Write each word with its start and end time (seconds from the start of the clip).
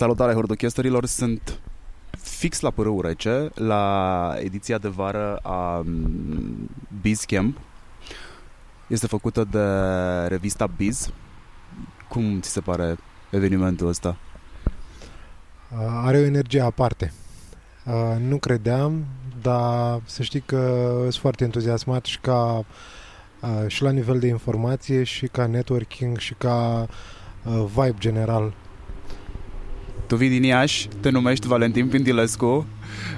Salutare 0.00 0.32
hordochesterilor, 0.32 1.06
sunt 1.06 1.60
fix 2.10 2.60
la 2.60 2.70
Părâu 2.70 3.00
Rece, 3.00 3.50
la 3.54 4.34
ediția 4.38 4.78
de 4.78 4.88
vară 4.88 5.36
a 5.36 5.82
mm, 5.84 6.70
Biz 7.00 7.24
Camp. 7.24 7.58
Este 8.86 9.06
făcută 9.06 9.44
de 9.50 9.64
revista 10.28 10.66
Biz. 10.66 11.10
Cum 12.08 12.40
ți 12.40 12.50
se 12.50 12.60
pare 12.60 12.96
evenimentul 13.30 13.88
ăsta? 13.88 14.16
Are 16.04 16.18
o 16.18 16.24
energie 16.24 16.60
aparte. 16.60 17.12
Nu 18.18 18.36
credeam, 18.36 19.04
dar 19.42 20.00
să 20.04 20.22
știi 20.22 20.40
că 20.40 20.96
sunt 21.00 21.14
foarte 21.14 21.44
entuziasmat 21.44 22.04
și 22.04 22.18
ca 22.20 22.64
și 23.66 23.82
la 23.82 23.90
nivel 23.90 24.18
de 24.18 24.26
informație 24.26 25.02
și 25.02 25.26
ca 25.26 25.46
networking 25.46 26.18
și 26.18 26.34
ca 26.34 26.86
vibe 27.74 27.96
general 27.98 28.52
tu 30.10 30.16
vii 30.16 30.28
din 30.28 30.42
Iași, 30.42 30.88
te 31.00 31.10
numești 31.10 31.46
Valentin 31.46 31.88
Pindilescu, 31.88 32.66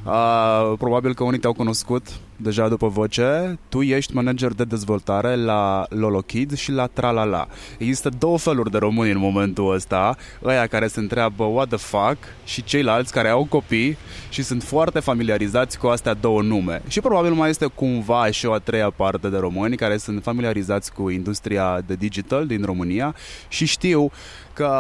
uh, 0.05 0.73
probabil 0.79 1.15
că 1.15 1.25
unii 1.25 1.39
te-au 1.39 1.53
cunoscut 1.53 2.07
deja 2.37 2.69
după 2.69 2.89
voce. 2.89 3.59
Tu 3.69 3.83
ești 3.83 4.15
manager 4.15 4.53
de 4.53 4.65
dezvoltare 4.65 5.37
la 5.37 5.87
Lolo 5.89 6.21
Kids 6.21 6.57
și 6.57 6.71
la 6.71 6.87
Tralala. 6.87 7.47
Există 7.79 8.09
două 8.19 8.39
feluri 8.39 8.71
de 8.71 8.79
români 8.79 9.11
în 9.11 9.19
momentul 9.19 9.75
ăsta, 9.75 10.17
ăia 10.45 10.67
care 10.67 10.87
se 10.87 11.01
întreabă 11.01 11.45
what 11.45 11.69
the 11.69 11.77
fuck 11.77 12.19
și 12.45 12.65
ceilalți 12.65 13.13
care 13.13 13.29
au 13.29 13.45
copii 13.45 13.97
și 14.29 14.43
sunt 14.43 14.63
foarte 14.63 15.01
familiarizați 15.01 15.79
cu 15.79 15.87
astea 15.87 16.15
două 16.15 16.43
nume. 16.43 16.83
Și 16.89 17.01
probabil 17.01 17.33
mai 17.33 17.51
este 17.51 17.67
cumva 17.67 18.31
și 18.31 18.47
o 18.47 18.53
a 18.53 18.59
treia 18.59 18.91
parte 18.91 19.29
de 19.29 19.37
români 19.37 19.77
care 19.77 19.97
sunt 19.97 20.23
familiarizați 20.23 20.93
cu 20.93 21.09
industria 21.09 21.83
de 21.87 21.95
digital 21.95 22.47
din 22.47 22.63
România 22.65 23.15
și 23.49 23.67
știu 23.67 24.11
că 24.53 24.71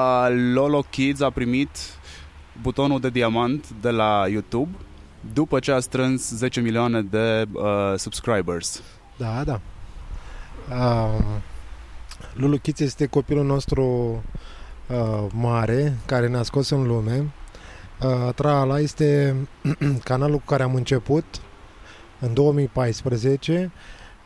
Lolo 0.53 0.85
Kids 0.91 1.21
a 1.21 1.31
primit 1.31 1.69
butonul 2.61 3.01
de 3.01 3.11
diamant 3.11 3.71
de 3.81 3.91
la 3.91 4.25
YouTube 4.29 4.71
după 5.33 5.59
ce 5.59 5.73
a 5.73 5.81
strâns 5.81 6.31
10 6.31 6.61
milioane 6.61 7.03
de 7.03 7.47
uh, 7.53 7.63
subscribers. 7.97 8.83
Da, 9.17 9.45
da. 9.45 9.61
Uh, 10.71 11.25
Lulu 12.35 12.59
Kids 12.59 12.81
este 12.81 13.07
copilul 13.07 13.45
nostru 13.45 13.85
uh, 14.87 15.27
mare 15.33 15.97
care 16.07 16.29
ne-a 16.29 16.43
scos 16.43 16.71
în 16.71 16.87
lume. 16.87 17.33
Uh, 18.03 18.35
Trala 18.35 18.81
este 18.81 19.37
canalul 20.05 20.37
cu 20.39 20.45
care 20.47 20.63
am 20.63 20.75
început 20.75 21.25
în 22.21 22.35
2014 22.35 23.73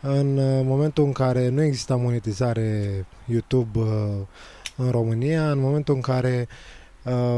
în 0.01 0.37
uh, 0.37 0.61
momentul 0.65 1.05
în 1.05 1.13
care 1.13 1.49
nu 1.49 1.63
exista 1.63 1.97
monetizare 1.97 3.07
YouTube 3.25 3.79
uh, 3.79 3.87
în 4.77 4.91
România, 4.91 5.51
în 5.51 5.59
momentul 5.59 5.95
în 5.95 6.01
care 6.01 6.49
uh, 6.49 6.76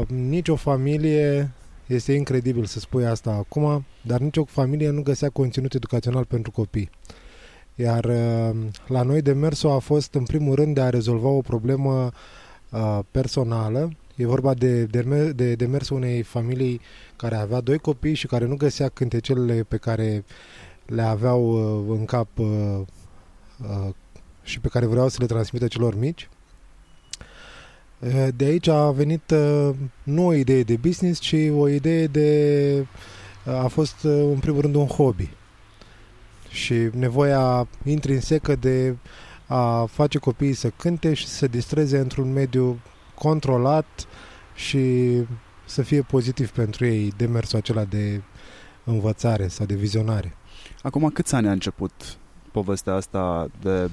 nicio 0.07 0.55
familie, 0.55 1.51
este 1.87 2.13
incredibil 2.13 2.65
să 2.65 2.79
spui 2.79 3.05
asta 3.05 3.31
acum, 3.31 3.85
dar 4.01 4.19
nicio 4.19 4.43
familie 4.43 4.89
nu 4.89 5.01
găsea 5.01 5.29
conținut 5.29 5.73
educațional 5.73 6.25
pentru 6.25 6.51
copii. 6.51 6.89
Iar 7.75 8.05
uh, 8.05 8.55
la 8.87 9.01
noi 9.01 9.21
demersul 9.21 9.69
a 9.69 9.77
fost 9.77 10.13
în 10.13 10.23
primul 10.23 10.55
rând 10.55 10.75
de 10.75 10.81
a 10.81 10.89
rezolva 10.89 11.27
o 11.27 11.41
problemă 11.41 12.11
uh, 12.69 12.99
personală. 13.11 13.91
E 14.15 14.25
vorba 14.25 14.53
de, 14.53 14.83
de, 14.83 15.31
de 15.31 15.55
demersul 15.55 15.95
unei 15.95 16.21
familii 16.21 16.81
care 17.15 17.35
avea 17.35 17.61
doi 17.61 17.77
copii 17.77 18.13
și 18.13 18.27
care 18.27 18.45
nu 18.45 18.55
găsea 18.55 18.89
cântecelele 18.89 19.63
pe 19.63 19.77
care 19.77 20.23
le 20.85 21.01
aveau 21.01 21.41
uh, 21.51 21.97
în 21.97 22.05
cap 22.05 22.27
uh, 22.37 22.79
uh, 23.69 23.93
și 24.43 24.59
pe 24.59 24.67
care 24.67 24.85
vreau 24.85 25.07
să 25.07 25.17
le 25.19 25.25
transmită 25.25 25.67
celor 25.67 25.95
mici. 25.95 26.29
Eh, 27.99 28.27
de 28.35 28.45
aici 28.45 28.67
a 28.67 28.91
venit 28.91 29.31
eh, 29.31 29.69
nu 30.03 30.25
o 30.25 30.33
idee 30.33 30.63
de 30.63 30.75
business, 30.75 31.19
ci 31.19 31.35
o 31.57 31.67
idee 31.67 32.07
de... 32.07 32.75
Eh, 32.77 32.85
a 33.63 33.67
fost 33.67 34.03
în 34.03 34.37
primul 34.39 34.61
rând 34.61 34.75
un 34.75 34.85
hobby. 34.85 35.29
Și 36.49 36.73
nevoia 36.93 37.67
intrinsecă 37.83 38.55
de 38.55 38.95
a 39.47 39.85
face 39.85 40.17
copiii 40.17 40.53
să 40.53 40.69
cânte 40.69 41.13
și 41.13 41.27
să 41.27 41.35
se 41.35 41.47
distreze 41.47 41.97
într-un 41.97 42.33
mediu 42.33 42.79
controlat 43.15 44.07
și 44.55 45.13
să 45.65 45.81
fie 45.81 46.01
pozitiv 46.01 46.49
pentru 46.49 46.85
ei 46.85 47.13
demersul 47.17 47.57
acela 47.57 47.83
de 47.83 48.21
învățare 48.83 49.47
sau 49.47 49.65
de 49.65 49.75
vizionare. 49.75 50.35
Acum 50.81 51.09
câți 51.09 51.35
ani 51.35 51.47
a 51.47 51.51
început 51.51 51.91
povestea 52.51 52.93
asta 52.93 53.47
de 53.61 53.89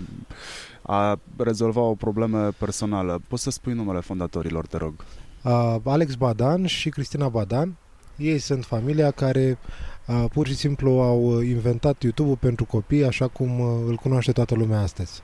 a 0.83 1.19
rezolva 1.37 1.81
o 1.81 1.95
problemă 1.95 2.51
personală. 2.59 3.21
Poți 3.29 3.43
să 3.43 3.51
spui 3.51 3.73
numele 3.73 4.01
fondatorilor, 4.01 4.67
te 4.67 4.77
rog? 4.77 4.95
Uh, 5.43 5.77
Alex 5.85 6.15
Badan 6.15 6.67
și 6.67 6.89
Cristina 6.89 7.29
Badan. 7.29 7.77
Ei 8.17 8.39
sunt 8.39 8.65
familia 8.65 9.11
care 9.11 9.59
uh, 10.07 10.25
pur 10.33 10.47
și 10.47 10.55
simplu 10.55 10.91
au 10.91 11.41
inventat 11.41 12.03
YouTube-ul 12.03 12.37
pentru 12.37 12.65
copii, 12.65 13.05
așa 13.05 13.29
cum 13.29 13.61
uh, 13.61 13.67
îl 13.87 13.95
cunoaște 13.95 14.33
toată 14.33 14.55
lumea 14.55 14.81
astăzi. 14.81 15.23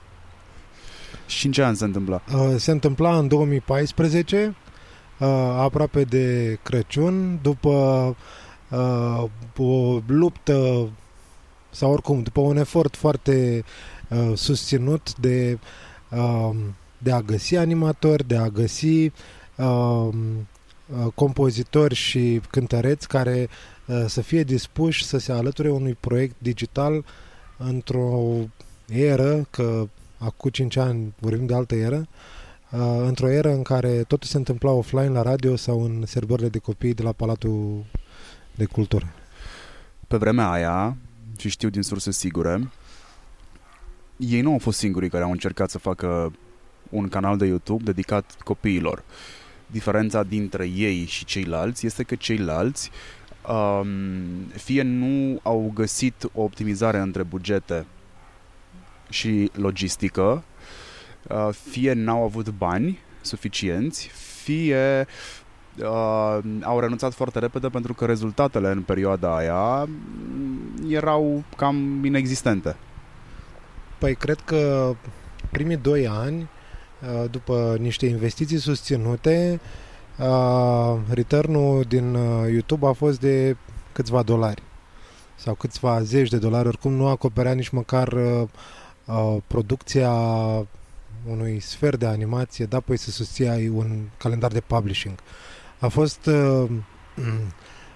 Și 1.27 1.45
în 1.45 1.51
ce 1.51 1.63
an 1.63 1.75
se 1.75 1.83
întâmpla? 1.83 2.21
Uh, 2.33 2.55
se 2.57 2.71
întâmpla 2.71 3.17
în 3.17 3.27
2014, 3.27 4.55
uh, 5.19 5.27
aproape 5.57 6.03
de 6.03 6.57
Crăciun, 6.63 7.39
după 7.41 7.69
uh, 8.69 9.23
o 9.57 9.99
luptă 10.07 10.89
sau 11.73 11.91
oricum, 11.91 12.21
după 12.21 12.41
un 12.41 12.57
efort 12.57 12.95
foarte 12.95 13.63
uh, 14.09 14.31
susținut 14.37 15.17
de, 15.19 15.59
uh, 16.09 16.55
de 16.97 17.11
a 17.11 17.21
găsi 17.21 17.55
animatori, 17.55 18.27
de 18.27 18.37
a 18.37 18.47
găsi 18.47 19.11
uh, 19.55 20.07
uh, 20.07 21.11
compozitori 21.15 21.95
și 21.95 22.41
cântăreți 22.49 23.07
care 23.07 23.49
uh, 23.85 24.03
să 24.07 24.21
fie 24.21 24.43
dispuși 24.43 25.05
să 25.05 25.17
se 25.17 25.31
alăture 25.31 25.69
unui 25.69 25.97
proiect 25.99 26.35
digital 26.37 27.05
într-o 27.57 28.33
eră, 28.87 29.47
că 29.49 29.87
acum 30.17 30.49
5 30.49 30.75
ani 30.77 31.13
vorbim 31.19 31.45
de 31.45 31.53
altă 31.53 31.75
eră, 31.75 32.07
uh, 32.71 32.79
într-o 33.05 33.29
eră 33.29 33.51
în 33.51 33.61
care 33.61 34.03
totul 34.03 34.27
se 34.27 34.37
întâmpla 34.37 34.71
offline 34.71 35.09
la 35.09 35.21
radio 35.21 35.55
sau 35.55 35.83
în 35.83 36.03
serbările 36.05 36.49
de 36.49 36.57
copii 36.57 36.93
de 36.93 37.03
la 37.03 37.11
Palatul 37.11 37.85
de 38.55 38.65
Cultură. 38.65 39.13
Pe 40.07 40.17
vremea 40.17 40.51
aia, 40.51 40.97
și 41.37 41.49
știu 41.49 41.69
din 41.69 41.81
surse 41.81 42.11
sigure, 42.11 42.69
ei 44.17 44.41
nu 44.41 44.51
au 44.51 44.59
fost 44.59 44.77
singurii 44.77 45.09
care 45.09 45.23
au 45.23 45.31
încercat 45.31 45.69
să 45.69 45.77
facă 45.77 46.33
un 46.89 47.07
canal 47.07 47.37
de 47.37 47.45
YouTube 47.45 47.83
dedicat 47.83 48.35
copiilor. 48.43 49.03
Diferența 49.67 50.23
dintre 50.23 50.67
ei 50.67 51.05
și 51.05 51.25
ceilalți 51.25 51.85
este 51.85 52.03
că 52.03 52.15
ceilalți 52.15 52.91
um, 53.47 54.45
fie 54.55 54.81
nu 54.81 55.39
au 55.43 55.71
găsit 55.73 56.23
o 56.33 56.41
optimizare 56.41 56.97
între 56.97 57.23
bugete 57.23 57.85
și 59.09 59.51
logistică, 59.53 60.43
uh, 61.27 61.49
fie 61.69 61.93
n-au 61.93 62.23
avut 62.23 62.49
bani 62.49 62.99
suficienți, 63.21 64.07
fie 64.43 65.07
uh, 65.79 66.39
au 66.61 66.79
renunțat 66.79 67.13
foarte 67.13 67.39
repede 67.39 67.67
pentru 67.67 67.93
că 67.93 68.05
rezultatele 68.05 68.71
în 68.71 68.81
perioada 68.81 69.35
aia 69.35 69.87
erau 70.89 71.43
cam 71.57 72.05
inexistente. 72.05 72.75
Păi 73.97 74.15
cred 74.15 74.39
că 74.45 74.93
primii 75.51 75.77
doi 75.77 76.07
ani, 76.07 76.41
uh, 76.41 77.29
după 77.31 77.75
niște 77.79 78.05
investiții 78.05 78.57
susținute, 78.57 79.59
uh, 80.19 80.97
return 81.09 81.87
din 81.87 82.13
uh, 82.13 82.49
YouTube 82.51 82.87
a 82.87 82.91
fost 82.91 83.19
de 83.19 83.55
câțiva 83.91 84.21
dolari 84.21 84.61
sau 85.35 85.53
câțiva 85.53 86.01
zeci 86.01 86.29
de 86.29 86.37
dolari, 86.37 86.67
oricum 86.67 86.93
nu 86.93 87.07
acoperea 87.07 87.53
nici 87.53 87.69
măcar 87.69 88.17
producția 89.47 90.11
unui 91.29 91.59
sfert 91.59 91.99
de 91.99 92.05
animație, 92.05 92.65
da, 92.65 92.79
păi 92.79 92.97
să 92.97 93.11
susții 93.11 93.67
un 93.67 93.99
calendar 94.17 94.51
de 94.51 94.59
publishing. 94.59 95.15
A 95.83 95.87
fost 95.87 96.25
uh, 96.25 96.69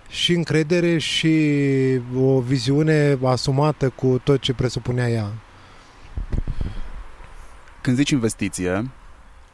și 0.09 0.33
încredere 0.33 0.97
și 0.97 1.37
o 2.15 2.39
viziune 2.39 3.17
asumată 3.23 3.89
cu 3.89 4.21
tot 4.23 4.39
ce 4.39 4.53
presupunea 4.53 5.09
ea. 5.09 5.33
Când 7.81 7.97
zici 7.97 8.09
investiție, 8.09 8.91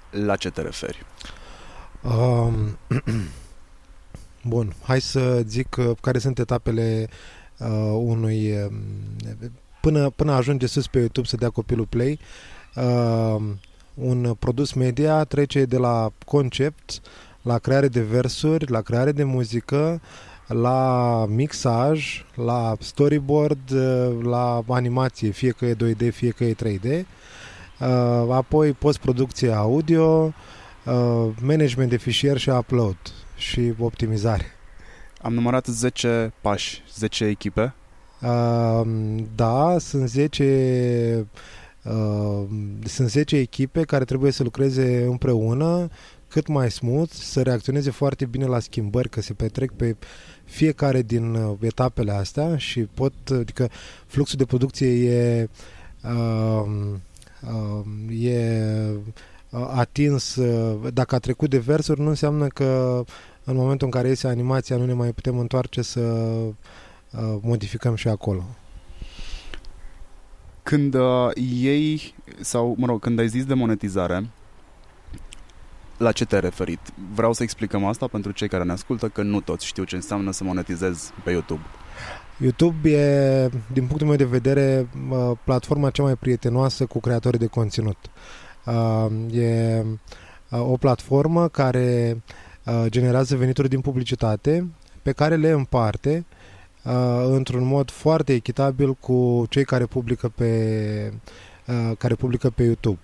la 0.10 0.36
ce 0.36 0.50
te 0.50 0.62
referi? 0.62 1.06
Um, 2.02 2.78
bun, 4.52 4.74
hai 4.84 5.02
să 5.02 5.44
zic 5.48 5.76
uh, 5.76 5.92
care 6.02 6.18
sunt 6.18 6.40
etapele 6.40 7.10
uh, 7.58 7.68
unui... 7.94 8.52
Uh, 8.52 8.72
până, 9.82 10.10
până 10.10 10.32
ajunge 10.32 10.66
sus 10.68 10.88
pe 10.88 11.00
YouTube 11.00 11.28
să 11.28 11.36
dea 11.36 11.50
copilul 11.50 11.86
play, 11.86 12.20
uh, 12.76 13.42
un 13.94 14.36
produs 14.40 14.74
media 14.74 15.24
trece 15.24 15.66
de 15.66 15.78
la 15.78 16.12
concept 16.26 17.02
la 17.44 17.58
creare 17.58 17.88
de 17.88 18.02
versuri, 18.02 18.72
la 18.72 18.82
creare 18.82 19.12
de 19.12 19.24
muzică, 19.24 20.02
la 20.48 21.26
mixaj, 21.30 22.26
la 22.36 22.76
storyboard, 22.80 23.74
la 24.22 24.64
animație, 24.68 25.30
fie 25.30 25.52
că 25.52 25.66
e 25.66 25.76
2D, 25.76 26.12
fie 26.12 26.30
că 26.30 26.44
e 26.44 26.56
3D, 26.56 26.86
uh, 26.86 28.28
apoi 28.32 28.72
postproducție 28.72 29.52
audio, 29.52 30.34
uh, 30.86 31.30
management 31.42 31.90
de 31.90 31.98
fișier 31.98 32.38
și 32.38 32.50
upload. 32.50 32.98
și 33.36 33.74
optimizare. 33.80 34.46
Am 35.22 35.34
numărat 35.34 35.66
10 35.66 36.34
pași, 36.42 36.84
10 36.94 37.26
echipe. 37.26 37.74
Uh, 38.22 38.82
da, 39.36 39.76
sunt 39.80 40.10
10 40.10 41.28
uh, 41.84 42.44
sunt 42.84 43.10
10 43.10 43.36
echipe 43.38 43.82
care 43.82 44.06
trebuie 44.06 44.32
să 44.32 44.44
lucreze 44.44 45.04
împreună 45.04 45.90
cât 46.34 46.48
mai 46.48 46.72
smooth, 46.72 47.12
să 47.12 47.42
reacționeze 47.42 47.92
foarte 47.92 48.26
bine 48.26 48.46
la 48.46 48.60
schimbări, 48.60 49.10
că 49.10 49.22
se 49.22 49.34
petrec 49.34 49.72
pe 49.72 49.96
fiecare 50.44 51.02
din 51.02 51.34
uh, 51.34 51.58
etapele 51.62 52.12
astea 52.12 52.58
și 52.58 52.80
pot, 52.80 53.14
adică 53.32 53.70
fluxul 54.06 54.38
de 54.38 54.46
producție 54.46 54.88
e 54.88 55.50
uh, 56.04 56.66
uh, 57.42 58.26
e 58.26 58.66
uh, 59.50 59.68
atins, 59.74 60.36
uh, 60.36 60.94
dacă 60.94 61.16
a 61.16 61.20
trecut 61.20 61.50
de 61.50 61.58
versuri, 61.58 62.02
nu 62.02 62.10
înseamnă 62.10 62.48
că 62.48 63.04
în 63.44 63.56
momentul 63.56 63.88
în 63.88 63.94
care 63.94 64.08
iese 64.08 64.28
animația 64.28 64.78
nu 64.78 64.86
ne 64.86 64.94
mai 64.94 65.12
putem 65.12 65.38
întoarce 65.38 65.82
să 65.82 66.00
uh, 66.00 66.54
modificăm 67.42 67.96
și 67.96 68.08
acolo. 68.08 68.44
Când 70.64 70.94
uh, 70.94 71.30
ei, 71.62 72.16
sau 72.42 72.76
mă 72.78 72.86
rog, 72.86 73.02
când 73.02 73.20
ai 73.20 73.28
zis 73.28 73.46
de 73.46 73.54
monetizare, 73.54 74.30
la 76.04 76.12
ce 76.12 76.26
te-ai 76.26 76.42
referit? 76.42 76.80
Vreau 77.14 77.34
să 77.34 77.44
explicăm 77.44 77.86
asta 77.86 78.08
pentru 78.08 78.32
cei 78.32 78.48
care 78.48 78.64
ne 78.64 78.72
ascultă, 78.72 79.08
că 79.08 79.22
nu 79.22 79.42
toți 79.42 79.66
știu 79.66 79.84
ce 79.84 79.96
înseamnă 79.96 80.32
să 80.32 80.44
monetizezi 80.44 81.12
pe 81.24 81.32
YouTube. 81.32 81.62
YouTube 82.38 82.90
e, 82.90 83.50
din 83.74 83.86
punctul 83.86 84.08
meu 84.08 84.16
de 84.16 84.24
vedere, 84.26 84.90
platforma 85.44 85.90
cea 85.90 86.04
mai 86.04 86.16
prietenoasă 86.16 86.86
cu 86.86 87.00
creatorii 87.00 87.40
de 87.40 87.46
conținut. 87.46 87.98
E 89.32 89.84
o 90.50 90.78
platformă 90.78 91.48
care 91.48 92.22
generează 92.86 93.36
venituri 93.36 93.70
din 93.70 93.82
publicitate 93.82 94.70
pe 95.02 95.12
care 95.12 95.36
le 95.36 95.50
împarte 95.50 96.26
într-un 97.30 97.66
mod 97.66 97.92
foarte 97.92 98.34
echitabil 98.34 98.94
cu 98.94 99.46
cei 99.50 99.66
care 99.66 99.86
publică 99.86 100.32
pe, 100.36 101.14
care 101.98 102.16
publică 102.16 102.50
pe 102.50 102.64
YouTube. 102.64 103.00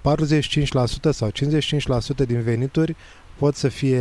45% 0.00 1.10
sau 1.10 1.30
55% 1.30 2.26
din 2.26 2.42
venituri 2.42 2.96
pot 3.38 3.54
să 3.54 3.68
fie 3.68 4.00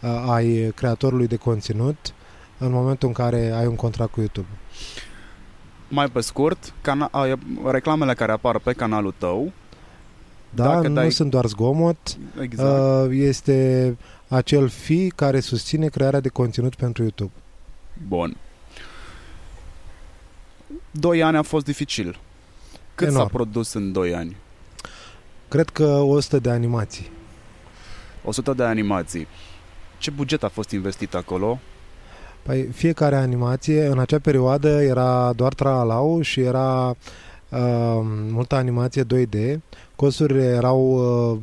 uh, 0.00 0.24
ai 0.28 0.72
creatorului 0.74 1.26
de 1.26 1.36
conținut 1.36 2.14
în 2.58 2.70
momentul 2.70 3.08
în 3.08 3.14
care 3.14 3.50
ai 3.50 3.66
un 3.66 3.76
contract 3.76 4.12
cu 4.12 4.20
YouTube. 4.20 4.48
Mai 5.88 6.08
pe 6.08 6.20
scurt, 6.20 6.74
cana- 6.80 7.38
reclamele 7.64 8.14
care 8.14 8.32
apar 8.32 8.58
pe 8.58 8.72
canalul 8.72 9.14
tău 9.18 9.52
da, 10.50 10.64
dacă 10.64 10.88
nu 10.88 10.94
dai... 10.94 11.10
sunt 11.10 11.30
doar 11.30 11.46
zgomot, 11.46 12.16
exact. 12.40 13.04
uh, 13.04 13.10
este 13.10 13.96
acel 14.28 14.68
fi 14.68 15.12
care 15.14 15.40
susține 15.40 15.88
crearea 15.88 16.20
de 16.20 16.28
conținut 16.28 16.74
pentru 16.74 17.02
YouTube. 17.02 17.32
Bun. 18.08 18.36
Doi 20.90 21.22
ani 21.22 21.36
a 21.36 21.42
fost 21.42 21.64
dificil. 21.64 22.18
Cât 22.94 23.06
Enorm. 23.06 23.22
s-a 23.22 23.28
produs 23.32 23.72
în 23.72 23.92
doi 23.92 24.14
ani? 24.14 24.36
Cred 25.48 25.68
că 25.68 25.84
100 25.84 26.38
de 26.38 26.50
animații. 26.50 27.10
100 28.24 28.52
de 28.52 28.62
animații. 28.62 29.26
Ce 29.98 30.10
buget 30.10 30.42
a 30.42 30.48
fost 30.48 30.70
investit 30.70 31.14
acolo? 31.14 31.58
Păi 32.42 32.62
fiecare 32.62 33.16
animație 33.16 33.86
în 33.86 33.98
acea 33.98 34.18
perioadă 34.18 34.82
era 34.82 35.32
doar 35.32 35.54
traalau 35.54 36.20
și 36.20 36.40
era 36.40 36.88
uh, 36.88 38.00
multă 38.30 38.54
animație 38.54 39.04
2D. 39.04 39.56
Costurile 39.96 40.44
erau 40.44 40.80
uh, 40.80 41.38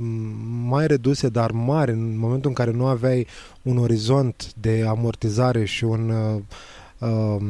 mai 0.63 0.87
reduse, 0.87 1.29
dar 1.29 1.51
mari 1.51 1.91
în 1.91 2.17
momentul 2.17 2.49
în 2.49 2.55
care 2.55 2.71
nu 2.71 2.85
aveai 2.85 3.27
un 3.61 3.77
orizont 3.77 4.53
de 4.53 4.85
amortizare 4.87 5.65
și 5.65 5.83
un 5.83 6.09
uh, 6.09 6.41
um, 7.09 7.41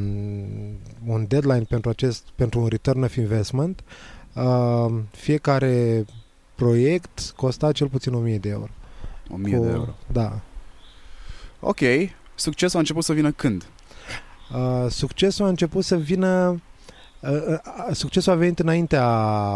un 1.07 1.25
deadline 1.27 1.65
pentru 1.69 1.89
acest 1.89 2.23
pentru 2.35 2.59
un 2.59 2.67
return 2.67 3.03
of 3.03 3.15
investment. 3.15 3.83
Uh, 4.33 4.93
fiecare 5.11 6.05
proiect 6.55 7.33
costa 7.35 7.71
cel 7.71 7.87
puțin 7.87 8.13
1000 8.13 8.37
de 8.37 8.49
euro. 8.49 8.69
1000 9.29 9.57
Cu, 9.57 9.63
de 9.63 9.69
euro. 9.69 9.95
Da. 10.11 10.39
Ok. 11.59 11.79
Succesul 12.35 12.75
a 12.75 12.79
început 12.79 13.03
să 13.03 13.13
vină 13.13 13.31
când? 13.31 13.65
Uh, 14.53 14.85
succesul 14.89 15.45
a 15.45 15.49
început 15.49 15.83
să 15.83 15.97
vină 15.97 16.61
uh, 17.19 17.31
uh, 17.31 17.59
succesul 17.91 18.31
a 18.31 18.35
venit 18.35 18.59
înaintea 18.59 19.07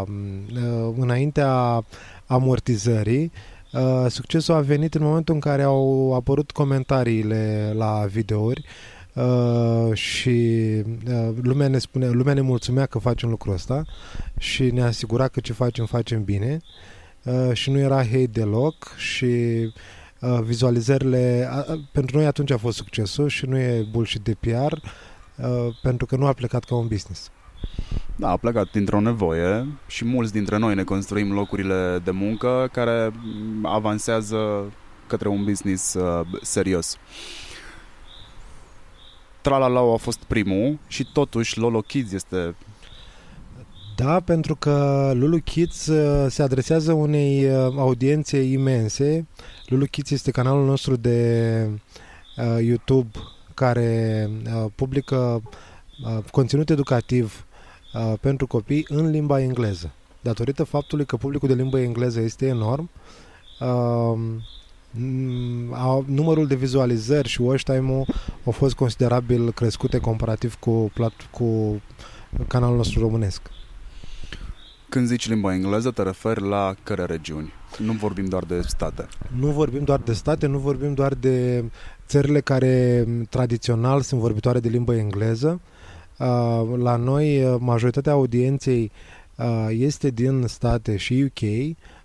uh, 0.08 0.94
înaintea 0.98 1.84
amortizării 2.26 3.32
uh, 3.72 4.06
succesul 4.10 4.56
a 4.56 4.60
venit 4.60 4.96
în 4.96 5.04
momentul 5.04 5.34
în 5.34 5.40
care 5.40 5.62
au 5.62 6.14
apărut 6.16 6.52
comentariile 6.52 7.74
la 7.76 8.06
videouri 8.06 8.66
uh, 8.66 8.99
și 9.94 10.38
uh, 11.08 11.30
lumea 11.42 11.68
ne 11.68 11.78
spune, 11.78 12.10
lumea 12.10 12.34
ne 12.34 12.42
mulțumea 12.42 12.86
că 12.86 13.00
facem 13.00 13.30
lucrul 13.30 13.54
ăsta 13.54 13.86
și 14.38 14.72
ne 14.72 14.84
asigura 14.84 15.28
că 15.28 15.40
ce 15.40 15.54
facem, 15.54 15.86
facem 15.86 16.24
bine 16.24 16.60
uh, 17.24 17.54
și 17.54 17.72
nu 17.72 17.78
era 17.78 17.96
hate 17.96 18.30
deloc 18.32 18.96
și 18.98 19.26
uh, 20.20 20.40
vizualizările, 20.42 21.50
uh, 21.70 21.80
pentru 21.92 22.18
noi 22.18 22.26
atunci 22.26 22.52
a 22.52 22.58
fost 22.58 22.78
succesul 22.78 23.28
și 23.28 23.46
nu 23.46 23.58
e 23.58 23.88
bullshit 23.92 24.22
de 24.22 24.36
PR 24.40 24.74
uh, 24.74 25.76
pentru 25.82 26.06
că 26.06 26.16
nu 26.16 26.26
a 26.26 26.34
plecat 26.34 26.64
ca 26.64 26.76
un 26.76 26.88
business. 26.88 27.32
Da, 28.16 28.30
a 28.30 28.38
plecat 28.38 28.72
dintr-o 28.72 29.00
nevoie 29.00 29.68
și 29.88 30.06
mulți 30.06 30.32
dintre 30.32 30.58
noi 30.58 30.76
ne 30.76 30.84
construim 30.84 31.34
locurile 31.34 32.02
de 32.04 32.12
muncă 32.12 32.70
care 32.72 33.12
avansează 33.64 34.72
către 35.08 35.28
un 35.28 35.44
business 35.44 35.94
uh, 35.94 36.26
serios. 36.42 36.98
Tralalau 39.42 39.94
a 39.94 39.98
fost 39.98 40.20
primul 40.20 40.78
și 40.88 41.12
totuși 41.14 41.58
Lolo 41.58 41.82
Kids 41.82 42.12
este 42.12 42.56
da, 44.00 44.20
pentru 44.20 44.56
că 44.56 45.12
Lulu 45.16 45.38
Kids 45.38 45.88
uh, 45.88 46.32
se 46.32 46.42
adresează 46.42 46.94
unei 46.94 47.46
uh, 47.46 47.74
audiențe 47.78 48.42
imense. 48.42 49.28
Lulu 49.66 49.86
Kids 49.86 50.12
este 50.12 50.32
canalul 50.32 50.66
nostru 50.66 50.96
de 50.96 51.70
uh, 52.38 52.64
YouTube 52.66 53.10
care 53.54 54.30
uh, 54.46 54.66
publică 54.76 55.42
uh, 56.06 56.24
conținut 56.32 56.70
educativ 56.70 57.46
uh, 57.94 58.14
pentru 58.22 58.48
copii 58.48 58.86
în 58.88 59.10
limba 59.10 59.42
engleză. 59.42 59.92
Datorită 60.22 60.64
faptului 60.64 61.06
că 61.06 61.18
publicul 61.18 61.48
de 61.48 61.54
limba 61.54 61.80
engleză 61.80 62.20
este 62.20 62.46
enorm, 62.46 62.90
uh, 64.98 66.04
numărul 66.06 66.48
de 66.48 66.56
vizualizări 66.56 67.28
și 67.28 67.42
watch 67.42 67.64
time-ul 67.64 68.06
au 68.46 68.52
fost 68.52 68.76
considerabil 68.76 69.52
crescute 69.52 69.98
comparativ 69.98 70.56
cu, 70.56 70.92
plat- 70.94 71.30
cu 71.32 71.82
canalul 72.48 72.76
nostru 72.76 73.00
românesc. 73.00 73.42
Când 74.90 75.08
zici 75.08 75.30
limba 75.30 75.54
engleză, 75.54 75.92
te 75.92 76.02
referi 76.02 76.48
la 76.48 76.76
care 76.84 77.06
regiuni? 77.06 77.54
Nu 77.78 77.92
vorbim 77.92 78.26
doar 78.26 78.44
de 78.44 78.62
state. 78.62 79.08
Nu 79.36 79.48
vorbim 79.48 79.84
doar 79.84 80.00
de 80.00 80.14
state, 80.14 80.48
nu 80.48 80.58
vorbim 80.58 80.94
doar 80.94 81.14
de 81.14 81.64
țările 82.08 82.40
care 82.40 83.06
tradițional 83.30 84.02
sunt 84.02 84.22
vorbitoare 84.22 84.60
de 84.60 84.70
limba 84.70 84.96
engleză. 84.96 85.62
La 86.78 86.96
noi, 86.96 87.58
majoritatea 87.60 88.12
audienței 88.12 88.92
este 89.70 90.10
din 90.10 90.44
state 90.48 90.98
și 90.98 91.26
UK, 91.26 91.42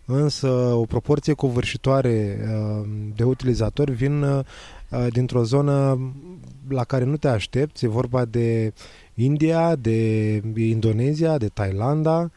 însă 0.06 0.48
o 0.50 0.84
proporție 0.84 1.32
covârșitoare 1.32 2.38
de 3.16 3.22
utilizatori 3.24 3.92
vin 3.92 4.44
dintr-o 5.08 5.44
zonă 5.44 5.98
la 6.68 6.84
care 6.84 7.04
nu 7.04 7.16
te 7.16 7.28
aștepți. 7.28 7.84
E 7.84 7.88
vorba 7.88 8.24
de 8.24 8.72
India, 9.14 9.76
de 9.76 10.42
Indonezia, 10.56 11.38
de 11.38 11.48
Thailanda, 11.48 12.30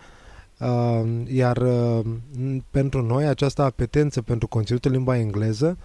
Uh, 0.60 1.08
iar 1.28 1.58
uh, 1.58 2.06
pentru 2.72 3.02
noi 3.02 3.26
această 3.26 3.62
apetență 3.62 4.22
pentru 4.22 4.48
conținutul 4.48 4.92
în 4.92 4.98
limba 4.98 5.18
engleză 5.18 5.78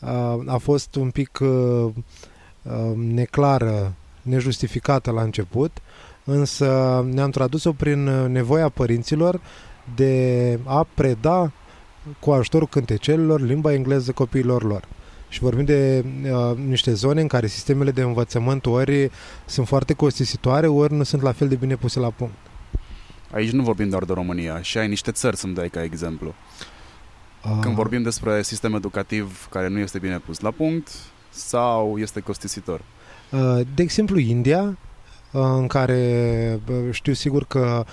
uh, 0.00 0.38
a 0.46 0.56
fost 0.56 0.94
un 0.94 1.10
pic 1.10 1.38
uh, 1.40 1.48
uh, 2.62 2.92
neclară, 2.96 3.94
nejustificată 4.22 5.10
la 5.10 5.22
început, 5.22 5.70
însă 6.24 6.66
ne-am 7.12 7.30
tradus-o 7.30 7.72
prin 7.72 8.04
nevoia 8.26 8.68
părinților 8.68 9.40
de 9.94 10.58
a 10.64 10.86
preda 10.94 11.52
cu 12.18 12.30
ajutorul 12.30 12.68
cântecelilor 12.68 13.40
limba 13.40 13.72
engleză 13.72 14.12
copiilor 14.12 14.62
lor. 14.62 14.84
Și 15.28 15.40
vorbim 15.40 15.64
de 15.64 16.04
uh, 16.24 16.56
niște 16.56 16.92
zone 16.92 17.20
în 17.20 17.26
care 17.26 17.46
sistemele 17.46 17.90
de 17.90 18.02
învățământ 18.02 18.66
ori 18.66 19.10
sunt 19.46 19.66
foarte 19.66 19.92
costisitoare, 19.92 20.66
ori 20.66 20.92
nu 20.92 21.02
sunt 21.02 21.22
la 21.22 21.32
fel 21.32 21.48
de 21.48 21.54
bine 21.54 21.76
puse 21.76 21.98
la 21.98 22.10
punct. 22.10 22.34
Aici 23.30 23.50
nu 23.50 23.62
vorbim 23.62 23.88
doar 23.88 24.04
de 24.04 24.12
România 24.12 24.62
și 24.62 24.78
ai 24.78 24.88
niște 24.88 25.10
țări 25.10 25.36
să-mi 25.36 25.54
dai 25.54 25.68
ca 25.68 25.82
exemplu. 25.82 26.34
Uh. 27.44 27.58
Când 27.60 27.74
vorbim 27.74 28.02
despre 28.02 28.42
sistem 28.42 28.74
educativ 28.74 29.46
care 29.50 29.68
nu 29.68 29.78
este 29.78 29.98
bine 29.98 30.18
pus 30.18 30.40
la 30.40 30.50
punct 30.50 30.90
sau 31.30 31.98
este 31.98 32.20
costisitor? 32.20 32.80
Uh, 33.30 33.60
de 33.74 33.82
exemplu, 33.82 34.18
India, 34.18 34.62
uh, 35.30 35.42
în 35.42 35.66
care 35.66 36.60
știu 36.90 37.12
sigur 37.12 37.44
că 37.44 37.84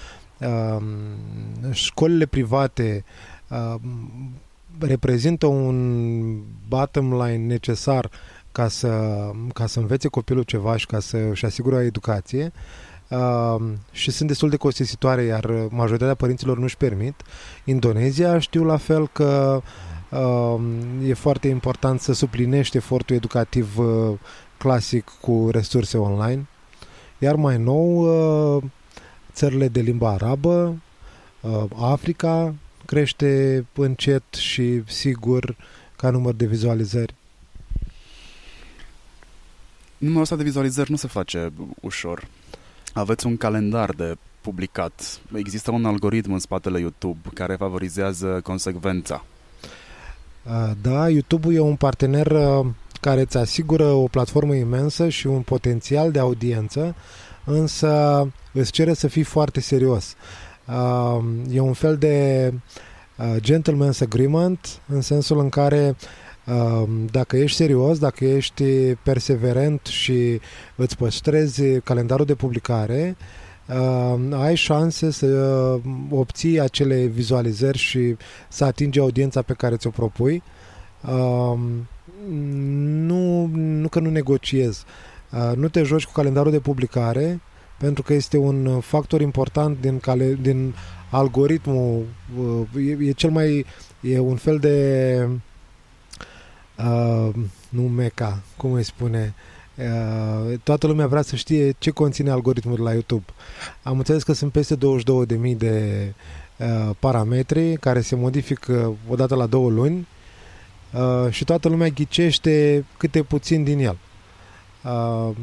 școlile 1.72 2.26
private 2.26 3.04
reprezintă 4.80 5.46
un 5.46 6.42
bottom 6.68 7.14
line 7.14 7.46
necesar 7.46 8.10
ca 8.52 8.68
să, 8.68 8.90
ca 9.54 9.66
să 9.68 9.80
învețe 9.80 10.08
copilul 10.08 10.44
ceva 10.44 10.78
și 10.78 10.86
ca 10.86 11.00
să 11.00 11.18
își 11.18 11.46
asigure 11.46 11.76
o 11.76 11.80
educație 11.80 12.52
uh, 13.10 13.64
și 13.92 14.12
sunt 14.12 14.28
destul 14.28 14.50
de 14.50 14.58
costisitoare, 14.58 15.24
iar 15.24 15.46
majoritatea 15.70 16.16
părinților 16.16 16.58
nu-și 16.58 16.78
permit. 16.78 17.16
Indonezia 17.66 18.40
știu 18.40 18.64
la 18.64 18.78
fel 18.78 19.08
că 19.08 19.62
uh, 20.10 20.60
e 21.08 21.14
foarte 21.14 21.48
important 21.48 22.00
să 22.02 22.14
suplinești 22.14 22.78
efortul 22.78 23.16
educativ 23.16 23.78
uh, 23.78 24.18
clasic 24.58 25.12
cu 25.22 25.48
resurse 25.52 25.98
online. 25.98 26.48
Iar 27.18 27.36
mai 27.36 27.58
nou, 27.58 27.98
uh, 28.56 28.64
țările 29.40 29.68
de 29.68 29.80
limba 29.80 30.10
arabă, 30.10 30.82
uh, 31.42 31.64
Africa 31.76 32.56
crește 32.86 33.66
încet 33.74 34.24
și 34.34 34.84
sigur 34.88 35.56
ca 35.96 36.10
număr 36.10 36.34
de 36.34 36.46
vizualizări. 36.46 37.16
Numărul 39.98 40.22
ăsta 40.22 40.36
de 40.36 40.44
vizualizări 40.44 40.92
nu 40.92 40.96
se 40.96 41.08
face 41.08 41.52
ușor. 41.82 42.28
Aveți 42.94 43.26
un 43.26 43.38
calendar 43.38 43.90
de 43.90 44.18
publicat. 44.42 45.20
Există 45.34 45.72
un 45.72 45.86
algoritm 45.86 46.32
în 46.34 46.40
spatele 46.40 46.80
YouTube 46.80 47.20
care 47.34 47.56
favorizează 47.56 48.40
consecvența. 48.44 49.26
Da, 50.82 51.10
YouTube 51.10 51.54
e 51.54 51.60
un 51.60 51.76
partener 51.76 52.28
care 53.02 53.22
îți 53.22 53.38
asigură 53.38 53.84
o 53.84 54.08
platformă 54.08 54.56
imensă 54.56 55.10
și 55.10 55.28
un 55.28 55.42
potențial 55.42 56.12
de 56.12 56.20
audiență, 56.20 56.96
însă 57.50 58.28
îți 58.54 58.72
cere 58.72 58.94
să 58.94 59.08
fii 59.08 59.24
foarte 59.24 59.60
serios. 59.60 60.16
E 61.52 61.60
un 61.60 61.74
fel 61.74 61.98
de 61.98 62.54
gentleman's 63.40 64.00
agreement 64.02 64.82
în 64.88 65.02
sensul 65.02 65.40
în 65.40 65.50
care 65.50 65.96
dacă 67.12 67.38
ești 67.38 67.58
serios, 67.58 68.00
dacă 68.00 68.26
ești 68.26 68.64
perseverent 69.04 69.86
și 69.86 70.40
îți 70.76 70.98
păstrezi 70.98 71.80
calendarul 71.80 72.26
de 72.26 72.36
publicare, 72.36 73.18
ai 74.32 74.56
șanse 74.56 75.12
să 75.12 75.80
obții 76.10 76.60
acele 76.60 77.06
vizualizări 77.06 77.78
și 77.78 78.16
să 78.50 78.66
atingi 78.66 79.00
audiența 79.00 79.42
pe 79.42 79.54
care 79.54 79.76
ți-o 79.76 79.90
propui. 79.90 80.44
Nu, 82.28 83.46
nu 83.54 83.88
că 83.88 84.00
nu 84.00 84.10
negociezi. 84.10 84.84
Nu 85.56 85.68
te 85.68 85.84
joci 85.84 86.06
cu 86.06 86.12
calendarul 86.12 86.52
de 86.52 86.60
publicare 86.60 87.40
pentru 87.80 88.04
că 88.04 88.14
este 88.14 88.38
un 88.38 88.80
factor 88.80 89.22
important 89.22 89.82
din, 89.82 90.00
cale, 90.00 90.38
din 90.42 90.74
algoritmul. 91.10 92.06
E, 92.78 92.98
e 93.08 93.12
cel 93.12 93.30
mai... 93.30 93.66
e 94.02 94.20
un 94.20 94.36
fel 94.36 94.58
de 94.58 95.28
uh, 96.78 97.30
nu 97.70 97.82
meca, 97.82 98.42
cum 98.58 98.72
îi 98.72 98.84
spune, 98.84 99.34
uh, 99.78 100.58
toată 100.64 100.88
lumea 100.88 101.08
vrea 101.08 101.22
să 101.22 101.36
știe 101.36 101.72
ce 101.72 101.90
conține 101.90 102.30
algoritmul 102.30 102.82
la 102.82 102.92
YouTube. 102.92 103.26
Am 103.84 103.98
înțeles 103.98 104.24
că 104.24 104.34
sunt 104.34 104.52
peste 104.52 104.76
22.000 104.76 105.58
de 105.58 106.14
uh, 106.58 106.90
parametri 107.00 107.78
care 107.78 108.02
se 108.02 108.16
modifică 108.16 108.96
odată 109.08 109.36
la 109.36 109.46
două 109.46 109.70
luni 109.70 110.08
uh, 110.94 111.32
și 111.32 111.44
toată 111.44 111.68
lumea 111.70 111.88
ghicește 111.88 112.86
câte 112.98 113.24
puțin 113.24 113.64
din 113.64 113.80
el. 113.80 113.98
Uh, 114.84 115.36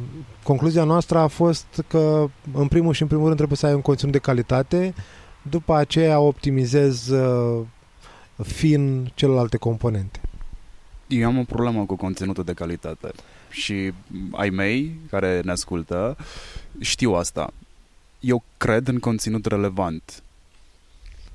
concluzia 0.43 0.85
noastră 0.85 1.19
a 1.19 1.27
fost 1.27 1.85
că 1.89 2.29
în 2.53 2.69
primul 2.69 2.93
și 2.93 3.03
în 3.03 3.09
primul 3.09 3.25
rând 3.25 3.37
trebuie 3.37 3.59
să 3.59 3.67
ai 3.67 3.75
un 3.75 3.81
conținut 3.81 4.13
de 4.13 4.19
calitate, 4.19 4.95
după 5.43 5.75
aceea 5.75 6.21
optimizez 6.21 7.09
uh, 7.09 7.65
fin 8.43 9.13
celelalte 9.15 9.57
componente 9.57 10.21
eu 11.07 11.27
am 11.27 11.39
o 11.39 11.45
problemă 11.45 11.85
cu 11.85 11.97
conținutul 11.97 12.45
de 12.45 12.53
calitate 12.53 13.11
și 13.51 13.93
ai 14.33 14.51
mei 14.51 15.01
care 15.11 15.41
ne 15.45 15.51
ascultă 15.51 16.17
știu 16.81 17.13
asta. 17.13 17.53
Eu 18.21 18.43
cred 18.57 18.89
în 18.89 18.99
conținut 18.99 19.47
relevant. 19.47 20.23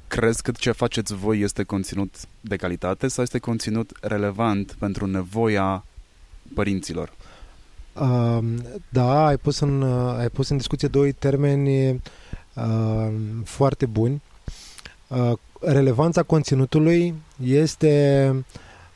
Crezi 0.07 0.41
că 0.41 0.51
ce 0.51 0.71
faceți 0.71 1.13
voi 1.13 1.39
este 1.39 1.63
conținut 1.63 2.15
de 2.41 2.55
calitate 2.55 3.07
sau 3.07 3.23
este 3.23 3.39
conținut 3.39 3.97
relevant 4.01 4.71
pentru 4.79 5.05
nevoia 5.05 5.85
părinților? 6.53 7.13
Uh, 7.99 8.43
da, 8.89 9.25
ai 9.25 9.37
pus, 9.37 9.59
în, 9.59 9.81
uh, 9.81 10.15
ai 10.17 10.29
pus 10.29 10.49
în 10.49 10.57
discuție 10.57 10.87
doi 10.87 11.11
termeni 11.11 11.89
uh, 12.53 13.13
foarte 13.43 13.85
buni. 13.85 14.21
Uh, 15.07 15.31
relevanța 15.61 16.23
conținutului 16.23 17.13
este 17.43 18.29
uh, 18.33 18.43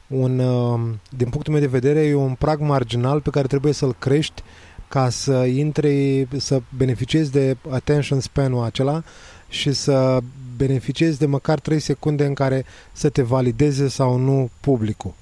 un, 0.08 0.40
uh, 0.40 0.80
din 1.10 1.30
punctul 1.30 1.54
meu 1.54 1.62
de 1.62 1.68
vedere, 1.68 2.00
e 2.00 2.16
un 2.16 2.34
prag 2.34 2.60
marginal 2.60 3.22
pe 3.22 3.30
care 3.30 3.48
trebuie 3.48 3.74
să-l 3.74 3.96
crești 4.00 4.44
ca 4.88 5.10
să 5.10 5.34
intri, 5.34 6.28
să 6.38 6.62
beneficiezi 6.78 7.32
de 7.32 7.58
attention 7.70 8.20
span-ul 8.20 8.64
acela 8.64 9.04
și 9.50 9.74
să 9.74 10.20
beneficiezi 10.58 11.20
de 11.20 11.26
măcar 11.26 11.60
3 11.60 11.80
secunde 11.80 12.26
în 12.26 12.34
care 12.34 12.66
să 12.92 13.10
te 13.10 13.22
valideze 13.22 13.88
sau 13.88 14.18
nu 14.18 14.50
publicul. 14.60 15.14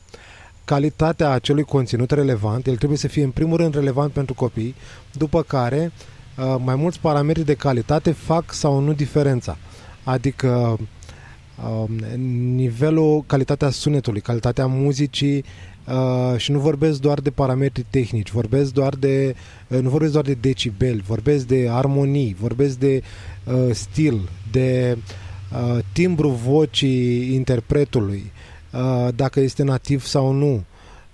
Calitatea 0.66 1.30
acelui 1.30 1.64
conținut 1.64 2.12
relevant, 2.12 2.68
el 2.68 2.76
trebuie 2.76 2.98
să 2.98 3.08
fie 3.08 3.24
în 3.24 3.32
primul 3.32 3.58
rând 3.58 3.74
relevant 3.74 4.12
pentru 4.12 4.34
copii, 4.34 4.76
după 5.12 5.42
care 5.42 5.92
uh, 6.38 6.56
mai 6.64 6.76
mulți 6.76 7.00
parametri 7.00 7.46
de 7.46 7.54
calitate 7.54 8.12
fac 8.12 8.54
sau 8.54 8.80
nu 8.80 8.94
diferența. 8.94 9.58
Adică 10.04 10.78
Um, 11.62 11.96
nivelul, 12.56 13.24
calitatea 13.28 13.70
sunetului, 13.70 14.22
calitatea 14.22 14.66
muzicii 14.66 15.44
uh, 15.88 16.38
și 16.38 16.52
nu 16.52 16.60
vorbesc 16.60 17.00
doar 17.00 17.20
de 17.20 17.30
parametri 17.30 17.86
tehnici, 17.90 18.32
vorbesc 18.32 18.74
doar 18.74 18.96
de, 18.96 19.36
uh, 19.68 19.80
nu 19.80 19.90
vorbesc 19.90 20.12
doar 20.12 20.26
de 20.26 20.34
decibeli, 20.34 21.04
vorbesc 21.08 21.48
de 21.48 21.68
armonii, 21.72 22.36
vorbesc 22.40 22.78
de 22.78 23.04
uh, 23.44 23.70
stil, 23.72 24.30
de 24.52 24.98
uh, 25.52 25.80
timbru 25.92 26.30
vocii 26.30 27.34
interpretului, 27.34 28.24
uh, 28.26 28.33
dacă 29.16 29.40
este 29.40 29.64
nativ 29.64 30.06
sau 30.06 30.32
nu. 30.32 30.64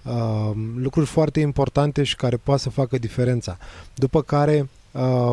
Uh, 0.04 0.52
lucruri 0.76 1.06
foarte 1.06 1.40
importante 1.40 2.04
și 2.04 2.16
care 2.16 2.38
poate 2.38 2.62
să 2.62 2.70
facă 2.70 2.98
diferența. 2.98 3.58
După 3.96 4.22
care, 4.22 4.70
uh, 4.92 5.32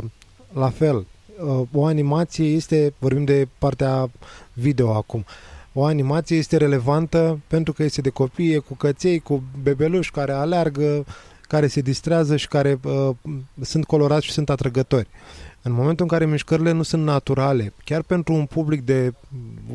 la 0.53 0.71
fel, 0.71 1.07
Uh, 1.45 1.63
o 1.73 1.85
animație 1.85 2.45
este, 2.45 2.95
vorbim 2.99 3.25
de 3.25 3.49
partea 3.59 4.11
video 4.53 4.93
acum, 4.93 5.25
o 5.73 5.85
animație 5.85 6.37
este 6.37 6.57
relevantă 6.57 7.41
pentru 7.47 7.73
că 7.73 7.83
este 7.83 8.01
de 8.01 8.09
copii, 8.09 8.59
cu 8.59 8.75
căței, 8.75 9.19
cu 9.19 9.43
bebeluși 9.63 10.11
care 10.11 10.33
aleargă, 10.33 11.05
care 11.41 11.67
se 11.67 11.81
distrează 11.81 12.37
și 12.37 12.49
care 12.49 12.79
uh, 12.85 13.11
sunt 13.61 13.85
colorați 13.85 14.25
și 14.25 14.33
sunt 14.33 14.51
atrăgători. 14.51 15.09
În 15.63 15.73
momentul 15.73 16.05
în 16.05 16.11
care 16.11 16.27
mișcările 16.27 16.71
nu 16.73 16.83
sunt 16.83 17.05
naturale, 17.05 17.73
chiar 17.85 18.03
pentru 18.03 18.35
un 18.35 18.47
public 18.47 18.85
de 18.85 19.13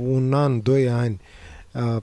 un 0.03 0.33
an, 0.33 0.61
doi 0.61 0.89
ani, 0.89 1.19
uh, 1.21 1.40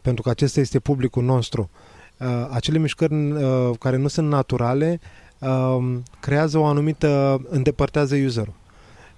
pentru 0.03 0.23
că 0.23 0.31
acesta 0.31 0.61
este 0.61 0.79
publicul 0.79 1.23
nostru, 1.23 1.71
uh, 2.19 2.49
acele 2.51 2.79
mișcări 2.79 3.15
uh, 3.15 3.71
care 3.79 3.97
nu 3.97 4.09
sunt 4.09 4.29
naturale 4.29 5.01
uh, 5.39 5.97
creează 6.21 6.59
o 6.59 6.65
anumită, 6.65 7.41
îndepărtează 7.49 8.17
userul 8.25 8.55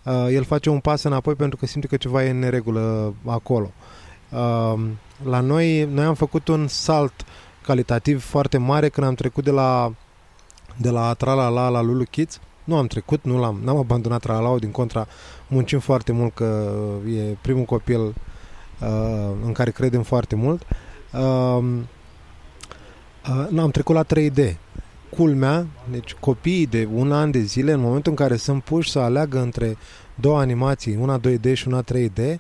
uh, 0.05 0.27
el 0.31 0.45
face 0.45 0.71
un 0.71 0.79
pas 0.79 1.03
înapoi 1.03 1.35
pentru 1.35 1.57
că 1.57 1.67
simte 1.67 1.87
că 1.87 1.97
ceva 1.97 2.25
e 2.25 2.31
în 2.31 2.39
neregulă 2.39 3.15
acolo. 3.27 3.71
Uh, 4.31 4.81
la 5.25 5.41
noi, 5.41 5.85
noi 5.85 6.05
am 6.05 6.15
făcut 6.15 6.49
un 6.49 6.67
salt 6.69 7.13
calitativ 7.63 8.23
foarte 8.23 8.59
mare 8.59 8.89
când 8.89 9.07
am 9.07 9.15
trecut 9.15 9.45
de 9.45 9.51
la 9.51 9.93
de 10.77 10.91
la 10.91 11.15
Tralala 11.15 11.69
la 11.69 11.81
Lulu 11.81 12.05
Kids. 12.05 12.41
Nu 12.65 12.77
am 12.77 12.87
trecut, 12.87 13.25
nu 13.25 13.41
l-am, 13.41 13.61
n-am 13.65 13.77
abandonat 13.77 14.21
Tralala, 14.21 14.59
din 14.59 14.71
contra 14.71 15.07
muncim 15.49 15.79
foarte 15.79 16.13
mult 16.13 16.35
că 16.35 16.73
e 17.09 17.37
primul 17.41 17.65
copil 17.65 18.01
uh, 18.01 18.15
în 19.45 19.53
care 19.53 19.71
credem 19.71 20.03
foarte 20.03 20.35
mult. 20.35 20.63
Uh, 21.13 21.65
uh, 23.29 23.59
am 23.59 23.71
trecut 23.71 23.95
la 23.95 24.05
3D 24.05 24.57
culmea, 25.17 25.67
deci 25.91 26.15
copiii 26.15 26.67
de 26.67 26.89
un 26.95 27.13
an 27.13 27.31
de 27.31 27.41
zile, 27.41 27.73
în 27.73 27.81
momentul 27.81 28.11
în 28.11 28.17
care 28.17 28.37
sunt 28.37 28.63
puși 28.63 28.91
să 28.91 28.99
aleagă 28.99 29.41
între 29.41 29.77
două 30.15 30.39
animații, 30.39 30.97
una 30.97 31.21
2D 31.21 31.53
și 31.53 31.69
una 31.69 31.85
3D, 31.93 32.35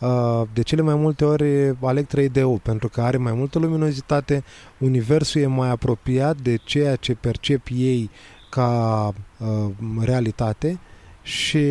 uh, 0.00 0.42
de 0.52 0.62
cele 0.62 0.82
mai 0.82 0.94
multe 0.94 1.24
ori 1.24 1.76
aleg 1.80 2.06
3D-ul, 2.06 2.60
pentru 2.62 2.88
că 2.88 3.00
are 3.00 3.16
mai 3.16 3.32
multă 3.32 3.58
luminozitate, 3.58 4.44
universul 4.78 5.40
e 5.40 5.46
mai 5.46 5.68
apropiat 5.68 6.36
de 6.36 6.56
ceea 6.56 6.96
ce 6.96 7.14
percep 7.14 7.66
ei 7.70 8.10
ca 8.50 9.12
uh, 9.38 9.70
realitate 10.00 10.78
și 11.22 11.66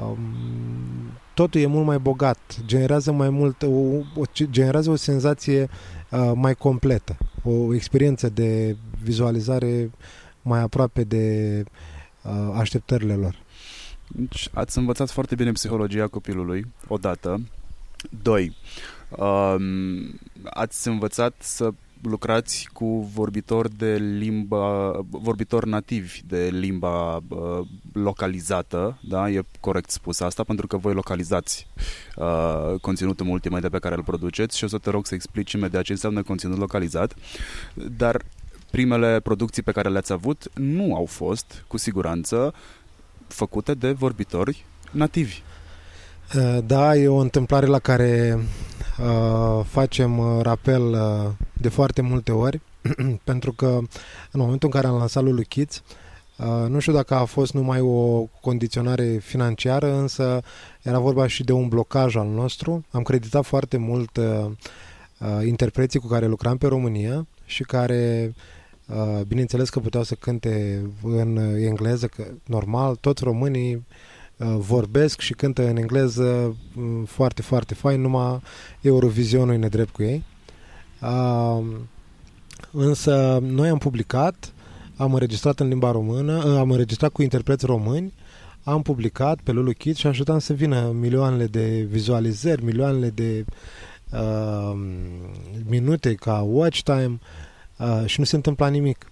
um, 0.00 0.18
totul 1.36 1.60
e 1.60 1.66
mult 1.66 1.86
mai 1.86 1.98
bogat, 1.98 2.38
generează 2.64 3.12
mai 3.12 3.30
mult, 3.30 3.62
o, 3.62 3.66
o, 4.14 4.24
generează 4.50 4.90
o 4.90 4.96
senzație 4.96 5.68
uh, 6.10 6.32
mai 6.34 6.54
completă, 6.54 7.16
o 7.42 7.74
experiență 7.74 8.28
de 8.28 8.76
vizualizare 9.02 9.90
mai 10.42 10.60
aproape 10.60 11.04
de 11.04 11.64
uh, 12.22 12.54
așteptările 12.54 13.14
lor. 13.14 13.38
Deci 14.08 14.48
ați 14.52 14.78
învățat 14.78 15.10
foarte 15.10 15.34
bine 15.34 15.52
psihologia 15.52 16.06
copilului, 16.06 16.66
odată. 16.88 17.40
Doi, 18.22 18.56
uh, 19.10 19.56
ați 20.44 20.88
învățat 20.88 21.34
să 21.38 21.70
lucrați 22.02 22.68
cu 22.72 23.10
vorbitori 23.14 23.76
de 23.76 23.94
limba, 23.94 24.98
vorbitori 25.08 25.68
nativi 25.68 26.20
de 26.26 26.48
limba 26.52 27.16
uh, 27.16 27.66
localizată, 27.92 28.98
da? 29.08 29.30
E 29.30 29.42
corect 29.60 29.90
spus 29.90 30.20
asta, 30.20 30.44
pentru 30.44 30.66
că 30.66 30.76
voi 30.76 30.94
localizați 30.94 31.66
uh, 32.16 32.80
conținutul 32.80 33.26
multimedia 33.26 33.68
pe 33.68 33.78
care 33.78 33.94
îl 33.94 34.02
produceți 34.02 34.56
și 34.56 34.64
o 34.64 34.68
să 34.68 34.78
te 34.78 34.90
rog 34.90 35.06
să 35.06 35.14
explici 35.14 35.52
imediat 35.52 35.82
ce 35.82 35.92
înseamnă 35.92 36.22
conținut 36.22 36.58
localizat, 36.58 37.14
dar 37.96 38.22
primele 38.70 39.20
producții 39.20 39.62
pe 39.62 39.72
care 39.72 39.88
le-ați 39.88 40.12
avut 40.12 40.50
nu 40.54 40.94
au 40.94 41.04
fost, 41.04 41.64
cu 41.66 41.76
siguranță, 41.76 42.54
făcute 43.26 43.74
de 43.74 43.92
vorbitori 43.92 44.64
nativi. 44.90 45.42
Uh, 46.34 46.58
da, 46.64 46.96
e 46.96 47.08
o 47.08 47.16
întâmplare 47.16 47.66
la 47.66 47.78
care 47.78 48.38
uh, 49.00 49.64
facem 49.64 50.18
uh, 50.18 50.42
rapel 50.42 50.82
uh, 50.82 51.30
de 51.52 51.68
foarte 51.68 52.02
multe 52.02 52.32
ori, 52.32 52.60
pentru 53.24 53.52
că 53.52 53.66
în 54.30 54.40
momentul 54.40 54.68
în 54.72 54.80
care 54.80 54.92
am 54.92 54.98
lansat 54.98 55.22
Lulu 55.22 55.42
Kids, 55.48 55.82
uh, 56.36 56.68
nu 56.68 56.78
știu 56.78 56.92
dacă 56.92 57.14
a 57.14 57.24
fost 57.24 57.52
numai 57.52 57.80
o 57.80 58.26
condiționare 58.40 59.18
financiară, 59.18 59.94
însă 59.94 60.42
era 60.82 60.98
vorba 60.98 61.26
și 61.26 61.44
de 61.44 61.52
un 61.52 61.68
blocaj 61.68 62.16
al 62.16 62.28
nostru. 62.28 62.84
Am 62.90 63.02
creditat 63.02 63.44
foarte 63.44 63.76
mult 63.76 64.16
uh, 64.16 64.24
uh, 64.24 65.46
interpreții 65.46 66.00
cu 66.00 66.06
care 66.06 66.26
lucram 66.26 66.56
pe 66.56 66.66
România 66.66 67.26
și 67.44 67.62
care 67.62 68.34
uh, 68.86 69.20
bineînțeles 69.26 69.70
că 69.70 69.80
puteau 69.80 70.02
să 70.02 70.14
cânte 70.14 70.82
în 71.02 71.36
engleză, 71.56 72.06
că 72.06 72.24
normal, 72.44 72.96
toți 72.96 73.24
românii 73.24 73.74
Uh, 73.74 74.15
vorbesc 74.44 75.20
și 75.20 75.32
cântă 75.32 75.68
în 75.68 75.76
engleză 75.76 76.56
mm, 76.74 77.04
foarte, 77.04 77.42
foarte 77.42 77.74
fain, 77.74 78.00
numai 78.00 78.40
Eurovizionul 78.80 79.54
e 79.54 79.56
nedrept 79.56 79.92
cu 79.92 80.02
ei. 80.02 80.24
Uh, 81.02 81.64
însă 82.70 83.38
noi 83.42 83.68
am 83.68 83.78
publicat, 83.78 84.52
am 84.96 85.12
înregistrat 85.12 85.60
în 85.60 85.68
limba 85.68 85.90
română, 85.90 86.42
uh, 86.46 86.58
am 86.58 86.70
înregistrat 86.70 87.12
cu 87.12 87.22
interpreți 87.22 87.66
români, 87.66 88.12
am 88.64 88.82
publicat 88.82 89.38
pe 89.42 89.52
Lulu 89.52 89.72
Kids 89.72 89.98
și 89.98 90.06
ajutam 90.06 90.38
să 90.38 90.52
vină 90.52 90.90
milioanele 90.90 91.46
de 91.46 91.86
vizualizări, 91.90 92.64
milioanele 92.64 93.10
de 93.10 93.44
uh, 94.12 94.78
minute 95.68 96.14
ca 96.14 96.40
watch 96.40 96.80
time 96.80 97.18
uh, 97.78 98.02
și 98.06 98.18
nu 98.18 98.24
se 98.24 98.36
întâmpla 98.36 98.68
nimic. 98.68 99.06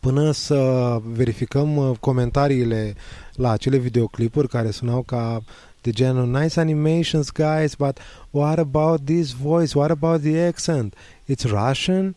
Până 0.00 0.30
să 0.30 1.00
verificăm 1.04 1.96
comentariile 2.00 2.94
la 3.34 3.50
acele 3.50 3.76
videoclipuri 3.76 4.48
care 4.48 4.70
sunau 4.70 5.02
ca 5.02 5.42
de 5.82 5.90
genul 5.90 6.40
nice 6.40 6.60
animations 6.60 7.32
guys, 7.32 7.74
but 7.74 7.98
what 8.30 8.58
about 8.58 9.04
this 9.04 9.32
voice? 9.32 9.78
What 9.78 9.90
about 9.90 10.20
the 10.20 10.46
accent? 10.46 10.94
It's 11.26 11.44
Russian? 11.44 12.14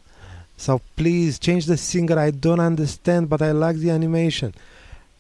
Sau 0.56 0.82
please 0.94 1.38
change 1.40 1.66
the 1.66 1.76
singer, 1.76 2.28
I 2.28 2.32
don't 2.32 2.60
understand, 2.60 3.28
but 3.28 3.40
I 3.40 3.52
like 3.52 3.78
the 3.86 3.92
animation. 3.92 4.54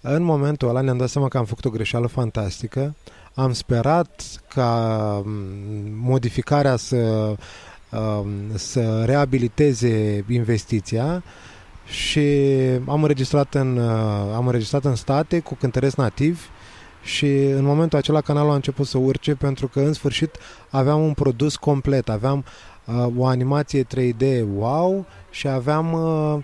În 0.01 0.23
momentul 0.23 0.69
ăla 0.69 0.81
ne-am 0.81 0.97
dat 0.97 1.09
seama 1.09 1.27
că 1.27 1.37
am 1.37 1.45
făcut 1.45 1.65
o 1.65 1.69
greșeală 1.69 2.07
fantastică. 2.07 2.95
Am 3.33 3.53
sperat 3.53 4.23
ca 4.47 5.21
mm, 5.25 5.91
modificarea 6.01 6.75
să, 6.75 7.35
um, 7.91 8.27
să 8.55 9.03
reabiliteze 9.05 10.25
investiția 10.29 11.23
și 11.85 12.19
am 12.87 13.01
înregistrat 13.01 13.53
în, 13.53 13.77
uh, 13.77 14.33
am 14.35 14.45
înregistrat 14.45 14.85
în 14.85 14.95
state 14.95 15.39
cu 15.39 15.55
cântăreți 15.55 15.99
nativi 15.99 16.41
și 17.03 17.35
în 17.35 17.63
momentul 17.63 17.97
acela 17.97 18.21
canalul 18.21 18.51
a 18.51 18.55
început 18.55 18.87
să 18.87 18.97
urce 18.97 19.35
pentru 19.35 19.67
că 19.67 19.79
în 19.79 19.93
sfârșit 19.93 20.37
aveam 20.69 21.03
un 21.03 21.13
produs 21.13 21.55
complet, 21.55 22.09
aveam 22.09 22.45
uh, 22.85 23.07
o 23.17 23.25
animație 23.25 23.83
3D 23.83 24.43
wow 24.55 25.05
și 25.29 25.47
aveam, 25.47 25.93
uh, 25.93 26.37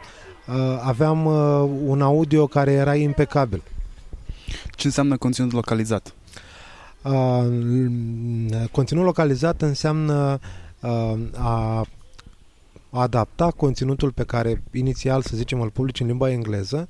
uh, 0.47 0.79
aveam 0.83 1.25
uh, 1.25 1.69
un 1.85 2.01
audio 2.01 2.47
care 2.47 2.71
era 2.71 2.95
impecabil. 2.95 3.63
Ce 4.71 4.87
înseamnă 4.87 5.17
conținut 5.17 5.51
localizat? 5.51 6.13
Uh, 7.01 7.45
conținut 8.71 9.03
localizat 9.03 9.61
înseamnă 9.61 10.39
uh, 10.79 11.13
a 11.37 11.85
adapta 12.89 13.51
conținutul 13.51 14.11
pe 14.11 14.23
care 14.23 14.63
inițial, 14.71 15.21
să 15.21 15.35
zicem, 15.35 15.61
îl 15.61 15.69
publici 15.69 15.99
în 15.99 16.07
limba 16.07 16.29
engleză, 16.29 16.87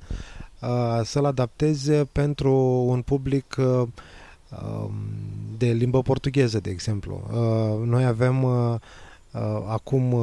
uh, 0.62 1.02
să-l 1.04 1.26
adapteze 1.26 2.08
pentru 2.12 2.54
un 2.88 3.02
public 3.02 3.56
uh, 3.58 3.88
um, 4.64 4.94
de 5.58 5.68
limbă 5.68 6.02
portugheză, 6.02 6.60
de 6.60 6.70
exemplu. 6.70 7.22
Uh, 7.32 7.88
noi 7.88 8.06
avem 8.06 8.46
acum, 9.68 10.16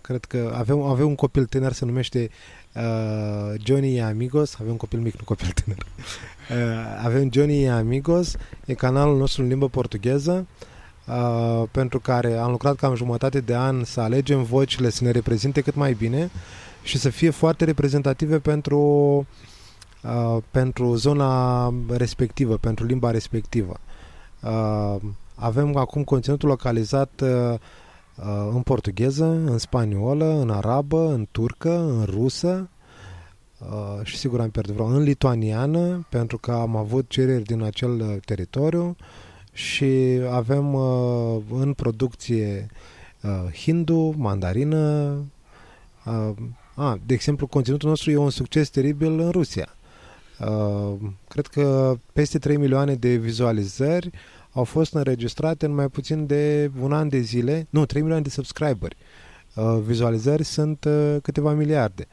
cred 0.00 0.24
că 0.24 0.54
avem, 0.56 0.80
avem 0.80 1.06
un 1.06 1.14
copil 1.14 1.44
tânăr, 1.44 1.72
se 1.72 1.84
numește 1.84 2.30
Johnny 3.64 4.02
Amigos, 4.02 4.54
avem 4.54 4.70
un 4.70 4.76
copil 4.76 4.98
mic, 4.98 5.16
nu 5.16 5.24
copil 5.24 5.52
tânăr. 5.64 5.86
avem 7.06 7.30
Johnny 7.32 7.68
Amigos, 7.68 8.36
e 8.64 8.74
canalul 8.74 9.18
nostru 9.18 9.42
în 9.42 9.48
limbă 9.48 9.68
portugheză, 9.68 10.46
uh, 10.48 10.66
pentru 11.70 12.00
care 12.00 12.36
am 12.36 12.50
lucrat 12.50 12.76
cam 12.76 12.94
jumătate 12.94 13.40
de 13.40 13.56
an 13.56 13.84
să 13.84 14.00
alegem 14.00 14.42
vocile 14.42 14.90
să 14.90 15.04
ne 15.04 15.10
reprezinte 15.10 15.60
cât 15.60 15.74
mai 15.74 15.92
bine 15.92 16.30
și 16.82 16.98
să 16.98 17.08
fie 17.08 17.30
foarte 17.30 17.64
reprezentative 17.64 18.38
pentru, 18.38 18.78
uh, 20.02 20.42
pentru 20.50 20.94
zona 20.94 21.72
respectivă, 21.88 22.56
pentru 22.56 22.84
limba 22.84 23.10
respectivă. 23.10 23.76
Uh, 24.42 24.96
avem 25.34 25.76
acum 25.76 26.04
conținutul 26.04 26.48
localizat 26.48 27.22
uh, 27.22 27.58
în 28.54 28.62
portugheză, 28.62 29.24
în 29.24 29.58
spaniolă, 29.58 30.38
în 30.40 30.50
arabă, 30.50 31.08
în 31.12 31.26
turcă, 31.30 31.78
în 31.78 32.04
rusă, 32.04 32.70
Uh, 33.58 34.00
și 34.02 34.16
sigur 34.16 34.40
am 34.40 34.50
pierdut 34.50 34.74
vreo 34.74 34.86
în 34.86 35.02
lituaniană 35.02 36.06
pentru 36.08 36.38
că 36.38 36.52
am 36.52 36.76
avut 36.76 37.08
cereri 37.08 37.42
din 37.42 37.62
acel 37.62 38.20
teritoriu 38.24 38.96
și 39.56 40.20
avem 40.30 40.74
uh, 40.74 41.38
în 41.50 41.72
producție 41.72 42.66
uh, 43.22 43.52
hindu, 43.52 44.14
mandarină. 44.16 45.14
Uh, 46.04 46.34
a, 46.74 46.98
de 47.06 47.14
exemplu, 47.14 47.46
conținutul 47.46 47.88
nostru 47.88 48.10
e 48.10 48.16
un 48.16 48.30
succes 48.30 48.68
teribil 48.68 49.20
în 49.20 49.30
Rusia. 49.30 49.68
Uh, 50.40 50.94
cred 51.28 51.46
că 51.46 51.96
peste 52.12 52.38
3 52.38 52.56
milioane 52.56 52.94
de 52.94 53.14
vizualizări 53.14 54.10
au 54.52 54.64
fost 54.64 54.94
înregistrate 54.94 55.66
în 55.66 55.74
mai 55.74 55.88
puțin 55.88 56.26
de 56.26 56.70
un 56.80 56.92
an 56.92 57.08
de 57.08 57.20
zile. 57.20 57.66
Nu, 57.70 57.86
3 57.86 58.00
milioane 58.00 58.24
de 58.24 58.30
subscriberi. 58.30 58.96
Uh, 59.54 59.78
vizualizări 59.84 60.44
sunt 60.44 60.84
uh, 60.84 61.16
câteva 61.22 61.52
miliarde. 61.52 62.06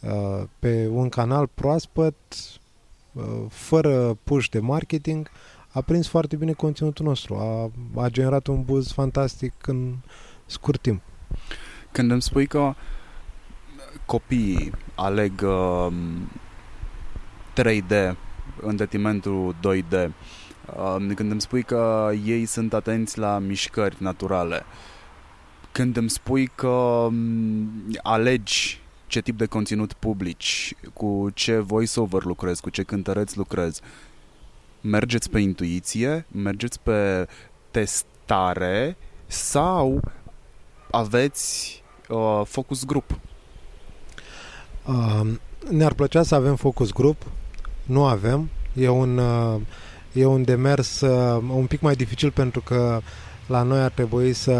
Uh, 0.00 0.42
pe 0.58 0.88
un 0.92 1.08
canal 1.08 1.46
proaspăt, 1.46 2.14
uh, 3.12 3.24
fără 3.48 4.18
push 4.24 4.48
de 4.48 4.58
marketing, 4.58 5.30
a 5.72 5.80
prins 5.80 6.08
foarte 6.08 6.36
bine 6.36 6.52
conținutul 6.52 7.06
nostru, 7.06 7.34
a, 7.34 7.70
a 8.02 8.08
generat 8.08 8.46
un 8.46 8.62
buzz 8.62 8.92
fantastic 8.92 9.66
în 9.66 9.94
scurt 10.46 10.80
timp. 10.80 11.02
Când 11.92 12.10
îmi 12.10 12.22
spui 12.22 12.46
că 12.46 12.74
copiii 14.06 14.72
aleg 14.94 15.42
uh, 15.42 15.92
3D 17.62 18.14
în 18.60 18.76
detrimentul 18.76 19.54
2D, 19.54 20.08
uh, 20.76 21.12
când 21.14 21.30
îmi 21.30 21.40
spui 21.40 21.62
că 21.62 22.10
ei 22.24 22.44
sunt 22.44 22.72
atenți 22.72 23.18
la 23.18 23.38
mișcări 23.38 23.96
naturale, 23.98 24.62
când 25.72 25.96
îmi 25.96 26.10
spui 26.10 26.46
că 26.46 26.68
um, 26.68 27.70
alegi 28.02 28.80
ce 29.06 29.20
tip 29.20 29.38
de 29.38 29.46
conținut 29.46 29.92
publici, 29.92 30.74
cu 30.92 31.30
ce 31.34 31.58
voice-over 31.58 32.24
lucrezi, 32.24 32.60
cu 32.60 32.70
ce 32.70 32.82
cântăreți 32.82 33.36
lucrezi, 33.36 33.80
mergeți 34.80 35.30
pe 35.30 35.38
intuiție, 35.38 36.26
mergeți 36.30 36.80
pe 36.80 37.28
testare 37.70 38.96
sau 39.26 40.00
aveți 40.90 41.82
uh, 42.08 42.42
focus 42.44 42.84
group? 42.84 43.18
Uh, 44.86 45.30
ne-ar 45.70 45.92
plăcea 45.92 46.22
să 46.22 46.34
avem 46.34 46.56
focus 46.56 46.92
group, 46.92 47.22
nu 47.84 48.04
avem. 48.04 48.48
E 48.74 48.88
un, 48.88 49.18
uh, 49.18 49.60
e 50.12 50.24
un 50.24 50.44
demers 50.44 51.00
uh, 51.00 51.42
un 51.54 51.66
pic 51.66 51.80
mai 51.80 51.94
dificil 51.94 52.30
pentru 52.30 52.60
că 52.60 53.00
la 53.46 53.62
noi 53.62 53.80
ar 53.80 53.90
trebui 53.90 54.32
să 54.32 54.52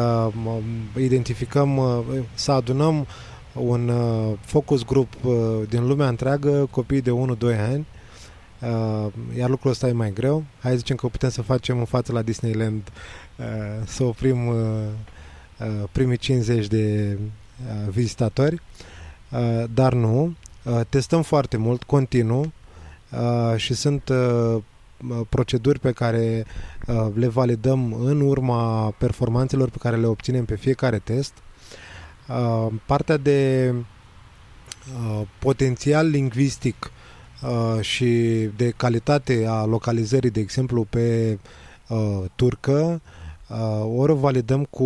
uh, 0.44 0.58
identificăm, 0.96 1.76
uh, 1.76 2.00
să 2.34 2.52
adunăm 2.52 3.06
un 3.54 3.88
uh, 3.88 4.32
focus 4.40 4.84
group 4.84 5.08
uh, 5.24 5.34
din 5.68 5.86
lumea 5.86 6.08
întreagă, 6.08 6.68
copii 6.70 7.00
de 7.00 7.10
1-2 7.10 7.14
ani, 7.70 7.86
Uh, 8.62 9.12
iar 9.36 9.48
lucrul 9.48 9.70
ăsta 9.70 9.88
e 9.88 9.92
mai 9.92 10.12
greu. 10.12 10.44
Hai 10.60 10.76
zicem 10.76 10.96
că 10.96 11.06
putem 11.06 11.28
să 11.28 11.42
facem 11.42 11.78
în 11.78 11.84
față 11.84 12.12
la 12.12 12.22
Disneyland 12.22 12.82
uh, 13.36 13.46
să 13.86 14.04
oprim 14.04 14.46
uh, 14.46 14.56
uh, 15.58 15.88
primii 15.92 16.16
50 16.16 16.66
de 16.66 17.16
uh, 17.20 17.90
vizitatori, 17.90 18.60
uh, 19.30 19.64
dar 19.74 19.92
nu. 19.92 20.34
Uh, 20.62 20.80
testăm 20.88 21.22
foarte 21.22 21.56
mult, 21.56 21.82
continuu 21.82 22.52
uh, 23.10 23.56
și 23.56 23.74
sunt 23.74 24.08
uh, 24.08 24.62
proceduri 25.28 25.78
pe 25.78 25.92
care 25.92 26.44
uh, 26.86 27.06
le 27.14 27.28
validăm 27.28 27.92
în 27.92 28.20
urma 28.20 28.90
performanțelor 28.90 29.70
pe 29.70 29.78
care 29.80 29.96
le 29.96 30.06
obținem 30.06 30.44
pe 30.44 30.56
fiecare 30.56 30.98
test. 30.98 31.32
Uh, 32.28 32.66
partea 32.86 33.16
de 33.16 33.72
uh, 33.74 35.26
potențial 35.38 36.06
lingvistic 36.08 36.76
uh, 36.84 36.99
și 37.80 38.08
de 38.56 38.70
calitate 38.76 39.46
a 39.48 39.64
localizării, 39.64 40.30
de 40.30 40.40
exemplu, 40.40 40.86
pe 40.90 41.38
uh, 41.88 42.22
turcă, 42.34 43.00
uh, 43.48 43.92
ori 43.96 44.12
o 44.12 44.14
validăm 44.14 44.64
cu 44.64 44.84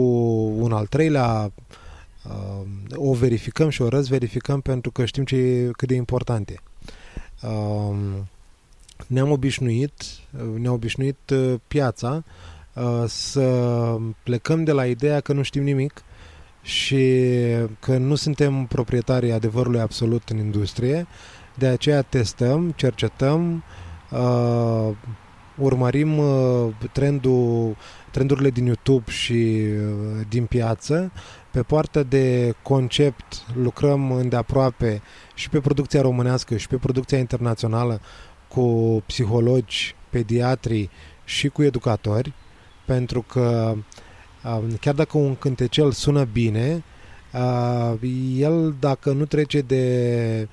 un 0.59 0.73
al 0.73 0.87
treilea 0.87 1.53
uh, 2.27 2.67
o 2.95 3.13
verificăm 3.13 3.69
și 3.69 3.83
o 3.83 3.89
răzverificăm 3.89 4.61
pentru 4.61 4.91
că 4.91 5.05
știm 5.05 5.25
ce, 5.25 5.71
cât 5.77 5.89
de 5.89 5.95
important 5.95 6.49
e. 6.49 6.57
Uh, 7.43 7.97
ne-am 9.07 9.31
obișnuit, 9.31 9.93
ne-a 10.59 10.73
obișnuit 10.73 11.31
uh, 11.31 11.55
piața 11.69 12.25
uh, 12.73 13.05
să 13.07 13.97
plecăm 14.23 14.65
de 14.65 14.73
la 14.73 14.87
ideea 14.87 15.21
că 15.21 15.33
nu 15.33 15.43
știm 15.43 15.63
nimic 15.63 16.03
și 16.63 17.23
că 17.81 17.97
nu 17.97 18.15
suntem 18.15 18.67
proprietarii 18.67 19.33
adevărului 19.33 19.81
absolut 19.81 20.29
în 20.29 20.39
industrie, 20.39 21.07
de 21.55 21.67
aceea 21.67 22.03
testăm, 22.03 22.71
cercetăm, 22.77 23.65
uh, 24.11 24.89
urmărim 25.59 26.21
trendul, 26.93 27.77
trendurile 28.11 28.51
din 28.51 28.65
YouTube 28.65 29.11
și 29.11 29.67
din 30.29 30.47
piață. 30.47 31.13
Pe 31.51 31.63
partea 31.63 32.03
de 32.03 32.55
concept 32.63 33.45
lucrăm 33.55 34.13
îndeaproape 34.13 35.03
și 35.35 35.49
pe 35.49 35.61
producția 35.61 36.01
românească 36.01 36.57
și 36.57 36.69
pe 36.69 36.77
producția 36.77 37.19
internațională 37.19 38.01
cu 38.49 39.03
psihologi, 39.07 39.95
pediatri 40.11 40.91
și 41.25 41.49
cu 41.49 41.63
educatori, 41.63 42.33
pentru 42.85 43.23
că 43.23 43.75
chiar 44.81 44.95
dacă 44.95 45.19
un 45.19 45.37
cântecel 45.37 45.93
sună 45.93 46.25
bine, 46.25 46.85
el 48.37 48.75
dacă 48.81 49.13
nu 49.13 49.25
trece 49.25 49.61
de 49.61 50.49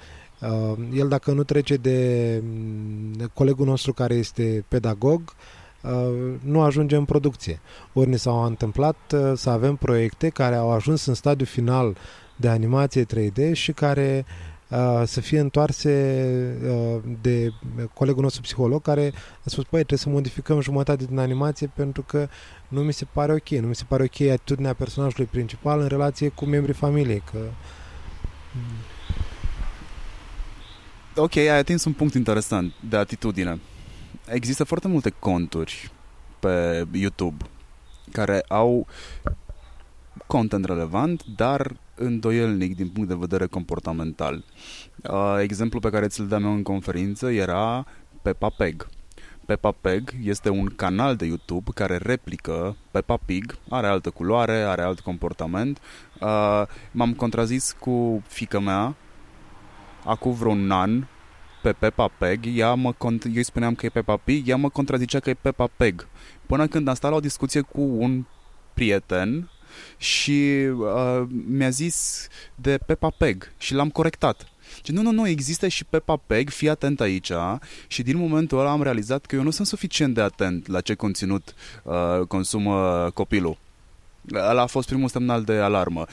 el 0.93 1.08
dacă 1.08 1.32
nu 1.32 1.43
trece 1.43 1.75
de 1.75 2.39
mm, 2.43 3.32
colegul 3.34 3.65
nostru 3.65 3.93
care 3.93 4.13
este 4.13 4.65
pedagog, 4.67 5.34
nu 6.39 6.62
ajunge 6.62 6.95
în 6.95 7.06
producție. 7.06 7.60
Ori 7.93 8.10
ne 8.10 8.15
s-au 8.15 8.43
întâmplat 8.43 8.95
să 9.36 9.49
avem 9.49 9.75
proiecte 9.75 10.30
care 10.30 10.56
au 10.56 10.71
ajuns 10.71 11.06
în 11.06 11.13
stadiu 11.13 11.45
final 11.45 11.97
de 12.36 12.47
animație 12.47 13.06
3D 13.06 13.51
și 13.51 13.71
care 13.71 14.25
uh, 14.27 14.51
Uh, 14.71 15.01
să 15.06 15.21
fie 15.21 15.39
întoarse 15.39 15.91
uh, 16.69 17.01
de 17.21 17.54
colegul 17.93 18.21
nostru 18.21 18.41
psiholog 18.41 18.82
care 18.82 19.13
a 19.15 19.49
spus, 19.49 19.63
păi, 19.63 19.84
trebuie 19.84 19.99
să 19.99 20.10
modificăm 20.10 20.60
jumătate 20.60 21.06
din 21.06 21.17
animație 21.17 21.71
pentru 21.75 22.01
că 22.01 22.27
nu 22.67 22.82
mi 22.82 22.93
se 22.93 23.06
pare 23.13 23.34
ok, 23.34 23.49
nu 23.49 23.67
mi 23.67 23.75
se 23.75 23.84
pare 23.88 24.04
ok 24.04 24.30
atitudinea 24.30 24.73
personajului 24.73 25.25
principal 25.25 25.80
în 25.80 25.88
relație 25.88 26.30
cu 26.30 26.45
membrii 26.45 26.73
familiei, 26.73 27.23
că... 27.32 27.38
Ok, 31.15 31.36
ai 31.36 31.58
atins 31.58 31.84
un 31.84 31.93
punct 31.93 32.13
interesant 32.13 32.74
de 32.89 32.97
atitudine. 32.97 33.60
Există 34.28 34.63
foarte 34.63 34.88
multe 34.88 35.10
conturi 35.19 35.91
pe 36.39 36.86
YouTube 36.91 37.45
care 38.12 38.43
au 38.47 38.88
content 40.28 40.65
relevant, 40.65 41.24
dar 41.36 41.76
îndoielnic 41.95 42.76
din 42.76 42.89
punct 42.89 43.10
de 43.10 43.15
vedere 43.19 43.45
comportamental. 43.45 44.43
Uh, 45.04 45.36
exemplul 45.39 45.82
pe 45.82 45.89
care 45.89 46.08
ți-l 46.08 46.28
dăm 46.28 46.43
eu 46.43 46.54
în 46.54 46.63
conferință 46.63 47.32
era 47.32 47.86
Peppa 48.21 48.50
Pig. 48.50 48.88
Peppa 49.45 49.71
Pig 49.71 50.13
este 50.24 50.50
un 50.50 50.65
canal 50.76 51.15
de 51.15 51.26
YouTube 51.26 51.71
care 51.74 51.97
replică 51.97 52.76
Peppa 52.91 53.17
Pig, 53.26 53.58
are 53.69 53.88
altă 53.88 54.10
culoare, 54.10 54.58
are 54.58 54.82
alt 54.82 55.00
comportament. 55.00 55.80
Uh, 56.21 56.63
m-am 56.91 57.13
contrazis 57.13 57.76
cu 57.80 58.24
fica 58.28 58.60
mea 58.60 58.95
acum 60.03 60.33
vreun 60.33 60.71
an 60.71 61.03
pe 61.61 61.71
Peppa 61.71 62.07
Pig, 62.07 62.57
ea 62.57 62.73
mă 62.73 62.91
cont- 62.91 63.25
eu 63.25 63.31
îi 63.35 63.43
spuneam 63.43 63.75
că 63.75 63.85
e 63.85 63.89
Peppa 63.89 64.17
Pig, 64.17 64.47
ea 64.47 64.55
mă 64.55 64.69
contrazicea 64.69 65.19
că 65.19 65.29
e 65.29 65.33
Peppa 65.33 65.67
Pig. 65.77 66.07
Până 66.45 66.67
când 66.67 66.87
am 66.87 66.95
stat 66.95 67.11
la 67.11 67.17
o 67.17 67.19
discuție 67.19 67.61
cu 67.61 67.81
un 67.81 68.25
prieten 68.73 69.49
și 69.97 70.67
uh, 70.77 71.23
mi-a 71.47 71.69
zis 71.69 72.27
de 72.55 72.77
Peppa 72.85 73.09
Peg 73.17 73.51
și 73.57 73.73
l-am 73.73 73.89
corectat. 73.89 74.45
Și 74.83 74.91
nu, 74.91 75.01
nu, 75.01 75.11
nu, 75.11 75.27
există 75.27 75.67
și 75.67 75.85
Peppa 75.85 76.15
Peg, 76.27 76.49
fii 76.49 76.69
atent 76.69 77.01
aici 77.01 77.31
și 77.87 78.03
din 78.03 78.17
momentul 78.17 78.59
ăla 78.59 78.71
am 78.71 78.83
realizat 78.83 79.25
că 79.25 79.35
eu 79.35 79.43
nu 79.43 79.49
sunt 79.49 79.67
suficient 79.67 80.13
de 80.13 80.21
atent 80.21 80.67
la 80.67 80.81
ce 80.81 80.93
conținut 80.93 81.53
uh, 81.83 82.27
consumă 82.27 83.09
copilul. 83.13 83.57
Ăla 84.33 84.61
a 84.61 84.65
fost 84.65 84.87
primul 84.87 85.09
semnal 85.09 85.43
de 85.43 85.53
alarmă. 85.53 86.05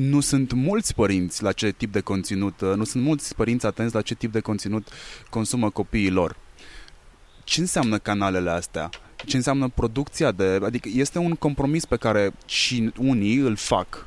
Nu 0.00 0.20
sunt 0.20 0.52
mulți 0.52 0.94
părinți 0.94 1.42
la 1.42 1.52
ce 1.52 1.70
tip 1.70 1.92
de 1.92 2.00
conținut, 2.00 2.60
uh, 2.60 2.74
nu 2.74 2.84
sunt 2.84 3.04
mulți 3.04 3.34
părinți 3.34 3.66
atenți 3.66 3.94
la 3.94 4.02
ce 4.02 4.14
tip 4.14 4.32
de 4.32 4.40
conținut 4.40 4.88
consumă 5.30 5.70
copiii 5.70 6.10
lor. 6.10 6.36
Ce 7.44 7.60
înseamnă 7.60 7.98
canalele 7.98 8.50
astea? 8.50 8.90
ce 9.24 9.36
înseamnă 9.36 9.68
producția 9.68 10.32
de... 10.32 10.60
Adică 10.64 10.88
este 10.92 11.18
un 11.18 11.34
compromis 11.34 11.84
pe 11.84 11.96
care 11.96 12.32
și 12.46 12.92
unii 12.98 13.36
îl 13.36 13.56
fac. 13.56 14.06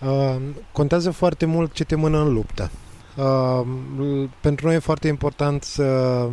Uh, 0.00 0.36
contează 0.72 1.10
foarte 1.10 1.46
mult 1.46 1.72
ce 1.72 1.84
te 1.84 1.94
mână 1.94 2.18
în 2.18 2.32
luptă. 2.32 2.70
Uh, 3.16 4.28
pentru 4.40 4.66
noi 4.66 4.74
e 4.74 4.78
foarte 4.78 5.08
important 5.08 5.62
să 5.62 6.28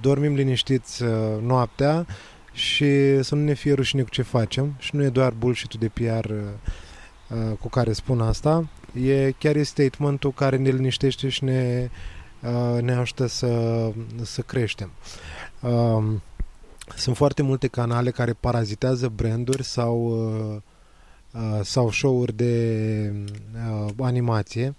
dormim 0.00 0.34
liniștiți 0.34 1.02
uh, 1.02 1.10
noaptea 1.42 2.06
și 2.52 3.22
să 3.22 3.34
nu 3.34 3.44
ne 3.44 3.54
fie 3.54 3.72
rușine 3.72 4.02
cu 4.02 4.10
ce 4.10 4.22
facem 4.22 4.74
și 4.78 4.96
nu 4.96 5.02
e 5.02 5.08
doar 5.08 5.32
bullshit 5.32 5.74
de 5.74 5.88
PR 5.88 6.32
uh, 7.30 7.50
uh, 7.50 7.56
cu 7.60 7.68
care 7.68 7.92
spun 7.92 8.20
asta, 8.20 8.68
e 9.02 9.30
chiar 9.38 9.56
e 9.56 9.62
statementul 9.62 10.32
care 10.32 10.56
ne 10.56 10.70
liniștește 10.70 11.28
și 11.28 11.44
ne, 11.44 11.90
uh, 12.42 12.82
ne 12.82 12.92
ajută 12.92 13.26
să, 13.26 13.92
să 14.22 14.40
creștem. 14.40 14.90
Uh, 15.60 16.04
sunt 16.96 17.16
foarte 17.16 17.42
multe 17.42 17.66
canale 17.66 18.10
care 18.10 18.32
parazitează 18.32 19.08
branduri 19.08 19.64
sau, 19.64 19.96
uh, 20.04 20.56
uh, 21.32 21.60
sau 21.62 21.90
show-uri 21.90 22.32
de 22.32 23.12
uh, 23.86 23.92
animație. 24.00 24.74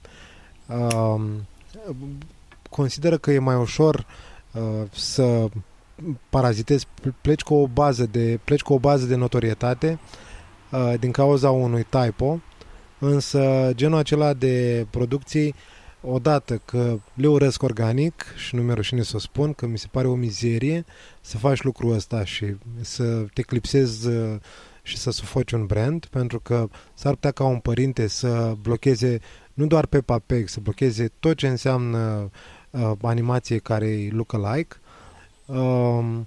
Uh, 0.68 1.22
consideră 2.70 3.18
că 3.18 3.32
e 3.32 3.40
mai 3.40 3.56
ușor 3.56 4.06
uh, 4.52 4.62
să 4.92 5.48
parazitezi, 6.30 6.88
pleci 7.22 7.42
cu 7.42 7.54
o 7.54 7.68
bază 7.68 8.06
de, 8.06 8.40
pleci 8.44 8.62
cu 8.62 8.74
o 8.74 8.80
bază 8.80 9.06
de 9.06 9.16
notorietate 9.16 10.00
uh, 10.02 10.30
din 10.99 11.12
cauza 11.12 11.51
unui 11.51 11.86
typo, 11.89 12.39
însă 12.99 13.71
genul 13.73 13.97
acela 13.97 14.34
de 14.34 14.86
producții 14.89 15.47
uh, 15.47 15.53
odată 16.01 16.57
că 16.57 16.99
le 17.13 17.27
urăsc 17.27 17.63
organic 17.63 18.25
și 18.36 18.55
nu 18.55 18.62
mi-e 18.62 18.73
rușine 18.73 19.01
să 19.01 19.15
o 19.15 19.19
spun, 19.19 19.53
că 19.53 19.65
mi 19.65 19.77
se 19.77 19.88
pare 19.91 20.07
o 20.07 20.15
mizerie 20.15 20.86
să 21.21 21.38
faci 21.38 21.62
lucrul 21.62 21.93
ăsta 21.93 22.23
și 22.23 22.55
să 22.81 23.25
te 23.34 23.41
clipsezi 23.41 24.07
uh, 24.07 24.39
și 24.84 24.97
să 24.97 25.12
sufoci 25.12 25.51
un 25.51 25.65
brand, 25.65 26.05
pentru 26.05 26.39
că 26.39 26.69
s-ar 26.93 27.13
putea 27.13 27.31
ca 27.31 27.43
un 27.43 27.60
părinte 27.60 28.07
să 28.07 28.55
blocheze 28.62 29.19
nu 29.53 29.65
doar 29.65 29.86
pe 29.86 30.01
papeg, 30.01 30.47
să 30.47 30.60
blocheze 30.60 31.12
tot 31.19 31.38
ce 31.38 31.47
înseamnă 31.47 32.29
uh, 32.69 32.91
animație 33.01 33.57
care 33.57 33.88
e 33.88 34.10
look-alike. 34.12 34.75
Uh, 35.45 36.19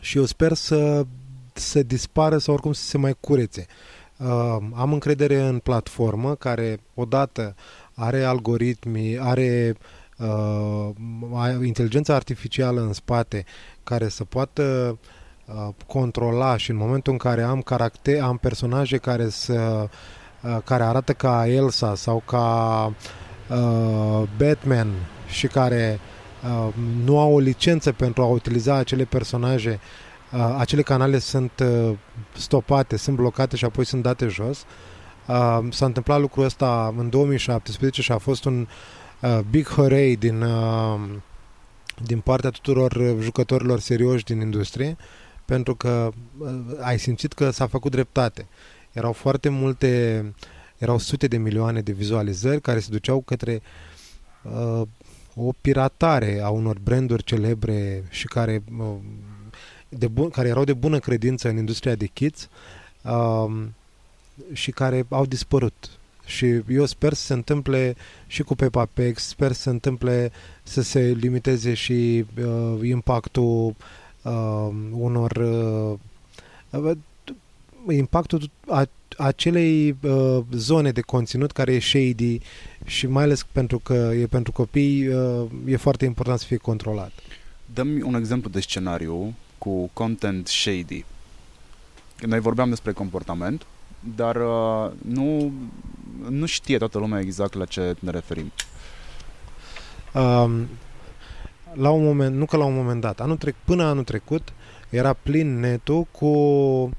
și 0.00 0.18
eu 0.18 0.24
sper 0.24 0.52
să, 0.52 1.06
să 1.52 1.82
dispară 1.82 2.38
sau 2.38 2.54
oricum 2.54 2.72
să 2.72 2.82
se 2.82 2.98
mai 2.98 3.16
curețe. 3.20 3.66
Uh, 4.16 4.56
am 4.74 4.92
încredere 4.92 5.40
în 5.40 5.58
platformă 5.58 6.34
care 6.34 6.80
odată 6.94 7.54
uh, 7.56 7.82
are 7.94 8.24
algoritmi, 8.24 9.18
are 9.18 9.74
uh, 10.18 10.88
inteligența 11.64 12.14
artificială 12.14 12.80
în 12.80 12.92
spate 12.92 13.44
care 13.84 14.08
să 14.08 14.24
poată 14.24 14.98
uh, 15.46 15.68
controla 15.86 16.56
și 16.56 16.70
în 16.70 16.76
momentul 16.76 17.12
în 17.12 17.18
care 17.18 17.42
am 17.42 17.60
caracter, 17.60 18.22
am 18.22 18.36
personaje 18.36 18.96
care 18.96 19.28
să 19.28 19.88
uh, 20.40 20.58
care 20.64 20.82
arată 20.82 21.12
ca 21.12 21.46
Elsa 21.46 21.94
sau 21.94 22.22
ca 22.26 22.84
uh, 23.48 24.22
Batman 24.38 24.88
și 25.28 25.46
care 25.46 25.98
uh, 26.44 26.74
nu 27.04 27.18
au 27.18 27.32
o 27.32 27.38
licență 27.38 27.92
pentru 27.92 28.22
a 28.22 28.26
utiliza 28.26 28.74
acele 28.74 29.04
personaje, 29.04 29.70
uh, 29.70 30.01
acele 30.58 30.82
canale 30.82 31.18
sunt 31.18 31.52
uh, 31.60 31.96
stopate, 32.36 32.96
sunt 32.96 33.16
blocate 33.16 33.56
și 33.56 33.64
apoi 33.64 33.84
sunt 33.84 34.02
date 34.02 34.26
jos. 34.26 34.58
Uh, 34.58 34.66
Uh, 35.26 35.58
s-a 35.70 35.86
întâmplat 35.86 36.20
lucrul 36.20 36.44
ăsta 36.44 36.94
în 36.96 37.08
2017 37.10 38.02
și 38.02 38.12
a 38.12 38.18
fost 38.18 38.44
un 38.44 38.68
uh, 39.20 39.38
big 39.50 39.66
hooray 39.66 40.16
din, 40.16 40.42
uh, 40.42 41.00
din 42.04 42.20
partea 42.20 42.50
tuturor 42.50 43.16
jucătorilor 43.20 43.80
serioși 43.80 44.24
din 44.24 44.40
industrie 44.40 44.96
pentru 45.44 45.74
că 45.74 46.10
uh, 46.38 46.50
ai 46.80 46.98
simțit 46.98 47.32
că 47.32 47.50
s-a 47.50 47.66
făcut 47.66 47.90
dreptate. 47.90 48.46
Erau 48.92 49.12
foarte 49.12 49.48
multe, 49.48 50.34
erau 50.78 50.98
sute 50.98 51.26
de 51.26 51.36
milioane 51.36 51.80
de 51.80 51.92
vizualizări 51.92 52.60
care 52.60 52.78
se 52.78 52.88
duceau 52.90 53.20
către 53.20 53.62
uh, 54.42 54.82
o 55.34 55.50
piratare 55.60 56.40
a 56.42 56.48
unor 56.48 56.78
branduri 56.78 57.24
celebre 57.24 58.04
și 58.08 58.26
care 58.26 58.62
uh, 58.78 58.86
de 59.98 60.08
bun, 60.08 60.30
care 60.30 60.48
erau 60.48 60.64
de 60.64 60.72
bună 60.72 60.98
credință 60.98 61.48
în 61.48 61.56
industria 61.56 61.94
de 61.94 62.06
kids 62.06 62.48
um, 63.02 63.74
și 64.52 64.70
care 64.70 65.06
au 65.08 65.26
dispărut. 65.26 65.90
Și 66.24 66.62
eu 66.68 66.84
sper 66.84 67.12
să 67.12 67.22
se 67.24 67.32
întâmple 67.32 67.94
și 68.26 68.42
cu 68.42 68.54
Peppa 68.54 68.88
Pig, 68.92 69.18
sper 69.18 69.52
să 69.52 69.60
se 69.60 69.70
întâmple 69.70 70.32
să 70.62 70.82
se 70.82 71.00
limiteze 71.00 71.74
și 71.74 72.24
uh, 72.38 72.88
impactul 72.88 73.74
uh, 74.22 74.68
unor 74.90 75.30
uh, 76.70 76.96
impactul 77.88 78.50
a, 78.66 78.88
acelei 79.16 79.96
uh, 80.02 80.38
zone 80.52 80.90
de 80.90 81.00
conținut 81.00 81.52
care 81.52 81.72
e 81.72 81.78
shady 81.78 82.40
și 82.84 83.06
mai 83.06 83.22
ales 83.22 83.46
pentru 83.52 83.78
că 83.78 84.12
e 84.14 84.26
pentru 84.26 84.52
copii, 84.52 85.08
uh, 85.08 85.44
e 85.66 85.76
foarte 85.76 86.04
important 86.04 86.38
să 86.38 86.46
fie 86.46 86.56
controlat. 86.56 87.12
Dăm 87.74 88.02
un 88.04 88.14
exemplu 88.14 88.50
de 88.50 88.60
scenariu 88.60 89.34
cu 89.62 89.90
content 89.92 90.46
shady. 90.46 91.04
Noi 92.20 92.40
vorbeam 92.40 92.68
despre 92.68 92.92
comportament, 92.92 93.66
dar 94.16 94.36
uh, 94.36 94.90
nu, 95.02 95.52
nu 96.28 96.46
știe 96.46 96.78
toată 96.78 96.98
lumea 96.98 97.20
exact 97.20 97.54
la 97.54 97.64
ce 97.64 97.94
ne 97.98 98.10
referim. 98.10 98.52
Um, 100.14 100.68
la 101.72 101.90
un 101.90 102.04
moment, 102.04 102.36
nu 102.36 102.44
că 102.44 102.56
la 102.56 102.64
un 102.64 102.74
moment 102.74 103.00
dat, 103.00 103.20
anul 103.20 103.36
trec, 103.36 103.54
până 103.64 103.82
anul 103.82 104.04
trecut 104.04 104.52
era 104.90 105.12
plin 105.12 105.60
netul 105.60 106.06
cu 106.10 106.26
uh, 106.26 106.90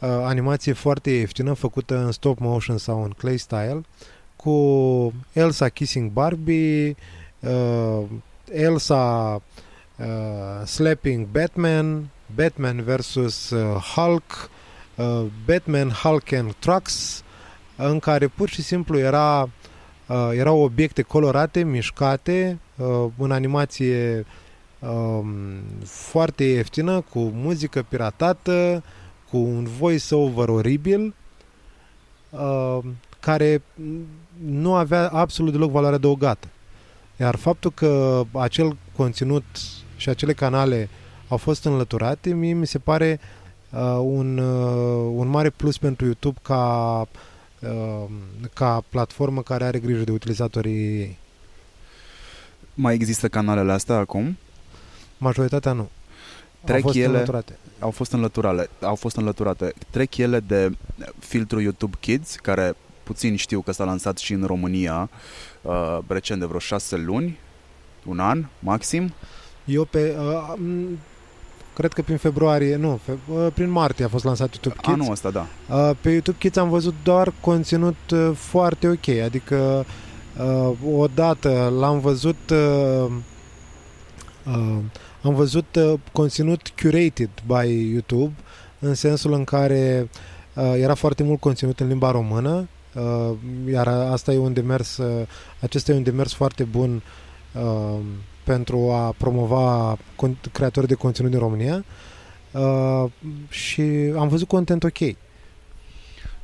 animație 0.00 0.72
foarte 0.72 1.10
ieftină 1.10 1.52
făcută 1.52 1.98
în 1.98 2.12
stop 2.12 2.38
motion 2.38 2.78
sau 2.78 3.02
în 3.02 3.10
clay 3.10 3.38
style 3.38 3.80
cu 4.36 5.12
Elsa 5.32 5.68
kissing 5.68 6.10
Barbie, 6.10 6.96
uh, 7.40 8.02
Elsa 8.52 9.42
uh, 9.96 10.66
slapping 10.66 11.26
Batman, 11.26 12.10
Batman 12.34 12.82
versus 12.82 13.50
uh, 13.50 13.76
Hulk, 13.94 14.50
uh, 14.94 15.24
Batman, 15.46 15.88
Hulk 15.90 16.32
and 16.32 16.54
Trucks, 16.58 17.22
în 17.76 17.98
care 17.98 18.26
pur 18.26 18.48
și 18.48 18.62
simplu 18.62 18.98
era, 18.98 19.48
uh, 20.06 20.30
erau 20.32 20.58
obiecte 20.60 21.02
colorate, 21.02 21.62
mișcate, 21.62 22.58
uh, 22.76 23.06
în 23.18 23.30
animație 23.30 24.26
uh, 24.78 25.20
foarte 25.84 26.44
ieftină, 26.44 27.00
cu 27.00 27.18
muzică 27.18 27.84
piratată, 27.88 28.82
cu 29.30 29.36
un 29.36 29.64
voice-over 29.78 30.48
oribil, 30.48 31.14
uh, 32.30 32.78
care 33.20 33.62
nu 34.44 34.74
avea 34.74 35.08
absolut 35.08 35.52
deloc 35.52 35.70
valoare 35.70 35.94
adăugată. 35.94 36.48
Iar 37.16 37.36
faptul 37.36 37.70
că 37.70 38.22
acel 38.32 38.76
conținut 38.96 39.44
și 40.02 40.08
acele 40.08 40.32
canale 40.32 40.88
au 41.28 41.36
fost 41.36 41.64
înlăturate, 41.64 42.34
mie 42.34 42.52
mi 42.52 42.66
se 42.66 42.78
pare 42.78 43.20
uh, 43.70 43.98
un, 44.00 44.38
uh, 44.38 45.12
un 45.14 45.28
mare 45.28 45.50
plus 45.50 45.78
pentru 45.78 46.04
YouTube 46.04 46.38
ca, 46.42 47.06
uh, 47.60 48.04
ca 48.52 48.84
platformă 48.88 49.42
care 49.42 49.64
are 49.64 49.78
grijă 49.78 50.04
de 50.04 50.10
utilizatorii 50.10 50.98
ei. 50.98 51.18
Mai 52.74 52.94
există 52.94 53.28
canalele 53.28 53.72
astea 53.72 53.96
acum? 53.96 54.38
Majoritatea 55.18 55.72
nu. 55.72 55.88
Trec 56.64 56.76
au 56.76 56.82
fost 56.82 56.96
ele, 56.96 57.06
înlăturate. 57.06 57.58
Au 57.78 57.90
fost 57.90 58.12
înlăturate. 58.12 58.68
Au 58.80 58.94
fost 58.94 59.16
înlăturate. 59.16 59.72
Trec 59.90 60.16
ele 60.16 60.40
de 60.40 60.70
filtrul 61.18 61.62
YouTube 61.62 61.96
Kids, 62.00 62.34
care 62.34 62.74
puțin 63.02 63.36
știu 63.36 63.60
că 63.60 63.72
s-a 63.72 63.84
lansat 63.84 64.18
și 64.18 64.32
în 64.32 64.44
România 64.44 65.10
uh, 65.62 65.98
recent 66.06 66.40
de 66.40 66.46
vreo 66.46 66.58
șase 66.58 66.96
luni, 66.96 67.38
un 68.04 68.18
an 68.18 68.44
maxim. 68.58 69.12
Eu 69.64 69.84
pe... 69.84 70.16
Uh, 70.18 70.52
m- 70.58 70.98
cred 71.74 71.92
că 71.92 72.02
prin 72.02 72.16
februarie, 72.16 72.76
nu, 72.76 73.00
fe, 73.04 73.18
uh, 73.32 73.46
prin 73.54 73.70
martie 73.70 74.04
a 74.04 74.08
fost 74.08 74.24
lansat 74.24 74.48
YouTube 74.52 74.74
Kids. 74.82 74.88
Anul 75.00 75.10
ăsta, 75.12 75.30
da. 75.30 75.46
Uh, 75.70 75.90
pe 76.00 76.10
YouTube 76.10 76.36
Kids 76.38 76.56
am 76.56 76.68
văzut 76.68 76.94
doar 77.02 77.32
conținut 77.40 77.96
uh, 78.12 78.30
foarte 78.34 78.88
ok, 78.88 79.08
adică 79.24 79.84
uh, 80.38 80.70
odată 80.96 81.72
l-am 81.78 82.00
văzut 82.00 82.50
uh, 82.50 83.10
uh, 84.46 84.78
am 85.22 85.34
văzut 85.34 85.76
uh, 85.76 85.94
conținut 86.12 86.68
curated 86.82 87.30
by 87.46 87.90
YouTube 87.92 88.32
în 88.78 88.94
sensul 88.94 89.32
în 89.32 89.44
care 89.44 90.08
uh, 90.54 90.74
era 90.76 90.94
foarte 90.94 91.22
mult 91.22 91.40
conținut 91.40 91.80
în 91.80 91.88
limba 91.88 92.10
română 92.10 92.68
uh, 92.94 93.36
iar 93.70 93.88
asta 93.88 94.32
e 94.32 94.38
un 94.38 94.52
demers 94.52 94.96
uh, 94.96 95.26
acesta 95.60 95.92
e 95.92 95.96
un 95.96 96.02
demers 96.02 96.32
foarte 96.32 96.64
bun 96.64 97.02
uh, 97.52 97.98
pentru 98.44 98.90
a 98.90 99.14
promova 99.16 99.96
con- 99.96 100.50
creatorii 100.52 100.88
de 100.88 100.94
conținut 100.94 101.30
din 101.30 101.40
România 101.40 101.84
uh, 102.52 103.10
și 103.48 103.80
am 104.18 104.28
văzut 104.28 104.48
content 104.48 104.84
ok. 104.84 104.98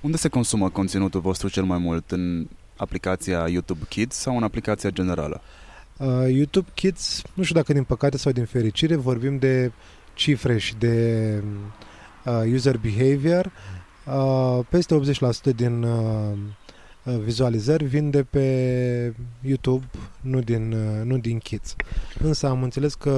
Unde 0.01 0.17
se 0.17 0.29
consumă 0.29 0.69
conținutul 0.69 1.21
vostru 1.21 1.49
cel 1.49 1.63
mai 1.63 1.79
mult? 1.79 2.11
În 2.11 2.47
aplicația 2.77 3.49
YouTube 3.49 3.81
Kids 3.89 4.17
sau 4.17 4.37
în 4.37 4.43
aplicația 4.43 4.91
generală? 4.91 5.41
Uh, 5.97 6.07
YouTube 6.29 6.69
Kids, 6.75 7.23
nu 7.35 7.43
știu 7.43 7.55
dacă 7.55 7.73
din 7.73 7.85
păcate 7.85 8.17
sau 8.17 8.33
din 8.33 8.45
fericire, 8.45 8.97
vorbim 8.97 9.39
de 9.39 9.73
cifre 10.15 10.59
și 10.59 10.75
de 10.75 11.43
uh, 12.25 12.53
user 12.53 12.77
behavior. 12.77 13.53
Uh, 14.07 14.65
peste 14.69 15.01
80% 15.53 15.55
din 15.55 15.83
uh, 15.83 15.91
uh, 15.91 16.39
vizualizări 17.17 17.85
vin 17.85 18.11
de 18.11 18.23
pe 18.23 19.15
YouTube, 19.41 19.85
nu 20.21 20.41
din, 20.41 20.73
uh, 20.73 21.05
nu 21.05 21.19
din 21.19 21.39
Kids. 21.39 21.77
Însă 22.19 22.47
am 22.47 22.63
înțeles 22.63 22.95
că 22.95 23.11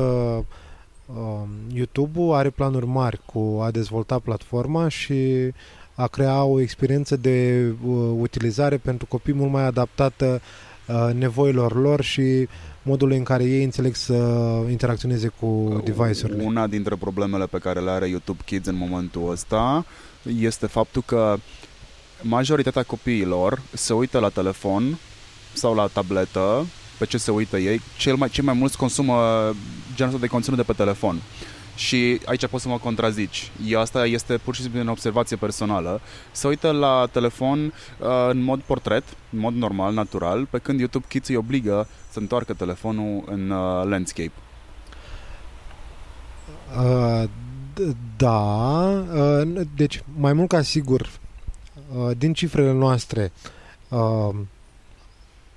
uh, 1.07 1.43
YouTube-ul 1.75 2.35
are 2.35 2.51
planuri 2.51 2.87
mari 2.87 3.21
cu 3.27 3.59
a 3.63 3.71
dezvolta 3.71 4.19
platforma 4.19 4.89
și 4.89 5.53
a 5.95 6.07
crea 6.07 6.43
o 6.43 6.61
experiență 6.61 7.17
de 7.17 7.67
uh, 7.87 7.95
utilizare 8.19 8.77
pentru 8.77 9.07
copii 9.07 9.33
mult 9.35 9.51
mai 9.51 9.65
adaptată 9.65 10.41
uh, 10.87 11.15
nevoilor 11.15 11.81
lor 11.81 12.03
și 12.03 12.49
modul 12.83 13.11
în 13.11 13.23
care 13.23 13.45
ei 13.45 13.65
înțeleg 13.65 13.95
să 13.95 14.15
interacționeze 14.71 15.33
cu 15.41 15.81
device-urile. 15.85 16.45
Una 16.45 16.67
dintre 16.67 16.97
problemele 16.97 17.47
pe 17.47 17.59
care 17.59 17.81
le 17.81 17.91
are 17.91 18.09
YouTube 18.09 18.43
Kids 18.45 18.67
în 18.67 18.77
momentul 18.77 19.31
ăsta 19.31 19.85
este 20.39 20.67
faptul 20.67 21.03
că 21.07 21.37
majoritatea 22.23 22.83
copiilor 22.83 23.63
se 23.73 23.93
uită 23.93 24.19
la 24.19 24.29
telefon 24.29 24.99
sau 25.53 25.75
la 25.75 25.87
tabletă, 25.87 26.67
pe 26.99 27.07
ce 27.07 27.19
se 27.19 27.31
uită 27.31 27.59
ei, 27.59 27.81
cel 27.99 28.15
mai, 28.15 28.29
cei 28.29 28.45
mai 28.45 28.55
mulți 28.55 28.77
consumă 28.77 29.15
genul 29.95 30.13
ăsta 30.13 30.27
de 30.27 30.33
conținut 30.33 30.59
de 30.59 30.65
pe 30.65 30.73
telefon. 30.73 31.23
Și 31.75 32.21
aici 32.25 32.47
poți 32.47 32.63
să 32.63 32.69
mă 32.69 32.79
contrazici. 32.79 33.51
Eu 33.67 33.81
asta 33.81 34.07
este 34.07 34.37
pur 34.37 34.55
și 34.55 34.61
simplu 34.61 34.81
în 34.81 34.89
observație 34.89 35.37
personală. 35.37 36.01
Se 36.33 36.47
uită 36.47 36.71
la 36.71 37.09
telefon 37.13 37.65
uh, 37.65 38.07
în 38.31 38.43
mod 38.43 38.61
portret, 38.61 39.05
în 39.33 39.39
mod 39.39 39.55
normal, 39.55 39.93
natural, 39.93 40.47
pe 40.51 40.59
când 40.59 40.79
YouTube 40.79 41.05
Kids 41.09 41.29
îi 41.29 41.37
obligă 41.37 41.89
să 42.11 42.19
întoarcă 42.19 42.53
telefonul 42.53 43.23
în 43.27 43.51
uh, 43.51 43.85
landscape. 43.85 44.33
Uh, 46.79 47.23
d- 47.75 47.97
da, 48.17 48.89
uh, 49.15 49.67
deci 49.77 50.03
mai 50.19 50.33
mult 50.33 50.49
ca 50.49 50.63
sigur, 50.63 51.01
uh, 51.01 51.09
din 52.19 52.33
cifrele 52.33 52.73
noastre, 52.73 53.33
uh, 53.89 54.35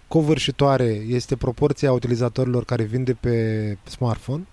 covârșitoare 0.07 1.03
este 1.07 1.35
proporția 1.35 1.91
utilizatorilor 1.91 2.65
care 2.65 2.83
vin 2.83 3.03
de 3.03 3.13
pe 3.13 3.77
smartphone, 3.83 4.47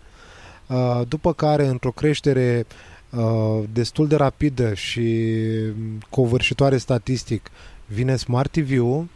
uh, 0.67 1.01
după 1.09 1.33
care, 1.33 1.67
într-o 1.67 1.91
creștere 1.91 2.67
uh, 3.11 3.63
destul 3.73 4.09
de 4.09 4.17
rapidă 4.17 4.75
și 4.75 5.27
covârșitoare 6.11 6.77
statistic, 6.77 7.51
vine 7.87 8.17
Smart 8.17 8.51
TV-ul, 8.51 9.09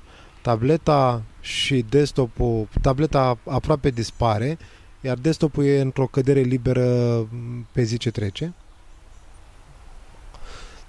tableta 0.42 1.22
și 1.40 1.85
desktop-ul, 1.88 2.68
tableta 2.81 3.38
aproape 3.44 3.90
dispare, 3.90 4.59
iar 5.00 5.16
desktop-ul 5.16 5.64
e 5.64 5.81
într-o 5.81 6.07
cădere 6.07 6.40
liberă 6.40 7.29
pe 7.72 7.83
zi 7.83 7.96
ce 7.96 8.11
trece. 8.11 8.55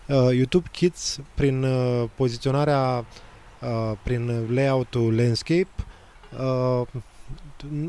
Uh, 0.07 0.35
YouTube 0.35 0.67
Kids, 0.71 1.19
prin 1.33 1.63
uh, 1.63 2.03
poziționarea, 2.15 3.05
uh, 3.61 3.97
prin 4.03 4.47
layout-ul 4.53 5.15
landscape, 5.15 5.67
uh, 6.39 6.87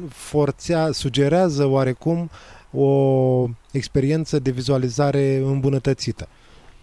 forțea, 0.08 0.92
sugerează 0.92 1.64
oarecum 1.64 2.30
o 2.72 3.48
experiență 3.72 4.38
de 4.38 4.50
vizualizare 4.50 5.36
îmbunătățită. 5.36 6.28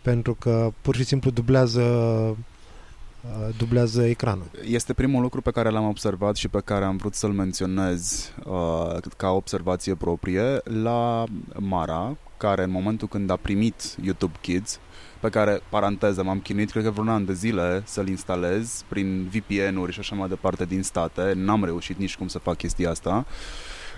Pentru 0.01 0.33
că 0.33 0.71
pur 0.81 0.95
și 0.95 1.03
simplu 1.03 1.29
dublează 1.31 1.81
uh, 1.81 3.55
dublează 3.57 4.03
ecranul. 4.05 4.45
Este 4.65 4.93
primul 4.93 5.21
lucru 5.21 5.41
pe 5.41 5.51
care 5.51 5.69
l-am 5.69 5.87
observat 5.87 6.35
și 6.35 6.47
pe 6.47 6.61
care 6.65 6.85
am 6.85 6.97
vrut 6.97 7.13
să-l 7.13 7.31
menționez 7.31 8.31
uh, 8.45 8.97
ca 9.17 9.29
observație 9.29 9.95
proprie 9.95 10.61
la 10.63 11.23
Mara, 11.59 12.17
care 12.37 12.63
în 12.63 12.71
momentul 12.71 13.07
când 13.07 13.29
a 13.29 13.35
primit 13.35 13.95
YouTube 14.01 14.33
Kids, 14.41 14.79
pe 15.23 15.29
care, 15.29 15.61
paranteză, 15.69 16.23
m-am 16.23 16.39
chinuit, 16.39 16.71
cred 16.71 16.83
că 16.83 16.89
vreun 16.89 17.09
an 17.09 17.25
de 17.25 17.33
zile 17.33 17.81
să-l 17.85 18.07
instalez 18.07 18.83
prin 18.87 19.31
VPN-uri 19.31 19.91
și 19.91 19.99
așa 19.99 20.15
mai 20.15 20.27
departe 20.27 20.65
din 20.65 20.83
state. 20.83 21.33
N-am 21.35 21.63
reușit 21.63 21.97
nici 21.97 22.17
cum 22.17 22.27
să 22.27 22.39
fac 22.39 22.57
chestia 22.57 22.89
asta. 22.89 23.25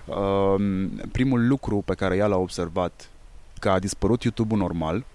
Uh, 0.06 0.56
primul 1.12 1.48
lucru 1.48 1.82
pe 1.86 1.94
care 1.94 2.16
ea 2.16 2.26
l-a 2.26 2.38
observat 2.38 3.10
că 3.60 3.70
a 3.70 3.80
dispărut 3.80 4.24
YouTube-ul 4.24 4.58
normal, 4.58 5.06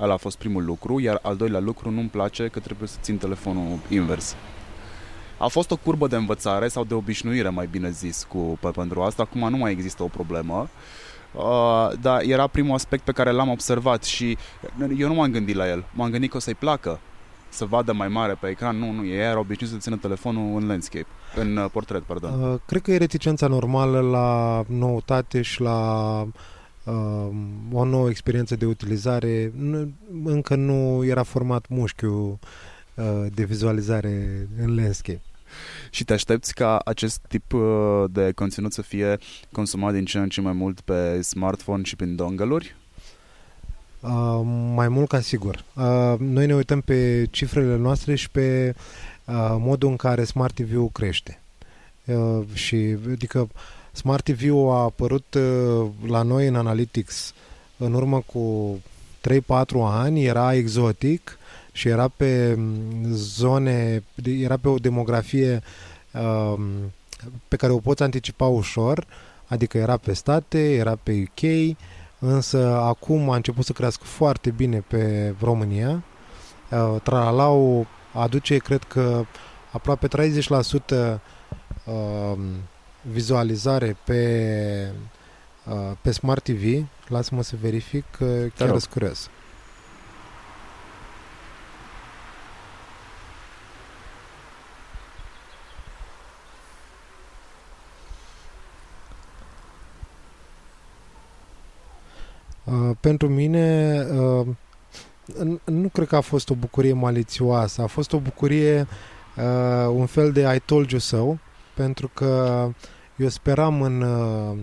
Ăla 0.00 0.12
a 0.12 0.16
fost 0.16 0.38
primul 0.38 0.64
lucru, 0.64 1.00
iar 1.00 1.18
al 1.22 1.36
doilea 1.36 1.60
lucru 1.60 1.90
nu-mi 1.90 2.08
place 2.08 2.48
că 2.48 2.60
trebuie 2.60 2.88
să 2.88 2.96
țin 3.00 3.16
telefonul 3.16 3.78
invers. 3.88 4.34
A 5.38 5.46
fost 5.46 5.70
o 5.70 5.76
curbă 5.76 6.06
de 6.06 6.16
învățare 6.16 6.68
sau 6.68 6.84
de 6.84 6.94
obișnuire, 6.94 7.48
mai 7.48 7.68
bine 7.70 7.90
zis, 7.90 8.26
cu, 8.28 8.58
pe, 8.60 8.68
pentru 8.68 9.02
asta. 9.02 9.22
Acum 9.22 9.50
nu 9.50 9.56
mai 9.56 9.72
există 9.72 10.02
o 10.02 10.06
problemă. 10.06 10.54
Uh, 10.54 10.68
dar 12.00 12.22
era 12.22 12.46
primul 12.46 12.74
aspect 12.74 13.04
pe 13.04 13.12
care 13.12 13.30
l-am 13.30 13.48
observat 13.48 14.04
și 14.04 14.38
eu 14.96 15.08
nu 15.08 15.14
m-am 15.14 15.30
gândit 15.30 15.54
la 15.54 15.68
el. 15.68 15.84
M-am 15.92 16.10
gândit 16.10 16.30
că 16.30 16.36
o 16.36 16.40
să-i 16.40 16.54
placă 16.54 17.00
să 17.52 17.64
vadă 17.64 17.92
mai 17.92 18.08
mare 18.08 18.36
pe 18.40 18.48
ecran. 18.48 18.78
Nu, 18.78 18.90
nu, 18.90 19.04
ei 19.04 19.18
era 19.18 19.38
obișnuit 19.38 19.72
să 19.72 19.78
țină 19.78 19.96
telefonul 19.96 20.60
în 20.60 20.66
landscape, 20.66 21.06
în 21.34 21.56
uh, 21.56 21.70
portret, 21.72 22.02
pardon. 22.02 22.42
Uh, 22.42 22.58
cred 22.66 22.82
că 22.82 22.92
e 22.92 22.96
reticența 22.96 23.46
normală 23.46 24.00
la 24.00 24.62
noutate 24.68 25.42
și 25.42 25.60
la 25.60 26.20
uh, 26.84 27.28
o 27.72 27.84
nouă 27.84 28.08
experiență 28.08 28.56
de 28.56 28.66
utilizare. 28.66 29.52
Nu, 29.56 29.92
încă 30.24 30.54
nu 30.54 31.04
era 31.04 31.22
format 31.22 31.64
mușchiul 31.68 32.38
uh, 32.94 33.04
de 33.34 33.44
vizualizare 33.44 34.48
în 34.62 34.74
landscape. 34.74 35.22
Și 35.94 36.04
te 36.04 36.12
aștepți 36.12 36.54
ca 36.54 36.78
acest 36.84 37.20
tip 37.28 37.52
uh, 37.52 38.04
de 38.10 38.32
conținut 38.34 38.72
să 38.72 38.82
fie 38.82 39.18
consumat 39.52 39.92
din 39.92 40.04
ce 40.04 40.18
în 40.18 40.28
ce 40.28 40.40
mai 40.40 40.52
mult 40.52 40.80
pe 40.80 41.22
smartphone 41.22 41.82
și 41.82 41.96
prin 41.96 42.16
dongle-uri? 42.16 42.76
Uh, 44.00 44.40
mai 44.74 44.88
mult 44.88 45.08
ca 45.08 45.20
sigur. 45.20 45.64
Uh, 45.74 46.14
noi 46.18 46.46
ne 46.46 46.54
uităm 46.54 46.80
pe 46.80 47.26
cifrele 47.30 47.76
noastre 47.76 48.14
și 48.14 48.30
pe 48.30 48.74
uh, 49.24 49.34
modul 49.58 49.88
în 49.88 49.96
care 49.96 50.24
Smart 50.24 50.54
TV-ul 50.54 50.88
crește. 50.92 51.40
Uh, 52.04 52.40
și 52.52 52.96
adică 53.10 53.48
Smart 53.92 54.24
TV-ul 54.24 54.70
a 54.70 54.82
apărut 54.82 55.34
uh, 55.34 55.86
la 56.06 56.22
noi 56.22 56.46
în 56.46 56.54
Analytics 56.54 57.34
în 57.76 57.94
urmă 57.94 58.22
cu 58.26 58.78
3-4 59.28 59.40
ani, 59.80 60.24
era 60.24 60.54
exotic 60.54 61.38
și 61.72 61.88
era 61.88 62.08
pe 62.08 62.54
mm, 62.56 63.12
zone, 63.12 64.02
era 64.24 64.56
pe 64.56 64.68
o 64.68 64.76
demografie 64.76 65.62
um, 66.12 66.62
pe 67.48 67.56
care 67.56 67.72
o 67.72 67.78
poți 67.78 68.02
anticipa 68.02 68.46
ușor, 68.46 69.06
adică 69.46 69.78
era 69.78 69.96
pe 69.96 70.12
state, 70.12 70.74
era 70.74 70.98
pe 71.02 71.22
UK, 71.22 71.76
însă 72.18 72.76
acum 72.76 73.30
a 73.30 73.36
început 73.36 73.64
să 73.64 73.72
crească 73.72 74.04
foarte 74.04 74.50
bine 74.50 74.84
pe 74.86 75.34
România. 75.40 76.02
Uh, 76.70 77.00
Tralalau 77.02 77.86
aduce, 78.12 78.56
cred 78.56 78.82
că, 78.82 79.24
aproape 79.72 80.08
30% 80.08 81.20
uh, 81.84 82.38
vizualizare 83.02 83.96
pe, 84.04 84.92
uh, 85.64 85.96
pe 86.00 86.10
Smart 86.10 86.42
TV. 86.42 86.86
Lasă-mă 87.08 87.42
să 87.42 87.54
verific, 87.60 88.04
că 88.10 88.24
chiar 88.56 88.68
sunt 88.68 88.84
curios. 88.84 89.30
Uh, 102.64 102.90
pentru 103.00 103.28
mine 103.28 103.96
uh, 104.10 104.46
nu 105.64 105.88
cred 105.88 106.06
că 106.06 106.16
a 106.16 106.20
fost 106.20 106.50
o 106.50 106.54
bucurie 106.54 106.92
malițioasă, 106.92 107.82
a 107.82 107.86
fost 107.86 108.12
o 108.12 108.18
bucurie, 108.18 108.86
uh, 109.36 109.88
un 109.88 110.06
fel 110.06 110.32
de 110.32 110.52
I 110.54 110.58
told 110.58 110.90
you 110.90 111.00
so, 111.00 111.34
pentru 111.74 112.10
că 112.14 112.68
eu 113.16 113.28
speram 113.28 113.82
în, 113.82 114.00
uh, 114.00 114.58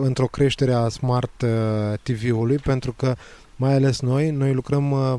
într-o 0.00 0.26
creștere 0.26 0.72
a 0.72 0.88
Smart 0.88 1.42
uh, 1.42 1.98
TV-ului, 2.02 2.56
pentru 2.56 2.92
că 2.92 3.14
mai 3.56 3.72
ales 3.72 4.00
noi, 4.00 4.30
noi 4.30 4.52
lucrăm, 4.52 4.90
uh, 4.90 5.14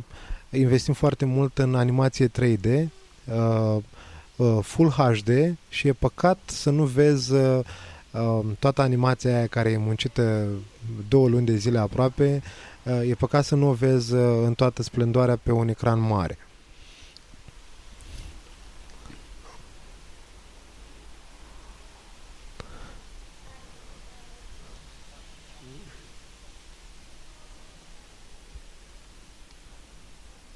investim 0.50 0.94
foarte 0.94 1.26
mult 1.26 1.58
în 1.58 1.76
animație 1.76 2.28
3D, 2.28 2.66
uh, 2.66 3.78
uh, 4.36 4.58
Full 4.62 4.90
HD 4.90 5.30
și 5.70 5.88
e 5.88 5.94
păcat 5.94 6.40
să 6.46 6.70
nu 6.70 6.84
vezi 6.84 7.34
uh, 7.34 7.60
Um, 7.60 7.64
toată 8.60 8.82
animația 8.82 9.36
aia 9.38 9.48
care 9.48 9.70
e 9.70 9.78
muncită 9.78 10.48
două 11.08 11.28
luni 11.28 11.46
de 11.46 11.56
zile 11.56 11.80
aproape, 11.80 12.42
uh, 12.84 13.10
e 13.10 13.14
păcat 13.16 13.46
să 13.46 13.56
nu 13.56 13.70
o 13.70 13.74
vezi 13.74 14.14
uh, 14.14 14.44
în 14.46 14.54
toată 14.54 14.84
splendoarea 14.84 15.36
pe 15.44 15.52
un 15.52 15.68
ecran 15.68 16.00
mare. 16.00 16.38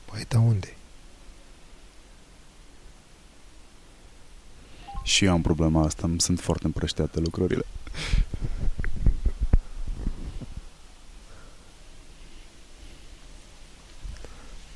Păi, 0.06 0.26
da 0.28 0.40
unde? 0.40 0.76
Și 5.04 5.26
eu 5.26 5.32
am 5.32 5.42
problema 5.42 5.86
asta, 5.86 6.08
îmi 6.08 6.22
sunt 6.22 6.40
foarte 6.40 6.66
împrășteate 6.66 7.20
lucrurile. 7.20 7.66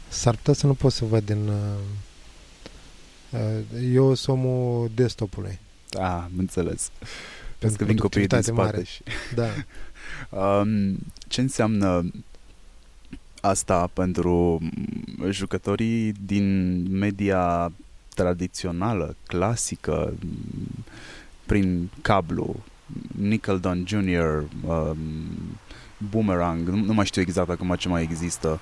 S-ar 0.08 0.36
putea 0.36 0.54
să 0.54 0.68
nu 0.68 0.74
pot 0.74 0.92
să 0.92 1.06
văd 1.06 1.26
din... 1.26 1.48
Uh, 1.48 1.78
uh, 3.30 3.94
eu 3.94 4.14
sunt 4.14 4.38
omul 4.38 4.92
desktopului. 4.96 5.60
Da, 5.90 6.24
am 6.24 6.32
înțeles. 6.38 6.92
Pentru 7.58 7.78
că 7.78 7.84
vin 7.84 7.98
copiii 7.98 8.28
din 8.28 8.42
spate 8.42 8.62
mare. 8.62 8.84
și... 8.84 9.02
Da. 9.36 9.48
um, 10.62 10.98
ce 11.28 11.42
înseamnă 11.42 12.12
asta 13.42 13.88
pentru 13.94 14.62
jucătorii 15.30 16.12
din 16.26 16.76
media 16.98 17.72
tradițională, 18.16 19.16
clasică, 19.28 20.14
prin 21.46 21.90
cablu, 22.02 22.56
Nickeldon 23.20 23.84
Jr., 23.88 24.44
um, 24.68 24.98
Boomerang, 26.10 26.68
nu, 26.68 26.76
nu 26.76 26.94
mai 26.94 27.06
știu 27.06 27.22
exact 27.22 27.50
acum 27.50 27.76
ce 27.76 27.88
mai 27.88 28.02
există. 28.02 28.60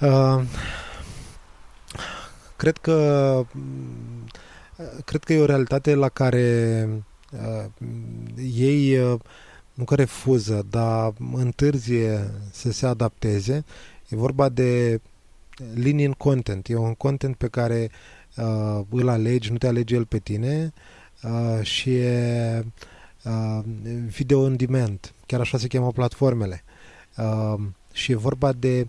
Uh, 0.00 0.42
cred 2.56 2.76
că 2.76 3.46
cred 5.04 5.24
că 5.24 5.32
e 5.32 5.40
o 5.40 5.44
realitate 5.44 5.94
la 5.94 6.08
care 6.08 6.88
uh, 7.30 7.64
ei 8.54 8.98
uh, 8.98 9.20
nu 9.74 9.84
că 9.84 9.94
refuză, 9.94 10.66
dar 10.70 11.12
întârzie 11.32 12.30
să 12.50 12.72
se 12.72 12.86
adapteze. 12.86 13.64
E 14.08 14.16
vorba 14.16 14.48
de 14.48 15.00
linii 15.74 16.04
în 16.04 16.12
content. 16.12 16.68
E 16.68 16.76
un 16.76 16.94
content 16.94 17.36
pe 17.36 17.48
care 17.48 17.90
uh, 18.36 18.80
îl 18.90 19.08
alegi, 19.08 19.50
nu 19.50 19.58
te 19.58 19.66
alege 19.66 19.94
el 19.94 20.04
pe 20.04 20.18
tine 20.18 20.72
uh, 21.22 21.64
și 21.64 21.94
e 21.96 22.64
uh, 23.24 23.64
video 24.06 24.40
on 24.40 24.56
demand. 24.56 25.12
Chiar 25.26 25.40
așa 25.40 25.58
se 25.58 25.66
cheamă 25.66 25.92
platformele. 25.92 26.64
Uh, 27.16 27.60
și 27.92 28.12
e 28.12 28.16
vorba 28.16 28.52
de 28.52 28.88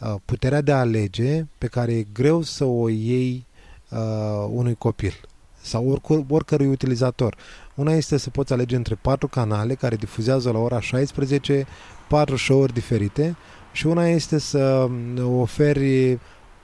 uh, 0.00 0.14
puterea 0.24 0.60
de 0.60 0.72
a 0.72 0.78
alege 0.78 1.46
pe 1.58 1.66
care 1.66 1.92
e 1.92 2.06
greu 2.12 2.42
să 2.42 2.64
o 2.64 2.88
iei 2.88 3.46
uh, 3.88 4.48
unui 4.50 4.74
copil 4.74 5.14
sau 5.62 5.88
oricur, 5.88 6.24
oricărui 6.28 6.66
utilizator. 6.66 7.36
Una 7.74 7.92
este 7.92 8.16
să 8.16 8.30
poți 8.30 8.52
alege 8.52 8.76
între 8.76 8.94
patru 8.94 9.28
canale 9.28 9.74
care 9.74 9.96
difuzează 9.96 10.50
la 10.50 10.58
ora 10.58 10.80
16 10.80 11.66
patru 12.08 12.36
show-uri 12.36 12.72
diferite 12.72 13.36
și 13.72 13.86
una 13.86 14.06
este 14.06 14.38
să 14.38 14.88
oferi 15.22 16.18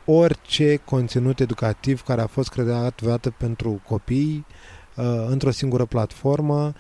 orice 0.04 0.76
conținut 0.76 1.40
educativ 1.40 2.02
care 2.02 2.20
a 2.20 2.26
fost 2.26 2.48
creat 2.48 3.00
vreodată 3.00 3.34
pentru 3.38 3.80
copii 3.88 4.46
uh, 4.96 5.26
într-o 5.28 5.50
singură 5.50 5.84
platformă 5.84 6.72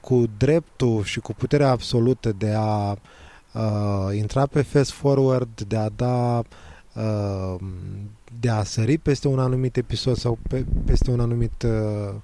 cu 0.00 0.24
dreptul 0.36 1.04
și 1.04 1.20
cu 1.20 1.34
puterea 1.34 1.70
absolută 1.70 2.32
de 2.32 2.54
a 2.56 2.90
uh, 2.90 4.16
intra 4.16 4.46
pe 4.46 4.62
fast 4.62 4.90
forward, 4.90 5.60
de 5.60 5.76
a 5.76 5.88
da 5.88 6.42
uh, 6.94 7.60
de 8.40 8.48
a 8.48 8.62
sări 8.62 8.98
peste 8.98 9.28
un 9.28 9.38
anumit 9.38 9.76
episod 9.76 10.16
sau 10.16 10.38
pe, 10.48 10.64
peste 10.84 11.10
un 11.10 11.20
anumit 11.20 11.62
uh, 11.62 12.14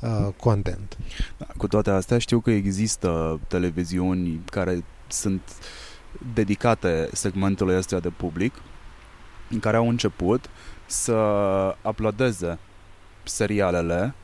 uh, 0.00 0.28
content. 0.36 0.98
Da, 1.38 1.46
cu 1.56 1.66
toate 1.68 1.90
astea 1.90 2.18
știu 2.18 2.40
că 2.40 2.50
există 2.50 3.40
televiziuni 3.48 4.40
care 4.44 4.84
sunt 5.08 5.42
uh, 5.48 5.83
dedicate 6.34 7.08
segmentului 7.12 7.76
ăsta 7.76 8.00
de 8.00 8.08
public, 8.08 8.54
în 9.50 9.60
care 9.60 9.76
au 9.76 9.88
început 9.88 10.50
să 10.86 11.14
uploadeze 11.82 12.58
serialele 13.22 14.14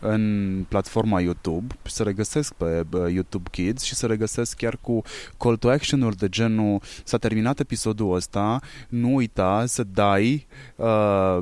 în 0.00 0.64
platforma 0.68 1.20
YouTube, 1.20 1.74
se 1.82 2.02
regăsesc 2.02 2.52
pe 2.52 2.84
YouTube 3.12 3.48
Kids 3.50 3.82
și 3.82 3.94
se 3.94 4.06
regăsesc 4.06 4.56
chiar 4.56 4.78
cu 4.80 5.02
call 5.38 5.56
to 5.56 5.70
action-uri 5.70 6.16
de 6.16 6.28
genul 6.28 6.82
s-a 7.04 7.18
terminat 7.18 7.60
episodul 7.60 8.14
ăsta, 8.14 8.60
nu 8.88 9.14
uita 9.14 9.64
să 9.66 9.84
dai 9.84 10.46
uh, 10.76 11.38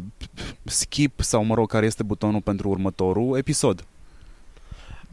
skip 0.65 1.21
sau 1.21 1.45
mă 1.45 1.55
rog 1.55 1.69
care 1.69 1.87
este 1.87 2.03
butonul 2.03 2.41
pentru 2.41 2.69
următorul 2.69 3.37
episod. 3.37 3.85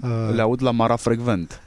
Uh, 0.01 0.29
Le 0.33 0.41
aud 0.41 0.61
la 0.61 0.71
Mara 0.71 0.95
frecvent. 0.95 1.61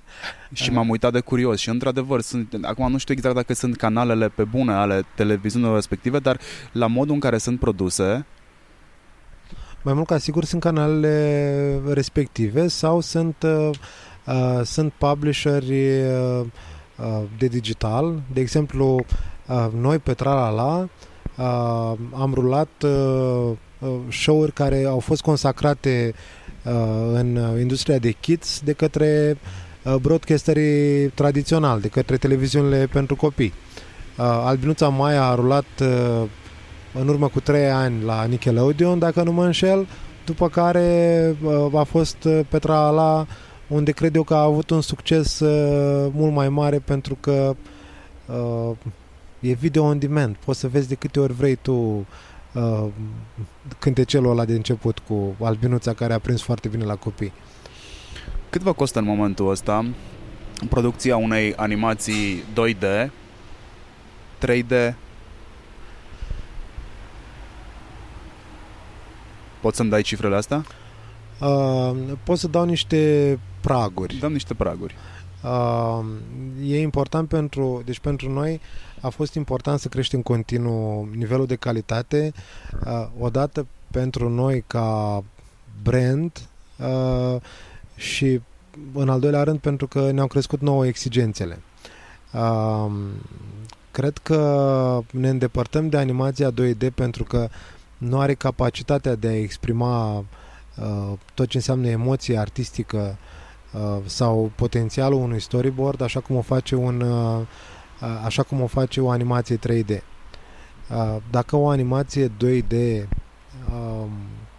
Și 0.53 0.73
m-am 0.73 0.89
uitat 0.89 1.13
de 1.13 1.21
curios 1.21 1.61
și 1.61 1.69
într-adevăr 1.69 2.21
sunt, 2.21 2.55
acum 2.63 2.91
nu 2.91 2.99
știu 2.99 3.15
exact 3.15 3.35
dacă 3.35 3.55
sunt 3.55 3.77
canalele 3.77 4.29
pe 4.29 4.45
bune 4.45 4.73
ale 4.73 5.03
televiziunilor 5.15 5.75
respective, 5.75 6.19
dar 6.19 6.39
la 6.73 6.87
modul 6.87 7.15
în 7.15 7.21
care 7.21 7.39
sunt 7.39 7.59
produse 7.59 8.27
mai 9.83 9.95
mult 9.95 10.07
ca 10.07 10.19
sigur 10.19 10.45
sunt 10.45 10.61
canalele 10.61 11.81
respective 11.89 12.69
sau 12.69 13.01
sunt, 13.01 13.37
uh, 13.43 13.71
uh, 14.27 14.61
sunt 14.65 14.93
publisheri 14.93 16.03
uh, 16.03 16.45
uh, 16.97 17.23
de 17.39 17.47
digital. 17.47 18.23
De 18.33 18.41
exemplu, 18.41 19.05
uh, 19.47 19.69
noi 19.81 19.99
pe 19.99 20.15
Tralala 20.15 20.89
uh, 21.37 21.93
am 22.13 22.33
rulat 22.35 22.69
uh, 22.83 23.51
uh, 23.79 23.89
show-uri 24.09 24.53
care 24.53 24.85
au 24.85 24.99
fost 24.99 25.23
consacrate 25.23 26.15
uh, 26.65 26.73
în 27.13 27.59
industria 27.61 27.99
de 27.99 28.11
kids 28.11 28.61
de 28.65 28.73
către 28.73 29.39
uh, 29.43 29.70
broadcasterii 30.01 31.09
tradiționali, 31.09 31.81
de 31.81 31.89
către 31.89 32.17
televiziunile 32.17 32.89
pentru 32.93 33.17
copii. 33.17 33.53
Uh, 34.19 34.25
Albinuța 34.25 34.89
Maia 34.89 35.25
a 35.25 35.35
rulat 35.35 35.67
uh, 35.81 36.23
în 37.01 37.09
urmă 37.09 37.29
cu 37.29 37.41
3 37.41 37.71
ani 37.71 38.03
la 38.03 38.25
Nickelodeon, 38.25 38.99
dacă 38.99 39.23
nu 39.23 39.33
mă 39.33 39.45
înșel, 39.45 39.87
după 40.25 40.49
care 40.49 41.37
uh, 41.43 41.75
a 41.75 41.83
fost 41.83 42.25
uh, 42.25 42.41
Petra 42.49 42.87
Ala, 42.87 43.27
unde 43.69 43.91
cred 43.91 44.15
eu 44.15 44.23
că 44.23 44.35
a 44.35 44.43
avut 44.43 44.71
un 44.71 44.81
succes 44.81 45.41
uh, 45.41 46.11
mult 46.15 46.33
mai 46.33 46.49
mare 46.49 46.79
pentru 46.79 47.17
că 47.21 47.57
uh, 48.27 48.77
e 49.41 49.53
video 49.53 49.85
on 49.85 49.99
demand. 49.99 50.37
Poți 50.45 50.59
să 50.59 50.69
vezi 50.69 50.89
de 50.89 50.95
câte 50.95 51.21
ori 51.21 51.33
vrei 51.33 51.55
tu 51.55 52.07
uh, 52.53 52.85
cântecelul 53.79 54.31
ăla 54.31 54.45
de 54.45 54.53
început 54.53 54.99
cu 54.99 55.37
albinuța 55.41 55.93
care 55.93 56.13
a 56.13 56.19
prins 56.19 56.43
foarte 56.43 56.69
bine 56.69 56.85
la 56.85 56.97
copii. 56.97 57.33
Cât 58.51 58.61
vă 58.61 58.73
costă 58.73 58.99
în 58.99 59.05
momentul 59.05 59.51
ăsta 59.51 59.87
producția 60.69 61.17
unei 61.17 61.55
animații 61.55 62.43
2D, 62.43 63.11
3D, 64.47 64.95
Poți 69.61 69.77
să-mi 69.77 69.91
dai 69.91 70.03
cifrele 70.03 70.37
astea? 70.37 70.65
Uh, 71.41 71.97
pot 72.25 72.39
să 72.39 72.49
dau 72.49 72.65
niște 72.65 73.39
praguri. 73.61 74.17
Dăm 74.17 74.33
niște 74.33 74.55
praguri. 74.55 74.95
Uh, 75.43 76.05
e 76.67 76.81
important 76.81 77.29
pentru, 77.29 77.83
deci 77.85 77.99
pentru 77.99 78.31
noi 78.33 78.61
a 79.01 79.09
fost 79.09 79.35
important 79.35 79.79
să 79.79 79.89
creștem 79.89 80.23
continuu 80.23 81.09
nivelul 81.15 81.47
de 81.47 81.55
calitate, 81.55 82.33
uh, 82.87 83.07
odată 83.19 83.67
pentru 83.91 84.29
noi 84.29 84.65
ca 84.67 85.23
brand 85.83 86.49
uh, 86.77 87.37
și 88.01 88.41
în 88.93 89.09
al 89.09 89.21
doilea 89.21 89.43
rând 89.43 89.59
pentru 89.59 89.87
că 89.87 90.11
ne-au 90.11 90.27
crescut 90.27 90.61
nouă 90.61 90.87
exigențele. 90.87 91.63
Uh, 92.33 92.93
cred 93.91 94.19
că 94.19 95.03
ne 95.11 95.29
îndepărtăm 95.29 95.89
de 95.89 95.97
animația 95.97 96.53
2D 96.53 96.95
pentru 96.95 97.25
că 97.25 97.49
nu 97.99 98.21
are 98.21 98.35
capacitatea 98.35 99.15
de 99.15 99.27
a 99.27 99.39
exprima 99.39 100.17
uh, 100.19 101.13
tot 101.35 101.49
ce 101.49 101.57
înseamnă 101.57 101.89
emoție 101.89 102.39
artistică 102.39 103.17
uh, 103.73 103.99
sau 104.05 104.51
potențialul 104.55 105.21
unui 105.21 105.41
storyboard 105.41 106.01
așa 106.01 106.21
cum 106.21 106.37
o 106.37 106.41
face 106.41 106.75
un 106.75 107.01
uh, 107.01 107.41
uh 108.01 108.23
așa 108.25 108.43
cum 108.43 108.61
o 108.61 108.67
face 108.67 109.01
o 109.01 109.11
animație 109.11 109.57
3D. 109.57 109.89
Uh, 109.89 111.17
dacă 111.31 111.57
o 111.57 111.69
animație 111.69 112.29
2D 112.29 112.73
uh, 112.73 113.03
um, 113.73 114.11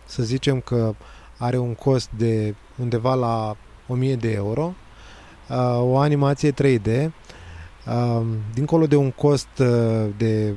să 0.05 0.23
zicem 0.23 0.59
că 0.59 0.95
are 1.41 1.57
un 1.57 1.73
cost 1.73 2.09
de 2.17 2.55
undeva 2.77 3.13
la 3.13 3.55
1000 3.85 4.15
de 4.15 4.31
euro, 4.31 4.73
uh, 5.49 5.79
o 5.79 5.97
animație 5.97 6.51
3D 6.51 6.85
uh, 6.85 7.93
um, 7.93 8.25
dincolo 8.53 8.87
de 8.87 8.95
un 8.95 9.11
cost 9.11 9.47
uh, 9.59 10.09
de 10.17 10.53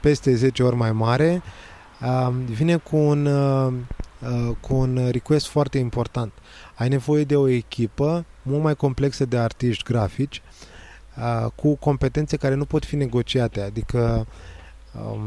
peste 0.00 0.34
10 0.34 0.62
ori 0.62 0.76
mai 0.76 0.92
mare, 0.92 1.42
vine 2.44 2.76
cu 2.76 2.96
un, 2.96 3.26
uh, 3.26 3.72
uh, 4.20 4.56
cu 4.60 4.74
un 4.74 5.08
request 5.10 5.46
foarte 5.46 5.78
important. 5.78 6.32
Ai 6.74 6.88
nevoie 6.88 7.24
de 7.24 7.36
o 7.36 7.48
echipă 7.48 8.24
mult 8.42 8.62
mai 8.62 8.74
complexă 8.74 9.24
de 9.24 9.38
artiști 9.38 9.84
grafici 9.84 10.42
uh, 11.16 11.50
cu 11.54 11.74
competențe 11.74 12.36
care 12.36 12.54
nu 12.54 12.64
pot 12.64 12.84
fi 12.84 12.96
negociate, 12.96 13.60
adică 13.60 14.26
um, 15.10 15.20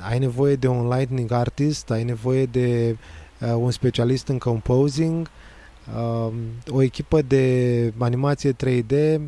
ai 0.00 0.18
nevoie 0.18 0.56
de 0.56 0.66
un 0.68 0.88
lightning 0.88 1.32
artist, 1.32 1.90
ai 1.90 2.04
nevoie 2.04 2.46
de 2.46 2.90
uh, 2.92 3.25
un 3.40 3.70
specialist 3.70 4.28
în 4.28 4.38
composing, 4.38 5.30
uh, 5.96 6.32
o 6.68 6.82
echipă 6.82 7.22
de 7.22 7.92
animație 7.98 8.52
3D, 8.52 9.20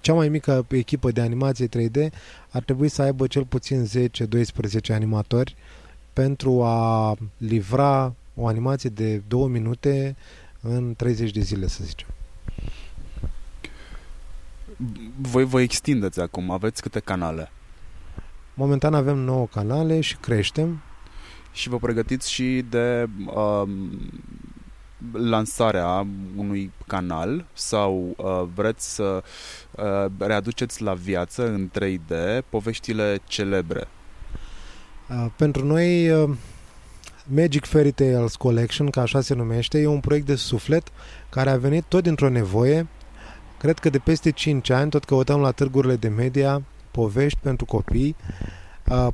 cea 0.00 0.14
mai 0.14 0.28
mică 0.28 0.66
echipă 0.68 1.10
de 1.10 1.20
animație 1.20 1.68
3D 1.68 2.12
ar 2.50 2.62
trebui 2.62 2.88
să 2.88 3.02
aibă 3.02 3.26
cel 3.26 3.44
puțin 3.44 3.86
10-12 4.90 4.94
animatori 4.94 5.56
pentru 6.12 6.62
a 6.62 7.16
livra 7.36 8.14
o 8.34 8.46
animație 8.46 8.90
de 8.90 9.22
două 9.28 9.48
minute 9.48 10.16
în 10.60 10.94
30 10.96 11.30
de 11.30 11.40
zile, 11.40 11.66
să 11.66 11.84
zicem. 11.84 12.08
Voi 15.16 15.44
vă 15.44 15.60
extindeți 15.60 16.20
acum, 16.20 16.50
aveți 16.50 16.82
câte 16.82 17.00
canale? 17.00 17.50
Momentan 18.54 18.94
avem 18.94 19.18
9 19.18 19.46
canale 19.46 20.00
și 20.00 20.16
creștem. 20.16 20.82
Și 21.52 21.68
vă 21.68 21.78
pregătiți 21.78 22.32
și 22.32 22.64
de 22.68 23.08
uh, 23.26 23.62
lansarea 25.12 26.06
unui 26.36 26.72
canal 26.86 27.44
sau 27.52 28.14
uh, 28.16 28.42
vreți 28.54 28.94
să 28.94 29.22
uh, 29.70 30.10
readuceți 30.18 30.82
la 30.82 30.94
viață 30.94 31.48
în 31.48 31.70
3D 31.78 32.42
poveștile 32.48 33.18
celebre 33.26 33.88
Uh, 35.10 35.26
pentru 35.36 35.64
noi, 35.64 36.10
uh, 36.10 36.30
Magic 37.24 37.64
Fairy 37.64 37.92
Tales 37.92 38.36
Collection, 38.36 38.90
ca 38.90 39.00
așa 39.00 39.20
se 39.20 39.34
numește, 39.34 39.80
e 39.80 39.86
un 39.86 40.00
proiect 40.00 40.26
de 40.26 40.34
suflet 40.34 40.88
care 41.28 41.50
a 41.50 41.56
venit 41.56 41.84
tot 41.88 42.02
dintr-o 42.02 42.28
nevoie. 42.28 42.86
Cred 43.58 43.78
că 43.78 43.90
de 43.90 43.98
peste 43.98 44.30
5 44.30 44.70
ani 44.70 44.90
tot 44.90 45.04
căutăm 45.04 45.40
la 45.40 45.50
târgurile 45.50 45.96
de 45.96 46.08
media 46.08 46.62
povești 46.90 47.38
pentru 47.42 47.64
copii, 47.64 48.16
uh, 48.18 48.59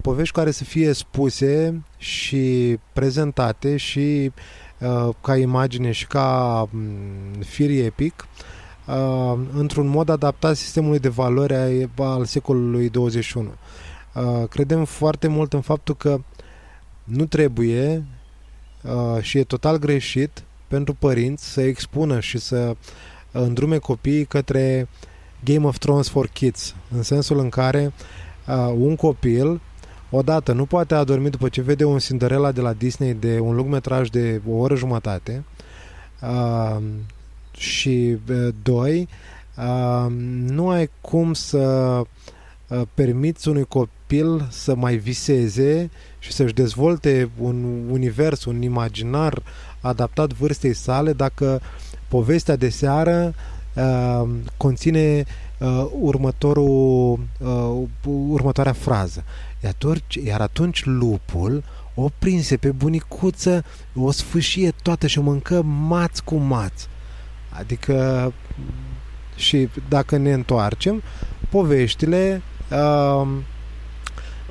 povești 0.01 0.35
care 0.35 0.51
să 0.51 0.65
fie 0.65 0.93
spuse 0.93 1.83
și 1.97 2.77
prezentate 2.93 3.77
și 3.77 4.33
ca 5.21 5.37
imagine 5.37 5.91
și 5.91 6.07
ca 6.07 6.69
mm, 6.71 7.41
fir 7.41 7.85
epic 7.85 8.27
într-un 9.53 9.87
mod 9.87 10.09
adaptat 10.09 10.57
sistemului 10.57 10.99
de 10.99 11.09
valori 11.09 11.89
al 11.97 12.25
secolului 12.25 12.89
21. 12.89 13.53
Uh, 14.15 14.49
credem 14.49 14.85
foarte 14.85 15.29
mult 15.29 15.53
în 15.53 15.61
faptul 15.61 15.97
că 15.97 16.21
nu 17.05 17.25
trebuie 17.27 18.05
uh, 18.83 19.23
și 19.23 19.39
e 19.39 19.45
total 19.45 19.77
greșit 19.79 20.43
pentru 20.69 20.95
părinți 20.95 21.53
să 21.53 21.61
expună 21.61 22.21
și 22.21 22.39
să 22.39 22.77
îndrume 23.33 23.79
copiii 23.79 24.25
către 24.25 24.89
Game 25.45 25.67
of 25.67 25.79
Thrones 25.79 26.09
for 26.09 26.29
Kids, 26.29 26.75
în 26.91 27.03
sensul 27.03 27.39
în 27.39 27.49
care 27.49 27.85
uh, 27.87 28.26
un 28.77 28.97
copil 28.97 29.61
odată 30.11 30.53
nu 30.53 30.65
poate 30.67 30.95
adormi 30.95 31.31
după 31.31 31.49
ce 31.49 31.63
vede 31.63 31.85
un 31.85 31.99
Cinderella 31.99 32.53
de 32.53 32.61
la 32.61 32.73
Disney 32.73 33.15
de 33.15 33.39
un 33.39 33.55
lungmetraj 33.55 34.09
de 34.09 34.41
o 34.49 34.53
oră 34.53 34.75
jumătate 34.75 35.45
uh, 36.23 36.83
și 37.57 38.17
uh, 38.31 38.49
doi 38.63 39.09
uh, 39.57 40.07
nu 40.47 40.69
ai 40.69 40.91
cum 41.01 41.33
să 41.33 41.59
uh, 42.69 42.83
permiți 42.95 43.49
unui 43.49 43.65
copil 43.65 43.91
copil 44.07 44.47
să 44.51 44.75
mai 44.75 44.97
viseze 44.97 45.91
și 46.19 46.33
să-și 46.33 46.55
dezvolte 46.55 47.31
un 47.39 47.89
univers, 47.91 48.45
un 48.45 48.63
imaginar 48.63 49.43
adaptat 49.81 50.33
vârstei 50.33 50.75
sale 50.75 51.13
dacă 51.13 51.61
povestea 52.09 52.57
de 52.57 52.69
seară 52.69 53.35
uh, 53.75 54.29
conține 54.57 55.19
uh, 55.19 55.46
următorul, 56.01 57.19
uh, 57.39 57.83
următoarea 58.29 58.73
frază. 58.73 59.25
Iar 59.63 59.73
atunci, 59.73 60.15
iar 60.15 60.41
atunci 60.41 60.85
lupul 60.85 61.65
o 61.95 62.09
prinse 62.19 62.57
pe 62.57 62.71
bunicuță, 62.71 63.65
o 63.95 64.11
sfâșie 64.11 64.73
toată 64.83 65.07
și 65.07 65.19
o 65.19 65.23
mâncă 65.23 65.63
maț 65.63 66.19
cu 66.19 66.35
maț. 66.35 66.87
Adică 67.59 68.33
și 69.37 69.69
dacă 69.89 70.17
ne 70.17 70.33
întoarcem, 70.33 71.03
poveștile 71.49 72.43
uh, 72.71 73.29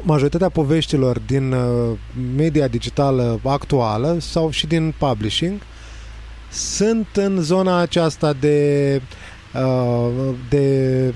majoritatea 0.01 0.49
poveștilor 0.49 1.19
din 1.19 1.51
uh, 1.51 1.97
media 2.35 2.67
digitală 2.67 3.39
actuală 3.43 4.17
sau 4.19 4.49
și 4.49 4.67
din 4.67 4.93
publishing 4.97 5.61
sunt 6.51 7.07
în 7.13 7.41
zona 7.41 7.77
aceasta 7.77 8.33
de, 8.33 9.01
uh, 9.01 9.24
de, 10.49 11.13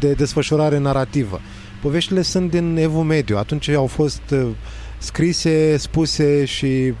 de 0.00 0.12
desfășurare 0.12 0.78
narrativă. 0.78 1.40
Poveștile 1.82 2.22
sunt 2.22 2.50
din 2.50 2.76
Evul 2.76 3.02
Mediu. 3.02 3.36
Atunci 3.36 3.68
au 3.68 3.86
fost 3.86 4.22
uh, 4.30 4.48
scrise, 4.98 5.76
spuse 5.76 6.44
și 6.44 6.94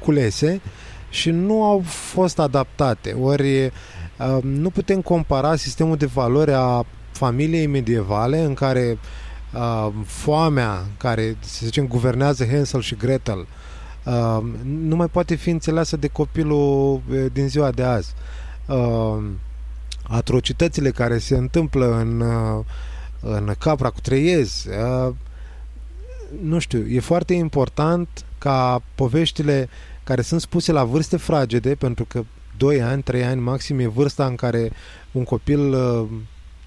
culese 0.00 0.60
și 1.10 1.30
nu 1.30 1.64
au 1.64 1.82
fost 1.86 2.38
adaptate. 2.38 3.12
Ori 3.12 3.64
uh, 3.64 4.38
nu 4.42 4.70
putem 4.70 5.00
compara 5.00 5.56
sistemul 5.56 5.96
de 5.96 6.06
valori 6.06 6.52
a 6.52 6.86
familiei 7.10 7.66
medievale 7.66 8.38
în 8.38 8.54
care 8.54 8.98
uh, 9.54 9.92
foamea 10.04 10.86
care, 10.96 11.36
să 11.40 11.60
zicem, 11.64 11.86
guvernează 11.86 12.46
Hansel 12.50 12.80
și 12.80 12.94
Gretel 12.94 13.46
uh, 14.04 14.42
nu 14.64 14.96
mai 14.96 15.06
poate 15.06 15.34
fi 15.34 15.50
înțeleasă 15.50 15.96
de 15.96 16.08
copilul 16.08 17.00
uh, 17.10 17.24
din 17.32 17.48
ziua 17.48 17.70
de 17.70 17.82
azi. 17.82 18.14
Uh, 18.66 19.24
atrocitățile 20.08 20.90
care 20.90 21.18
se 21.18 21.36
întâmplă 21.36 21.98
în, 21.98 22.20
uh, 22.20 22.64
în 23.20 23.54
Capra 23.58 23.90
cu 23.90 24.00
Treiez, 24.00 24.64
uh, 24.64 25.14
nu 26.42 26.58
știu, 26.58 26.86
e 26.86 27.00
foarte 27.00 27.34
important 27.34 28.08
ca 28.38 28.82
poveștile 28.94 29.68
care 30.04 30.22
sunt 30.22 30.40
spuse 30.40 30.72
la 30.72 30.84
vârste 30.84 31.16
fragede, 31.16 31.74
pentru 31.74 32.04
că 32.04 32.24
2 32.56 32.82
ani, 32.82 33.02
3 33.02 33.24
ani 33.24 33.40
maxim 33.40 33.78
e 33.78 33.86
vârsta 33.86 34.26
în 34.26 34.34
care 34.34 34.72
un 35.12 35.24
copil 35.24 35.72
uh, 35.72 36.08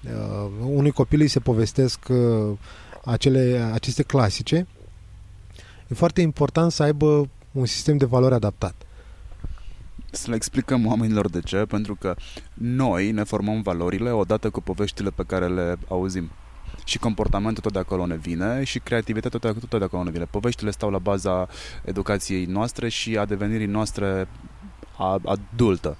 uh, 0.04 0.50
unui 0.64 0.90
copil 0.90 1.20
îi 1.20 1.28
se 1.28 1.40
povestesc 1.40 2.00
uh, 2.08 2.56
acele, 3.04 3.70
aceste 3.72 4.02
clasice, 4.02 4.66
e 5.88 5.94
foarte 5.94 6.20
important 6.20 6.72
să 6.72 6.82
aibă 6.82 7.28
un 7.52 7.66
sistem 7.66 7.96
de 7.96 8.04
valori 8.04 8.34
adaptat. 8.34 8.74
Să 10.10 10.30
le 10.30 10.36
explicăm 10.36 10.86
oamenilor 10.86 11.30
de 11.30 11.40
ce, 11.40 11.56
pentru 11.56 11.94
că 11.94 12.16
noi 12.54 13.10
ne 13.10 13.22
formăm 13.22 13.62
valorile 13.62 14.10
odată 14.10 14.50
cu 14.50 14.60
poveștile 14.60 15.10
pe 15.10 15.22
care 15.26 15.46
le 15.46 15.76
auzim. 15.88 16.30
Și 16.84 16.98
comportamentul 16.98 17.62
tot 17.62 17.72
de 17.72 17.78
acolo 17.78 18.06
ne 18.06 18.16
vine 18.16 18.64
și 18.64 18.78
creativitatea 18.78 19.38
tot 19.38 19.54
de, 19.54 19.66
tot 19.68 19.78
de 19.78 19.84
acolo 19.84 20.02
ne 20.02 20.10
vine. 20.10 20.24
Poveștile 20.24 20.70
stau 20.70 20.90
la 20.90 20.98
baza 20.98 21.48
educației 21.84 22.44
noastre 22.44 22.88
și 22.88 23.16
a 23.16 23.24
devenirii 23.24 23.66
noastre 23.66 24.28
adultă. 25.24 25.96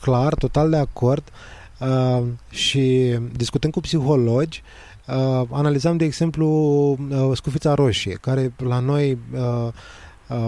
Clar, 0.00 0.34
total 0.34 0.70
de 0.70 0.76
acord. 0.76 1.30
Uh, 1.80 2.22
și 2.50 3.16
discutând 3.32 3.72
cu 3.72 3.80
psihologi, 3.80 4.62
uh, 5.06 5.42
analizam, 5.50 5.96
de 5.96 6.04
exemplu, 6.04 6.46
uh, 7.10 7.30
Scufița 7.34 7.74
Roșie, 7.74 8.18
care 8.20 8.52
la 8.56 8.78
noi 8.78 9.18
uh, 9.32 9.40
uh, 9.40 9.72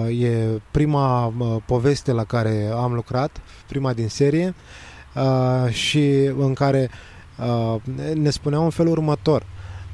e 0.08 0.60
prima 0.70 1.26
uh, 1.26 1.56
poveste 1.66 2.12
la 2.12 2.24
care 2.24 2.70
am 2.74 2.92
lucrat, 2.92 3.40
prima 3.66 3.92
din 3.92 4.08
serie, 4.08 4.54
uh, 5.14 5.72
și 5.72 6.30
în 6.38 6.54
care 6.54 6.90
uh, 7.38 7.80
ne 8.14 8.30
spunea 8.30 8.58
în 8.58 8.70
felul 8.70 8.92
următor. 8.92 9.46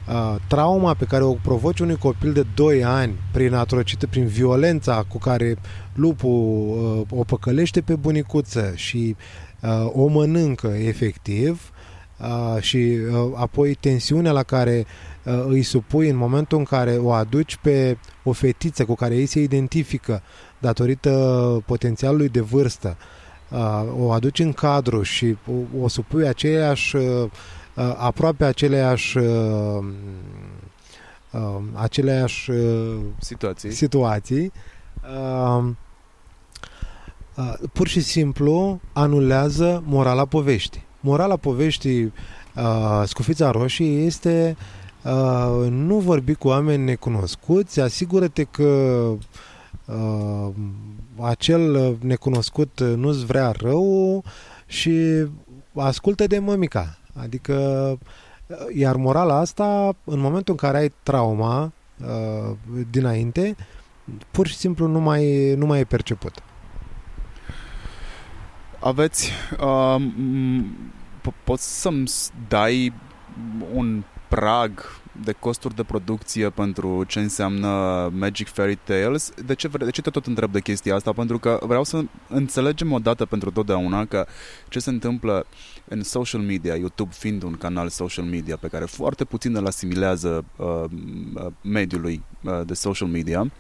Uh, 0.09 0.35
trauma 0.49 0.95
pe 0.95 1.05
care 1.05 1.23
o 1.23 1.33
provoci 1.33 1.81
unui 1.81 1.97
copil 1.97 2.33
de 2.33 2.47
2 2.55 2.85
ani 2.85 3.15
prin 3.33 3.55
atrocită, 3.55 4.07
prin 4.07 4.27
violența 4.27 5.05
cu 5.09 5.19
care 5.19 5.57
lupul 5.95 7.07
uh, 7.11 7.19
o 7.19 7.25
păcălește 7.25 7.81
pe 7.81 7.95
bunicuță 7.95 8.73
și 8.75 9.17
uh, 9.61 9.91
o 9.93 10.07
mănâncă 10.07 10.67
efectiv 10.67 11.71
uh, 12.21 12.63
și 12.63 12.77
uh, 12.77 13.33
apoi 13.35 13.75
tensiunea 13.75 14.33
la 14.33 14.43
care 14.43 14.85
uh, 14.87 15.16
îi 15.47 15.63
supui 15.63 16.09
în 16.09 16.17
momentul 16.17 16.59
în 16.59 16.65
care 16.65 16.97
o 16.97 17.13
aduci 17.13 17.57
pe 17.57 17.99
o 18.23 18.33
fetiță 18.33 18.85
cu 18.85 18.95
care 18.95 19.17
ei 19.17 19.27
se 19.27 19.41
identifică 19.41 20.23
datorită 20.59 21.63
potențialului 21.67 22.29
de 22.29 22.41
vârstă, 22.41 22.97
uh, 23.51 23.85
o 23.99 24.13
aduci 24.13 24.39
în 24.39 24.53
cadru 24.53 25.03
și 25.03 25.37
o, 25.47 25.83
o 25.83 25.89
supui 25.89 26.27
aceeași, 26.27 26.97
uh, 26.97 27.29
aproape 27.97 28.45
aceleași 28.45 29.19
uh, 29.19 29.85
uh, 31.31 31.59
aceleași 31.73 32.51
uh, 32.51 32.97
situații, 33.19 33.71
situații. 33.71 34.53
Uh, 35.03 35.71
Uh, 37.37 37.53
pur 37.73 37.89
și 37.89 38.01
simplu 38.01 38.81
anulează 38.93 39.83
morala 39.87 40.25
poveștii. 40.25 40.85
Morala 41.01 41.37
poveștii 41.37 42.03
uh, 42.05 43.03
Scufița 43.05 43.51
Roșie 43.51 44.05
este 44.05 44.57
uh, 45.07 45.71
nu 45.71 45.99
vorbi 45.99 46.35
cu 46.35 46.49
oameni 46.49 46.85
necunoscuți, 46.85 47.81
asigură-te 47.81 48.45
că 48.45 48.63
uh, 49.85 50.49
acel 51.21 51.97
necunoscut 52.01 52.81
nu-ți 52.81 53.25
vrea 53.25 53.51
rău 53.51 54.25
și 54.67 55.27
ascultă 55.75 56.27
de 56.27 56.39
mămica. 56.39 56.99
Adică, 57.15 57.55
uh, 58.47 58.57
iar 58.75 58.97
morala 58.97 59.39
asta, 59.39 59.97
în 60.05 60.19
momentul 60.19 60.53
în 60.53 60.69
care 60.69 60.79
ai 60.79 60.93
trauma 61.03 61.73
uh, 62.01 62.57
dinainte, 62.91 63.57
pur 64.31 64.47
și 64.47 64.57
simplu 64.57 64.87
nu 64.87 65.01
mai, 65.01 65.55
nu 65.55 65.67
mai 65.67 65.81
e 65.81 65.85
perceput 65.85 66.43
aveți... 68.87 69.31
Uh, 69.61 70.03
poți 71.45 71.81
să-mi 71.81 72.11
dai 72.49 72.93
un 73.75 74.03
prag 74.29 75.01
de 75.25 75.33
costuri 75.33 75.75
de 75.75 75.83
producție 75.83 76.51
pentru 76.51 77.05
ce 77.05 77.21
înseamnă 77.21 77.69
Magic 78.15 78.49
Fairy 78.49 78.79
Tales. 78.85 79.33
De 79.45 79.55
ce, 79.55 79.69
de 79.69 79.91
ce 79.91 80.03
te 80.03 80.11
tot 80.11 80.27
întreb 80.27 80.53
de 80.53 80.61
chestia 80.61 80.95
asta? 80.95 81.13
Pentru 81.13 81.39
că 81.39 81.59
vreau 81.63 81.85
să 81.85 82.05
înțelegem 82.29 82.93
o 82.93 82.99
dată 82.99 83.25
pentru 83.25 83.51
totdeauna 83.51 84.05
că 84.05 84.27
ce 84.69 84.79
se 84.79 84.91
întâmplă 84.91 85.47
în 85.89 86.03
social 86.03 86.41
media, 86.41 86.75
YouTube 86.75 87.13
fiind 87.13 87.43
un 87.43 87.57
canal 87.57 87.89
social 87.89 88.25
media 88.25 88.57
pe 88.57 88.69
care 88.69 88.85
foarte 88.85 89.25
puțin 89.25 89.57
îl 89.57 89.67
asimilează 89.67 90.45
uh, 90.57 90.85
mediului 91.61 92.23
uh, 92.43 92.61
de 92.65 92.75
social 92.75 93.09
media, 93.09 93.51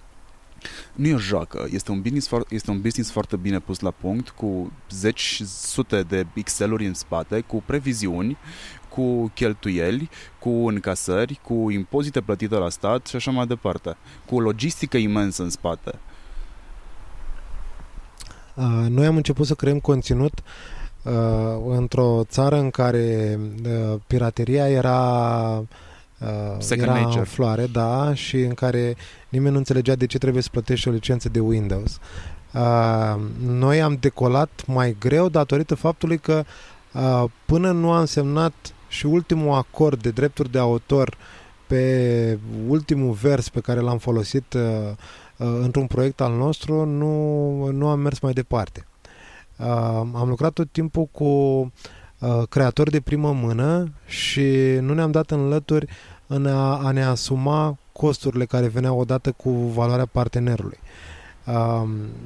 nu 0.94 1.06
e 1.06 1.14
o 1.14 1.18
joacă, 1.18 1.66
este 1.70 1.90
un, 1.90 2.00
business, 2.00 2.28
este 2.48 2.70
un 2.70 2.80
business 2.80 3.10
foarte 3.10 3.36
bine 3.36 3.58
pus 3.58 3.80
la 3.80 3.90
punct, 3.90 4.28
cu 4.28 4.72
zeci, 4.90 5.42
sute 5.44 6.02
de 6.02 6.26
Excel-uri 6.34 6.86
în 6.86 6.94
spate, 6.94 7.40
cu 7.40 7.62
previziuni, 7.66 8.36
cu 8.96 9.30
cheltuieli, 9.34 10.10
cu 10.38 10.48
încasări, 10.48 11.40
cu 11.42 11.70
impozite 11.70 12.20
plătite 12.20 12.54
la 12.54 12.68
stat 12.68 13.06
și 13.06 13.16
așa 13.16 13.30
mai 13.30 13.46
departe, 13.46 13.96
cu 14.26 14.36
o 14.36 14.40
logistică 14.40 14.96
imensă 14.96 15.42
în 15.42 15.50
spate. 15.50 15.98
Noi 18.88 19.06
am 19.06 19.16
început 19.16 19.46
să 19.46 19.54
creăm 19.54 19.78
conținut 19.78 20.32
uh, 21.02 21.12
într-o 21.68 22.22
țară 22.24 22.56
în 22.56 22.70
care 22.70 23.38
uh, 23.64 24.00
pirateria 24.06 24.68
era 24.68 25.00
uh, 26.18 26.70
era 26.70 27.00
nature. 27.00 27.18
în 27.18 27.24
floare, 27.24 27.66
da, 27.66 28.14
și 28.14 28.36
în 28.36 28.54
care 28.54 28.96
nimeni 29.28 29.52
nu 29.52 29.58
înțelegea 29.58 29.94
de 29.94 30.06
ce 30.06 30.18
trebuie 30.18 30.42
să 30.42 30.48
plătești 30.52 30.88
o 30.88 30.90
licență 30.90 31.28
de 31.28 31.40
Windows. 31.40 31.98
Uh, 32.52 33.20
noi 33.46 33.82
am 33.82 33.96
decolat 34.00 34.62
mai 34.66 34.96
greu 34.98 35.28
datorită 35.28 35.74
faptului 35.74 36.18
că 36.18 36.44
uh, 36.92 37.24
până 37.44 37.70
nu 37.70 37.92
am 37.92 38.04
semnat 38.04 38.54
și 38.88 39.06
ultimul 39.06 39.54
acord 39.54 40.02
de 40.02 40.10
drepturi 40.10 40.50
de 40.50 40.58
autor 40.58 41.16
pe 41.66 42.38
ultimul 42.68 43.12
vers 43.12 43.48
pe 43.48 43.60
care 43.60 43.80
l-am 43.80 43.98
folosit 43.98 44.52
uh, 44.52 44.62
uh, 45.36 45.58
într-un 45.62 45.86
proiect 45.86 46.20
al 46.20 46.32
nostru, 46.36 46.84
nu, 46.84 47.66
nu 47.70 47.88
am 47.88 48.00
mers 48.00 48.18
mai 48.20 48.32
departe. 48.32 48.86
Uh, 49.58 49.66
am 50.12 50.26
lucrat 50.28 50.52
tot 50.52 50.68
timpul 50.72 51.08
cu 51.12 51.24
uh, 51.24 52.42
creatori 52.48 52.90
de 52.90 53.00
primă 53.00 53.32
mână 53.32 53.92
și 54.06 54.78
nu 54.80 54.94
ne-am 54.94 55.10
dat 55.10 55.30
în 55.30 55.48
lături 55.48 55.86
în 56.26 56.46
a, 56.46 56.76
a 56.76 56.90
ne 56.90 57.04
asuma 57.04 57.78
costurile 57.92 58.44
care 58.44 58.66
veneau 58.66 58.98
odată 58.98 59.32
cu 59.32 59.50
valoarea 59.50 60.06
partenerului. 60.06 60.78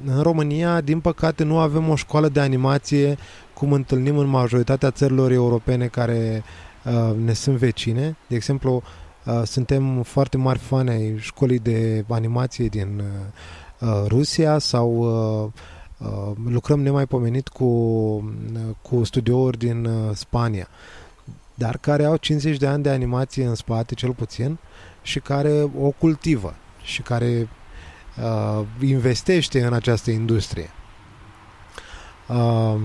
În 0.05 0.21
România, 0.21 0.81
din 0.81 0.99
păcate, 0.99 1.43
nu 1.43 1.57
avem 1.57 1.89
o 1.89 1.95
școală 1.95 2.29
de 2.29 2.39
animație 2.39 3.17
cum 3.61 3.71
întâlnim 3.71 4.17
în 4.17 4.27
majoritatea 4.27 4.91
țărilor 4.91 5.31
europene 5.31 5.87
care 5.87 6.43
ne 7.23 7.33
sunt 7.33 7.57
vecine. 7.57 8.17
De 8.27 8.35
exemplu, 8.35 8.83
suntem 9.43 10.01
foarte 10.01 10.37
mari 10.37 10.59
fani 10.59 10.89
ai 10.89 11.17
școlii 11.19 11.59
de 11.59 12.05
animație 12.09 12.67
din 12.67 13.03
Rusia 14.07 14.57
sau 14.57 15.03
lucrăm 16.45 16.81
nemaipomenit 16.81 17.47
cu, 17.47 17.69
cu 18.81 19.03
studiouri 19.03 19.57
din 19.57 19.89
Spania, 20.13 20.67
dar 21.53 21.77
care 21.77 22.05
au 22.05 22.15
50 22.15 22.57
de 22.57 22.67
ani 22.67 22.83
de 22.83 22.89
animație 22.89 23.45
în 23.45 23.55
spate, 23.55 23.93
cel 23.93 24.13
puțin, 24.13 24.57
și 25.01 25.19
care 25.19 25.69
o 25.81 25.89
cultivă 25.89 26.53
și 26.83 27.01
care 27.01 27.49
uh, 28.23 28.65
investește 28.79 29.65
în 29.65 29.73
această 29.73 30.11
industrie. 30.11 30.69
Uh, 32.27 32.75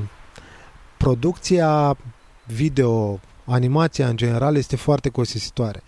producția 0.96 1.96
video, 2.46 3.20
animația 3.44 4.08
în 4.08 4.16
general 4.16 4.56
este 4.56 4.76
foarte 4.76 5.08
costisitoare. 5.08 5.82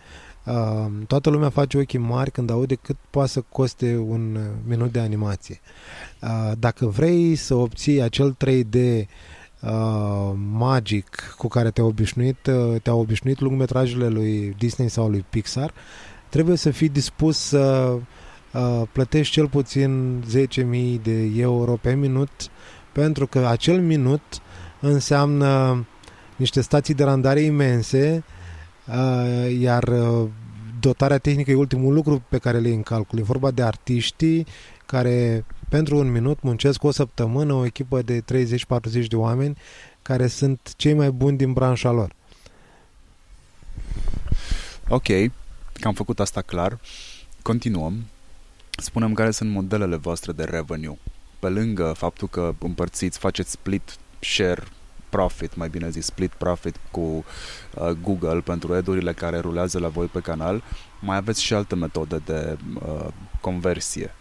Uh, 0.45 0.87
toată 1.07 1.31
lumea 1.31 1.49
face 1.49 1.79
ochii 1.79 1.99
mari 1.99 2.31
când 2.31 2.51
aude 2.51 2.75
cât 2.75 2.97
poate 3.11 3.29
să 3.29 3.45
coste 3.49 3.97
un 3.97 4.39
minut 4.67 4.93
de 4.93 4.99
animație. 4.99 5.61
Uh, 6.23 6.53
dacă 6.59 6.87
vrei 6.87 7.37
să 7.37 7.55
obții 7.55 8.01
acel 8.01 8.37
3D 8.47 8.77
uh, 9.61 10.33
magic 10.53 11.35
cu 11.39 11.49
care 11.49 11.71
te-a 11.71 11.85
obișnuit, 11.85 12.47
uh, 12.47 12.81
te-a 12.83 12.95
obișnuit 12.95 13.41
lungmetrajele 13.41 14.09
lui 14.09 14.55
Disney 14.59 14.89
sau 14.89 15.09
lui 15.09 15.25
Pixar, 15.31 15.73
trebuie 16.29 16.57
să 16.57 16.71
fii 16.71 16.89
dispus 16.89 17.39
să 17.39 17.97
uh, 18.53 18.83
plătești 18.93 19.33
cel 19.33 19.49
puțin 19.49 20.23
10.000 20.49 21.03
de 21.03 21.31
euro 21.37 21.73
pe 21.73 21.95
minut 21.95 22.31
pentru 22.93 23.27
că 23.27 23.47
acel 23.47 23.81
minut 23.81 24.23
înseamnă 24.81 25.85
niște 26.37 26.61
stații 26.61 26.95
de 26.95 27.05
randare 27.05 27.41
imense, 27.41 28.25
uh, 28.87 29.57
iar 29.59 29.83
uh, 29.83 30.29
dotarea 30.81 31.19
tehnică 31.19 31.51
e 31.51 31.55
ultimul 31.55 31.95
lucru 31.95 32.23
pe 32.29 32.39
care 32.39 32.59
le 32.59 32.69
iei 32.69 32.77
în 32.77 32.83
calcul. 32.83 33.19
E 33.19 33.23
vorba 33.23 33.51
de 33.51 33.63
artiștii 33.63 34.47
care 34.87 35.45
pentru 35.69 35.97
un 35.97 36.11
minut 36.11 36.43
muncesc 36.43 36.85
o 36.85 36.91
săptămână 36.91 37.53
o 37.53 37.65
echipă 37.65 38.03
de 38.03 38.21
30-40 38.21 39.07
de 39.09 39.17
oameni 39.17 39.57
care 40.03 40.27
sunt 40.27 40.73
cei 40.77 40.95
mai 40.95 41.11
buni 41.11 41.37
din 41.37 41.53
branșa 41.53 41.91
lor. 41.91 42.13
Ok, 44.89 45.07
că 45.73 45.87
am 45.87 45.95
făcut 45.95 46.21
asta 46.21 46.41
clar. 46.41 46.79
Continuăm. 47.43 48.05
Spunem 48.71 49.13
care 49.13 49.31
sunt 49.31 49.51
modelele 49.51 49.97
voastre 49.97 50.33
de 50.33 50.45
revenue. 50.45 50.99
Pe 51.39 51.49
lângă 51.49 51.93
faptul 51.97 52.29
că 52.29 52.55
împărțiți, 52.59 53.19
faceți 53.19 53.51
split 53.51 53.97
share 54.19 54.63
profit, 55.09 55.57
mai 55.57 55.69
bine 55.69 55.91
zis, 55.91 56.05
split 56.05 56.31
profit 56.31 56.77
cu 56.91 57.01
uh, 57.01 57.91
Google 58.03 58.41
pentru 58.41 58.77
edurile 58.77 59.13
care 59.13 59.39
rulează 59.39 59.79
la 59.79 59.89
voi 59.89 60.07
pe 60.07 60.21
canal, 60.21 60.63
mai 61.01 61.17
aveți 61.17 61.43
și 61.43 61.55
alte 61.55 61.75
metode 61.75 62.21
de 62.25 62.57
uh, 62.75 63.07
conversie. 63.41 64.15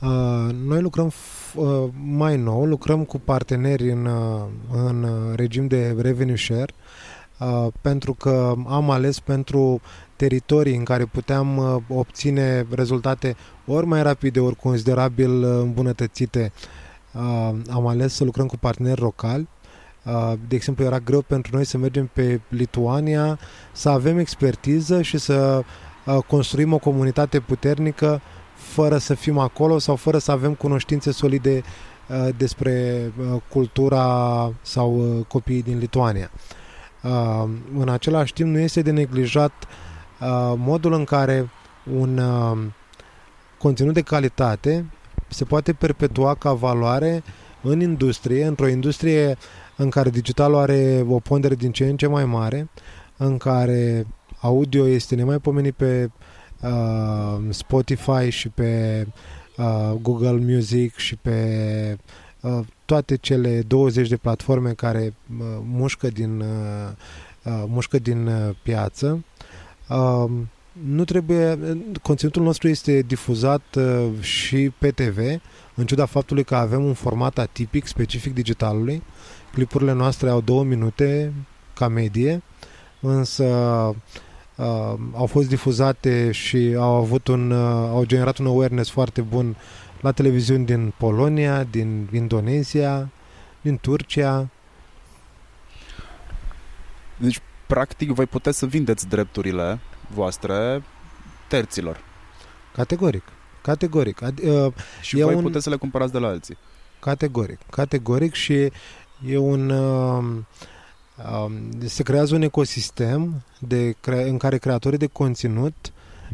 Uh, 0.00 0.48
noi 0.64 0.80
lucrăm 0.80 1.10
f- 1.10 1.54
uh, 1.54 1.88
mai 2.04 2.36
nou, 2.36 2.64
lucrăm 2.64 3.04
cu 3.04 3.18
parteneri 3.18 3.90
în, 3.90 4.04
uh, 4.04 4.42
în 4.72 5.06
regim 5.36 5.66
de 5.66 5.96
revenue 5.98 6.36
share 6.36 6.74
uh, 7.38 7.66
pentru 7.80 8.14
că 8.14 8.54
am 8.68 8.90
ales 8.90 9.20
pentru 9.20 9.80
teritorii 10.16 10.76
în 10.76 10.84
care 10.84 11.04
puteam 11.04 11.56
uh, 11.56 11.76
obține 11.88 12.66
rezultate 12.70 13.36
ori 13.66 13.86
mai 13.86 14.02
rapide, 14.02 14.40
ori 14.40 14.56
considerabil 14.56 15.42
uh, 15.42 15.60
îmbunătățite. 15.62 16.52
Uh, 16.54 16.82
am 17.70 17.86
ales 17.86 18.14
să 18.14 18.24
lucrăm 18.24 18.46
cu 18.46 18.56
parteneri 18.56 19.00
locali 19.00 19.48
Uh, 20.04 20.32
de 20.48 20.54
exemplu, 20.54 20.84
era 20.84 20.98
greu 20.98 21.20
pentru 21.20 21.54
noi 21.54 21.64
să 21.64 21.78
mergem 21.78 22.10
pe 22.12 22.40
Lituania, 22.48 23.38
să 23.72 23.88
avem 23.88 24.18
expertiză 24.18 25.02
și 25.02 25.18
să 25.18 25.62
uh, 26.06 26.18
construim 26.26 26.72
o 26.72 26.78
comunitate 26.78 27.40
puternică 27.40 28.20
fără 28.54 28.98
să 28.98 29.14
fim 29.14 29.38
acolo 29.38 29.78
sau 29.78 29.96
fără 29.96 30.18
să 30.18 30.32
avem 30.32 30.54
cunoștințe 30.54 31.12
solide 31.12 31.62
uh, 32.08 32.28
despre 32.36 33.12
cultura 33.48 34.52
sau 34.62 35.24
copiii 35.28 35.62
din 35.62 35.78
Lituania. 35.78 36.30
În 37.78 37.88
același 37.88 38.32
timp, 38.32 38.48
nu 38.48 38.58
este 38.58 38.82
de 38.82 38.90
neglijat 38.90 39.52
modul 40.56 40.92
în 40.92 41.04
care 41.04 41.50
un 41.96 42.20
conținut 43.58 43.94
de 43.94 44.00
calitate 44.00 44.86
se 45.32 45.44
poate 45.44 45.72
perpetua 45.72 46.34
ca 46.34 46.52
valoare 46.52 47.22
în 47.62 47.80
industrie, 47.80 48.44
într-o 48.44 48.68
industrie 48.68 49.28
uh, 49.28 49.36
în 49.76 49.90
care 49.90 50.10
digitalul 50.10 50.56
are 50.56 51.04
o 51.08 51.18
pondere 51.18 51.54
din 51.54 51.72
ce 51.72 51.84
în 51.84 51.96
ce 51.96 52.06
mai 52.06 52.24
mare, 52.24 52.68
în 53.16 53.36
care 53.36 54.06
audio 54.40 54.86
este 54.86 55.14
nemaipomenit 55.14 55.74
pe 55.74 56.10
uh, 56.60 57.38
Spotify 57.48 58.28
și 58.28 58.48
pe 58.48 59.06
uh, 59.56 59.92
Google 60.02 60.52
Music 60.52 60.96
și 60.96 61.16
pe 61.16 61.98
uh, 62.40 62.60
toate 62.84 63.16
cele 63.16 63.62
20 63.62 64.08
de 64.08 64.16
platforme 64.16 64.72
care 64.72 65.14
uh, 65.38 65.46
mușcă 65.62 66.08
din, 66.08 66.40
uh, 66.40 66.46
uh, 67.44 67.64
mușcă 67.66 67.98
din 67.98 68.26
uh, 68.26 68.54
piață. 68.62 69.24
Uh, 69.88 70.30
nu 70.72 71.04
trebuie, 71.04 71.58
conținutul 72.02 72.42
nostru 72.42 72.68
este 72.68 73.02
difuzat 73.02 73.62
uh, 73.76 74.08
și 74.20 74.72
pe 74.78 74.90
TV, 74.90 75.18
în 75.74 75.86
ciuda 75.86 76.06
faptului 76.06 76.44
că 76.44 76.54
avem 76.54 76.84
un 76.84 76.94
format 76.94 77.38
atipic, 77.38 77.86
specific 77.86 78.34
digitalului, 78.34 79.02
Clipurile 79.52 79.92
noastre 79.92 80.28
au 80.28 80.40
două 80.40 80.64
minute 80.64 81.32
ca 81.74 81.88
medie, 81.88 82.42
însă 83.00 83.44
uh, 84.56 84.94
au 85.12 85.26
fost 85.26 85.48
difuzate 85.48 86.30
și 86.30 86.74
au 86.78 86.94
avut 86.94 87.26
un, 87.26 87.50
uh, 87.50 87.88
au 87.88 88.04
generat 88.04 88.38
un 88.38 88.46
awareness 88.46 88.90
foarte 88.90 89.20
bun 89.20 89.56
la 90.00 90.12
televiziuni 90.12 90.64
din 90.64 90.92
Polonia, 90.96 91.64
din 91.64 92.08
Indonezia, 92.12 93.08
din 93.60 93.78
Turcia. 93.78 94.48
Deci, 97.16 97.40
practic, 97.66 98.10
voi 98.10 98.26
puteți 98.26 98.58
să 98.58 98.66
vindeți 98.66 99.08
drepturile 99.08 99.78
voastre 100.14 100.82
terților. 101.48 102.00
Categoric. 102.74 103.22
Categoric. 103.62 104.22
Ad, 104.22 104.38
uh, 104.42 104.72
și 105.00 105.16
voi 105.16 105.34
un... 105.34 105.42
puteți 105.42 105.64
să 105.64 105.70
le 105.70 105.76
cumpărați 105.76 106.12
de 106.12 106.18
la 106.18 106.28
alții. 106.28 106.56
Categoric. 107.00 107.58
Categoric 107.70 108.34
și 108.34 108.70
E 109.26 109.36
un... 109.36 109.70
Uh, 109.70 110.24
uh, 111.16 111.52
se 111.84 112.02
creează 112.02 112.34
un 112.34 112.42
ecosistem 112.42 113.42
de 113.58 113.94
cre- 114.00 114.28
în 114.28 114.36
care 114.36 114.58
creatorii 114.58 114.98
de 114.98 115.06
conținut 115.06 115.92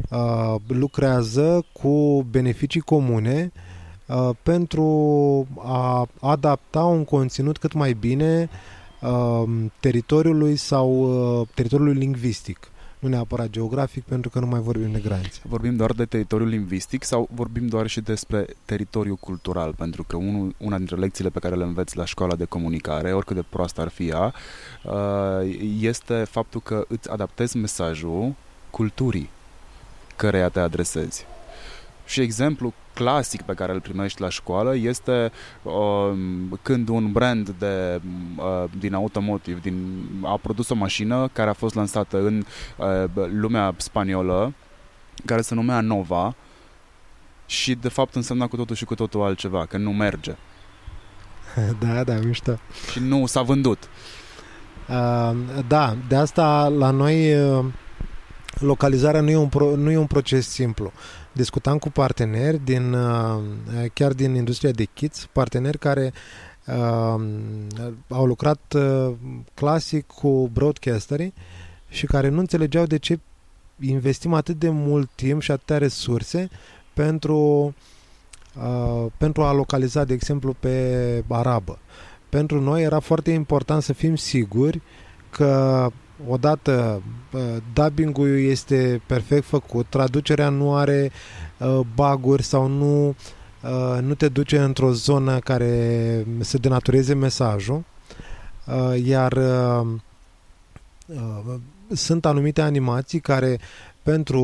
uh, 0.09 0.55
lucrează 0.67 1.65
cu 1.71 2.25
beneficii 2.29 2.81
comune 2.81 3.51
uh, 4.05 4.29
pentru 4.43 4.87
a 5.59 6.07
adapta 6.21 6.83
un 6.83 7.03
conținut 7.03 7.57
cât 7.57 7.73
mai 7.73 7.93
bine 7.93 8.49
uh, 9.01 9.43
teritoriului 9.79 10.55
sau 10.55 10.89
uh, 11.39 11.47
teritoriului 11.53 11.99
lingvistic 11.99 12.71
nu 12.99 13.09
neapărat 13.09 13.49
geografic, 13.49 14.03
pentru 14.03 14.29
că 14.29 14.39
nu 14.39 14.45
mai 14.45 14.59
vorbim 14.59 14.91
de 14.91 14.99
granițe. 14.99 15.39
Vorbim 15.43 15.75
doar 15.75 15.91
de 15.91 16.05
teritoriul 16.05 16.49
lingvistic 16.49 17.03
sau 17.03 17.29
vorbim 17.33 17.67
doar 17.67 17.87
și 17.87 18.01
despre 18.01 18.45
teritoriul 18.65 19.15
cultural? 19.15 19.73
Pentru 19.73 20.03
că 20.03 20.15
unul, 20.15 20.55
una 20.57 20.77
dintre 20.77 20.95
lecțiile 20.95 21.29
pe 21.29 21.39
care 21.39 21.55
le 21.55 21.63
înveți 21.63 21.97
la 21.97 22.05
școala 22.05 22.35
de 22.35 22.45
comunicare, 22.45 23.13
oricât 23.13 23.35
de 23.35 23.43
proastă 23.49 23.81
ar 23.81 23.89
fi 23.89 24.07
ea, 24.07 24.33
uh, 24.83 25.57
este 25.79 26.23
faptul 26.23 26.61
că 26.61 26.85
îți 26.87 27.09
adaptezi 27.09 27.57
mesajul 27.57 28.33
culturii 28.69 29.29
căreia 30.15 30.49
te 30.49 30.59
adresezi. 30.59 31.25
Și 32.05 32.21
exemplu 32.21 32.73
clasic 32.99 33.41
pe 33.41 33.53
care 33.53 33.71
îl 33.71 33.81
primești 33.81 34.21
la 34.21 34.29
școală 34.29 34.75
este 34.75 35.31
uh, 35.61 36.11
când 36.61 36.87
un 36.87 37.11
brand 37.11 37.49
de, 37.49 38.01
uh, 38.37 38.69
din 38.79 38.93
automotive 38.93 39.59
din, 39.61 40.05
a 40.23 40.37
produs 40.37 40.69
o 40.69 40.75
mașină 40.75 41.29
care 41.33 41.49
a 41.49 41.53
fost 41.53 41.75
lansată 41.75 42.17
în 42.17 42.45
uh, 42.77 43.27
lumea 43.31 43.73
spaniolă, 43.77 44.53
care 45.25 45.41
se 45.41 45.55
numea 45.55 45.81
Nova 45.81 46.35
și 47.45 47.75
de 47.75 47.89
fapt 47.89 48.15
însemna 48.15 48.47
cu 48.47 48.55
totul 48.55 48.75
și 48.75 48.85
cu 48.85 48.95
totul 48.95 49.21
altceva, 49.21 49.65
că 49.65 49.77
nu 49.77 49.91
merge. 49.91 50.35
Da, 51.79 52.03
da, 52.03 52.13
mișto. 52.13 52.59
Și 52.91 52.99
nu 52.99 53.25
s-a 53.25 53.41
vândut. 53.41 53.89
Uh, 54.89 55.35
da, 55.67 55.95
de 56.07 56.15
asta 56.15 56.67
la 56.67 56.89
noi 56.89 57.41
uh, 57.41 57.65
localizarea 58.59 59.21
nu 59.21 59.29
e 59.29 59.35
un, 59.35 59.49
pro, 59.49 59.75
nu 59.75 59.91
e 59.91 59.97
un 59.97 60.07
proces 60.07 60.49
simplu 60.49 60.91
discutam 61.31 61.77
cu 61.77 61.89
parteneri 61.89 62.63
din, 62.63 62.93
uh, 62.93 63.41
chiar 63.93 64.13
din 64.13 64.35
industria 64.35 64.71
de 64.71 64.83
kits, 64.83 65.27
parteneri 65.31 65.77
care 65.77 66.13
uh, 66.65 67.23
au 68.07 68.25
lucrat 68.25 68.73
uh, 68.75 69.13
clasic 69.53 70.07
cu 70.07 70.49
broadcasterii 70.53 71.33
și 71.89 72.05
care 72.05 72.29
nu 72.29 72.39
înțelegeau 72.39 72.85
de 72.85 72.97
ce 72.97 73.19
investim 73.79 74.33
atât 74.33 74.59
de 74.59 74.69
mult 74.69 75.09
timp 75.15 75.41
și 75.41 75.51
atâtea 75.51 75.77
resurse 75.77 76.49
pentru, 76.93 77.73
uh, 78.55 79.05
pentru 79.17 79.43
a 79.43 79.51
localiza, 79.51 80.03
de 80.03 80.13
exemplu, 80.13 80.55
pe 80.59 81.23
arabă. 81.27 81.79
Pentru 82.29 82.61
noi 82.61 82.83
era 82.83 82.99
foarte 82.99 83.31
important 83.31 83.83
să 83.83 83.93
fim 83.93 84.15
siguri 84.15 84.81
că 85.29 85.87
odată 86.27 87.01
dubbing-ul 87.73 88.39
este 88.39 89.01
perfect 89.05 89.45
făcut, 89.45 89.85
traducerea 89.89 90.49
nu 90.49 90.75
are 90.75 91.11
uh, 91.57 91.79
baguri 91.95 92.43
sau 92.43 92.67
nu, 92.67 93.07
uh, 93.07 94.01
nu 94.01 94.13
te 94.13 94.27
duce 94.27 94.59
într-o 94.59 94.91
zonă 94.91 95.39
care 95.39 96.25
să 96.39 96.57
denatureze 96.57 97.13
mesajul, 97.13 97.83
uh, 98.65 99.03
iar 99.05 99.31
uh, 99.31 99.87
uh, 101.05 101.55
sunt 101.93 102.25
anumite 102.25 102.61
animații 102.61 103.19
care 103.19 103.59
pentru 104.03 104.41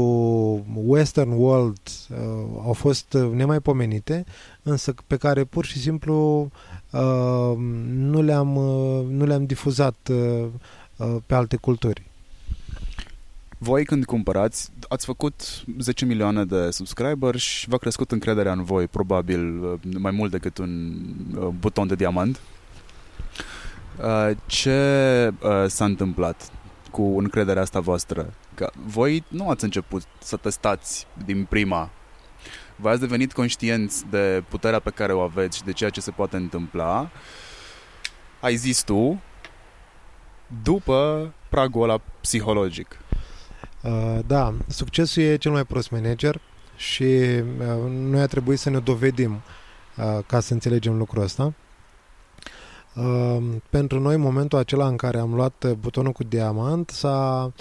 Western 0.85 1.31
World 1.31 1.79
uh, 2.09 2.17
au 2.65 2.73
fost 2.73 3.17
nemaipomenite, 3.33 4.25
însă 4.63 4.93
pe 5.07 5.15
care 5.15 5.43
pur 5.43 5.65
și 5.65 5.79
simplu 5.79 6.49
uh, 6.91 7.53
nu 7.87 8.21
le-am, 8.21 8.55
uh, 8.55 9.05
nu 9.09 9.25
le-am 9.25 9.45
difuzat 9.45 9.95
uh, 10.11 10.45
Uh, 10.45 10.84
pe 11.25 11.35
alte 11.35 11.55
culturi. 11.55 12.03
Voi 13.57 13.85
când 13.85 14.05
cumpărați, 14.05 14.69
ați 14.87 15.05
făcut 15.05 15.63
10 15.79 16.05
milioane 16.05 16.45
de 16.45 16.69
subscriberi 16.71 17.37
și 17.37 17.69
v-a 17.69 17.77
crescut 17.77 18.11
încrederea 18.11 18.51
în 18.51 18.63
voi, 18.63 18.87
probabil 18.87 19.63
uh, 19.63 19.79
mai 19.97 20.11
mult 20.11 20.31
decât 20.31 20.57
un 20.57 21.01
uh, 21.37 21.47
buton 21.47 21.87
de 21.87 21.95
diamant. 21.95 22.39
Ce 24.45 25.33
s-a 25.67 25.85
întâmplat 25.85 26.51
cu 26.91 27.01
încrederea 27.01 27.61
asta 27.61 27.79
voastră? 27.79 28.33
Că 28.53 28.71
voi 28.85 29.23
nu 29.27 29.49
ați 29.49 29.63
început 29.63 30.03
să 30.19 30.35
testați 30.35 31.07
din 31.25 31.45
prima. 31.45 31.89
Voi 32.75 32.91
ați 32.91 32.99
devenit 32.99 33.33
conștienți 33.33 34.05
de 34.09 34.43
puterea 34.49 34.79
pe 34.79 34.89
care 34.89 35.13
o 35.13 35.19
aveți 35.19 35.57
și 35.57 35.63
de 35.63 35.71
ceea 35.71 35.89
ce 35.89 36.01
se 36.01 36.11
poate 36.11 36.35
întâmpla 36.35 37.09
ai 38.39 38.55
zis 38.55 38.83
tu, 38.83 39.21
după 40.63 41.33
pragul 41.49 41.83
ăla 41.83 42.01
psihologic. 42.21 42.99
Uh, 43.81 44.19
da, 44.27 44.53
succesul 44.67 45.23
e 45.23 45.35
cel 45.35 45.51
mai 45.51 45.63
prost 45.63 45.91
manager 45.91 46.41
și 46.75 47.03
uh, 47.03 47.89
noi 47.89 48.21
a 48.21 48.27
trebuit 48.27 48.59
să 48.59 48.69
ne 48.69 48.79
dovedim 48.79 49.31
uh, 49.31 50.23
ca 50.25 50.39
să 50.39 50.53
înțelegem 50.53 50.97
lucrul 50.97 51.23
ăsta. 51.23 51.53
Uh, 52.95 53.43
pentru 53.69 53.99
noi, 53.99 54.17
momentul 54.17 54.59
acela 54.59 54.87
în 54.87 54.95
care 54.95 55.19
am 55.19 55.33
luat 55.33 55.71
butonul 55.71 56.11
cu 56.11 56.23
diamant 56.23 56.89
s-a 56.89 57.51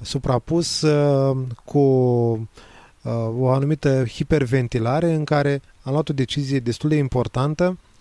suprapus 0.00 0.80
uh, 0.80 1.36
cu 1.64 1.78
uh, 1.78 3.12
o 3.38 3.48
anumită 3.48 4.04
hiperventilare 4.04 5.12
în 5.12 5.24
care 5.24 5.62
am 5.82 5.92
luat 5.92 6.08
o 6.08 6.12
decizie 6.12 6.58
destul 6.58 6.88
de 6.88 6.96
importantă 6.96 7.64
uh, 7.68 7.93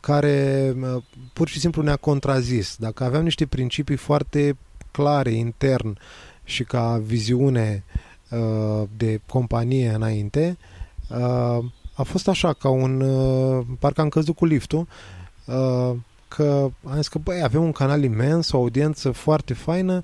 care 0.00 0.74
uh, 0.80 1.02
pur 1.32 1.48
și 1.48 1.60
simplu 1.60 1.82
ne-a 1.82 1.96
contrazis. 1.96 2.76
Dacă 2.76 3.04
aveam 3.04 3.22
niște 3.22 3.46
principii 3.46 3.96
foarte 3.96 4.56
clare 4.90 5.30
intern 5.30 5.98
și 6.44 6.64
ca 6.64 7.00
viziune 7.04 7.84
uh, 8.30 8.88
de 8.96 9.20
companie 9.26 9.88
înainte, 9.88 10.56
uh, 11.08 11.64
a 11.94 12.02
fost 12.02 12.28
așa, 12.28 12.52
ca 12.52 12.68
un... 12.68 13.00
Uh, 13.00 13.66
parcă 13.78 14.00
am 14.00 14.08
căzut 14.08 14.36
cu 14.36 14.44
liftul, 14.44 14.86
uh, 15.44 15.96
că 16.28 16.70
am 16.84 16.94
zis 16.96 17.08
că, 17.08 17.18
băi, 17.18 17.42
avem 17.42 17.62
un 17.62 17.72
canal 17.72 18.02
imens, 18.02 18.52
o 18.52 18.56
audiență 18.56 19.10
foarte 19.10 19.54
faină, 19.54 20.00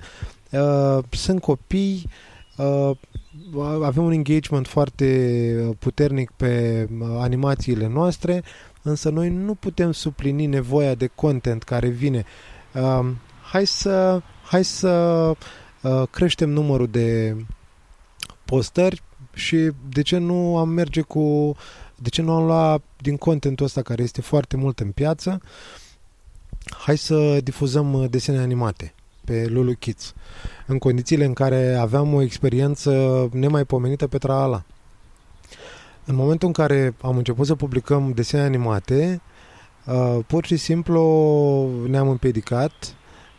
uh, 0.51 0.99
sunt 1.11 1.41
copii, 1.41 2.09
uh, 2.57 2.91
avem 3.83 4.05
un 4.05 4.13
engagement 4.13 4.67
foarte 4.67 5.77
puternic 5.79 6.31
pe 6.37 6.87
uh, 7.01 7.09
animațiile 7.19 7.89
noastre, 7.89 8.43
însă 8.83 9.11
noi 9.11 9.29
nu 9.29 9.55
putem 9.55 9.93
suplini 9.93 10.47
nevoia 10.47 10.95
de 10.95 11.07
content 11.07 11.63
care 11.63 11.89
vine. 11.89 12.25
Uh, 12.75 13.11
hai 13.43 13.67
să, 13.67 14.23
hai 14.45 14.65
să 14.65 14.89
uh, 15.83 16.03
creștem 16.11 16.51
numărul 16.51 16.87
de 16.87 17.37
postări 18.45 19.03
și 19.35 19.71
de 19.89 20.03
ce 20.03 20.19
nu 20.19 20.57
am 20.57 20.69
merge 20.69 21.01
cu 21.01 21.57
de 21.95 22.09
ce 22.09 22.23
nu 22.23 22.33
am 22.33 22.45
luat 22.45 22.83
din 22.97 23.17
contentul 23.17 23.67
ăsta 23.67 23.83
care 23.83 24.03
este 24.03 24.21
foarte 24.21 24.57
mult 24.57 24.81
în 24.81 24.91
piață 24.91 25.41
hai 26.71 26.99
să 26.99 27.41
difuzăm 27.43 27.93
uh, 27.93 28.11
desene 28.11 28.39
animate 28.39 28.95
pe 29.25 29.47
Lulu 29.49 29.73
Kids 29.73 30.15
în 30.67 30.79
condițiile 30.79 31.25
în 31.25 31.33
care 31.33 31.75
aveam 31.75 32.15
o 32.15 32.23
experiență 32.23 33.29
nemaipomenită 33.33 34.07
pe 34.07 34.19
Traala. 34.19 34.65
În 36.11 36.17
momentul 36.17 36.47
în 36.47 36.53
care 36.53 36.95
am 37.03 37.17
început 37.17 37.47
să 37.47 37.55
publicăm 37.55 38.13
desene 38.15 38.43
animate, 38.43 39.21
uh, 39.85 40.19
pur 40.27 40.45
și 40.47 40.57
simplu 40.57 41.71
ne-am 41.89 42.09
împiedicat, 42.09 42.73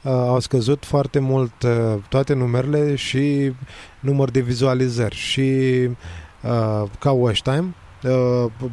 uh, 0.04 0.12
au 0.12 0.40
scăzut 0.40 0.86
foarte 0.86 1.20
mult 1.20 1.54
toate 2.10 2.34
numerele 2.34 2.96
și 2.96 3.54
număr 4.00 4.32
de 4.32 4.40
vizualizări 4.40 5.16
și 5.16 5.50
ca 7.00 7.12
watch 7.12 7.42
time, 7.42 7.76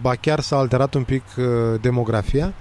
ba 0.01 0.15
chiar 0.15 0.41
s-a 0.41 0.57
alterat 0.57 0.95
un 0.95 1.05
pic 1.05 1.23
demografia. 1.81 2.55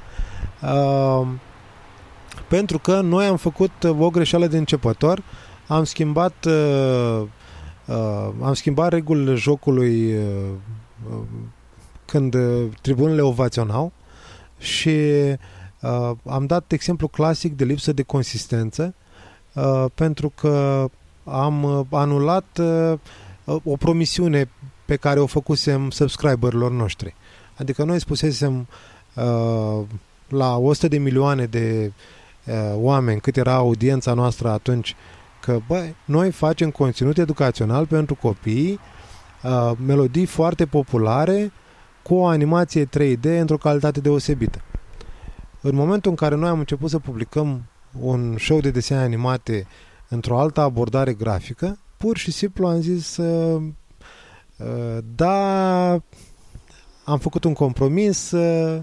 Pentru 2.47 2.79
că 2.79 3.01
noi 3.01 3.25
am 3.25 3.37
făcut 3.37 3.83
uh, 3.83 3.99
o 3.99 4.09
greșeală 4.09 4.47
de 4.47 4.57
începător, 4.57 5.23
am 5.67 5.83
schimbat 5.83 6.45
uh, 6.45 7.21
uh, 7.85 8.29
am 8.41 8.53
schimbat 8.53 8.91
regulile 8.91 9.33
jocului 9.33 10.13
uh, 10.13 10.21
uh, 10.21 10.76
când 12.07 12.33
uh, 12.33 12.67
tribunele 12.81 13.21
ovaționau 13.21 13.91
și 14.57 14.89
uh, 15.81 16.11
am 16.25 16.45
dat 16.45 16.71
exemplu 16.71 17.07
clasic 17.07 17.55
de 17.55 17.63
lipsă 17.63 17.91
de 17.91 18.01
consistență 18.01 18.93
uh, 19.53 19.85
pentru 19.95 20.31
că 20.35 20.85
am 21.23 21.63
uh, 21.63 21.85
anulat 21.91 22.59
uh, 22.59 23.59
o 23.63 23.75
promisiune 23.75 24.49
pe 24.85 24.95
care 24.95 25.19
o 25.19 25.25
făcusem 25.25 25.89
subscriberilor 25.89 26.71
noștri. 26.71 27.15
Adică 27.57 27.83
noi 27.83 27.99
spusesem 27.99 28.67
uh, 29.13 29.85
la 30.27 30.57
100 30.57 30.87
de 30.87 30.97
milioane 30.97 31.45
de 31.45 31.91
uh, 32.45 32.53
oameni, 32.75 33.19
cât 33.19 33.37
era 33.37 33.53
audiența 33.53 34.13
noastră 34.13 34.49
atunci, 34.49 34.95
că 35.41 35.59
băi, 35.67 35.95
noi 36.05 36.31
facem 36.31 36.71
conținut 36.71 37.17
educațional 37.17 37.85
pentru 37.85 38.15
copii, 38.15 38.71
uh, 38.71 38.79
melodii 39.85 40.25
foarte 40.25 40.65
populare, 40.65 41.51
cu 42.03 42.15
o 42.15 42.25
animație 42.25 42.85
3D 42.85 43.39
într-o 43.39 43.57
calitate 43.57 43.99
deosebită. 43.99 44.61
În 45.61 45.75
momentul 45.75 46.11
în 46.11 46.17
care 46.17 46.35
noi 46.35 46.49
am 46.49 46.59
început 46.59 46.89
să 46.89 46.99
publicăm 46.99 47.63
un 47.99 48.35
show 48.39 48.59
de 48.59 48.71
desene 48.71 49.01
animate 49.01 49.67
într-o 50.07 50.39
altă 50.39 50.61
abordare 50.61 51.13
grafică, 51.13 51.79
pur 51.97 52.17
și 52.17 52.31
simplu 52.31 52.67
am 52.67 52.81
zis 52.81 53.17
uh, 53.17 53.61
uh, 54.57 54.97
da, 55.15 55.89
am 57.03 57.17
făcut 57.19 57.43
un 57.43 57.53
compromis, 57.53 58.31
uh, 58.31 58.79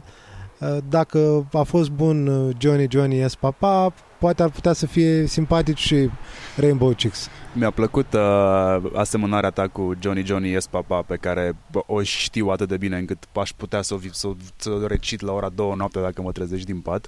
Uh, 0.61 0.77
dacă 0.89 1.47
a 1.53 1.63
fost 1.63 1.91
bun 1.91 2.27
uh, 2.27 2.55
Johnny 2.59 2.87
Johnny 2.91 3.29
S. 3.29 3.35
Papa, 3.35 3.93
poate 4.25 4.43
ar 4.43 4.51
putea 4.51 4.73
să 4.73 4.87
fie 4.87 5.27
simpatic 5.27 5.77
și 5.77 6.11
Rainbow 6.57 6.93
Chicks. 6.93 7.29
Mi-a 7.53 7.71
plăcut 7.71 8.13
uh, 8.13 8.91
asemănarea 8.95 9.51
ta 9.51 9.69
cu 9.69 9.95
Johnny 10.01 10.25
Johnny 10.25 10.61
S. 10.61 10.67
Papa 10.67 11.03
pe 11.03 11.17
care 11.17 11.57
o 11.71 12.03
știu 12.03 12.49
atât 12.49 12.69
de 12.69 12.77
bine 12.77 12.99
încât 12.99 13.29
aș 13.33 13.53
putea 13.57 13.83
să 13.83 13.95
o, 13.95 13.99
să, 14.13 14.29
să 14.57 14.71
o 14.71 14.87
recit 14.87 15.21
la 15.21 15.33
ora 15.33 15.49
două 15.49 15.75
noapte 15.75 16.01
dacă 16.01 16.23
mă 16.23 16.33
trezești 16.33 16.67
din 16.67 16.81
pat. 16.81 17.07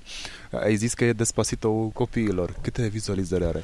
Ai 0.64 0.77
zis 0.77 0.95
că 0.95 1.05
e 1.05 1.12
despăsit-o 1.12 1.71
copiilor. 1.73 2.55
Câte 2.61 2.87
vizualizări 2.87 3.45
are? 3.45 3.62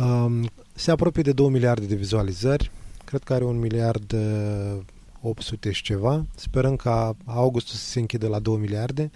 Um, 0.00 0.50
se 0.74 0.90
apropie 0.90 1.22
de 1.22 1.32
2 1.32 1.48
miliarde 1.48 1.86
de 1.86 1.94
vizualizări. 1.94 2.70
Cred 3.04 3.22
că 3.22 3.32
are 3.32 3.44
un 3.44 3.58
miliard 3.58 4.12
uh, 4.12 4.82
800 5.20 5.70
și 5.70 5.82
ceva. 5.82 6.26
Sperăm 6.34 6.76
ca 6.76 7.16
augustul 7.24 7.76
să 7.76 7.84
se 7.84 8.00
închidă 8.00 8.28
la 8.28 8.38
2 8.38 8.56
miliarde. 8.56 9.10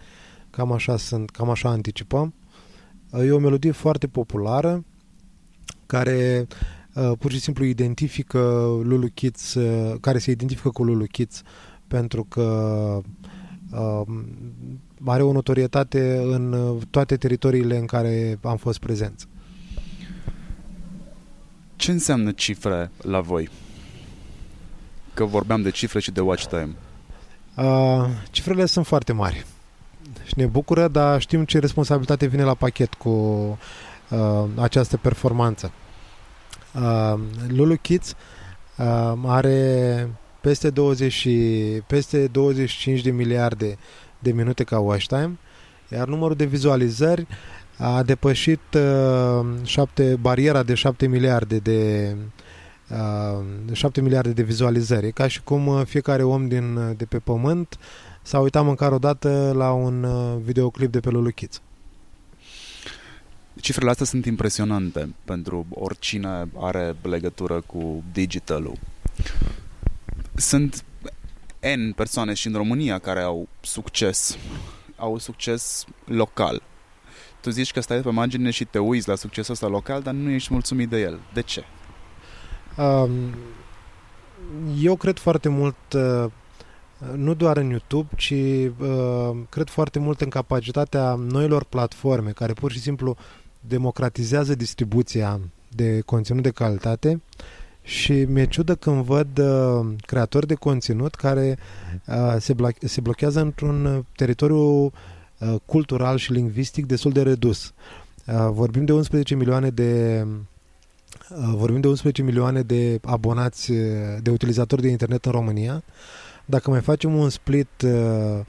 Cam 0.51 0.73
așa, 0.73 0.97
sunt, 0.97 1.31
cam 1.31 1.51
așa 1.51 1.69
anticipăm. 1.69 2.35
E 3.23 3.31
o 3.31 3.39
melodie 3.39 3.71
foarte 3.71 4.07
populară 4.07 4.85
care 5.87 6.47
uh, 6.95 7.13
pur 7.19 7.33
și 7.33 7.41
simplu 7.41 7.65
identifică 7.65 8.39
Lulu 8.83 9.09
Kids, 9.15 9.55
uh, 9.55 9.97
care 10.01 10.19
se 10.19 10.31
identifică 10.31 10.69
cu 10.69 10.85
Lulu 10.85 11.05
Kids 11.05 11.43
pentru 11.87 12.25
că 12.25 12.43
uh, 13.73 14.03
are 15.05 15.23
o 15.23 15.33
notorietate 15.33 16.17
în 16.17 16.79
toate 16.91 17.17
teritoriile 17.17 17.79
în 17.79 17.87
care 17.87 18.39
am 18.43 18.57
fost 18.57 18.79
prezenți. 18.79 19.27
Ce 21.77 21.91
înseamnă 21.91 22.33
cifre 22.33 22.91
la 23.03 23.21
voi? 23.21 23.51
că 25.15 25.25
vorbeam 25.25 25.63
de 25.63 25.71
cifre 25.71 26.01
și 26.01 26.11
de 26.11 26.21
watch 26.21 26.47
time. 26.47 26.75
Uh, 27.57 28.07
cifrele 28.31 28.67
sunt 28.67 28.87
foarte 28.87 29.13
mari 29.13 29.47
și 30.25 30.35
ne 30.37 30.47
bucură, 30.47 30.89
dar 30.89 31.21
știm 31.21 31.45
ce 31.45 31.59
responsabilitate 31.59 32.27
vine 32.27 32.43
la 32.43 32.55
pachet 32.55 32.95
cu 32.95 33.09
uh, 34.09 34.45
această 34.55 34.97
performanță. 34.97 35.73
Uh, 36.75 37.15
Lulu 37.49 37.77
Kids 37.77 38.15
uh, 38.77 39.13
are 39.27 40.09
peste 40.41 40.71
20 40.71 41.13
și, 41.13 41.33
peste 41.87 42.27
25 42.27 43.01
de 43.01 43.11
miliarde 43.11 43.79
de 44.19 44.33
minute 44.33 44.65
ca 44.65 44.79
watch 44.79 45.07
time, 45.07 45.39
iar 45.89 46.09
numărul 46.09 46.37
de 46.37 46.45
vizualizări 46.45 47.27
a 47.79 48.03
depășit 48.03 48.61
uh, 48.75 49.47
șapte, 49.63 50.17
bariera 50.21 50.63
de 50.63 50.75
7 50.75 51.07
miliarde 51.07 51.59
de 51.59 52.15
uh, 52.91 53.73
7 53.73 54.01
uh, 54.01 54.07
miliarde 54.07 54.33
de 54.33 54.43
vizualizări. 54.43 55.07
E 55.07 55.11
ca 55.11 55.29
și 55.29 55.43
cum 55.43 55.67
uh, 55.67 55.83
fiecare 55.87 56.23
om 56.23 56.49
din, 56.49 56.77
uh, 56.77 56.97
de 56.97 57.05
pe 57.05 57.19
pământ 57.19 57.79
s-a 58.25 58.39
uitat 58.39 58.65
măcar 58.65 58.93
o 58.93 58.99
dată 58.99 59.53
la 59.55 59.73
un 59.73 60.07
videoclip 60.43 60.93
de 60.93 61.01
pe 61.01 61.11
Lulu 61.11 61.31
Kids. 61.31 61.61
Cifrele 63.61 63.91
astea 63.91 64.07
sunt 64.07 64.27
impresionante 64.27 65.15
pentru 65.25 65.67
oricine 65.71 66.49
are 66.59 66.97
legătură 67.03 67.61
cu 67.61 68.03
digitalul. 68.13 68.79
Sunt 70.35 70.85
N 71.77 71.91
persoane 71.91 72.35
și 72.35 72.47
în 72.47 72.53
România 72.53 72.99
care 72.99 73.21
au 73.21 73.49
succes. 73.61 74.39
Au 74.97 75.19
succes 75.19 75.85
local. 76.05 76.63
Tu 77.41 77.51
zici 77.51 77.73
că 77.73 77.81
stai 77.81 78.01
pe 78.01 78.11
margine 78.11 78.51
și 78.51 78.65
te 78.65 78.79
uiți 78.79 79.09
la 79.09 79.15
succesul 79.15 79.53
ăsta 79.53 79.67
local, 79.67 80.03
dar 80.03 80.15
nu 80.15 80.31
ești 80.31 80.53
mulțumit 80.53 80.89
de 80.89 81.01
el. 81.01 81.21
De 81.33 81.43
ce? 81.43 81.65
Eu 84.81 84.97
cred 84.97 85.19
foarte 85.19 85.49
mult, 85.49 85.93
uh, 85.93 86.31
nu 87.17 87.35
doar 87.35 87.57
în 87.57 87.69
YouTube, 87.69 88.09
ci 88.17 88.31
uh, 88.31 89.37
cred 89.49 89.69
foarte 89.69 89.99
mult 89.99 90.21
în 90.21 90.29
capacitatea 90.29 91.15
noilor 91.15 91.65
platforme 91.65 92.31
care 92.31 92.53
pur 92.53 92.73
și 92.73 92.81
simplu 92.81 93.17
democratizează 93.61 94.55
distribuția 94.55 95.41
de 95.69 96.01
conținut 96.01 96.43
de 96.43 96.51
calitate 96.51 97.23
și 97.83 98.13
mi-e 98.13 98.47
ciudă 98.47 98.75
când 98.75 99.05
văd 99.05 99.39
uh, 99.39 99.87
creatori 100.07 100.47
de 100.47 100.55
conținut 100.55 101.15
care 101.15 101.59
se, 102.39 102.55
blo- 102.55 102.79
se 102.79 103.01
blochează 103.01 103.41
într-un 103.41 104.07
teritoriu 104.17 104.85
uh, 104.85 104.91
cultural 105.65 106.17
și 106.17 106.33
lingvistic 106.33 106.87
destul 106.87 107.13
de 107.13 107.23
redus. 107.23 107.73
Uh, 108.27 108.49
vorbim 108.51 108.85
de 108.85 108.93
11 108.93 109.35
milioane 109.35 109.71
de 109.71 110.25
uh, 111.31 111.55
vorbim 111.55 111.81
de 111.81 111.89
11 111.89 112.23
milioane 112.23 112.63
de 112.63 112.99
abonați, 113.03 113.71
uh, 113.71 113.79
de 114.23 114.31
utilizatori 114.31 114.83
de 114.83 114.89
internet 114.89 115.25
în 115.25 115.33
România. 115.33 115.83
Dacă 116.45 116.71
mai 116.71 116.81
facem 116.81 117.15
un 117.15 117.29
split 117.29 117.83
uh, 117.85 118.41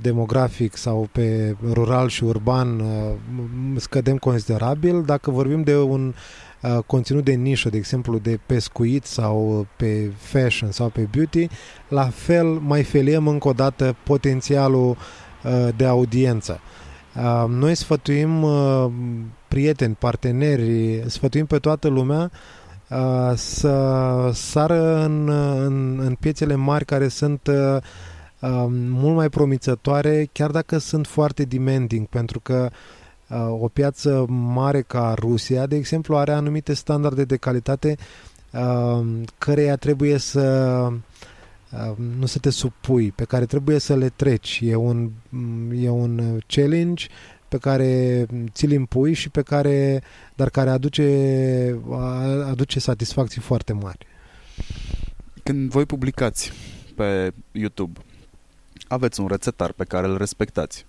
demografic 0.00 0.76
sau 0.76 1.08
pe 1.12 1.56
rural 1.72 2.08
și 2.08 2.24
urban, 2.24 2.80
uh, 2.80 3.12
scădem 3.76 4.16
considerabil. 4.16 5.02
Dacă 5.02 5.30
vorbim 5.30 5.62
de 5.62 5.76
un 5.76 6.14
uh, 6.62 6.78
conținut 6.86 7.24
de 7.24 7.32
nișă, 7.32 7.68
de 7.68 7.76
exemplu 7.76 8.18
de 8.18 8.40
pescuit 8.46 9.04
sau 9.04 9.66
pe 9.76 10.12
fashion 10.16 10.70
sau 10.70 10.88
pe 10.88 11.08
beauty, 11.10 11.48
la 11.88 12.08
fel 12.08 12.46
mai 12.46 12.82
feliem 12.82 13.28
încă 13.28 13.48
o 13.48 13.52
dată 13.52 13.96
potențialul 14.02 14.88
uh, 15.44 15.68
de 15.76 15.84
audiență. 15.84 16.60
Uh, 17.16 17.44
noi 17.48 17.74
sfătuim 17.74 18.42
uh, 18.42 18.86
prieteni, 19.48 19.96
parteneri, 19.98 21.02
sfătuim 21.06 21.46
pe 21.46 21.58
toată 21.58 21.88
lumea 21.88 22.30
uh, 22.32 22.59
să 23.34 24.30
sară 24.32 25.04
în, 25.04 25.28
în, 25.64 25.98
în 25.98 26.14
piețele 26.14 26.54
mari 26.54 26.84
care 26.84 27.08
sunt 27.08 27.46
uh, 27.46 27.76
uh, 28.40 28.66
mult 28.70 29.14
mai 29.16 29.28
promițătoare, 29.28 30.28
chiar 30.32 30.50
dacă 30.50 30.78
sunt 30.78 31.06
foarte 31.06 31.42
demanding, 31.44 32.06
pentru 32.06 32.40
că 32.40 32.70
uh, 33.28 33.46
o 33.60 33.68
piață 33.68 34.24
mare 34.28 34.82
ca 34.82 35.14
Rusia, 35.18 35.66
de 35.66 35.76
exemplu, 35.76 36.16
are 36.16 36.32
anumite 36.32 36.72
standarde 36.72 37.24
de 37.24 37.36
calitate 37.36 37.96
uh, 38.52 39.06
căreia 39.38 39.76
trebuie 39.76 40.18
să 40.18 40.40
uh, 41.70 41.96
nu 42.18 42.26
să 42.26 42.38
te 42.38 42.50
supui, 42.50 43.10
pe 43.12 43.24
care 43.24 43.44
trebuie 43.46 43.78
să 43.78 43.96
le 43.96 44.08
treci. 44.08 44.60
E 44.64 44.74
un, 44.74 45.10
e 45.74 45.88
un 45.88 46.38
challenge 46.46 47.06
pe 47.50 47.58
care 47.58 48.26
ți-l 48.52 48.70
impui 48.70 49.12
și 49.12 49.28
pe 49.28 49.42
care, 49.42 50.02
dar 50.34 50.50
care 50.50 50.70
aduce, 50.70 51.80
aduce 52.44 52.80
satisfacții 52.80 53.40
foarte 53.40 53.72
mari. 53.72 54.06
Când 55.42 55.70
voi 55.70 55.86
publicați 55.86 56.52
pe 56.94 57.32
YouTube, 57.52 58.00
aveți 58.88 59.20
un 59.20 59.26
rețetar 59.26 59.72
pe 59.72 59.84
care 59.84 60.06
îl 60.06 60.16
respectați. 60.16 60.86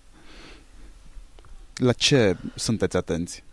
La 1.76 1.94
ce 1.94 2.38
sunteți 2.56 2.98
atenți? 2.98 3.44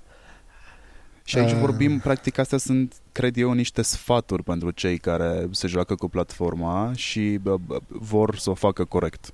Și 1.24 1.38
aici 1.38 1.52
uh... 1.52 1.58
vorbim, 1.58 1.98
practic, 1.98 2.38
astea 2.38 2.58
sunt, 2.58 2.94
cred 3.12 3.36
eu, 3.36 3.52
niște 3.52 3.82
sfaturi 3.82 4.42
pentru 4.42 4.70
cei 4.70 4.98
care 4.98 5.48
se 5.50 5.66
joacă 5.66 5.94
cu 5.94 6.08
platforma 6.08 6.92
și 6.94 7.38
bă, 7.42 7.56
bă, 7.56 7.80
vor 7.88 8.36
să 8.36 8.50
o 8.50 8.54
facă 8.54 8.84
corect. 8.84 9.30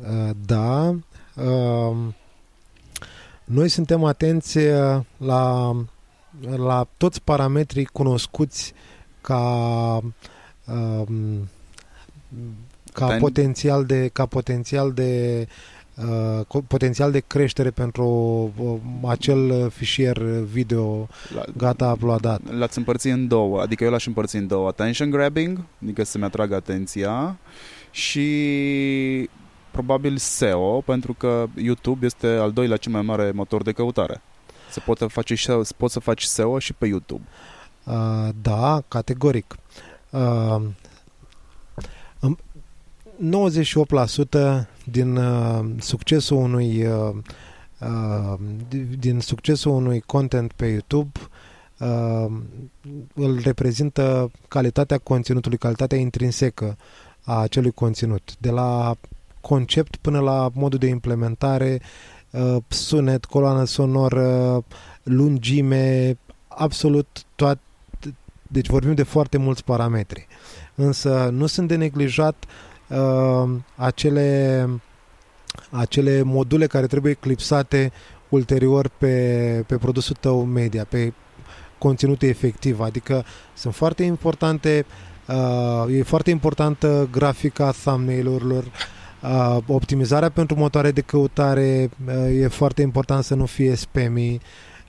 Uh, 0.00 0.30
da. 0.46 0.88
Uh, 1.34 1.96
noi 3.44 3.68
suntem 3.68 4.04
atenți 4.04 4.58
uh, 4.58 5.00
la, 5.16 5.72
la 6.56 6.86
toți 6.96 7.22
parametrii 7.22 7.84
cunoscuți 7.84 8.72
ca 9.20 9.40
um, 10.66 11.48
ca 12.92 13.06
Ten... 13.06 13.18
potențial 13.18 13.84
de 13.84 14.10
ca 14.12 14.26
potențial 14.26 14.92
de 14.92 15.46
uh, 16.48 16.62
potențial 16.66 17.10
de 17.10 17.22
creștere 17.26 17.70
pentru 17.70 18.06
uh, 18.56 18.76
acel 19.10 19.70
fișier 19.70 20.18
video 20.52 21.08
la, 21.34 21.42
gata 21.56 21.92
uploadat. 21.92 22.40
L-ați 22.50 22.78
împărțit 22.78 23.12
în 23.12 23.28
două, 23.28 23.60
adică 23.60 23.84
eu 23.84 23.90
l-aș 23.90 24.06
împărți 24.06 24.36
în 24.36 24.46
două. 24.46 24.68
Attention 24.68 25.10
grabbing, 25.10 25.64
adică 25.82 26.04
să-mi 26.04 26.24
atragă 26.24 26.54
atenția 26.54 27.36
și 27.90 28.28
probabil 29.72 30.16
SEO, 30.16 30.80
pentru 30.80 31.12
că 31.12 31.46
YouTube 31.56 32.06
este 32.06 32.26
al 32.26 32.52
doilea 32.52 32.76
cel 32.76 32.92
mai 32.92 33.02
mare 33.02 33.30
motor 33.30 33.62
de 33.62 33.72
căutare. 33.72 34.20
Se 34.70 34.80
poate 34.80 35.06
face 35.06 35.34
și, 35.34 35.50
poți 35.76 35.92
să 35.92 36.00
faci 36.00 36.22
SEO 36.22 36.58
și 36.58 36.72
pe 36.72 36.86
YouTube. 36.86 37.22
Uh, 37.84 38.28
da, 38.42 38.82
categoric. 38.88 39.56
Uh, 40.10 40.62
98% 43.30 44.66
din 44.84 45.16
uh, 45.16 45.64
succesul 45.78 46.36
unui 46.36 46.86
uh, 46.86 47.14
uh, 47.80 48.34
din 48.98 49.20
succesul 49.20 49.72
unui 49.72 50.00
content 50.00 50.52
pe 50.52 50.66
YouTube 50.66 51.20
uh, 51.78 52.26
îl 53.14 53.40
reprezintă 53.42 54.30
calitatea 54.48 54.98
conținutului, 54.98 55.58
calitatea 55.58 55.98
intrinsecă 55.98 56.76
a 57.24 57.38
acelui 57.38 57.70
conținut. 57.70 58.34
De 58.38 58.50
la 58.50 58.96
concept 59.42 59.96
până 59.96 60.20
la 60.20 60.50
modul 60.54 60.78
de 60.78 60.86
implementare, 60.86 61.80
uh, 62.30 62.56
sunet, 62.68 63.24
coloană 63.24 63.64
sonoră, 63.64 64.64
lungime, 65.02 66.16
absolut 66.48 67.22
toate. 67.34 67.60
Deci 68.46 68.68
vorbim 68.68 68.94
de 68.94 69.02
foarte 69.02 69.38
mulți 69.38 69.64
parametri. 69.64 70.26
Însă 70.74 71.28
nu 71.32 71.46
sunt 71.46 71.68
de 71.68 71.76
neglijat 71.76 72.44
uh, 72.44 72.72
uh, 72.92 73.50
acele, 73.76 74.68
acele 75.70 76.22
module 76.22 76.66
care 76.66 76.86
trebuie 76.86 77.12
clipsate 77.12 77.92
ulterior 78.28 78.90
pe, 78.98 79.64
pe 79.66 79.76
produsul 79.76 80.16
tău 80.20 80.44
media, 80.44 80.84
pe 80.84 81.12
conținutul 81.78 82.28
efectiv. 82.28 82.80
Adică 82.80 83.24
sunt 83.54 83.74
foarte 83.74 84.02
importante, 84.02 84.86
uh, 85.28 85.96
e 85.98 86.02
foarte 86.02 86.30
importantă 86.30 87.08
grafica 87.10 87.70
thumbnail-urilor, 87.70 88.62
uh, 88.62 88.70
optimizarea 89.66 90.28
pentru 90.28 90.56
motoare 90.56 90.90
de 90.90 91.00
căutare, 91.00 91.90
uh, 92.06 92.40
e 92.40 92.48
foarte 92.48 92.82
important 92.82 93.24
să 93.24 93.34
nu 93.34 93.46
fie 93.46 93.74
spammy, 93.74 94.40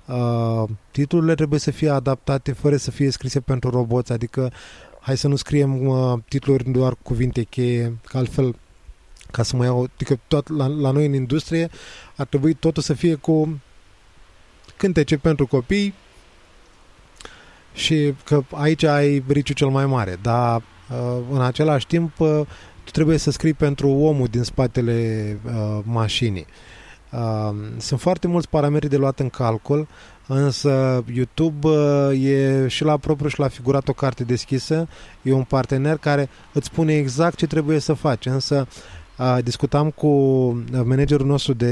uh, 0.06 0.64
titlurile 0.92 1.36
trebuie 1.36 1.60
să 1.60 1.72
fie 1.72 1.90
adaptate 1.90 2.52
fără 2.52 2.76
să 2.76 2.92
fie 2.92 3.10
scrise 3.10 3.40
pentru 3.40 3.70
roboți, 3.70 4.12
adică 4.12 4.52
hai 5.00 5.18
să 5.18 5.28
nu 5.28 5.36
scriem 5.36 5.88
uh, 5.88 6.20
titluri 6.28 6.72
doar 6.72 6.96
cuvinte 7.04 7.44
cheie, 7.44 7.98
că 8.08 8.18
altfel 8.18 8.56
ca 9.32 9.44
să 9.44 9.56
mă 9.56 9.64
iau, 9.64 9.88
adică 9.94 10.20
tot 10.28 10.50
la, 10.50 10.68
la 10.68 10.92
noi 10.92 11.06
în 11.06 11.14
industrie 11.14 11.70
ar 12.16 12.26
trebui 12.26 12.54
totul 12.54 12.84
să 12.84 12.94
fie 12.94 13.16
cu 13.16 13.60
cântece 14.78 15.18
pentru 15.18 15.48
copii 15.48 15.94
și 17.74 18.14
că 18.24 18.44
aici 18.52 18.84
ai 18.84 19.24
riciul 19.28 19.56
cel 19.56 19.68
mai 19.68 19.86
mare, 19.86 20.20
dar 20.22 20.56
uh, 20.56 21.22
în 21.32 21.42
același 21.42 21.88
timp 21.88 22.20
uh, 22.20 22.42
tu 22.84 22.92
trebuie 22.92 23.18
să 23.18 23.32
scrii 23.32 23.54
pentru 23.54 23.90
omul 23.90 24.28
din 24.28 24.44
spatele 24.44 25.40
uh, 25.46 25.80
mașinii. 25.84 26.46
Uh, 27.12 27.56
sunt 27.78 28.00
foarte 28.00 28.28
mulți 28.28 28.50
parametri 28.50 28.90
de 28.90 28.98
luat 28.98 29.20
în 29.20 29.30
calcul 29.30 29.88
însă 30.28 31.04
YouTube 31.14 31.68
uh, 31.68 32.24
e 32.24 32.68
și 32.68 32.84
la 32.84 32.98
propriu 32.98 33.30
și 33.30 33.40
la 33.40 33.48
figurat 33.48 33.88
o 33.88 33.94
carte 33.94 34.24
deschisă, 34.24 34.88
e 35.22 35.32
un 35.32 35.44
partener 35.44 35.98
care 35.98 36.30
îți 36.54 36.68
spune 36.68 36.96
exact 36.96 37.38
ce 37.38 37.48
trebuie 37.48 37.80
să 37.80 37.94
faci, 37.94 38.26
însă 38.26 38.68
uh, 39.18 39.38
discutam 39.44 39.90
cu 39.90 40.08
managerul 40.84 41.26
nostru 41.26 41.54
de 41.54 41.72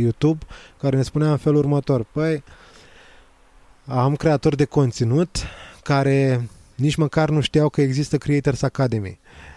YouTube 0.00 0.44
care 0.78 0.96
ne 0.96 1.02
spunea 1.02 1.30
în 1.30 1.36
felul 1.36 1.58
următor, 1.58 2.06
păi 2.12 2.42
am 3.86 4.16
creatori 4.16 4.56
de 4.56 4.64
conținut 4.64 5.36
care 5.82 6.48
nici 6.74 6.94
măcar 6.94 7.30
nu 7.30 7.40
știau 7.40 7.68
că 7.68 7.80
există 7.80 8.18
Creators 8.18 8.62
Academy. 8.62 9.18
Uh, 9.22 9.49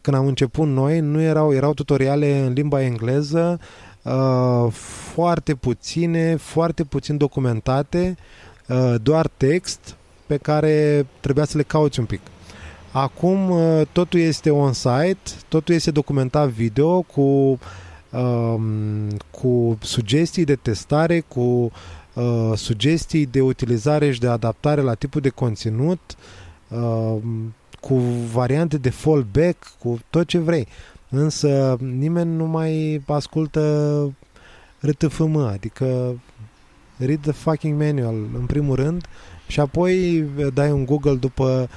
când 0.00 0.16
am 0.16 0.26
început 0.26 0.68
noi, 0.68 1.00
nu 1.00 1.20
erau, 1.20 1.54
erau 1.54 1.74
tutoriale 1.74 2.38
în 2.38 2.52
limba 2.52 2.82
engleză, 2.82 3.58
Uh, 4.04 4.72
foarte 5.12 5.54
puține, 5.54 6.36
foarte 6.36 6.84
puțin 6.84 7.16
documentate, 7.16 8.16
uh, 8.68 8.94
doar 9.02 9.28
text 9.36 9.96
pe 10.26 10.36
care 10.36 11.06
trebuia 11.20 11.44
să 11.44 11.56
le 11.56 11.62
cauți 11.62 11.98
un 11.98 12.04
pic. 12.04 12.20
Acum 12.92 13.50
uh, 13.50 13.82
totul 13.92 14.20
este 14.20 14.50
on-site, 14.50 15.30
totul 15.48 15.74
este 15.74 15.90
documentat 15.90 16.48
video 16.48 17.02
cu, 17.02 17.58
uh, 18.10 18.56
cu 19.30 19.78
sugestii 19.80 20.44
de 20.44 20.54
testare, 20.54 21.20
cu 21.20 21.70
uh, 22.14 22.52
sugestii 22.54 23.26
de 23.26 23.40
utilizare 23.40 24.12
și 24.12 24.20
de 24.20 24.28
adaptare 24.28 24.80
la 24.80 24.94
tipul 24.94 25.20
de 25.20 25.28
conținut, 25.28 26.00
uh, 26.68 27.16
cu 27.86 27.94
variante 28.32 28.78
de 28.78 28.90
fallback, 28.90 29.72
cu 29.78 29.98
tot 30.10 30.26
ce 30.26 30.38
vrei 30.38 30.68
însă 31.08 31.76
nimeni 31.80 32.36
nu 32.36 32.44
mai 32.44 33.02
ascultă 33.06 34.12
RTFM, 34.80 35.36
adică 35.36 36.18
read 36.96 37.20
the 37.20 37.32
fucking 37.32 37.82
manual 37.82 38.14
în 38.38 38.46
primul 38.46 38.76
rând 38.76 39.06
și 39.46 39.60
apoi 39.60 40.24
dai 40.54 40.70
un 40.70 40.84
Google 40.84 41.14
după 41.14 41.68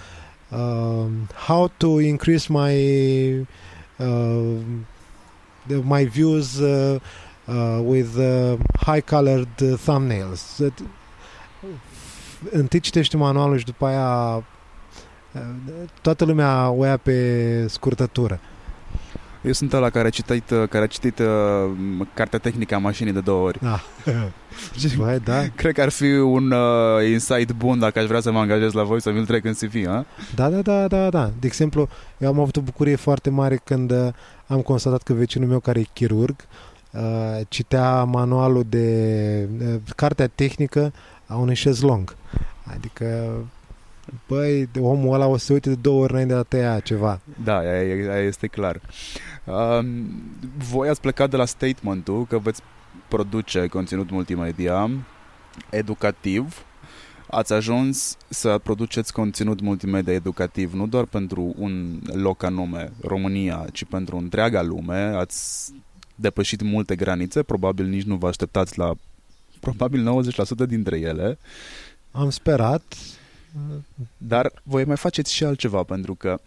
uh, 0.49 1.05
how 1.45 1.71
to 1.77 1.99
increase 1.99 2.47
my 2.49 2.73
uh, 3.97 4.57
my 5.81 6.03
views 6.03 6.57
uh, 6.57 6.99
uh, 7.45 7.79
with 7.85 8.15
uh, 8.17 8.53
high 8.85 9.01
colored 9.09 9.77
thumbnails. 9.83 10.61
Întâi 12.51 12.79
citești 12.79 13.15
manualul 13.15 13.57
și 13.57 13.65
după 13.65 13.85
aia 13.85 14.35
uh, 14.35 14.43
toată 16.01 16.25
lumea 16.25 16.69
o 16.69 16.85
ia 16.85 16.97
pe 16.97 17.65
scurtătură. 17.67 18.39
Eu 19.47 19.51
sunt 19.51 19.73
ăla 19.73 19.89
care 19.89 20.07
a 20.07 20.09
citit, 20.09 20.47
care 20.47 20.83
a 20.83 20.87
citit 20.87 21.19
uh, 21.19 22.05
cartea 22.13 22.39
tehnică 22.39 22.75
a 22.75 22.77
mașinii 22.77 23.13
de 23.13 23.19
două 23.19 23.45
ori. 23.45 23.59
Ah. 23.63 23.83
Băi, 24.97 25.19
da. 25.19 25.43
Cred 25.55 25.73
că 25.73 25.81
ar 25.81 25.89
fi 25.89 26.11
un 26.11 26.51
uh, 26.51 27.09
insight 27.09 27.51
bun 27.51 27.79
dacă 27.79 27.99
aș 27.99 28.05
vrea 28.05 28.19
să 28.19 28.31
mă 28.31 28.39
angajez 28.39 28.71
la 28.71 28.83
voi 28.83 29.01
să 29.01 29.11
mi-l 29.11 29.25
trec 29.25 29.45
în 29.45 29.53
CV, 29.53 29.87
a? 29.87 30.05
Da, 30.35 30.49
da, 30.49 30.61
da, 30.61 30.87
da, 30.87 31.09
da. 31.09 31.31
De 31.39 31.47
exemplu, 31.47 31.87
eu 32.17 32.27
am 32.27 32.39
avut 32.39 32.55
o 32.55 32.61
bucurie 32.61 32.95
foarte 32.95 33.29
mare 33.29 33.59
când 33.63 33.91
uh, 33.91 34.07
am 34.47 34.61
constatat 34.61 35.01
că 35.01 35.13
vecinul 35.13 35.47
meu 35.47 35.59
care 35.59 35.79
e 35.79 35.85
chirurg 35.93 36.35
uh, 36.91 37.01
citea 37.47 38.03
manualul 38.03 38.65
de 38.69 39.49
uh, 39.59 39.75
cartea 39.95 40.27
tehnică 40.27 40.93
a 41.25 41.35
unui 41.35 41.55
șezlong. 41.55 42.15
Adică 42.73 43.05
băi, 44.27 44.69
omul 44.79 45.13
ăla 45.13 45.25
o 45.25 45.37
să 45.37 45.53
uite 45.53 45.69
de 45.69 45.75
două 45.75 46.01
ori 46.01 46.11
înainte 46.11 46.33
de 46.33 46.39
a 46.39 46.43
tăia 46.43 46.79
ceva. 46.79 47.19
Da, 47.43 47.57
aia, 47.57 48.13
aia 48.13 48.23
este 48.23 48.47
clar. 48.47 48.81
Uh, 49.43 49.85
voi 50.71 50.89
ați 50.89 51.01
plecat 51.01 51.29
de 51.29 51.37
la 51.37 51.45
statementul 51.45 52.25
că 52.25 52.37
veți 52.37 52.61
produce 53.07 53.67
conținut 53.67 54.09
multimedia 54.09 54.89
educativ 55.69 56.65
ați 57.29 57.53
ajuns 57.53 58.17
să 58.29 58.57
produceți 58.63 59.13
conținut 59.13 59.61
multimedia 59.61 60.13
educativ 60.13 60.73
nu 60.73 60.87
doar 60.87 61.05
pentru 61.05 61.53
un 61.57 61.99
loc 62.13 62.43
anume, 62.43 62.91
România, 63.01 63.65
ci 63.71 63.85
pentru 63.85 64.17
întreaga 64.17 64.61
lume. 64.61 64.99
Ați 64.99 65.71
depășit 66.15 66.61
multe 66.61 66.95
granițe, 66.95 67.43
probabil 67.43 67.85
nici 67.85 68.03
nu 68.03 68.15
vă 68.15 68.27
așteptați 68.27 68.77
la 68.77 68.93
probabil 69.59 70.23
90% 70.65 70.67
dintre 70.67 70.99
ele. 70.99 71.37
Am 72.11 72.29
sperat. 72.29 72.83
Dar 74.17 74.51
voi 74.63 74.85
mai 74.85 74.97
faceți 74.97 75.33
și 75.33 75.43
altceva, 75.43 75.83
pentru 75.83 76.15
că 76.15 76.39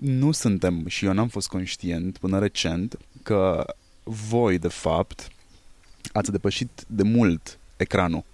nu 0.00 0.32
suntem, 0.32 0.86
și 0.86 1.04
eu 1.04 1.12
n-am 1.12 1.28
fost 1.28 1.48
conștient 1.48 2.18
până 2.18 2.38
recent, 2.38 2.98
că 3.22 3.64
voi, 4.02 4.58
de 4.58 4.68
fapt, 4.68 5.28
ați 6.12 6.30
depășit 6.30 6.84
de 6.86 7.02
mult 7.02 7.58
ecranul. 7.76 8.24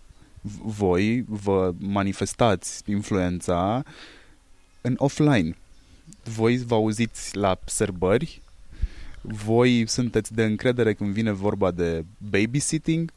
Voi 0.62 1.24
vă 1.28 1.74
manifestați 1.78 2.82
influența 2.86 3.82
în 4.80 4.94
offline. 4.98 5.56
Voi 6.22 6.56
vă 6.56 6.74
auziți 6.74 7.36
la 7.36 7.58
sărbări, 7.64 8.42
voi 9.22 9.88
sunteți 9.88 10.34
de 10.34 10.44
încredere 10.44 10.94
când 10.94 11.12
vine 11.12 11.30
vorba 11.30 11.70
de 11.70 12.04
babysitting? 12.30 13.12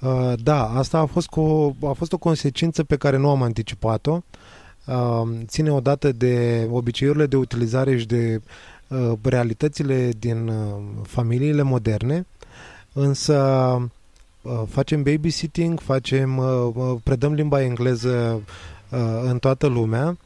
Uh, 0.00 0.32
da, 0.42 0.68
asta 0.68 0.98
a 0.98 1.04
fost, 1.04 1.26
cu, 1.28 1.76
a 1.86 1.92
fost 1.92 2.12
o 2.12 2.18
consecință 2.18 2.84
pe 2.84 2.96
care 2.96 3.16
nu 3.16 3.30
am 3.30 3.42
anticipat-o. 3.42 4.22
Uh, 4.86 5.28
ține 5.46 5.70
odată 5.70 6.12
de 6.12 6.66
obiceiurile 6.70 7.26
de 7.26 7.36
utilizare 7.36 7.98
și 7.98 8.06
de 8.06 8.40
uh, 8.88 9.12
realitățile 9.22 10.10
din 10.18 10.48
uh, 10.48 10.82
familiile 11.02 11.62
moderne, 11.62 12.26
însă 12.92 13.36
uh, 14.42 14.62
facem 14.68 15.02
babysitting, 15.02 15.80
facem, 15.80 16.36
uh, 16.36 16.70
uh, 16.74 16.96
predăm 17.02 17.32
limba 17.32 17.62
engleză 17.62 18.42
uh, 18.90 18.98
în 19.22 19.38
toată 19.38 19.66
lumea 19.66 20.16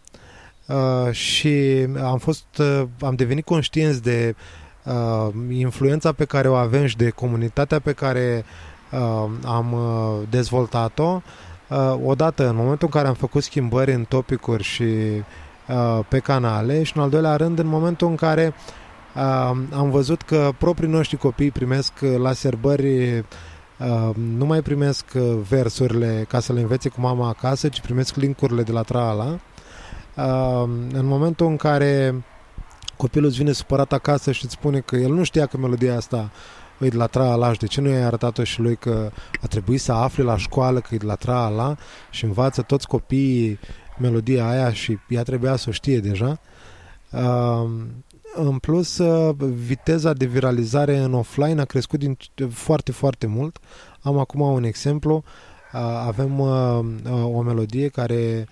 uh, 0.67 1.13
și 1.13 1.87
am 2.03 2.19
fost, 2.19 2.45
uh, 2.59 2.83
am 3.01 3.15
devenit 3.15 3.45
conștienți 3.45 4.03
de 4.03 4.35
uh, 4.85 5.29
influența 5.51 6.13
pe 6.13 6.25
care 6.25 6.49
o 6.49 6.55
avem 6.55 6.87
și 6.87 6.97
de 6.97 7.11
comunitatea 7.11 7.79
pe 7.79 7.93
care 7.93 8.45
uh, 8.45 8.71
am 9.45 9.73
uh, 9.73 10.29
dezvoltat-o. 10.31 11.23
Uh, 11.69 11.95
odată, 12.05 12.49
în 12.49 12.57
momentul 12.57 12.89
în 12.93 12.99
care 12.99 13.09
am 13.09 13.15
făcut 13.15 13.43
schimbări 13.43 13.93
în 13.93 14.05
topicuri 14.05 14.63
și 14.63 14.83
uh, 14.83 16.05
pe 16.09 16.19
canale 16.19 16.83
și 16.83 16.97
în 16.97 17.03
al 17.03 17.11
doilea 17.11 17.37
rând 17.37 17.59
în 17.59 17.67
momentul 17.67 18.09
în 18.09 18.15
care 18.15 18.55
uh, 19.15 19.23
am 19.77 19.91
văzut 19.91 20.23
că 20.23 20.51
proprii 20.59 20.89
noștri 20.89 21.17
copii 21.17 21.51
primesc 21.51 21.93
la 22.19 22.33
serbări 22.33 23.19
uh, 23.19 24.15
nu 24.37 24.45
mai 24.45 24.63
primesc 24.63 25.13
versurile 25.49 26.25
ca 26.29 26.41
să 26.41 26.53
le 26.53 26.61
învețe 26.61 26.89
cu 26.89 27.01
mama 27.01 27.29
acasă, 27.29 27.69
ci 27.69 27.81
primesc 27.81 28.15
linkurile 28.15 28.63
de 28.63 28.73
la 28.73 28.83
Trala. 28.83 29.39
Uh, 30.17 30.69
în 30.93 31.07
momentul 31.07 31.47
în 31.47 31.57
care 31.57 32.25
copilul 32.97 33.29
îți 33.29 33.37
vine 33.37 33.53
supărat 33.53 33.93
acasă 33.93 34.33
și 34.33 34.45
îți 34.45 34.55
spune 34.55 34.81
că 34.81 34.97
el 34.97 35.13
nu 35.13 35.23
știa 35.23 35.47
că 35.47 35.57
melodia 35.57 35.97
asta 35.97 36.31
e 36.87 36.89
de 36.89 36.97
la 36.97 37.07
Trala 37.07 37.53
și 37.53 37.59
de 37.59 37.67
ce 37.67 37.81
nu 37.81 37.89
i-ai 37.89 38.03
arătat-o 38.03 38.45
și 38.45 38.61
lui 38.61 38.77
că 38.77 39.11
a 39.43 39.47
trebuit 39.47 39.81
să 39.81 39.93
afle 39.93 40.23
la 40.23 40.37
școală 40.37 40.81
că 40.81 40.95
e 40.95 40.97
de 40.97 41.07
la 41.07 41.15
Trala 41.15 41.77
și 42.11 42.25
învață 42.25 42.63
toți 42.63 42.87
copiii 42.87 43.59
melodia 43.99 44.49
aia 44.49 44.73
și 44.73 44.99
ea 45.09 45.23
trebuia 45.23 45.57
să 45.57 45.67
o 45.69 45.73
știe 45.73 45.99
deja. 45.99 46.41
Uh, 47.11 47.71
în 48.35 48.59
plus, 48.59 48.99
uh, 48.99 49.35
viteza 49.67 50.13
de 50.13 50.25
viralizare 50.25 50.97
în 50.97 51.15
offline 51.15 51.61
a 51.61 51.65
crescut 51.65 51.99
din 51.99 52.17
foarte, 52.51 52.93
foarte 52.93 53.27
mult. 53.27 53.59
Am 54.01 54.19
acum 54.19 54.41
un 54.41 54.65
exemplu. 54.65 55.15
Uh, 55.73 55.81
avem 56.07 56.39
uh, 56.39 56.85
o 57.35 57.43
melodie 57.43 57.89
care 57.89 58.47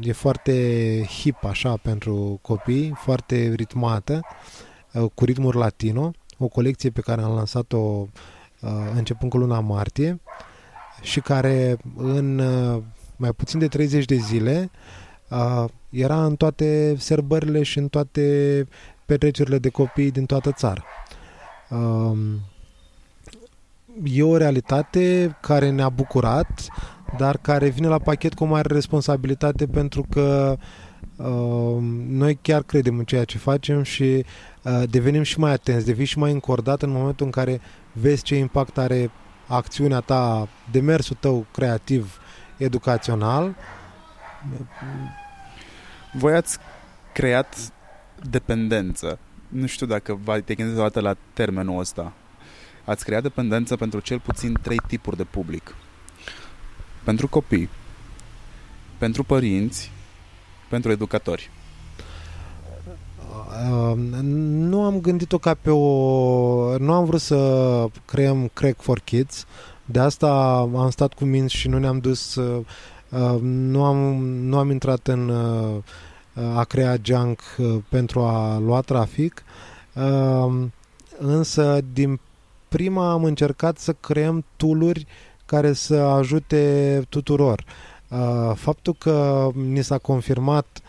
e 0.00 0.12
foarte 0.12 0.52
hip 1.20 1.44
așa 1.44 1.76
pentru 1.82 2.38
copii, 2.42 2.92
foarte 2.96 3.52
ritmată, 3.56 4.20
cu 5.14 5.24
ritmuri 5.24 5.56
latino, 5.56 6.10
o 6.38 6.48
colecție 6.48 6.90
pe 6.90 7.00
care 7.00 7.22
am 7.22 7.34
lansat-o 7.34 8.06
începând 8.94 9.30
cu 9.30 9.36
luna 9.36 9.60
martie 9.60 10.20
și 11.00 11.20
care 11.20 11.76
în 11.96 12.36
mai 13.16 13.32
puțin 13.32 13.58
de 13.58 13.66
30 13.68 14.04
de 14.04 14.14
zile 14.14 14.70
era 15.90 16.24
în 16.24 16.36
toate 16.36 16.94
serbările 16.98 17.62
și 17.62 17.78
în 17.78 17.88
toate 17.88 18.66
petrecerile 19.06 19.58
de 19.58 19.68
copii 19.68 20.10
din 20.10 20.26
toată 20.26 20.52
țara. 20.52 20.84
E 24.02 24.22
o 24.22 24.36
realitate 24.36 25.36
care 25.40 25.70
ne-a 25.70 25.88
bucurat, 25.88 26.66
dar 27.18 27.36
care 27.36 27.68
vine 27.68 27.86
la 27.86 27.98
pachet 27.98 28.34
cu 28.34 28.44
o 28.44 28.46
mare 28.46 28.74
responsabilitate 28.74 29.66
pentru 29.66 30.04
că 30.10 30.56
noi 32.08 32.38
chiar 32.42 32.62
credem 32.62 32.98
în 32.98 33.04
ceea 33.04 33.24
ce 33.24 33.38
facem 33.38 33.82
și 33.82 34.24
devenim 34.84 35.22
și 35.22 35.38
mai 35.38 35.52
atenți, 35.52 35.86
devii 35.86 36.04
și 36.04 36.18
mai 36.18 36.32
încordat 36.32 36.82
în 36.82 36.90
momentul 36.90 37.26
în 37.26 37.32
care 37.32 37.60
vezi 37.92 38.22
ce 38.22 38.36
impact 38.36 38.78
are 38.78 39.10
acțiunea 39.46 40.00
ta, 40.00 40.48
demersul 40.70 41.16
tău 41.20 41.46
creativ, 41.52 42.20
educațional 42.56 43.54
voi 46.12 46.34
ați 46.34 46.58
creat 47.12 47.72
dependență. 48.30 49.18
Nu 49.48 49.66
știu 49.66 49.86
dacă 49.86 50.18
v-ai 50.24 50.42
te 50.42 50.54
gândit 50.54 50.76
dată 50.76 51.00
la 51.00 51.16
termenul 51.32 51.78
ăsta. 51.78 52.12
Ați 52.84 53.04
creat 53.04 53.22
dependență 53.22 53.76
pentru 53.76 54.00
cel 54.00 54.20
puțin 54.20 54.58
trei 54.62 54.80
tipuri 54.86 55.16
de 55.16 55.24
public. 55.24 55.74
Pentru 57.04 57.28
copii, 57.28 57.68
pentru 58.98 59.24
părinți, 59.24 59.90
pentru 60.68 60.90
educatori. 60.90 61.50
Uh, 63.70 63.96
nu 64.52 64.82
am 64.82 65.00
gândit-o 65.00 65.38
ca 65.38 65.54
pe 65.54 65.70
o... 65.70 66.78
Nu 66.78 66.92
am 66.92 67.04
vrut 67.04 67.20
să 67.20 67.86
creăm 68.04 68.50
Crack 68.52 68.80
for 68.80 69.00
Kids. 69.00 69.46
De 69.84 69.98
asta 69.98 70.56
am 70.76 70.90
stat 70.90 71.12
cu 71.12 71.24
minți 71.24 71.54
și 71.54 71.68
nu 71.68 71.78
ne-am 71.78 71.98
dus... 71.98 72.34
Uh, 72.34 72.64
nu, 73.40 73.84
am, 73.84 73.96
nu 74.24 74.58
am 74.58 74.70
intrat 74.70 75.06
în 75.06 75.28
uh, 75.28 75.82
a 76.56 76.64
crea 76.64 76.96
junk 77.02 77.40
uh, 77.58 77.76
pentru 77.88 78.20
a 78.20 78.58
lua 78.58 78.80
trafic, 78.80 79.44
um, 79.94 80.72
însă 81.18 81.80
din 81.92 82.20
prima 82.68 83.10
am 83.10 83.24
încercat 83.24 83.78
să 83.78 83.92
creăm 83.92 84.44
tooluri 84.56 85.06
care 85.46 85.72
să 85.72 85.94
ajute 85.94 87.02
tuturor. 87.08 87.64
Uh, 87.66 87.95
faptul 88.54 88.94
că 88.98 89.48
ni 89.54 89.84
s-a 89.84 89.98
confirmat 89.98 90.80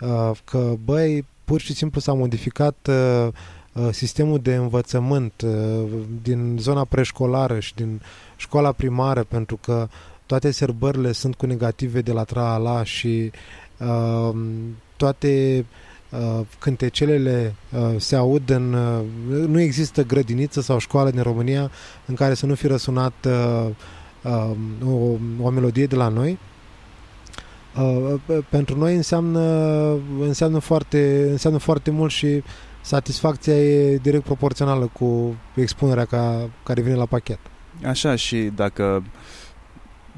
uh, 0.00 0.30
că, 0.44 0.74
băi, 0.84 1.24
pur 1.44 1.60
și 1.60 1.74
simplu 1.74 2.00
s-a 2.00 2.12
modificat 2.12 2.88
sistemul 3.90 4.38
de 4.38 4.54
învățământ 4.54 5.44
din 6.22 6.56
zona 6.58 6.84
preșcolară 6.84 7.58
și 7.60 7.74
din 7.74 8.00
școala 8.36 8.72
primară, 8.72 9.24
pentru 9.24 9.56
că 9.56 9.88
toate 10.28 10.50
serbările 10.50 11.12
sunt 11.12 11.34
cu 11.34 11.46
negative 11.46 12.00
de 12.00 12.12
la 12.12 12.24
tra 12.24 12.82
și 12.84 13.30
uh, 13.78 14.36
toate 14.96 15.64
uh, 16.10 16.40
cântecelele 16.58 17.54
uh, 17.72 18.00
se 18.00 18.16
aud 18.16 18.50
în... 18.50 18.72
Uh, 18.72 19.46
nu 19.46 19.60
există 19.60 20.02
grădiniță 20.02 20.60
sau 20.60 20.78
școală 20.78 21.10
din 21.10 21.22
România 21.22 21.70
în 22.06 22.14
care 22.14 22.34
să 22.34 22.46
nu 22.46 22.54
fi 22.54 22.66
răsunat 22.66 23.12
uh, 23.26 23.68
uh, 24.22 24.50
o, 24.86 25.16
o 25.42 25.50
melodie 25.50 25.86
de 25.86 25.96
la 25.96 26.08
noi. 26.08 26.38
Uh, 27.78 28.20
pentru 28.48 28.78
noi 28.78 28.94
înseamnă, 28.94 29.40
înseamnă, 30.20 30.58
foarte, 30.58 31.28
înseamnă 31.30 31.58
foarte 31.58 31.90
mult 31.90 32.10
și 32.10 32.42
satisfacția 32.82 33.54
e 33.54 33.96
direct 33.96 34.24
proporțională 34.24 34.90
cu 34.92 35.34
expunerea 35.54 36.04
ca, 36.04 36.50
care 36.62 36.80
vine 36.80 36.94
la 36.94 37.06
pachet. 37.06 37.38
Așa 37.84 38.14
și 38.14 38.36
dacă 38.36 39.02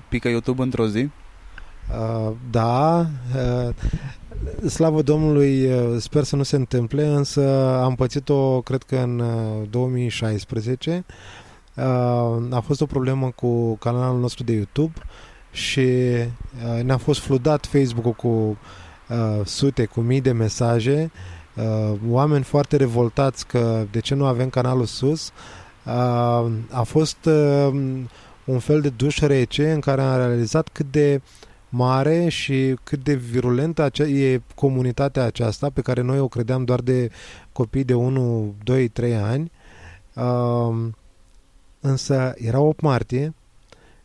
pică 0.09 0.29
YouTube 0.29 0.63
într-o 0.63 0.87
zi? 0.87 0.99
Uh, 0.99 2.33
da, 2.51 2.99
uh, 2.99 3.75
Slavă 4.69 5.03
Domnului, 5.03 5.71
sper 5.99 6.23
să 6.23 6.37
nu 6.37 6.43
se 6.43 6.57
întâmple, 6.57 7.07
însă 7.07 7.75
am 7.83 7.95
pățit-o, 7.95 8.61
cred 8.61 8.83
că 8.83 8.97
în 8.97 9.23
2016. 9.71 11.05
A 12.51 12.61
fost 12.65 12.81
o 12.81 12.87
problemă 12.87 13.31
cu 13.31 13.77
canalul 13.77 14.21
nostru 14.21 14.45
de 14.45 14.53
YouTube 14.53 14.93
și 15.51 15.89
ne-a 16.83 16.97
fost 16.97 17.21
fludat 17.21 17.67
Facebook-ul 17.67 18.13
cu 18.13 18.59
sute, 19.45 19.85
cu 19.85 20.01
mii 20.01 20.21
de 20.21 20.33
mesaje, 20.33 21.11
oameni 22.09 22.45
foarte 22.45 22.77
revoltați 22.77 23.47
că 23.47 23.87
de 23.91 24.01
ce 24.01 24.15
nu 24.15 24.25
avem 24.27 24.49
canalul 24.49 24.85
sus. 24.85 25.33
A 26.71 26.83
fost 26.85 27.29
un 28.45 28.59
fel 28.59 28.81
de 28.81 28.89
duș 28.89 29.19
rece 29.19 29.73
în 29.73 29.81
care 29.81 30.03
am 30.03 30.17
realizat 30.17 30.69
cât 30.73 30.91
de 30.91 31.21
mare 31.69 32.29
și 32.29 32.77
cât 32.85 33.05
de 33.05 33.15
virulentă 33.15 33.91
e 34.03 34.41
comunitatea 34.55 35.25
aceasta 35.25 35.71
pe 35.71 35.81
care 35.81 36.01
noi 36.01 36.19
o 36.19 36.29
credeam 36.29 36.65
doar 36.65 36.81
de 36.81 37.11
copii 37.53 37.85
de 37.85 37.95
1, 37.95 38.55
2, 38.65 38.89
3 38.89 39.15
ani. 39.15 39.51
Uh, 40.15 40.77
însă 41.81 42.35
era 42.37 42.61
8 42.61 42.81
martie 42.81 43.35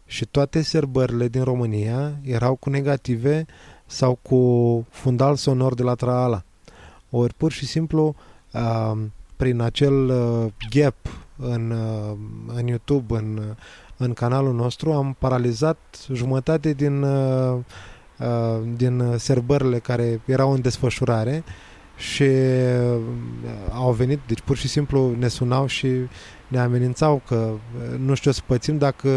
și 0.06 0.26
toate 0.26 0.62
serbările 0.62 1.28
din 1.28 1.44
România 1.44 2.14
erau 2.22 2.56
cu 2.56 2.70
negative 2.70 3.46
sau 3.86 4.20
cu 4.22 4.86
fundal 4.90 5.36
sonor 5.36 5.74
de 5.74 5.84
la 5.84 5.94
Traala. 5.94 6.44
Ori 7.10 7.34
pur 7.34 7.52
și 7.52 7.66
simplu 7.66 8.16
uh, 8.54 9.02
prin 9.36 9.62
acel 9.62 10.10
uh, 10.10 10.52
gap 10.70 10.96
în, 11.38 11.72
uh, 11.72 12.18
în 12.56 12.68
YouTube, 12.68 13.16
în 13.16 13.56
în 13.98 14.14
canalul 14.14 14.54
nostru, 14.54 14.92
am 14.92 15.16
paralizat 15.20 15.78
jumătate 16.14 16.74
din, 16.74 17.02
uh, 17.02 17.58
uh, 18.20 18.62
din 18.76 19.14
serbările 19.18 19.80
care 19.80 20.22
erau 20.26 20.52
în 20.52 20.62
desfășurare 20.62 21.44
și 21.98 22.24
uh, 22.24 23.00
au 23.72 23.92
venit, 23.92 24.20
deci 24.28 24.42
pur 24.42 24.58
și 24.58 24.68
simplu 24.68 25.16
ne 25.20 25.28
sunau 25.28 25.66
și 25.66 25.88
ne 26.48 26.60
amenințau 26.60 27.22
că 27.28 27.50
nu 27.98 28.14
știu 28.14 28.32
să 28.32 28.42
pățim 28.46 28.78
dacă, 28.78 29.10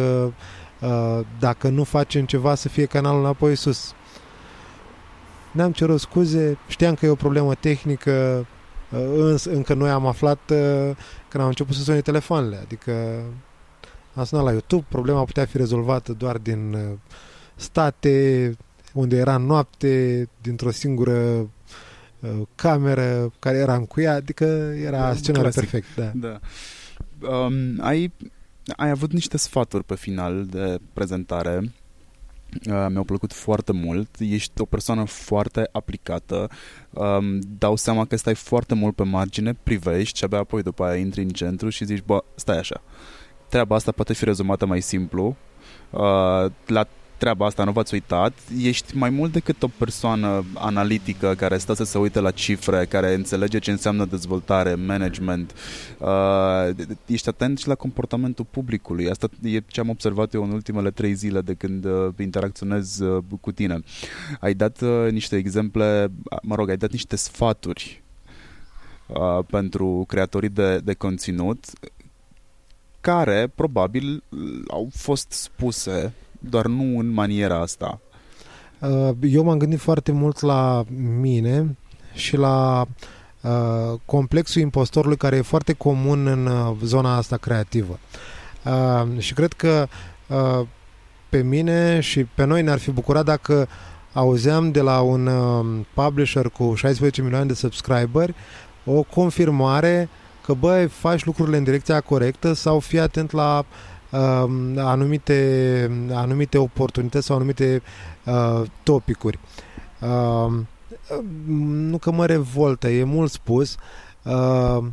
dacă 1.39 1.69
nu 1.69 1.85
facem 1.85 2.25
ceva 2.25 2.55
să 2.55 2.69
fie 2.69 2.85
canalul 2.85 3.21
înapoi 3.21 3.57
sus. 3.57 3.95
Ne-am 5.53 5.73
cerut 5.73 6.01
scuze, 6.01 6.59
știam 6.69 6.95
că 6.95 7.07
e 7.07 7.09
o 7.09 7.15
problemă 7.15 7.55
tehnică, 7.55 8.47
însă 9.17 9.51
încă 9.51 9.75
noi 9.75 9.91
am 9.91 10.07
aflat 10.07 10.39
când 11.29 11.43
am 11.43 11.47
început 11.47 11.75
să 11.75 11.83
sune 11.83 12.01
telefoanele, 12.01 12.57
adică 12.57 12.93
am 14.19 14.25
sunat 14.25 14.45
la 14.45 14.51
YouTube, 14.51 14.85
problema 14.89 15.25
putea 15.25 15.45
fi 15.45 15.57
rezolvată 15.57 16.13
doar 16.13 16.39
din 16.39 16.73
uh, 16.73 16.99
state, 17.55 18.57
unde 18.93 19.17
era 19.17 19.37
noapte, 19.37 20.29
dintr-o 20.41 20.71
singură 20.71 21.51
uh, 22.21 22.31
cameră 22.55 23.33
care 23.39 23.57
era 23.57 23.75
încuiat, 23.75 24.17
adică 24.17 24.45
era 24.85 25.15
scenariul 25.15 25.53
perfect. 25.53 25.87
Da. 25.97 26.13
da. 26.15 26.41
Um, 27.29 27.79
ai, 27.81 28.13
ai 28.77 28.91
avut 28.91 29.13
niște 29.13 29.37
sfaturi 29.37 29.85
pe 29.85 29.95
final 29.97 30.47
de 30.47 30.79
prezentare 30.93 31.73
Uh, 32.71 32.87
mi-au 32.91 33.05
plăcut 33.05 33.33
foarte 33.33 33.73
mult. 33.73 34.17
Ești 34.19 34.61
o 34.61 34.65
persoană 34.65 35.05
foarte 35.05 35.69
aplicată. 35.73 36.51
Um, 36.91 37.39
dau 37.59 37.77
seama 37.77 38.05
că 38.05 38.17
stai 38.17 38.35
foarte 38.35 38.75
mult 38.75 38.95
pe 38.95 39.03
margine, 39.03 39.55
privești 39.63 40.19
și 40.19 40.25
abia 40.25 40.39
apoi 40.39 40.63
după 40.63 40.85
aia 40.85 40.97
intri 40.97 41.23
în 41.23 41.29
centru 41.29 41.69
și 41.69 41.85
zici, 41.85 42.03
bă, 42.07 42.25
stai 42.35 42.59
așa 42.59 42.83
treaba 43.49 43.75
asta 43.75 43.93
poate 43.93 44.13
fi 44.13 44.25
rezumată 44.25 44.67
mai 44.67 44.81
simplu. 44.81 45.37
Uh, 45.91 46.51
la 46.67 46.87
treaba 47.19 47.47
asta 47.47 47.65
nu 47.65 47.73
v-ați 47.73 47.95
uitat, 47.95 48.33
ești 48.63 48.97
mai 48.97 49.11
mult 49.11 49.33
decât 49.33 49.63
o 49.63 49.69
persoană 49.79 50.45
analitică 50.55 51.35
care 51.35 51.59
stă 51.59 51.73
să 51.73 51.85
se 51.85 51.99
uite 51.99 52.21
la 52.21 52.31
cifre, 52.31 52.87
care 52.87 53.15
înțelege 53.15 53.59
ce 53.59 53.71
înseamnă 53.71 54.05
dezvoltare, 54.05 54.75
management. 54.75 55.55
Uh, 55.99 56.87
ești 57.07 57.29
atent 57.29 57.59
și 57.59 57.69
la 57.69 57.75
comportamentul 57.75 58.47
publicului. 58.51 59.11
Asta 59.11 59.29
e 59.43 59.59
ce 59.67 59.81
am 59.81 59.89
observat 59.89 60.35
eu 60.35 60.43
în 60.43 60.51
ultimele 60.51 60.91
trei 60.91 61.15
zile 61.15 61.41
de 61.41 61.55
când 61.55 61.85
uh, 61.85 62.09
interacționez 62.19 62.99
uh, 62.99 63.23
cu 63.41 63.53
tine. 63.53 63.81
Ai 64.41 64.55
dat 64.55 64.81
uh, 64.81 65.11
niște 65.11 65.37
exemple, 65.37 66.11
mă 66.43 66.55
rog, 66.55 66.69
ai 66.69 66.77
dat 66.77 66.91
niște 66.91 67.17
sfaturi 67.17 68.03
uh, 69.07 69.45
pentru 69.51 70.05
creatorii 70.09 70.49
de, 70.49 70.79
de 70.79 70.95
conținut 70.95 71.65
care 73.01 73.53
probabil 73.55 74.23
au 74.69 74.89
fost 74.93 75.31
spuse, 75.31 76.13
doar 76.39 76.67
nu 76.67 76.99
în 76.99 77.09
maniera 77.09 77.61
asta. 77.61 78.01
Uh, 78.79 79.11
eu 79.21 79.45
m-am 79.45 79.59
gândit 79.59 79.79
foarte 79.79 80.13
mult 80.13 80.41
la 80.41 80.85
mine 81.21 81.77
și 82.13 82.37
la 82.37 82.87
uh, 83.41 83.99
complexul 84.05 84.63
impostorului 84.63 85.17
care 85.17 85.37
e 85.37 85.43
foarte 85.43 85.73
comun 85.73 86.27
în 86.27 86.47
uh, 86.47 86.77
zona 86.83 87.17
asta 87.17 87.37
creativă. 87.37 87.99
Și 89.19 89.35
cred 89.35 89.53
că 89.53 89.87
pe 91.29 91.43
mine 91.43 92.01
și 92.01 92.25
pe 92.25 92.45
noi 92.45 92.63
ne-ar 92.63 92.79
fi 92.79 92.91
bucurat 92.91 93.25
dacă 93.25 93.69
auzeam 94.13 94.71
de 94.71 94.81
la 94.81 95.01
un 95.01 95.31
publisher 95.95 96.49
cu 96.49 96.75
16 96.75 97.23
milioane 97.23 97.47
de 97.47 97.55
subscriberi 97.55 98.35
o 98.85 99.03
confirmare 99.03 100.09
că 100.45 100.53
băi, 100.55 100.87
faci 100.87 101.25
lucrurile 101.25 101.57
în 101.57 101.65
direcția 101.65 102.01
corectă 102.01 102.53
sau 102.53 102.79
fii 102.79 103.01
atent 103.01 103.31
la 103.31 103.59
uh, 103.59 103.98
anumite, 104.77 105.91
anumite 106.13 106.59
oportunități 106.59 107.27
sau 107.27 107.37
anumite 107.37 107.83
uh, 108.25 108.63
topicuri. 108.83 109.39
Uh, 110.01 110.53
nu 111.67 111.99
că 111.99 112.11
mă 112.11 112.27
revoltă, 112.27 112.89
e 112.89 113.05
mult 113.05 113.31
spus. 113.31 113.77
Uh, 114.23 114.85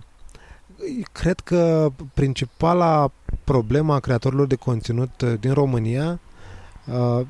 cred 1.12 1.40
că 1.40 1.92
principala 2.14 3.12
problema 3.44 3.96
a 3.96 4.00
creatorilor 4.00 4.48
de 4.48 4.56
conținut 4.56 5.24
din 5.40 5.54
România, 5.54 6.20
uh, 6.86 7.26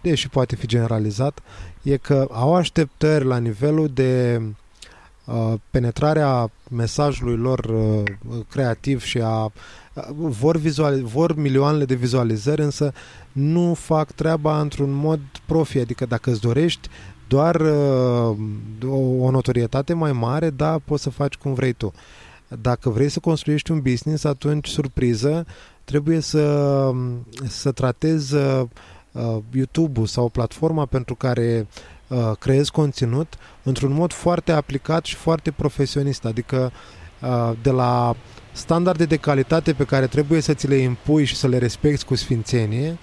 deși 0.00 0.28
poate 0.28 0.56
fi 0.56 0.66
generalizat, 0.66 1.40
e 1.82 1.96
că 1.96 2.28
au 2.32 2.54
așteptări 2.54 3.24
la 3.24 3.36
nivelul 3.38 3.88
de 3.88 4.40
Uh, 4.42 4.67
penetrarea 5.70 6.50
mesajului 6.70 7.36
lor 7.36 7.58
uh, 7.58 8.02
creativ 8.50 9.02
și 9.02 9.20
a 9.20 9.44
uh, 9.44 9.50
vor, 10.14 10.56
vizual, 10.56 11.02
vor 11.02 11.36
milioanele 11.36 11.84
de 11.84 11.94
vizualizări, 11.94 12.62
însă 12.62 12.92
nu 13.32 13.74
fac 13.74 14.12
treaba 14.12 14.60
într-un 14.60 14.90
mod 14.90 15.20
profi, 15.46 15.78
adică 15.78 16.06
dacă 16.06 16.30
îți 16.30 16.40
dorești 16.40 16.88
doar 17.28 17.60
o, 18.86 18.96
o 19.20 19.30
notorietate 19.30 19.92
mai 19.92 20.12
mare, 20.12 20.50
da, 20.50 20.78
poți 20.84 21.02
să 21.02 21.10
faci 21.10 21.34
cum 21.34 21.54
vrei 21.54 21.72
tu. 21.72 21.92
Dacă 22.60 22.90
vrei 22.90 23.08
să 23.08 23.20
construiești 23.20 23.70
un 23.70 23.80
business, 23.80 24.24
atunci, 24.24 24.68
surpriză, 24.68 25.46
trebuie 25.84 26.20
să, 26.20 26.90
să 27.46 27.72
tratezi 27.72 28.34
uh, 28.34 28.62
YouTube-ul 29.52 30.06
sau 30.06 30.28
platforma 30.28 30.86
pentru 30.86 31.14
care 31.14 31.66
uh, 31.66 31.97
creezi 32.38 32.70
conținut 32.70 33.34
într-un 33.62 33.92
mod 33.92 34.12
foarte 34.12 34.52
aplicat 34.52 35.04
și 35.04 35.14
foarte 35.14 35.50
profesionist, 35.50 36.24
adică 36.24 36.72
uh, 37.20 37.52
de 37.62 37.70
la 37.70 38.16
standarde 38.52 39.04
de 39.04 39.16
calitate 39.16 39.72
pe 39.72 39.84
care 39.84 40.06
trebuie 40.06 40.40
să 40.40 40.54
ți 40.54 40.68
le 40.68 40.74
impui 40.74 41.24
și 41.24 41.36
să 41.36 41.48
le 41.48 41.58
respecti 41.58 42.04
cu 42.04 42.14
sfințenie, 42.14 42.98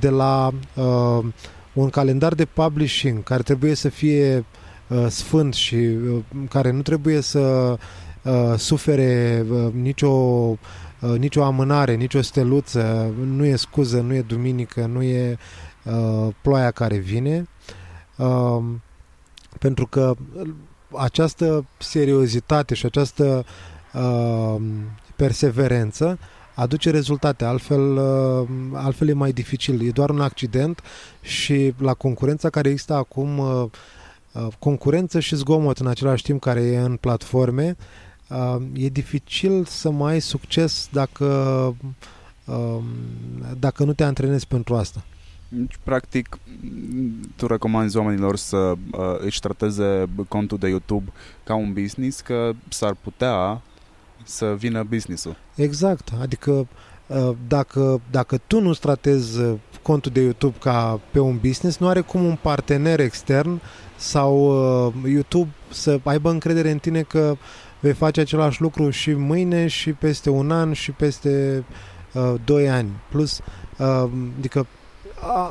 de 0.00 0.08
la 0.08 0.50
uh, 0.74 1.24
un 1.72 1.90
calendar 1.90 2.34
de 2.34 2.44
publishing 2.44 3.22
care 3.22 3.42
trebuie 3.42 3.74
să 3.74 3.88
fie 3.88 4.44
uh, 4.88 5.06
sfânt 5.08 5.54
și 5.54 5.74
uh, 5.74 6.18
care 6.48 6.70
nu 6.70 6.82
trebuie 6.82 7.20
să 7.20 7.38
uh, 8.22 8.54
sufere 8.56 9.44
uh, 9.50 9.72
nicio 9.72 10.08
uh, 10.08 10.58
nicio 11.18 11.42
amânare, 11.42 11.94
nicio 11.94 12.22
steluță, 12.22 13.14
nu 13.24 13.44
e 13.44 13.56
scuză, 13.56 14.00
nu 14.00 14.14
e 14.14 14.20
duminică, 14.20 14.86
nu 14.92 15.02
e 15.02 15.36
uh, 15.84 16.28
ploaia 16.42 16.70
care 16.70 16.96
vine. 16.96 17.48
Uh, 18.20 18.64
pentru 19.58 19.86
că 19.86 20.14
această 20.96 21.64
seriozitate 21.78 22.74
și 22.74 22.86
această 22.86 23.44
uh, 23.92 24.56
perseverență 25.16 26.18
aduce 26.54 26.90
rezultate, 26.90 27.44
altfel, 27.44 27.96
uh, 27.96 28.48
altfel 28.72 29.08
e 29.08 29.12
mai 29.12 29.32
dificil. 29.32 29.86
E 29.86 29.90
doar 29.90 30.10
un 30.10 30.20
accident 30.20 30.82
și 31.20 31.74
la 31.78 31.94
concurența 31.94 32.50
care 32.50 32.68
există 32.68 32.94
acum, 32.94 33.38
uh, 33.38 33.64
uh, 34.32 34.46
concurență 34.58 35.20
și 35.20 35.36
zgomot 35.36 35.78
în 35.78 35.86
același 35.86 36.22
timp 36.22 36.40
care 36.40 36.60
e 36.60 36.78
în 36.78 36.96
platforme, 36.96 37.76
uh, 38.28 38.56
e 38.72 38.88
dificil 38.88 39.64
să 39.64 39.90
mai 39.90 40.12
ai 40.12 40.20
succes 40.20 40.88
dacă, 40.92 41.26
uh, 42.44 42.78
dacă 43.58 43.84
nu 43.84 43.92
te 43.92 44.04
antrenezi 44.04 44.46
pentru 44.46 44.74
asta. 44.74 45.04
Deci, 45.52 45.78
practic, 45.82 46.38
tu 47.36 47.46
recomanzi 47.46 47.96
oamenilor 47.96 48.36
să 48.36 48.56
uh, 48.56 48.76
își 49.18 49.40
trateze 49.40 50.08
contul 50.28 50.58
de 50.58 50.68
YouTube 50.68 51.12
ca 51.44 51.54
un 51.54 51.72
business, 51.72 52.20
că 52.20 52.52
s-ar 52.68 52.96
putea 53.02 53.62
să 54.24 54.54
vină 54.58 54.82
businessul. 54.82 55.36
Exact, 55.54 56.08
adică 56.20 56.68
uh, 57.06 57.30
dacă, 57.48 58.00
dacă 58.10 58.38
tu 58.46 58.60
nu 58.60 58.72
tratezi 58.72 59.40
uh, 59.40 59.58
contul 59.82 60.12
de 60.12 60.20
YouTube 60.20 60.56
ca 60.60 61.00
pe 61.10 61.18
un 61.18 61.38
business, 61.42 61.78
nu 61.78 61.88
are 61.88 62.00
cum 62.00 62.24
un 62.24 62.38
partener 62.42 63.00
extern 63.00 63.60
sau 63.96 64.36
uh, 64.86 64.92
YouTube 65.04 65.50
să 65.70 66.00
aibă 66.04 66.30
încredere 66.30 66.70
în 66.70 66.78
tine 66.78 67.02
că 67.02 67.36
vei 67.80 67.92
face 67.92 68.20
același 68.20 68.60
lucru 68.60 68.90
și 68.90 69.12
mâine 69.12 69.66
și 69.66 69.92
peste 69.92 70.30
un 70.30 70.50
an 70.50 70.72
și 70.72 70.90
peste 70.92 71.64
uh, 72.12 72.34
doi 72.44 72.70
ani. 72.70 72.90
Plus, 73.08 73.40
uh, 73.78 74.10
adică 74.38 74.66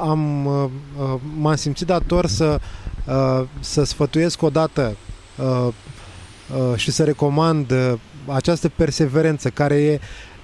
am, 0.01 0.45
uh, 0.45 0.69
uh, 0.99 1.19
m-am 1.37 1.55
simțit 1.55 1.87
dator 1.87 2.25
să, 2.25 2.59
uh, 3.07 3.47
să 3.59 3.83
sfătuiesc 3.83 4.41
odată 4.41 4.95
uh, 5.37 5.67
uh, 5.67 6.75
și 6.75 6.91
să 6.91 7.03
recomand 7.03 7.71
uh, 7.71 7.93
această 8.25 8.69
perseverență 8.69 9.49
care 9.49 9.75
e 9.75 9.99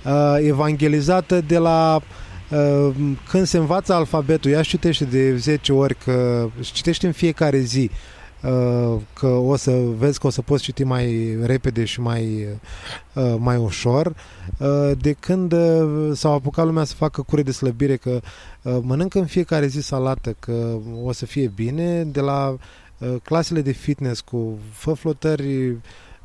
uh, 0.05 0.35
evangelizată 0.39 1.41
de 1.41 1.57
la 1.57 2.01
uh, 2.49 2.95
când 3.29 3.45
se 3.45 3.57
învață 3.57 3.93
alfabetul, 3.93 4.51
ea 4.51 4.61
citește 4.61 5.03
de 5.03 5.35
10 5.37 5.73
ori, 5.73 5.95
că 5.95 6.47
citește 6.61 7.05
în 7.05 7.11
fiecare 7.11 7.59
zi, 7.59 7.89
uh, 7.91 8.14
că 9.13 9.27
o 9.27 9.55
să 9.55 9.71
vezi 9.97 10.19
că 10.19 10.27
o 10.27 10.29
să 10.29 10.41
poți 10.41 10.63
citi 10.63 10.83
mai 10.83 11.37
repede 11.43 11.85
și 11.85 12.01
mai, 12.01 12.47
uh, 13.13 13.35
mai 13.37 13.57
ușor, 13.57 14.15
uh, 14.57 14.91
de 14.97 15.11
când 15.11 15.51
uh, 15.51 16.11
s-au 16.13 16.33
apucat 16.33 16.65
lumea 16.65 16.83
să 16.83 16.95
facă 16.95 17.21
cure 17.21 17.41
de 17.41 17.51
slăbire, 17.51 17.95
că 17.95 18.19
uh, 18.61 18.77
mănâncă 18.81 19.19
în 19.19 19.25
fiecare 19.25 19.67
zi 19.67 19.81
salată, 19.81 20.35
că 20.39 20.77
o 21.03 21.11
să 21.11 21.25
fie 21.25 21.51
bine, 21.55 22.03
de 22.03 22.21
la 22.21 22.49
uh, 22.97 23.15
clasele 23.23 23.61
de 23.61 23.71
fitness 23.71 24.21
cu 24.21 24.57
fă 24.71 24.93
flotări 24.93 25.77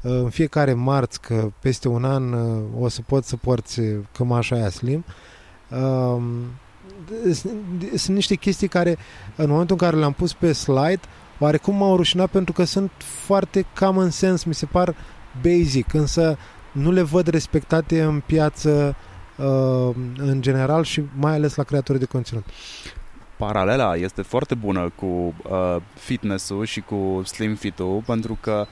în 0.03 0.31
fiecare 0.31 0.73
marți 0.73 1.21
că 1.21 1.51
peste 1.61 1.89
un 1.89 2.05
an 2.05 2.33
uh, 2.33 2.63
o 2.81 2.89
să 2.89 3.01
poți 3.07 3.29
să 3.29 3.37
porți 3.37 3.81
cămașa 4.13 4.55
aia 4.55 4.71
slim. 4.71 5.05
Um, 5.69 6.23
sunt 7.95 8.15
niște 8.17 8.35
chestii 8.35 8.69
care 8.69 8.99
în 9.37 9.49
momentul 9.49 9.77
în 9.81 9.87
care 9.87 9.97
le-am 9.97 10.13
pus 10.13 10.33
pe 10.33 10.53
slide 10.53 11.01
oarecum 11.41 11.77
m-au 11.77 11.97
rușinat 11.97 12.31
pentru 12.31 12.53
că 12.53 12.65
sunt 12.65 12.91
foarte 12.99 13.67
common 13.79 14.11
sense, 14.11 14.45
mi 14.49 14.55
se 14.55 14.67
par 14.67 14.95
basic, 15.43 15.95
însă 15.95 16.39
nu 16.73 16.91
le 16.91 17.03
văd 17.03 17.27
respectate 17.27 18.03
în 18.03 18.23
piață 18.27 18.97
uh, 19.37 19.95
în 20.17 20.41
general 20.41 20.85
și 20.85 21.03
mai 21.17 21.33
ales 21.33 21.55
la 21.55 21.63
creatorii 21.63 22.01
de 22.01 22.07
conținut 22.07 22.45
paralela 23.41 23.97
este 23.97 24.23
foarte 24.23 24.55
bună 24.55 24.93
cu 24.95 25.07
uh, 25.07 25.77
fitness-ul 25.95 26.65
și 26.65 26.81
cu 26.81 27.23
slim 27.25 27.55
fit-ul 27.55 28.03
pentru 28.07 28.39
că 28.41 28.67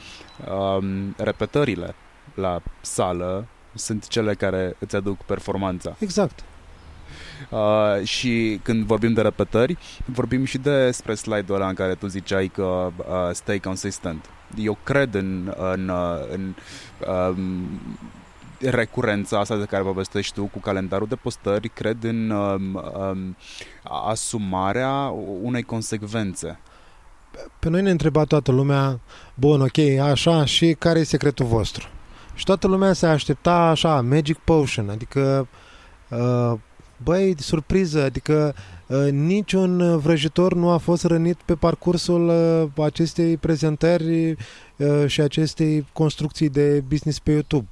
um, 0.51 1.15
repetările 1.17 1.95
la 2.35 2.61
sală 2.81 3.47
sunt 3.75 4.07
cele 4.09 4.35
care 4.35 4.77
îți 4.79 4.97
aduc 4.97 5.17
performanța. 5.17 5.97
Exact. 5.99 6.45
Uh, 7.51 8.07
și 8.07 8.61
când 8.63 8.85
vorbim 8.85 9.13
de 9.13 9.21
repetări, 9.21 9.79
vorbim 10.05 10.45
și 10.45 10.59
despre 10.59 11.15
slide-ul 11.15 11.59
ăla 11.59 11.69
în 11.69 11.75
care 11.75 11.95
tu 11.95 12.07
ziceai 12.07 12.49
că 12.49 12.63
uh, 12.63 12.95
stay 13.33 13.59
consistent. 13.59 14.31
Eu 14.57 14.79
cred 14.83 15.15
în, 15.15 15.55
în, 15.73 15.89
uh, 15.89 16.21
în 16.33 16.55
um, 17.09 17.69
recurența 18.61 19.39
asta 19.39 19.57
de 19.57 19.65
care 19.65 19.83
povestești 19.83 20.35
tu 20.35 20.45
cu 20.45 20.59
calendarul 20.59 21.07
de 21.07 21.15
postări, 21.15 21.69
cred 21.69 22.05
în 22.05 22.31
um, 22.31 22.75
um, 22.75 23.37
asumarea 23.83 25.15
unei 25.43 25.63
consecvențe. 25.63 26.59
Pe 27.59 27.69
noi 27.69 27.83
ne 27.83 27.91
întreba 27.91 28.25
toată 28.25 28.53
lumea, 28.53 29.01
bun, 29.35 29.61
ok, 29.61 29.79
așa, 30.03 30.45
și 30.45 30.77
care 30.79 30.99
e 30.99 31.05
secretul 31.05 31.47
vostru? 31.47 31.89
Și 32.35 32.45
toată 32.45 32.67
lumea 32.67 32.93
se 32.93 33.07
aștepta 33.07 33.55
așa, 33.55 34.01
magic 34.01 34.39
potion, 34.39 34.89
adică 34.89 35.49
uh, 36.09 36.53
băi, 37.03 37.35
surpriză, 37.39 38.03
adică 38.03 38.55
uh, 38.87 39.11
niciun 39.11 39.99
vrăjitor 39.99 40.55
nu 40.55 40.71
a 40.71 40.77
fost 40.77 41.05
rănit 41.05 41.37
pe 41.45 41.55
parcursul 41.55 42.29
uh, 42.29 42.85
acestei 42.85 43.37
prezentări 43.37 44.31
uh, 44.31 45.07
și 45.07 45.21
acestei 45.21 45.87
construcții 45.93 46.49
de 46.49 46.83
business 46.89 47.19
pe 47.19 47.31
YouTube. 47.31 47.69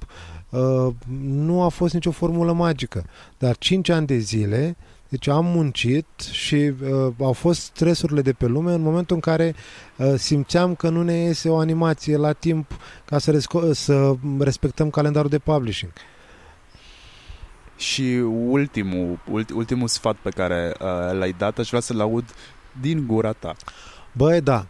Uh, 0.49 0.93
nu 1.21 1.61
a 1.61 1.67
fost 1.67 1.93
nicio 1.93 2.11
formulă 2.11 2.53
magică, 2.53 3.05
dar 3.37 3.57
5 3.57 3.89
ani 3.89 4.07
de 4.07 4.17
zile 4.17 4.77
deci 5.09 5.27
am 5.27 5.45
muncit 5.45 6.05
și 6.31 6.55
uh, 6.55 7.13
au 7.19 7.33
fost 7.33 7.61
stresurile 7.61 8.21
de 8.21 8.33
pe 8.33 8.45
lume 8.45 8.73
în 8.73 8.81
momentul 8.81 9.15
în 9.15 9.21
care 9.21 9.55
uh, 9.97 10.13
simțeam 10.17 10.75
că 10.75 10.89
nu 10.89 11.03
ne 11.03 11.13
iese 11.13 11.49
o 11.49 11.57
animație 11.57 12.17
la 12.17 12.31
timp 12.31 12.79
ca 13.05 13.17
să, 13.17 13.31
resco- 13.31 13.71
să 13.71 14.13
respectăm 14.39 14.89
calendarul 14.89 15.29
de 15.29 15.39
publishing. 15.39 15.91
Și 17.77 18.23
ultimul, 18.47 19.19
ultimul 19.53 19.87
sfat 19.87 20.15
pe 20.15 20.29
care 20.29 20.73
uh, 20.79 21.17
l-ai 21.17 21.35
dat, 21.37 21.57
aș 21.57 21.67
vrea 21.67 21.79
să-l 21.79 21.99
aud 21.99 22.25
din 22.81 23.03
gura 23.07 23.31
ta. 23.31 23.55
Băi, 24.11 24.41
da. 24.41 24.67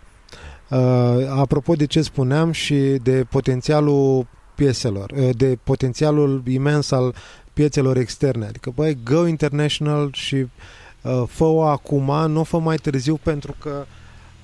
Uh, 0.70 1.28
apropo 1.30 1.74
de 1.74 1.86
ce 1.86 2.02
spuneam 2.02 2.52
și 2.52 2.76
de 3.04 3.26
potențialul 3.30 4.28
pieselor, 4.56 5.12
uh, 5.12 5.30
de 5.38 5.58
potențialul 5.64 6.44
imens 6.48 6.92
al 6.92 7.16
piețelor 7.54 7.98
externe. 7.98 8.46
Adică, 8.46 8.72
băi, 8.76 8.98
go 9.04 9.26
international 9.26 10.10
și 10.14 10.36
uh, 10.36 11.24
fă-o 11.28 11.64
acum, 11.64 12.32
nu 12.32 12.44
fă 12.44 12.60
mai 12.60 12.76
târziu 12.76 13.16
pentru 13.24 13.56
că 13.60 13.86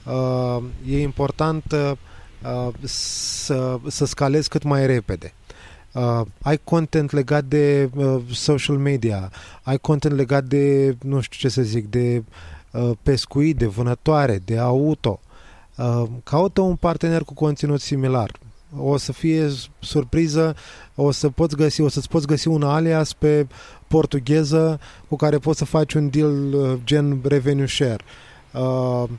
uh, 0.05 0.63
e 0.87 1.01
important 1.01 1.63
uh, 1.71 2.73
să, 2.83 3.79
să 3.87 4.05
scalezi 4.05 4.49
cât 4.49 4.63
mai 4.63 4.85
repede. 4.85 5.33
Uh, 5.93 6.21
ai 6.41 6.59
content 6.63 7.11
legat 7.11 7.45
de 7.45 7.89
uh, 7.95 8.21
social 8.31 8.77
media, 8.77 9.31
ai 9.63 9.77
content 9.77 10.15
legat 10.15 10.43
de, 10.43 10.95
nu 11.01 11.21
știu 11.21 11.39
ce 11.39 11.53
să 11.53 11.61
zic, 11.61 11.89
de 11.89 12.23
uh, 12.71 12.91
pescuit, 13.03 13.57
de 13.57 13.65
vânătoare, 13.65 14.41
de 14.45 14.57
auto. 14.57 15.19
Uh, 15.77 16.03
caută 16.23 16.61
un 16.61 16.75
partener 16.75 17.23
cu 17.23 17.33
conținut 17.33 17.81
similar 17.81 18.31
o 18.77 18.97
să 18.97 19.11
fie 19.11 19.49
surpriză, 19.79 20.55
o 20.95 21.11
să 21.11 21.29
poți 21.29 21.55
găsi, 21.55 21.81
o 21.81 21.87
să-ți 21.87 22.09
poți 22.09 22.27
găsi 22.27 22.47
un 22.47 22.63
alias 22.63 23.13
pe 23.13 23.47
portugheză 23.87 24.79
cu 25.07 25.15
care 25.15 25.37
poți 25.37 25.57
să 25.57 25.65
faci 25.65 25.93
un 25.93 26.09
deal 26.09 26.53
uh, 26.53 26.77
gen 26.83 27.21
revenue 27.23 27.65
share. 27.65 28.03
Uh, 28.51 29.09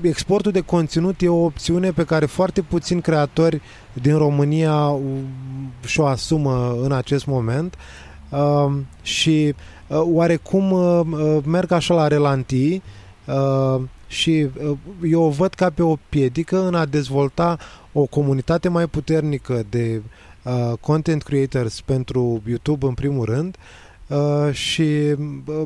exportul 0.00 0.52
de 0.52 0.60
conținut 0.60 1.20
e 1.20 1.28
o 1.28 1.44
opțiune 1.44 1.90
pe 1.90 2.04
care 2.04 2.26
foarte 2.26 2.60
puțini 2.60 3.00
creatori 3.00 3.60
din 3.92 4.16
România 4.16 4.98
și-o 5.84 6.06
asumă 6.06 6.76
în 6.82 6.92
acest 6.92 7.26
moment. 7.26 7.74
Uh, 8.30 8.72
și 9.02 9.54
uh, 9.86 10.00
oarecum 10.04 10.70
uh, 10.70 11.00
uh 11.12 11.38
merg 11.44 11.70
așa 11.70 11.94
la 11.94 12.08
relantii 12.08 12.82
uh, 13.26 13.82
și 14.06 14.48
uh, 14.62 14.76
eu 15.10 15.22
o 15.22 15.28
văd 15.28 15.54
ca 15.54 15.70
pe 15.70 15.82
o 15.82 15.96
piedică 16.08 16.66
în 16.66 16.74
a 16.74 16.84
dezvolta 16.84 17.58
o 17.92 18.04
comunitate 18.04 18.68
mai 18.68 18.86
puternică 18.86 19.66
de 19.70 20.02
uh, 20.42 20.72
content 20.80 21.22
creators 21.22 21.80
pentru 21.80 22.42
YouTube 22.46 22.86
în 22.86 22.94
primul 22.94 23.24
rând 23.24 23.56
uh, 24.06 24.54
și 24.54 25.14
uh, 25.46 25.62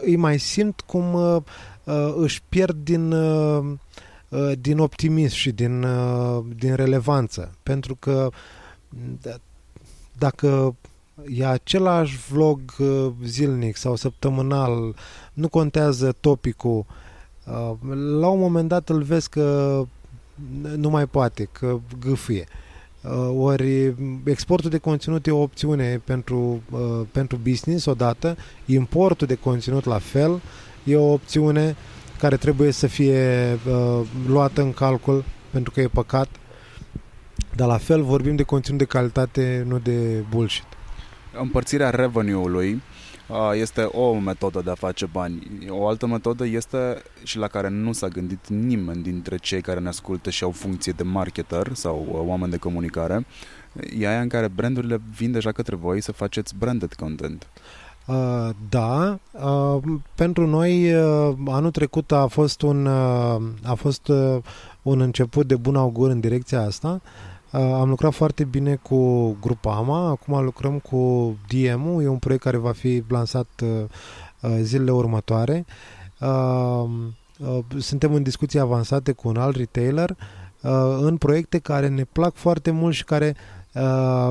îi 0.00 0.16
mai 0.16 0.38
simt 0.38 0.80
cum 0.86 1.14
uh, 1.14 1.36
uh, 1.36 1.42
își 2.16 2.42
pierd 2.48 2.76
din, 2.82 3.12
uh, 3.12 3.64
uh, 4.28 4.52
din 4.60 4.78
optimism 4.78 5.34
și 5.34 5.50
din, 5.50 5.82
uh, 5.82 6.44
din 6.56 6.74
relevanță. 6.74 7.54
Pentru 7.62 7.94
că 7.94 8.28
d- 8.94 9.40
dacă 10.18 10.76
e 11.28 11.46
același 11.46 12.16
vlog 12.16 12.60
uh, 12.78 13.12
zilnic 13.24 13.76
sau 13.76 13.96
săptămânal, 13.96 14.94
nu 15.32 15.48
contează 15.48 16.14
topicul, 16.20 16.84
uh, 17.46 17.72
la 18.20 18.28
un 18.28 18.38
moment 18.38 18.68
dat 18.68 18.88
îl 18.88 19.02
vezi 19.02 19.28
că 19.28 19.82
nu 20.76 20.90
mai 20.90 21.06
poate, 21.06 21.48
că 21.52 21.78
gâfâie. 22.00 22.46
Uh, 23.02 23.34
ori 23.36 23.94
exportul 24.24 24.70
de 24.70 24.78
conținut 24.78 25.26
e 25.26 25.30
o 25.30 25.42
opțiune 25.42 26.00
pentru, 26.04 26.62
uh, 26.70 27.00
pentru 27.12 27.40
business 27.42 27.84
odată, 27.84 28.36
importul 28.66 29.26
de 29.26 29.34
conținut 29.34 29.84
la 29.84 29.98
fel 29.98 30.40
e 30.84 30.96
o 30.96 31.12
opțiune 31.12 31.76
care 32.18 32.36
trebuie 32.36 32.70
să 32.70 32.86
fie 32.86 33.52
uh, 33.52 34.00
luată 34.26 34.62
în 34.62 34.72
calcul 34.72 35.24
pentru 35.50 35.70
că 35.70 35.80
e 35.80 35.88
păcat, 35.88 36.28
dar 37.56 37.68
la 37.68 37.78
fel 37.78 38.02
vorbim 38.02 38.36
de 38.36 38.42
conținut 38.42 38.78
de 38.78 38.84
calitate, 38.84 39.64
nu 39.66 39.78
de 39.78 40.24
bullshit. 40.30 40.64
Împărțirea 41.40 41.90
revenue-ului 41.90 42.82
este 43.52 43.82
o 43.82 44.18
metodă 44.18 44.60
de 44.64 44.70
a 44.70 44.74
face 44.74 45.06
bani. 45.06 45.66
O 45.68 45.88
altă 45.88 46.06
metodă 46.06 46.46
este 46.46 47.02
și 47.22 47.38
la 47.38 47.46
care 47.46 47.68
nu 47.68 47.92
s-a 47.92 48.08
gândit 48.08 48.48
nimeni 48.48 49.02
dintre 49.02 49.36
cei 49.36 49.60
care 49.60 49.80
ne 49.80 49.88
ascultă 49.88 50.30
și 50.30 50.44
au 50.44 50.50
funcție 50.50 50.92
de 50.96 51.02
marketer 51.02 51.70
sau 51.74 52.06
uh, 52.10 52.20
oameni 52.26 52.50
de 52.50 52.56
comunicare. 52.56 53.26
E 53.98 54.08
aia 54.08 54.20
în 54.20 54.28
care 54.28 54.48
brandurile 54.48 55.00
vin 55.16 55.32
deja 55.32 55.52
către 55.52 55.76
voi 55.76 56.00
să 56.00 56.12
faceți 56.12 56.54
branded 56.58 56.94
content. 56.94 57.46
Uh, 58.06 58.48
da, 58.68 59.18
uh, 59.32 59.82
pentru 60.14 60.46
noi 60.46 60.94
uh, 60.94 61.34
anul 61.46 61.70
trecut 61.70 62.12
a 62.12 62.26
fost 62.26 62.62
un 62.62 62.86
uh, 62.86 63.42
a 63.62 63.74
fost 63.74 64.08
uh, 64.08 64.36
un 64.82 65.00
început 65.00 65.46
de 65.46 65.56
bun 65.56 65.76
augur 65.76 66.10
în 66.10 66.20
direcția 66.20 66.62
asta. 66.62 67.00
Uh, 67.50 67.60
am 67.60 67.88
lucrat 67.88 68.12
foarte 68.12 68.44
bine 68.44 68.74
cu 68.74 69.30
grupa 69.40 69.76
AMA, 69.76 70.08
acum 70.08 70.44
lucrăm 70.44 70.78
cu 70.78 71.34
DM-ul, 71.48 72.02
e 72.02 72.08
un 72.08 72.18
proiect 72.18 72.44
care 72.44 72.56
va 72.56 72.72
fi 72.72 73.02
lansat 73.08 73.48
uh, 73.62 73.68
uh, 74.40 74.58
zilele 74.60 74.90
următoare. 74.90 75.64
uh, 76.18 76.88
suntem 77.78 78.14
în 78.14 78.22
discuții 78.22 78.58
avansate 78.58 79.12
cu 79.12 79.28
un 79.28 79.36
alt 79.36 79.56
retailer 79.56 80.10
uh, 80.10 80.98
în 81.00 81.16
proiecte 81.16 81.58
care 81.58 81.88
ne 81.88 82.04
plac 82.04 82.34
foarte 82.34 82.70
mult 82.70 82.94
și 82.94 83.04
care 83.04 83.34
uh, 83.36 83.61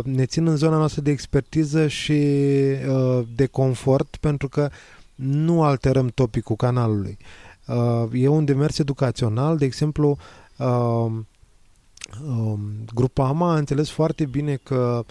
ne 0.04 0.26
țin 0.26 0.48
în 0.48 0.56
zona 0.56 0.78
noastră 0.78 1.02
de 1.02 1.12
expertiză 1.12 1.88
și 1.88 2.12
uh, 2.12 3.28
de 3.36 3.46
confort 3.46 4.16
pentru 4.20 4.50
că 4.50 4.70
nu 5.16 5.64
alterăm 5.64 6.08
topicul 6.08 6.56
canalului. 6.56 7.18
Uh, 7.68 8.04
e 8.14 8.28
un 8.28 8.46
demers 8.46 8.80
educațional, 8.80 9.58
de 9.58 9.66
exemplu, 9.66 10.18
uh, 10.58 11.12
uh, 12.28 12.54
Grupama 12.94 13.52
a 13.52 13.58
înțeles 13.58 13.90
foarte 13.90 14.26
bine 14.26 14.56
că 14.64 15.06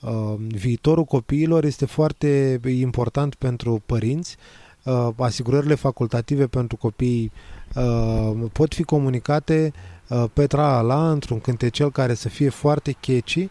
uh, 0.00 0.34
viitorul 0.48 1.04
copiilor 1.04 1.64
este 1.64 1.86
foarte 1.86 2.60
important 2.64 3.34
pentru 3.34 3.82
părinți. 3.86 4.36
Uh, 4.82 5.08
asigurările 5.16 5.74
facultative 5.74 6.46
pentru 6.46 6.76
copii 6.76 7.32
uh, 7.74 8.32
pot 8.52 8.74
fi 8.74 8.82
comunicate 8.82 9.72
uh, 10.08 10.24
pe 10.32 10.46
trala 10.46 11.10
într-un 11.10 11.40
cântecel 11.40 11.90
care 11.90 12.14
să 12.14 12.28
fie 12.28 12.48
foarte 12.48 12.96
catchy, 13.00 13.42
uh, 13.42 13.50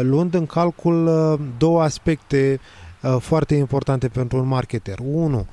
luând 0.00 0.34
în 0.34 0.46
calcul 0.46 1.06
uh, 1.06 1.40
două 1.58 1.82
aspecte 1.82 2.60
uh, 3.02 3.16
foarte 3.20 3.54
importante 3.54 4.08
pentru 4.08 4.38
un 4.38 4.46
marketer. 4.46 4.98
Unu, 5.12 5.46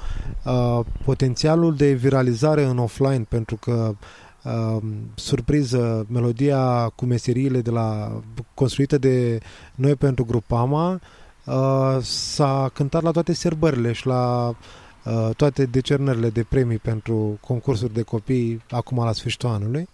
uh, 0.44 0.80
potențialul 1.06 1.76
de 1.76 1.94
viralizare 1.94 2.64
în 2.64 2.78
offline, 2.78 3.26
pentru 3.30 3.56
că 3.56 3.96
uh, 4.44 4.78
surpriză, 5.16 6.06
melodia 6.10 6.92
cu 6.96 7.06
meseriile 7.06 7.62
de 7.62 7.70
la 7.70 8.22
construită 8.54 8.98
de 8.98 9.40
noi 9.76 9.96
pentru 9.96 10.26
Grupama 10.26 11.00
uh, 11.46 11.98
s-a 12.02 12.70
cântat 12.74 13.02
la 13.02 13.12
toate 13.12 13.34
serbările 13.34 13.92
și 13.92 14.08
la 14.08 14.56
uh, 15.04 15.30
toate 15.36 15.66
decernările 15.66 16.30
de 16.30 16.46
premii 16.50 16.78
pentru 16.78 17.38
concursuri 17.48 17.94
de 17.94 18.02
copii 18.02 18.62
acum 18.70 19.04
la 19.04 19.12
sfârșitul 19.12 19.50
anului. 19.50 19.88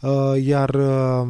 Uh, 0.00 0.44
iar 0.44 0.68
uh, 0.74 0.84
uh, 1.22 1.28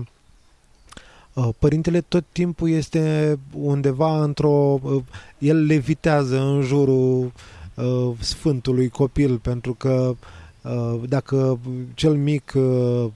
părintele 1.59 2.01
tot 2.01 2.25
timpul 2.33 2.71
este 2.71 3.39
undeva 3.53 4.23
într-o... 4.23 4.79
Uh, 4.83 5.03
el 5.39 5.65
levitează 5.65 6.41
în 6.41 6.63
jurul 6.63 7.33
uh, 7.75 8.11
sfântului 8.19 8.89
copil 8.89 9.39
pentru 9.39 9.75
că 9.75 10.15
uh, 10.63 11.01
dacă 11.09 11.59
cel 11.95 12.15
mic 12.15 12.53
uh, 12.57 13.07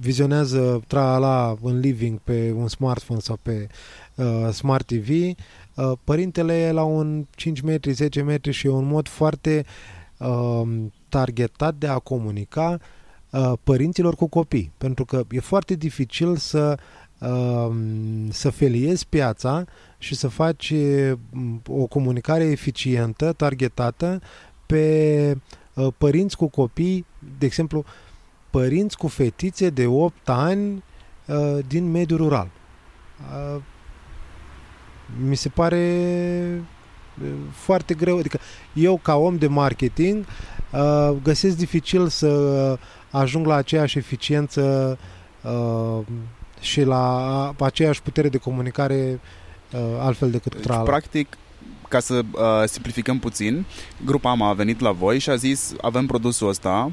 vizionează 0.00 0.82
tra 0.86 1.56
în 1.62 1.78
living 1.78 2.18
pe 2.24 2.54
un 2.56 2.68
smartphone 2.68 3.20
sau 3.20 3.38
pe 3.42 3.68
uh, 4.14 4.48
smart 4.52 4.86
TV, 4.86 5.08
uh, 5.08 5.92
părintele 6.04 6.60
e 6.60 6.72
la 6.72 6.82
un 6.82 7.26
5 7.36 7.60
metri, 7.60 7.92
10 7.92 8.22
metri 8.22 8.52
și 8.52 8.66
e 8.66 8.70
un 8.70 8.86
mod 8.86 9.08
foarte 9.08 9.64
uh, 10.16 10.62
targetat 11.08 11.74
de 11.74 11.86
a 11.86 11.98
comunica 11.98 12.78
uh, 13.30 13.52
părinților 13.64 14.14
cu 14.14 14.26
copii. 14.26 14.72
Pentru 14.78 15.04
că 15.04 15.24
e 15.30 15.40
foarte 15.40 15.74
dificil 15.74 16.36
să 16.36 16.76
uh, 16.78 17.01
să 18.28 18.50
feliezi 18.50 19.06
piața 19.08 19.64
și 19.98 20.14
să 20.14 20.28
faci 20.28 20.70
uh, 20.70 21.12
o 21.68 21.86
comunicare 21.86 22.44
eficientă, 22.44 23.32
targetată 23.32 24.20
pe 24.66 25.36
uh, 25.74 25.88
părinți 25.98 26.36
cu 26.36 26.48
copii, 26.48 27.06
de 27.38 27.46
exemplu, 27.46 27.84
părinți 28.50 28.96
cu 28.96 29.06
fetițe 29.06 29.70
de 29.70 29.86
8 29.86 30.28
ani 30.28 30.82
uh, 31.26 31.58
din 31.66 31.90
mediul 31.90 32.18
rural. 32.18 32.50
Uh, 33.18 33.62
mi 35.26 35.36
se 35.36 35.48
pare 35.48 36.04
uh, 37.22 37.28
foarte 37.52 37.94
greu. 37.94 38.18
Adică 38.18 38.38
eu, 38.74 38.96
ca 39.02 39.16
om 39.16 39.36
de 39.36 39.46
marketing, 39.46 40.24
uh, 40.72 41.16
găsesc 41.22 41.56
dificil 41.56 42.08
să 42.08 42.78
ajung 43.10 43.46
la 43.46 43.54
aceeași 43.54 43.98
eficiență 43.98 44.98
uh, 45.42 46.00
și 46.62 46.82
la 46.82 47.54
aceeași 47.58 48.02
putere 48.02 48.28
de 48.28 48.38
comunicare 48.38 49.20
uh, 49.72 49.80
altfel 49.98 50.30
decât 50.30 50.54
Deci, 50.54 50.62
Trala. 50.62 50.82
practic, 50.82 51.36
ca 51.88 52.00
să 52.00 52.22
uh, 52.32 52.40
simplificăm 52.64 53.18
puțin, 53.18 53.64
grupa 54.04 54.30
AMA 54.30 54.48
a 54.48 54.52
venit 54.52 54.80
la 54.80 54.90
voi 54.90 55.18
și 55.18 55.30
a 55.30 55.36
zis 55.36 55.74
avem 55.80 56.06
produsul 56.06 56.48
ăsta, 56.48 56.92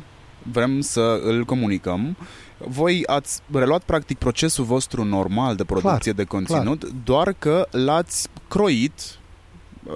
vrem 0.51 0.81
să 0.81 1.19
îl 1.23 1.45
comunicăm. 1.45 2.17
Voi 2.57 3.03
ați 3.05 3.41
reluat 3.51 3.81
practic 3.83 4.17
procesul 4.17 4.63
vostru 4.63 5.03
normal 5.03 5.55
de 5.55 5.63
producție 5.63 6.11
de 6.11 6.23
conținut, 6.23 6.91
doar 7.03 7.33
că 7.39 7.67
l-ați 7.71 8.27
croit 8.47 9.18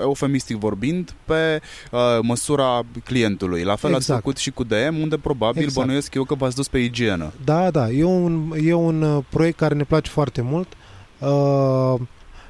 eufemistic 0.01 0.57
vorbind, 0.57 1.13
pe 1.25 1.61
uh, 1.91 1.99
măsura 2.21 2.81
clientului. 3.03 3.63
La 3.63 3.75
fel 3.75 3.89
ați 3.89 3.99
Exact. 3.99 4.19
făcut 4.19 4.37
și 4.37 4.51
cu 4.51 4.63
DM, 4.63 5.01
unde 5.01 5.17
probabil 5.17 5.63
Exact. 5.63 5.85
bănuiesc 5.85 6.13
eu 6.13 6.23
că 6.23 6.35
v-ați 6.35 6.55
dus 6.55 6.67
pe 6.67 6.77
igienă. 6.77 7.31
Da, 7.43 7.71
da, 7.71 7.89
e 7.89 8.03
un, 8.03 8.53
e 8.63 8.73
un 8.73 9.01
uh, 9.01 9.23
proiect 9.29 9.57
care 9.57 9.73
ne 9.73 9.83
place 9.83 10.09
foarte 10.09 10.41
mult, 10.41 10.67
uh, 11.19 11.99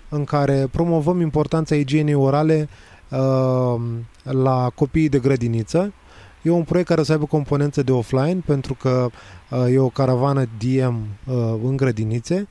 în 0.09 0.23
care 0.23 0.67
promovăm 0.71 1.21
importanța 1.21 1.75
igienei 1.75 2.13
orale 2.13 2.69
uh, 3.09 3.81
la 4.23 4.69
copiii 4.75 5.09
de 5.09 5.19
grădiniță. 5.19 5.93
E 6.41 6.49
un 6.49 6.63
proiect 6.63 6.89
care 6.89 7.01
o 7.01 7.03
să 7.03 7.11
aibă 7.11 7.25
componență 7.25 7.83
de 7.83 7.91
offline, 7.91 8.41
pentru 8.45 8.73
că 8.73 9.09
uh, 9.49 9.65
e 9.71 9.79
o 9.79 9.89
caravană 9.89 10.45
DM 10.57 11.07
uh, 11.25 11.35
în 11.63 11.75
grădinițe, 11.75 12.47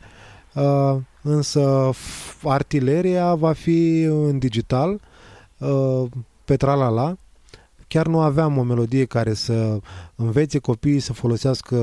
uh, 0.54 0.96
însă 1.22 1.90
f- 1.92 2.42
artileria 2.42 3.34
va 3.34 3.52
fi 3.52 4.02
în 4.02 4.38
digital, 4.38 5.00
uh, 5.58 6.04
pe 6.44 6.56
tralala. 6.56 7.16
Chiar 7.88 8.06
nu 8.06 8.20
aveam 8.20 8.58
o 8.58 8.62
melodie 8.62 9.04
care 9.04 9.34
să 9.34 9.78
învețe 10.14 10.58
copiii 10.58 11.00
să 11.00 11.12
folosească 11.12 11.76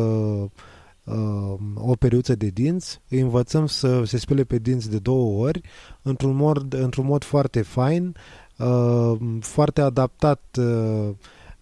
uh, 1.03 1.53
o 1.75 1.95
periuță 1.99 2.35
de 2.35 2.47
dinți, 2.47 3.01
îi 3.09 3.19
învățăm 3.19 3.65
să 3.65 4.03
se 4.03 4.17
spele 4.17 4.43
pe 4.43 4.57
dinți 4.57 4.89
de 4.89 4.97
două 4.97 5.45
ori, 5.45 5.61
într-un 6.01 6.35
mod, 6.35 6.73
într-un 6.73 7.05
mod 7.05 7.23
foarte 7.23 7.61
fain, 7.61 8.15
uh, 8.57 9.17
foarte 9.39 9.81
adaptat 9.81 10.41
uh, 10.59 11.09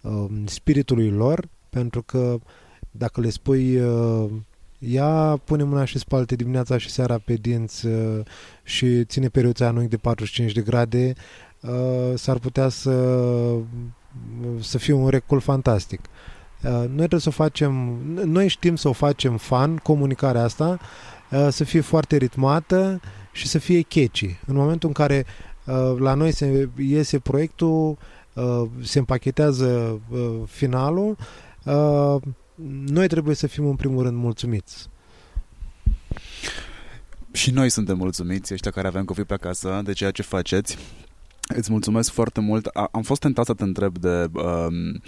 uh, 0.02 0.26
spiritului 0.46 1.10
lor, 1.10 1.48
pentru 1.70 2.02
că 2.02 2.38
dacă 2.92 3.22
le 3.22 3.30
spui 3.30 3.80
uh, 4.80 4.90
ia 4.90 5.42
pune 5.44 5.64
mâna 5.64 5.86
și 5.86 5.98
spalte 5.98 6.36
dimineața 6.36 6.78
și 6.78 6.90
seara 6.90 7.18
pe 7.26 7.34
dinți 7.34 7.86
uh, 7.86 8.20
și 8.64 9.04
ține 9.04 9.28
periuța 9.28 9.68
în 9.70 9.76
unghi 9.76 9.90
de 9.90 9.98
45 9.98 10.52
de 10.52 10.62
grade, 10.62 11.14
uh, 11.62 12.14
s-ar 12.16 12.38
putea 12.38 12.70
să 12.70 13.16
să 14.60 14.78
fie 14.78 14.94
un 14.94 15.08
recul 15.08 15.40
fantastic. 15.40 16.00
Uh, 16.64 16.70
Noi 16.72 16.96
trebuie 16.96 17.20
să 17.20 17.30
o 17.30 17.32
facem, 17.32 17.74
noi 18.24 18.48
știm 18.48 18.76
să 18.76 18.88
o 18.88 18.92
facem 18.92 19.38
fan, 19.38 19.76
comunicarea 19.76 20.44
asta, 20.44 20.80
uh, 21.32 21.48
să 21.50 21.64
fie 21.64 21.82
foarte 21.82 22.18
ritmată 22.18 23.00
și 23.32 23.48
să 23.48 23.58
fie 23.58 23.82
catchy. 23.82 24.40
În 24.46 24.56
momentul 24.56 24.88
în 24.88 24.94
care 24.94 25.26
uh, 25.66 26.00
la 26.00 26.14
noi 26.14 26.32
se 26.32 26.70
iese 26.78 27.20
proiectul, 27.20 27.98
uh, 28.34 28.64
se 28.82 29.00
împachetează 29.00 30.02
uh, 30.10 30.40
finalul, 30.46 31.18
uh, 31.64 32.22
noi 32.66 33.08
trebuie 33.08 33.36
să 33.36 33.48
fim 33.48 33.66
în 33.66 33.76
primul 33.76 34.04
rând 34.04 34.18
mulțumiți. 34.18 34.90
Și 37.32 37.52
noi 37.52 37.70
suntem 37.70 37.98
mulțumiți, 37.98 38.54
ăștia 38.54 38.72
care 38.72 38.88
avem 38.88 39.06
copii 39.06 39.24
pe 39.24 39.34
acasă, 39.34 39.82
de 39.84 39.94
ceea 39.94 40.12
ce 40.12 40.22
faceți. 40.22 40.78
Îți 41.56 41.72
mulțumesc 41.72 42.12
foarte 42.12 42.40
mult. 42.40 42.66
A, 42.66 42.88
am 42.92 43.02
fost 43.02 43.22
tentat 43.22 43.46
să 43.46 43.54
te 43.54 43.64
întreb 43.64 43.98
de 43.98 44.30
um, 44.34 45.02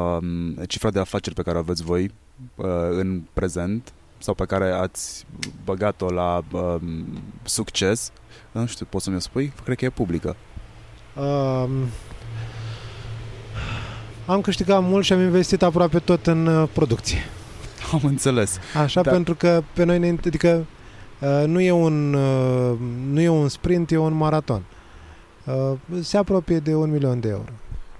um, 0.00 0.54
cifra 0.66 0.90
de 0.90 0.98
afaceri 0.98 1.34
pe 1.34 1.42
care 1.42 1.56
o 1.56 1.60
aveți 1.60 1.82
voi 1.82 2.10
uh, 2.54 2.66
în 2.90 3.22
prezent 3.32 3.92
sau 4.18 4.34
pe 4.34 4.44
care 4.44 4.70
ați 4.70 5.26
băgat-o 5.64 6.10
la 6.10 6.44
um, 6.52 7.06
succes. 7.42 8.12
Nu 8.52 8.66
știu, 8.66 8.86
poți 8.88 9.04
să 9.04 9.10
mi-o 9.10 9.18
spui? 9.18 9.52
Cred 9.64 9.76
că 9.76 9.84
e 9.84 9.90
publică. 9.90 10.36
Um, 11.16 11.70
am 14.28 14.40
câștigat 14.40 14.82
mult 14.82 15.04
și 15.04 15.12
am 15.12 15.20
investit 15.20 15.62
aproape 15.62 15.98
tot 15.98 16.26
în 16.26 16.46
uh, 16.46 16.68
producție. 16.72 17.18
Am 17.92 18.00
înțeles. 18.02 18.58
Așa, 18.82 19.00
Da. 19.00 19.10
pentru 19.10 19.34
că 19.34 19.62
pe 19.72 19.84
noi 19.84 19.98
ne... 19.98 20.14
Adică 20.26 20.66
uh, 21.20 21.44
nu 21.46 21.60
e 21.60 21.70
un 21.70 22.14
uh, 22.14 22.78
nu 23.10 23.20
e 23.20 23.28
un 23.28 23.48
sprint, 23.48 23.90
e 23.90 23.96
un 23.96 24.12
maraton. 24.12 24.62
Uh, 25.44 25.72
se 26.00 26.16
apropie 26.16 26.58
de 26.58 26.74
un 26.74 26.90
milion 26.90 27.20
de 27.20 27.28
euro. 27.28 27.52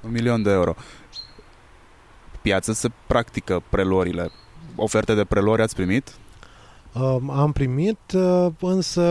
Un 0.04 0.10
milion 0.10 0.42
de 0.42 0.50
euro. 0.50 0.74
Piață 2.42 2.72
se 2.72 2.88
practică 3.06 3.62
preluările. 3.68 4.30
Oferte 4.76 5.14
de 5.14 5.24
preluări 5.24 5.62
ați 5.62 5.74
primit? 5.74 6.12
Uh, 6.92 7.16
am 7.30 7.52
primit, 7.52 7.98
uh, 8.14 8.46
însă 8.60 9.02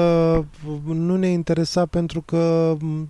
nu 0.86 1.16
ne 1.16 1.28
interesa 1.28 1.86
pentru 1.86 2.22
că 2.22 2.38
uh, 2.82 3.02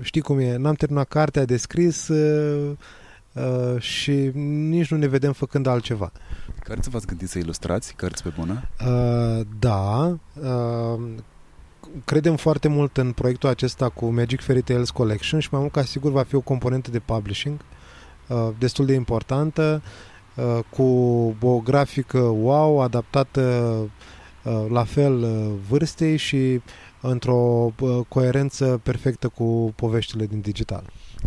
știi 0.00 0.20
cum 0.20 0.38
e, 0.38 0.56
n-am 0.56 0.74
terminat 0.74 1.08
cartea 1.08 1.44
de 1.44 1.56
scris 1.56 2.08
uh, 2.08 2.76
uh, 3.32 3.80
și 3.80 4.30
nici 4.68 4.90
nu 4.90 4.96
ne 4.96 5.06
vedem 5.06 5.32
făcând 5.32 5.66
altceva. 5.66 6.12
Cărți 6.64 6.90
v-ați 6.90 7.06
gândit 7.06 7.28
să 7.28 7.38
ilustrați? 7.38 7.94
Cărți 7.94 8.22
pe 8.22 8.32
bună? 8.38 8.62
Uh, 8.86 9.46
da, 9.58 10.16
uh, 10.40 11.00
credem 12.04 12.36
foarte 12.36 12.68
mult 12.68 12.96
în 12.96 13.12
proiectul 13.12 13.48
acesta 13.48 13.88
cu 13.88 14.06
Magic 14.06 14.40
Fairy 14.40 14.62
Tales 14.62 14.90
Collection 14.90 15.40
și 15.40 15.48
mai 15.50 15.60
mult 15.60 15.72
ca 15.72 15.82
sigur 15.82 16.10
va 16.10 16.22
fi 16.22 16.34
o 16.34 16.40
componentă 16.40 16.90
de 16.90 16.98
publishing. 16.98 17.60
uh, 18.28 18.48
destul 18.58 18.86
de 18.86 18.92
importantă, 18.92 19.82
uh, 20.34 20.58
cu 20.68 20.82
o 21.40 21.58
grafică 21.58 22.18
wow, 22.18 22.80
adaptată 22.80 23.40
uh, 24.42 24.66
la 24.68 24.84
fel 24.84 25.22
uh, 25.22 25.50
vârstei 25.68 26.16
și 26.16 26.60
într-o 27.00 27.72
uh, 27.80 28.00
coerență 28.08 28.80
perfectă 28.82 29.28
cu 29.28 29.72
poveștile 29.76 30.26
din 30.26 30.40
digital. 30.40 30.82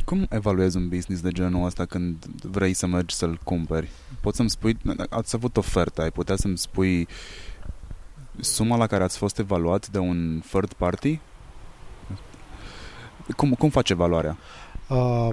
Cum 0.06 0.26
evaluezi 0.30 0.78
un 0.78 0.90
business 0.90 1.22
de 1.22 1.30
genul 1.30 1.66
ăsta 1.66 1.86
când 1.86 2.26
vrei 2.42 2.74
să 2.74 2.88
mergi 2.88 3.16
să-l 3.16 3.40
cumperi? 3.44 3.90
Poți 4.22 4.38
să-mi 4.38 4.50
spui, 4.50 4.78
ați 5.10 5.36
avut 5.36 5.58
ofertă, 5.58 6.02
ai 6.02 6.12
putea 6.12 6.36
să-mi 6.36 6.58
spui 6.58 7.08
suma 8.40 8.78
la 8.78 8.88
care 8.88 9.04
ați 9.04 9.18
fost 9.18 9.40
evaluat 9.40 9.88
de 9.88 9.98
un 9.98 10.42
third 10.50 10.74
party? 10.74 11.20
Cum, 13.36 13.54
cum 13.54 13.70
face 13.70 13.94
evaluarea? 13.94 14.38
Uh, 14.90 15.30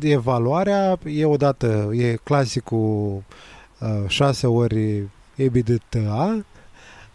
evaluarea 0.00 0.98
e 1.04 1.24
odată, 1.24 1.90
e 1.92 2.18
clasicul 2.22 3.22
uh, 3.80 4.08
6 4.08 4.46
ori 4.46 5.08
EBITDA, 5.34 6.44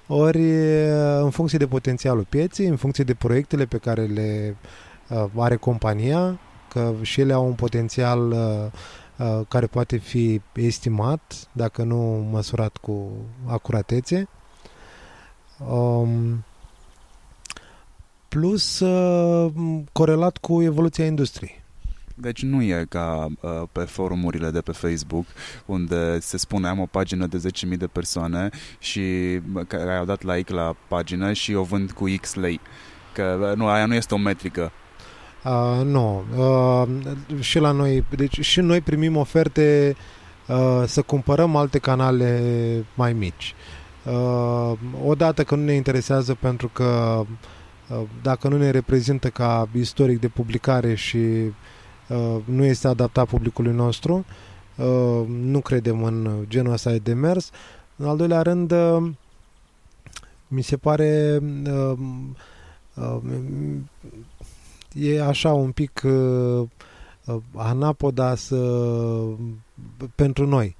ori 0.09 0.51
uh, 0.51 1.21
în 1.21 1.29
funcție 1.29 1.57
de 1.57 1.67
potențialul 1.67 2.25
pieței, 2.29 2.67
în 2.67 2.75
funcție 2.75 3.03
de 3.03 3.13
proiectele 3.13 3.65
pe 3.65 3.77
care 3.77 4.05
le 4.05 4.55
uh, 5.09 5.25
are 5.37 5.55
compania, 5.55 6.39
că 6.69 6.93
și 7.01 7.21
ele 7.21 7.33
au 7.33 7.45
un 7.45 7.53
potențial 7.53 8.31
uh, 8.31 8.71
uh, 9.17 9.45
care 9.47 9.65
poate 9.65 9.97
fi 9.97 10.41
estimat, 10.53 11.47
dacă 11.51 11.83
nu 11.83 12.27
măsurat 12.31 12.77
cu 12.77 13.11
acuratețe. 13.45 14.27
Um, 15.69 16.43
plus 18.29 18.79
uh, 18.79 19.51
corelat 19.91 20.37
cu 20.37 20.61
evoluția 20.61 21.05
industriei. 21.05 21.63
Deci 22.21 22.43
nu 22.43 22.61
e 22.61 22.85
ca 22.89 23.27
uh, 23.41 23.51
pe 23.71 23.79
forumurile 23.79 24.49
de 24.49 24.61
pe 24.61 24.71
Facebook 24.71 25.25
unde 25.65 26.19
se 26.19 26.37
spune 26.37 26.67
am 26.67 26.79
o 26.79 26.85
pagină 26.85 27.27
de 27.27 27.41
10.000 27.71 27.77
de 27.77 27.87
persoane 27.87 28.49
și 28.79 29.01
care 29.67 29.95
au 29.95 30.05
dat 30.05 30.23
like 30.23 30.53
la 30.53 30.75
pagină 30.87 31.33
și 31.33 31.53
o 31.53 31.63
vând 31.63 31.91
cu 31.91 32.05
X 32.21 32.33
lei. 32.33 32.59
Că 33.13 33.53
nu, 33.55 33.67
aia 33.67 33.85
nu 33.85 33.93
este 33.93 34.13
o 34.13 34.17
metrică. 34.17 34.71
Uh, 35.43 35.85
nu. 35.85 36.23
Uh, 36.35 36.87
și 37.39 37.59
la 37.59 37.71
noi, 37.71 38.05
deci 38.09 38.39
și 38.39 38.61
noi 38.61 38.81
primim 38.81 39.15
oferte 39.15 39.95
uh, 40.47 40.83
să 40.85 41.01
cumpărăm 41.01 41.55
alte 41.55 41.77
canale 41.77 42.41
mai 42.93 43.13
mici. 43.13 43.55
Uh, 44.03 44.71
odată 45.05 45.43
că 45.43 45.55
nu 45.55 45.63
ne 45.63 45.73
interesează 45.73 46.33
pentru 46.33 46.67
că 46.67 47.21
uh, 47.87 48.01
dacă 48.21 48.47
nu 48.47 48.57
ne 48.57 48.69
reprezintă 48.69 49.29
ca 49.29 49.69
istoric 49.73 50.19
de 50.19 50.27
publicare 50.27 50.95
și 50.95 51.17
uh, 51.17 51.53
nu 52.45 52.63
este 52.63 52.87
adaptat 52.87 53.27
publicului 53.27 53.73
nostru, 53.73 54.25
uh, 54.75 55.27
nu 55.27 55.59
credem 55.59 56.03
în 56.03 56.45
genul 56.47 56.73
ăsta 56.73 56.91
de 56.91 56.97
demers. 56.97 57.49
În 57.95 58.07
al 58.07 58.17
doilea 58.17 58.41
rând, 58.41 58.71
uh, 58.71 59.11
mi 60.47 60.61
se 60.61 60.77
pare 60.77 61.39
uh, 61.67 61.97
uh, 62.93 63.17
e 64.93 65.21
așa 65.21 65.53
un 65.53 65.71
pic 65.71 66.01
uh, 66.03 66.67
uh, 67.25 67.37
anapoda 67.55 68.35
să, 68.35 68.55
pentru 70.15 70.47
noi 70.47 70.75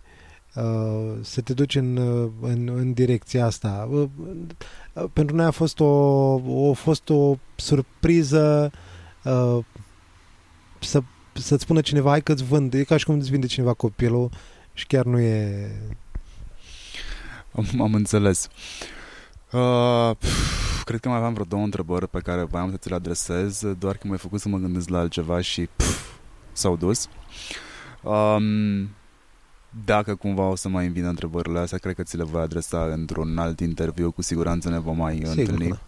uh, 0.56 1.18
să 1.22 1.42
te 1.42 1.54
duci 1.54 1.76
în, 1.76 1.98
uh, 1.98 2.30
în, 2.42 2.68
în 2.76 2.94
direcția 2.94 3.46
asta. 3.46 3.88
Uh, 3.92 4.08
uh, 4.94 5.04
pentru 5.14 5.36
noi 5.36 5.46
a 5.46 5.52
fost 5.52 5.80
o, 5.80 6.70
a 6.70 6.74
fost 6.74 7.10
o 7.10 7.36
surpriză 7.56 8.72
uh, 9.24 9.58
să, 10.80 11.04
să-ți 11.40 11.64
spună 11.64 11.82
cineva, 11.82 12.10
hai 12.10 12.22
că-ți 12.22 12.44
vând. 12.44 12.74
E 12.74 12.84
ca 12.84 12.98
și 12.98 13.06
cum 13.06 13.16
îți 13.20 13.30
vinde 13.30 13.48
cineva 13.48 13.74
copilul 13.74 14.30
și 14.74 14.88
chiar 14.88 15.06
nu 15.06 15.20
e... 15.20 15.72
Am, 17.52 17.82
am 17.82 17.94
înțeles. 17.94 18.48
Uh, 19.52 20.12
pf, 20.20 20.84
cred 20.84 21.00
că 21.00 21.08
mai 21.08 21.18
aveam 21.18 21.34
vreo 21.34 21.46
două 21.46 21.64
întrebări 21.64 22.08
pe 22.08 22.20
care 22.20 22.44
voiam 22.44 22.72
să 22.72 22.78
ți 22.78 22.90
le 22.90 22.96
adresez, 22.96 23.64
doar 23.80 23.98
că 23.98 24.08
m-ai 24.08 24.18
făcut 24.18 24.40
să 24.40 24.50
mă 24.50 24.58
gândesc 24.58 24.90
la 24.90 25.00
altceva 25.00 25.42
și 25.42 25.70
pf, 25.76 26.10
s-au 26.52 26.76
dus. 26.76 27.08
Um, 28.02 28.90
dacă 29.86 30.16
cumva 30.16 30.48
o 30.48 30.56
să 30.56 30.70
mai 30.70 30.86
îmi 30.86 30.94
vină 30.94 31.08
întrebările 31.08 31.60
astea, 31.60 31.78
cred 31.78 31.96
că 31.96 32.04
ți 32.04 32.18
le 32.18 32.24
voi 32.24 32.42
adresa 32.42 32.84
într-un 32.92 33.38
alt 33.38 33.60
interviu, 33.60 34.12
cu 34.12 34.22
siguranță 34.22 34.70
ne 34.70 34.80
vom 34.80 34.98
mai 34.98 35.16
Sigur, 35.16 35.38
întâlni. 35.38 35.70
da. 35.70 35.80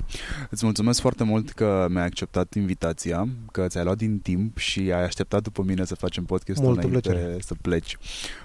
Îți 0.49 0.65
mulțumesc 0.65 0.99
foarte 0.99 1.23
mult 1.23 1.51
că 1.51 1.87
mi-ai 1.89 2.05
acceptat 2.05 2.53
invitația, 2.53 3.27
că 3.51 3.67
ți-ai 3.67 3.83
luat 3.83 3.97
din 3.97 4.19
timp 4.19 4.57
și 4.57 4.79
ai 4.79 5.03
așteptat 5.03 5.41
după 5.41 5.61
mine 5.63 5.85
să 5.85 5.95
facem 5.95 6.23
podcastul 6.25 6.65
Multă 6.65 6.87
înainte 6.87 7.09
plăcere. 7.09 7.37
să 7.41 7.55
pleci. 7.61 7.97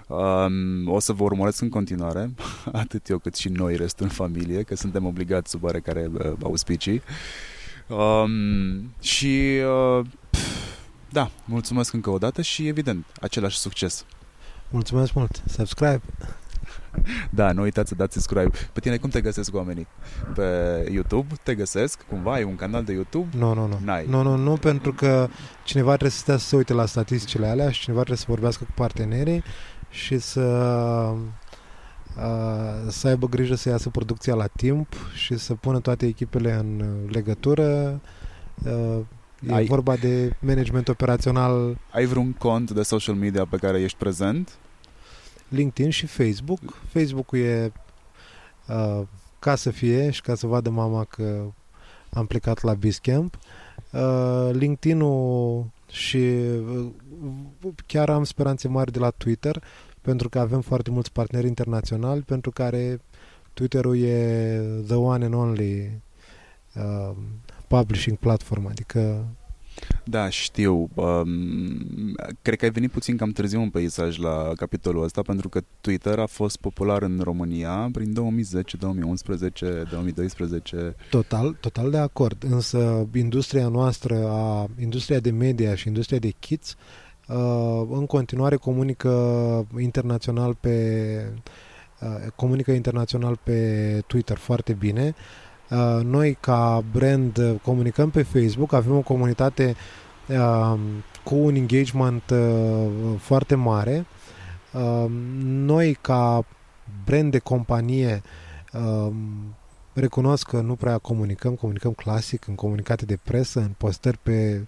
Um, 0.09 0.89
o 0.89 0.99
să 0.99 1.13
vă 1.13 1.23
urmăresc 1.23 1.61
în 1.63 1.69
continuare, 1.69 2.35
atât 2.73 3.09
eu 3.09 3.19
cât 3.19 3.35
și 3.35 3.49
noi, 3.49 3.77
restul 3.77 4.05
în 4.05 4.13
familie, 4.13 4.63
că 4.63 4.77
suntem 4.77 5.05
obligați 5.07 5.51
sub 5.51 5.63
oarecare 5.65 6.11
uh, 6.13 6.33
auspicii. 6.43 7.03
Um, 7.89 8.95
și 9.01 9.43
uh, 9.99 10.07
pf, 10.31 10.41
da, 11.13 11.31
mulțumesc 11.45 11.93
încă 11.93 12.11
o 12.11 12.19
dată 12.19 12.43
și 12.43 12.67
evident, 12.67 13.05
același 13.21 13.59
succes. 13.59 14.05
Mulțumesc 14.77 15.13
mult. 15.13 15.43
Subscribe. 15.47 16.01
Da, 17.31 17.53
nu 17.53 17.63
uitați 17.63 17.89
să 17.89 17.95
dați 17.95 18.13
subscribe. 18.13 18.51
Pe 18.73 18.81
tine 18.81 18.97
cum 18.97 19.11
te 19.11 19.21
găsesc 19.21 19.55
oamenii? 19.55 19.87
Pe 20.35 20.43
YouTube 20.93 21.35
te 21.43 21.55
găsesc? 21.55 22.03
Cumva 22.09 22.33
ai 22.33 22.43
un 22.43 22.57
canal 22.57 22.85
de 22.85 22.93
YouTube? 22.93 23.37
Nu, 23.37 23.55
nu, 23.55 23.67
nu. 23.67 23.79
N-ai. 23.85 24.07
Nu, 24.09 24.23
nu, 24.23 24.37
nu, 24.37 24.55
pentru 24.57 24.93
că 24.93 25.29
cineva 25.65 25.89
trebuie 25.89 26.11
să 26.11 26.19
stea 26.19 26.37
să 26.37 26.47
se 26.47 26.57
uite 26.57 26.73
la 26.73 26.87
statisticile 26.87 27.47
alea 27.47 27.71
și 27.71 27.81
cineva 27.81 28.01
trebuie 28.01 28.21
să 28.21 28.25
vorbească 28.29 28.65
cu 28.65 28.71
partenerii 28.75 29.43
și 29.91 30.19
să 30.19 30.41
uh, 32.17 32.89
să 32.89 33.09
aibă 33.09 33.27
grijă 33.29 33.55
să 33.55 33.69
iasă 33.69 33.89
producția 33.89 34.35
la 34.35 34.47
timp 34.47 34.95
și 35.15 35.37
să 35.37 35.55
pună 35.55 35.81
toate 35.81 36.07
echipele 36.07 36.53
în 36.53 36.81
uh, 36.81 37.13
legătură. 37.15 38.01
Uh, 38.65 38.99
e 39.49 39.55
Ai- 39.55 39.65
vorba 39.65 39.95
de 39.95 40.37
management 40.41 40.89
operațional 40.89 41.77
Ai 41.91 42.05
vreun 42.05 42.33
cont 42.33 42.71
de 42.71 42.83
social 42.83 43.15
media 43.15 43.45
pe 43.45 43.57
care 43.57 43.81
ești 43.81 43.99
prezent? 43.99 44.59
LinkedIn 45.49 45.91
și 45.91 46.07
Facebook. 46.07 46.61
Facebook-ul 46.89 47.39
e 47.39 47.73
uh, 48.69 49.03
ca 49.39 49.55
să 49.55 49.71
fie 49.71 50.11
și 50.11 50.21
ca 50.21 50.35
să 50.35 50.47
vadă 50.47 50.71
mama 50.71 51.05
că 51.05 51.45
am 52.11 52.27
plecat 52.27 52.63
la 52.63 52.75
Biscamp. 52.75 53.39
Uh, 53.93 54.51
LinkedIn-ul 54.53 55.67
și 55.91 56.17
uh, 56.17 56.89
chiar 57.87 58.11
am 58.11 58.25
speranțe 58.25 58.69
mari 58.69 58.93
de 58.93 58.99
la 58.99 59.11
Twitter 59.11 59.63
pentru 60.01 60.29
că 60.29 60.39
avem 60.39 60.61
foarte 60.61 60.91
mulți 60.91 61.13
parteneri 61.13 61.47
internaționali 61.47 62.23
pentru 62.23 62.51
care 62.51 63.01
Twitter-ul 63.53 63.99
e 63.99 64.61
the 64.87 64.95
one 64.95 65.25
and 65.25 65.35
only 65.35 66.01
uh, 66.75 67.17
publishing 67.69 68.17
platform, 68.17 68.67
adică 68.67 69.27
Da, 70.05 70.29
știu. 70.29 70.89
Um, 70.95 72.15
cred 72.43 72.59
că 72.59 72.65
ai 72.65 72.71
venit 72.71 72.91
puțin 72.91 73.17
cam 73.17 73.31
târziu 73.31 73.61
în 73.61 73.71
peisaj 73.71 74.19
la 74.19 74.53
capitolul 74.57 75.05
ăsta, 75.05 75.23
pentru 75.23 75.49
că 75.49 75.61
Twitter 75.81 76.19
a 76.19 76.27
fost 76.27 76.57
popular 76.57 77.03
în 77.03 77.21
România 77.23 77.89
prin 77.93 78.13
2010, 78.13 78.77
2011, 78.77 79.83
2012. 79.91 80.95
Total, 81.11 81.57
total 81.61 81.91
de 81.91 81.99
acord, 81.99 82.45
însă 82.49 83.09
industria 83.15 83.69
noastră, 83.69 84.29
a, 84.29 84.67
industria 84.81 85.21
de 85.21 85.31
media 85.31 85.75
și 85.75 85.89
industria 85.89 86.19
de 86.19 86.31
kits 86.39 86.77
uh, 87.29 87.87
în 87.91 88.07
continuare 88.07 88.57
comunică 88.57 89.67
internațional 89.79 90.55
pe 90.55 90.77
uh, 92.01 92.31
comunică 92.35 92.71
internațional 92.71 93.39
pe 93.43 94.03
Twitter 94.07 94.37
foarte 94.37 94.73
bine. 94.73 95.15
Uh, 95.17 95.46
noi 96.03 96.37
ca 96.41 96.85
brand 96.93 97.39
uh, 97.39 97.55
comunicăm 97.63 98.11
pe 98.11 98.23
Facebook, 98.23 98.73
avem 98.73 98.97
o 98.97 99.01
comunitate 99.01 99.77
uh, 100.29 100.79
cu 101.25 101.35
un 101.35 101.55
engagement 101.55 102.31
uh, 102.31 102.87
foarte 103.19 103.55
mare. 103.55 104.07
Uh, 104.73 105.05
noi 105.43 105.99
ca 106.01 106.45
brand 107.05 107.31
de 107.31 107.39
companie 107.39 108.23
uh, 108.73 109.13
recunosc 109.93 110.49
că 110.49 110.61
nu 110.61 110.75
prea 110.75 110.99
comunicăm, 110.99 111.55
comunicăm 111.55 111.93
clasic 111.93 112.47
în 112.47 112.55
comunicate 112.55 113.05
de 113.05 113.19
presă, 113.25 113.61
în 113.61 113.75
postări 113.79 114.19
pe 114.23 114.67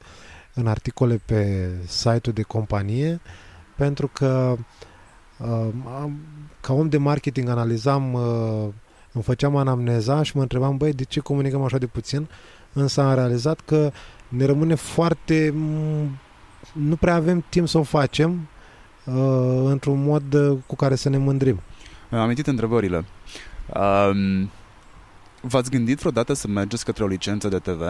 în 0.55 0.66
articole 0.66 1.20
pe 1.25 1.70
site-ul 1.87 2.35
de 2.35 2.43
companie, 2.43 3.20
pentru 3.77 4.09
că 4.09 4.57
uh, 5.39 5.69
am, 6.01 6.19
ca 6.61 6.73
om 6.73 6.89
de 6.89 6.99
marketing 6.99 7.49
analizam, 7.49 8.12
uh, 8.12 8.69
îmi 9.13 9.23
făceam 9.25 9.57
anamneza 9.57 10.23
și 10.23 10.37
mă 10.37 10.43
întrebam, 10.43 10.77
băi, 10.77 10.93
de 10.93 11.05
ce 11.05 11.21
comunicăm 11.21 11.63
așa 11.63 11.79
de 11.79 11.87
puțin? 11.87 12.29
Însă 12.73 13.01
am 13.01 13.15
realizat 13.15 13.61
că 13.61 13.91
ne 14.29 14.45
rămâne 14.45 14.75
foarte... 14.75 15.53
m, 15.55 16.19
nu 16.73 16.97
prea 16.97 17.15
avem 17.15 17.45
timp 17.49 17.69
să 17.69 17.79
o 17.79 17.83
facem 17.83 18.49
uh, 19.05 19.15
într-un 19.65 20.03
mod 20.03 20.35
uh, 20.35 20.59
cu 20.67 20.77
care 20.77 20.95
să 20.95 21.09
ne 21.09 21.17
mândrim. 21.17 21.61
Mi-am 22.11 22.23
amintit 22.23 22.47
întrebările. 22.47 23.05
Um, 23.75 24.51
v-ați 25.41 25.71
gândit 25.71 25.99
vreodată 25.99 26.33
să 26.33 26.49
mergeți 26.49 26.85
către 26.85 27.05
o 27.05 27.07
licență 27.07 27.49
de 27.49 27.59
TV? 27.59 27.81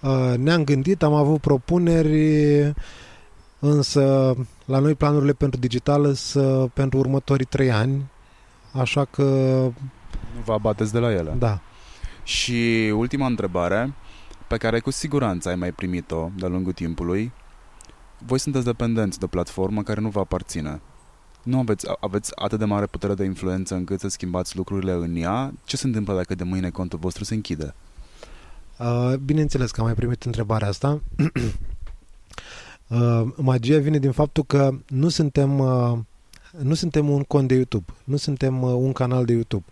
Uh, 0.00 0.34
ne-am 0.36 0.64
gândit, 0.64 1.02
am 1.02 1.14
avut 1.14 1.40
propuneri, 1.40 2.72
însă 3.58 4.34
la 4.64 4.78
noi 4.78 4.94
planurile 4.94 5.32
pentru 5.32 5.60
digital 5.60 6.14
sunt 6.14 6.72
pentru 6.72 6.98
următorii 6.98 7.46
trei 7.46 7.70
ani, 7.70 8.10
așa 8.72 9.04
că... 9.04 9.22
Nu 10.34 10.40
vă 10.44 10.52
abateți 10.52 10.92
de 10.92 10.98
la 10.98 11.12
ele. 11.12 11.34
Da. 11.38 11.60
Și 12.22 12.92
ultima 12.96 13.26
întrebare, 13.26 13.94
pe 14.48 14.56
care 14.56 14.80
cu 14.80 14.90
siguranță 14.90 15.48
ai 15.48 15.54
mai 15.54 15.72
primit-o 15.72 16.30
de-a 16.36 16.48
lungul 16.48 16.72
timpului. 16.72 17.32
Voi 18.26 18.38
sunteți 18.38 18.64
dependenți 18.64 19.18
de 19.18 19.24
o 19.24 19.28
platformă 19.28 19.82
care 19.82 20.00
nu 20.00 20.08
vă 20.08 20.20
aparține. 20.20 20.80
Nu 21.42 21.58
aveți, 21.58 21.86
aveți 22.00 22.32
atât 22.34 22.58
de 22.58 22.64
mare 22.64 22.86
putere 22.86 23.14
de 23.14 23.24
influență 23.24 23.74
încât 23.74 24.00
să 24.00 24.08
schimbați 24.08 24.56
lucrurile 24.56 24.92
în 24.92 25.16
ea. 25.16 25.52
Ce 25.64 25.76
se 25.76 25.86
întâmplă 25.86 26.14
dacă 26.14 26.34
de 26.34 26.44
mâine 26.44 26.70
contul 26.70 26.98
vostru 26.98 27.24
se 27.24 27.34
închide? 27.34 27.74
Uh, 28.78 29.14
bineînțeles 29.24 29.70
că 29.70 29.80
am 29.80 29.86
mai 29.86 29.94
primit 29.94 30.22
întrebarea 30.22 30.68
asta. 30.68 31.00
uh, 32.88 33.22
magia 33.36 33.78
vine 33.78 33.98
din 33.98 34.12
faptul 34.12 34.44
că 34.44 34.70
nu 34.88 35.08
suntem, 35.08 35.58
uh, 35.58 35.98
nu 36.58 36.74
suntem 36.74 37.08
un 37.08 37.22
cont 37.22 37.48
de 37.48 37.54
YouTube, 37.54 37.92
nu 38.04 38.16
suntem 38.16 38.62
uh, 38.62 38.72
un 38.72 38.92
canal 38.92 39.24
de 39.24 39.32
YouTube. 39.32 39.64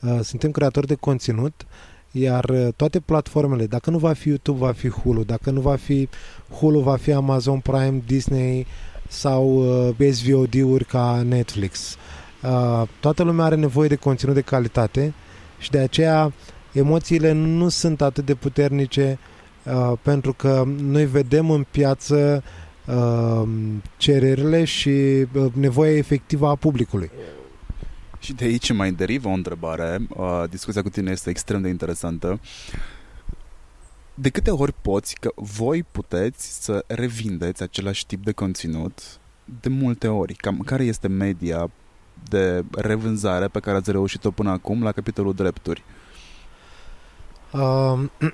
Uh, 0.00 0.20
suntem 0.22 0.50
creatori 0.50 0.86
de 0.86 0.94
conținut, 0.94 1.66
iar 2.10 2.44
uh, 2.44 2.68
toate 2.76 3.00
platformele, 3.00 3.66
dacă 3.66 3.90
nu 3.90 3.98
va 3.98 4.12
fi 4.12 4.28
YouTube, 4.28 4.58
va 4.58 4.72
fi 4.72 4.88
Hulu, 4.88 5.24
dacă 5.24 5.50
nu 5.50 5.60
va 5.60 5.76
fi 5.76 6.08
Hulu, 6.50 6.80
va 6.80 6.96
fi 6.96 7.12
Amazon 7.12 7.60
Prime, 7.60 8.02
Disney 8.06 8.66
sau 9.08 9.68
uh, 9.88 10.12
SVOD-uri 10.12 10.84
ca 10.84 11.22
Netflix. 11.26 11.96
Uh, 12.42 12.88
toată 13.00 13.22
lumea 13.22 13.44
are 13.44 13.54
nevoie 13.54 13.88
de 13.88 13.96
conținut 13.96 14.34
de 14.34 14.40
calitate 14.40 15.14
și 15.58 15.70
de 15.70 15.78
aceea 15.78 16.32
emoțiile 16.72 17.32
nu 17.32 17.68
sunt 17.68 18.00
atât 18.00 18.24
de 18.26 18.34
puternice 18.34 19.18
uh, 19.64 19.92
pentru 20.02 20.32
că 20.32 20.64
noi 20.80 21.06
vedem 21.06 21.50
în 21.50 21.66
piață 21.70 22.42
uh, 22.44 22.66
cererile 23.96 24.64
și 24.64 24.88
uh, 24.88 25.52
nevoia 25.52 25.96
efectivă 25.96 26.48
a 26.48 26.54
publicului. 26.54 27.10
Și 28.18 28.32
de 28.32 28.44
aici 28.44 28.72
mai 28.72 28.92
derivă 28.92 29.28
o 29.28 29.32
întrebare. 29.32 29.98
Uh, 30.08 30.44
discuția 30.50 30.82
cu 30.82 30.88
tine 30.88 31.10
este 31.10 31.30
extrem 31.30 31.62
de 31.62 31.68
interesantă. 31.68 32.40
De 34.14 34.28
câte 34.28 34.50
ori 34.50 34.72
poți, 34.82 35.14
că 35.20 35.32
voi 35.34 35.82
puteți 35.82 36.64
să 36.64 36.84
revindeți 36.86 37.62
același 37.62 38.06
tip 38.06 38.24
de 38.24 38.32
conținut 38.32 39.18
de 39.60 39.68
multe 39.68 40.08
ori? 40.08 40.34
Cam 40.34 40.58
care 40.58 40.84
este 40.84 41.08
media 41.08 41.70
de 42.28 42.64
revânzare 42.70 43.48
pe 43.48 43.60
care 43.60 43.76
ați 43.76 43.90
reușit-o 43.90 44.30
până 44.30 44.50
acum 44.50 44.82
la 44.82 44.92
capitolul 44.92 45.34
drepturi? 45.34 45.84
Uh, 47.52 48.00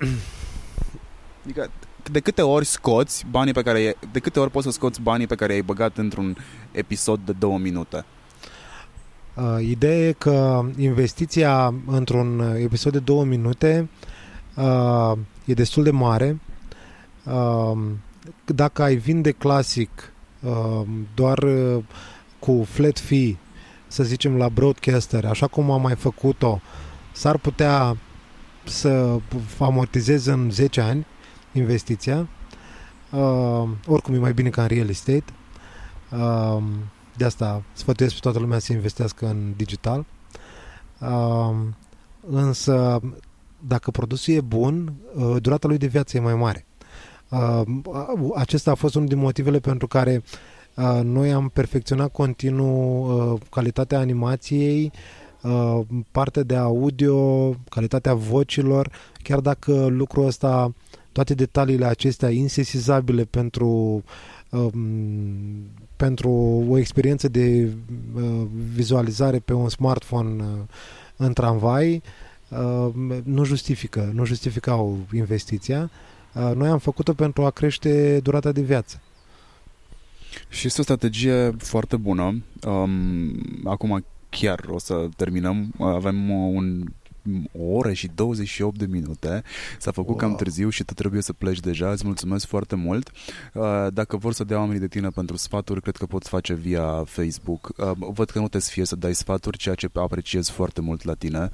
Adică 1.43 1.69
de 2.11 2.19
câte 2.19 2.41
ori 2.41 2.65
scoți 2.65 3.25
banii 3.29 3.53
pe 3.53 3.61
care 3.61 3.95
de 4.11 4.19
câte 4.19 4.39
ori 4.39 4.51
poți 4.51 4.65
să 4.65 4.71
scoți 4.71 5.01
banii 5.01 5.27
pe 5.27 5.35
care 5.35 5.51
i-ai 5.51 5.61
băgat 5.61 5.97
într-un 5.97 6.37
episod 6.71 7.19
de 7.25 7.31
două 7.31 7.57
minute? 7.57 8.05
Uh, 9.33 9.67
ideea 9.67 10.07
e 10.07 10.11
că 10.11 10.65
investiția 10.77 11.73
într-un 11.87 12.55
episod 12.59 12.91
de 12.91 12.99
două 12.99 13.23
minute 13.23 13.89
uh, 14.55 15.17
e 15.45 15.53
destul 15.53 15.83
de 15.83 15.91
mare. 15.91 16.39
Uh, 17.23 17.77
dacă 18.45 18.83
ai 18.83 18.95
vinde 18.95 19.31
clasic 19.31 20.11
uh, 20.39 20.81
doar 21.15 21.37
uh, 21.37 21.83
cu 22.39 22.65
flat 22.69 22.99
fee, 22.99 23.37
să 23.87 24.03
zicem 24.03 24.37
la 24.37 24.49
broadcaster, 24.49 25.25
așa 25.25 25.47
cum 25.47 25.71
am 25.71 25.81
mai 25.81 25.95
făcut-o, 25.95 26.61
s-ar 27.11 27.37
putea 27.37 27.97
să 28.63 29.19
amortizez 29.59 30.25
în 30.25 30.51
10 30.51 30.81
ani 30.81 31.05
investiția. 31.57 32.27
Uh, 33.11 33.69
oricum 33.87 34.13
e 34.13 34.17
mai 34.17 34.33
bine 34.33 34.49
ca 34.49 34.61
în 34.61 34.67
real 34.67 34.89
estate. 34.89 35.33
Uh, 36.11 36.63
de 37.17 37.25
asta 37.25 37.63
sfătuiesc 37.73 38.13
pe 38.13 38.19
toată 38.21 38.39
lumea 38.39 38.59
să 38.59 38.73
investească 38.73 39.27
în 39.27 39.53
digital. 39.55 40.05
Uh, 40.99 41.55
însă, 42.29 43.01
dacă 43.67 43.91
produsul 43.91 44.33
e 44.33 44.41
bun, 44.41 44.93
uh, 45.15 45.35
durata 45.41 45.67
lui 45.67 45.77
de 45.77 45.87
viață 45.87 46.17
e 46.17 46.19
mai 46.19 46.35
mare. 46.35 46.65
Uh, 47.29 47.61
acesta 48.35 48.71
a 48.71 48.75
fost 48.75 48.95
unul 48.95 49.07
din 49.07 49.17
motivele 49.17 49.59
pentru 49.59 49.87
care 49.87 50.23
uh, 50.75 50.99
noi 51.03 51.31
am 51.33 51.49
perfecționat 51.49 52.11
continuu 52.11 53.05
uh, 53.33 53.39
calitatea 53.49 53.99
animației, 53.99 54.91
uh, 55.41 55.79
partea 56.11 56.43
de 56.43 56.55
audio, 56.55 57.49
calitatea 57.69 58.13
vocilor, 58.13 58.91
chiar 59.23 59.39
dacă 59.39 59.85
lucrul 59.85 60.25
ăsta, 60.25 60.73
toate 61.15 61.33
detaliile 61.33 61.85
acestea 61.85 62.29
insesizabile 62.29 63.23
pentru 63.23 64.03
um, 64.49 64.73
pentru 65.95 66.29
o 66.69 66.77
experiență 66.77 67.27
de 67.27 67.73
uh, 68.15 68.41
vizualizare 68.73 69.39
pe 69.39 69.53
un 69.53 69.69
smartphone 69.69 70.43
uh, 70.43 70.47
în 71.15 71.33
tramvai 71.33 72.01
uh, 72.49 72.89
nu 73.23 73.43
justifică, 73.43 74.11
nu 74.13 74.25
justificau 74.25 74.97
investiția. 75.13 75.89
Uh, 76.33 76.51
noi 76.55 76.67
am 76.67 76.77
făcut-o 76.77 77.13
pentru 77.13 77.45
a 77.45 77.49
crește 77.49 78.19
durata 78.19 78.51
de 78.51 78.61
viață. 78.61 79.01
Și 80.49 80.67
este 80.67 80.79
o 80.79 80.83
strategie 80.83 81.51
foarte 81.57 81.95
bună. 81.97 82.43
Um, 82.67 83.31
acum 83.63 84.05
chiar 84.29 84.59
o 84.69 84.79
să 84.79 85.07
terminăm. 85.15 85.73
Avem 85.79 86.29
un 86.29 86.83
o 87.51 87.63
oră 87.63 87.93
și 87.93 88.09
28 88.15 88.77
de 88.77 88.85
minute. 88.85 89.43
S-a 89.79 89.91
făcut 89.91 90.09
wow. 90.09 90.17
cam 90.17 90.35
târziu 90.35 90.69
și 90.69 90.83
tu 90.83 90.93
trebuie 90.93 91.21
să 91.21 91.33
pleci 91.33 91.59
deja. 91.59 91.91
Îți 91.91 92.05
mulțumesc 92.05 92.47
foarte 92.47 92.75
mult. 92.75 93.11
Uh, 93.53 93.87
dacă 93.93 94.17
vor 94.17 94.33
să 94.33 94.43
dea 94.43 94.57
oamenii 94.57 94.79
de 94.79 94.87
tine 94.87 95.09
pentru 95.09 95.37
sfaturi, 95.37 95.81
cred 95.81 95.95
că 95.95 96.05
poți 96.05 96.29
face 96.29 96.53
via 96.53 97.03
Facebook. 97.05 97.71
Uh, 97.77 97.91
văd 97.97 98.29
că 98.29 98.39
nu 98.39 98.47
te 98.47 98.59
sfie 98.59 98.85
să 98.85 98.95
dai 98.95 99.15
sfaturi, 99.15 99.57
ceea 99.57 99.75
ce 99.75 99.89
apreciez 99.93 100.49
foarte 100.49 100.81
mult 100.81 101.03
la 101.03 101.13
tine. 101.13 101.49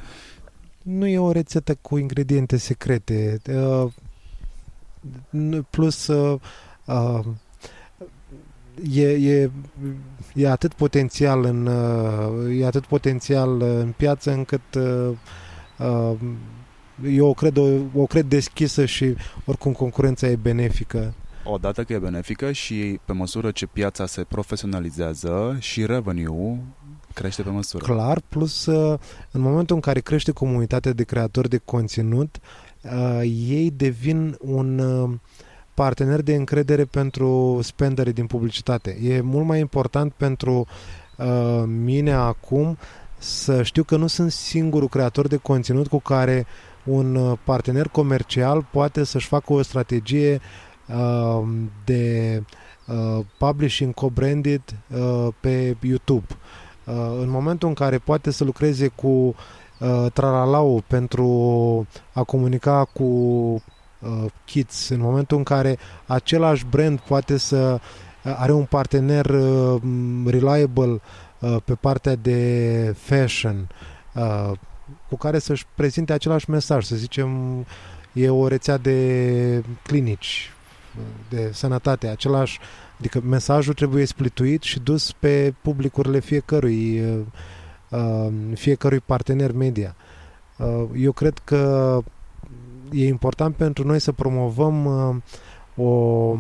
Nu 0.82 1.08
e 1.08 1.20
o 1.20 1.32
rețetă 1.32 1.76
cu 1.82 1.98
ingrediente 1.98 2.58
secrete. 2.58 3.42
Uh, 3.50 3.92
plus 5.70 6.10
e, 8.94 9.10
e, 9.10 9.52
e 10.34 10.50
atât 10.50 10.74
potențial 10.74 11.44
în 11.44 11.66
e 12.60 12.66
atât 12.66 12.86
potențial 12.86 13.62
în 13.62 13.94
piață 13.98 14.32
încât 14.32 14.62
eu 17.10 17.28
o 17.28 17.34
cred, 17.34 17.58
o, 17.58 17.68
o 17.96 18.06
cred 18.06 18.26
deschisă 18.26 18.86
și 18.86 19.16
oricum 19.46 19.72
concurența 19.72 20.28
e 20.28 20.36
benefică. 20.36 21.14
Odată 21.44 21.84
că 21.84 21.94
e 21.94 21.98
benefică 21.98 22.52
și 22.52 23.00
pe 23.06 23.14
măsură 23.14 23.52
ce 23.52 23.66
piața 23.66 24.06
se 24.06 24.24
profesionalizează 24.24 25.58
și 25.60 25.86
revenue 25.86 26.60
crește 27.14 27.42
pe 27.42 27.50
măsură. 27.50 27.84
Clar, 27.84 28.22
plus 28.30 28.66
uh, 28.66 29.00
în 29.32 29.42
momentul 29.42 29.76
în 29.76 29.82
care 29.82 30.00
crește 30.00 30.32
comunitatea 30.32 30.94
de 30.94 31.04
creatori 31.04 31.50
de 31.50 31.58
conținut, 31.58 32.40
uh, 32.82 33.22
ei 33.48 33.72
devin 33.76 34.38
un 34.40 34.80
uh, 34.80 35.18
partener 35.74 36.22
de 36.22 36.36
încredere 36.36 36.86
pentru 36.86 37.60
spendere 37.62 38.12
din 38.12 38.26
publicitate. 38.26 38.98
E 39.02 39.22
mult 39.22 39.46
mai 39.46 39.60
important 39.60 40.14
pentru 40.14 40.68
uh, 41.18 41.64
mine 41.66 42.12
acum 42.12 42.78
să 43.22 43.64
știu 43.64 43.84
că 43.84 43.96
nu 43.96 44.08
sunt 44.08 44.32
singurul 44.32 44.88
creator 44.88 45.28
de 45.28 45.36
conținut 45.36 45.88
cu 45.88 46.00
care 46.00 46.46
un 46.84 47.16
uh, 47.16 47.38
partener 47.44 47.88
comercial 47.88 48.68
poate 48.72 49.04
să-și 49.04 49.28
facă 49.28 49.54
o 49.54 49.62
strategie 49.62 50.42
uh, 50.88 51.48
de 51.86 52.44
uh, 52.88 53.26
publishing 53.38 53.94
co-branded 53.94 54.62
uh, 54.96 55.28
pe 55.40 55.78
YouTube. 55.82 56.26
Uh, 56.86 56.94
în 57.22 57.30
momentul 57.30 57.68
în 57.68 57.74
care 57.74 57.98
poate 57.98 58.32
să 58.32 58.44
lucreze 58.44 58.88
cu 58.88 59.08
uh, 59.08 60.06
Tralalau 60.14 60.84
pentru 60.88 61.28
a 62.14 62.24
comunica 62.24 62.86
cu 62.94 63.04
uh, 63.04 64.26
kids, 64.46 64.90
în 64.90 65.00
momentul 65.00 65.38
în 65.38 65.44
care 65.44 65.78
același 66.06 66.66
brand 66.70 67.00
poate 67.00 67.38
să 67.38 67.80
uh, 68.26 68.36
are 68.38 68.52
un 68.52 68.66
partener 68.66 69.26
uh, 69.26 69.82
reliable 70.26 70.92
Uh, 70.92 71.00
pe 71.42 71.76
partea 71.76 72.16
de 72.16 72.96
fashion 72.98 73.70
uh, 74.14 74.52
cu 75.10 75.18
care 75.18 75.40
să-și 75.40 75.66
prezinte 75.76 76.14
același 76.14 76.50
mesaj, 76.50 76.84
să 76.86 76.96
zicem 76.96 77.30
e 78.14 78.30
o 78.30 78.48
rețea 78.48 78.78
de 78.78 79.64
clinici 79.84 80.52
de 81.30 81.50
sănătate, 81.54 82.08
același 82.08 82.60
adică 82.98 83.22
mesajul 83.22 83.74
trebuie 83.74 84.06
splituit 84.06 84.62
și 84.62 84.80
dus 84.80 85.12
pe 85.12 85.54
publicurile 85.62 86.20
fiecărui 86.20 87.02
uh, 87.90 88.28
fiecărui 88.54 89.00
partener 89.00 89.52
media. 89.52 89.96
Eu 90.96 91.12
cred 91.12 91.38
că 91.44 92.00
e 92.92 93.08
important 93.08 93.56
pentru 93.56 93.86
noi 93.86 94.00
să 94.00 94.12
promovăm 94.12 94.86
o 95.76 96.38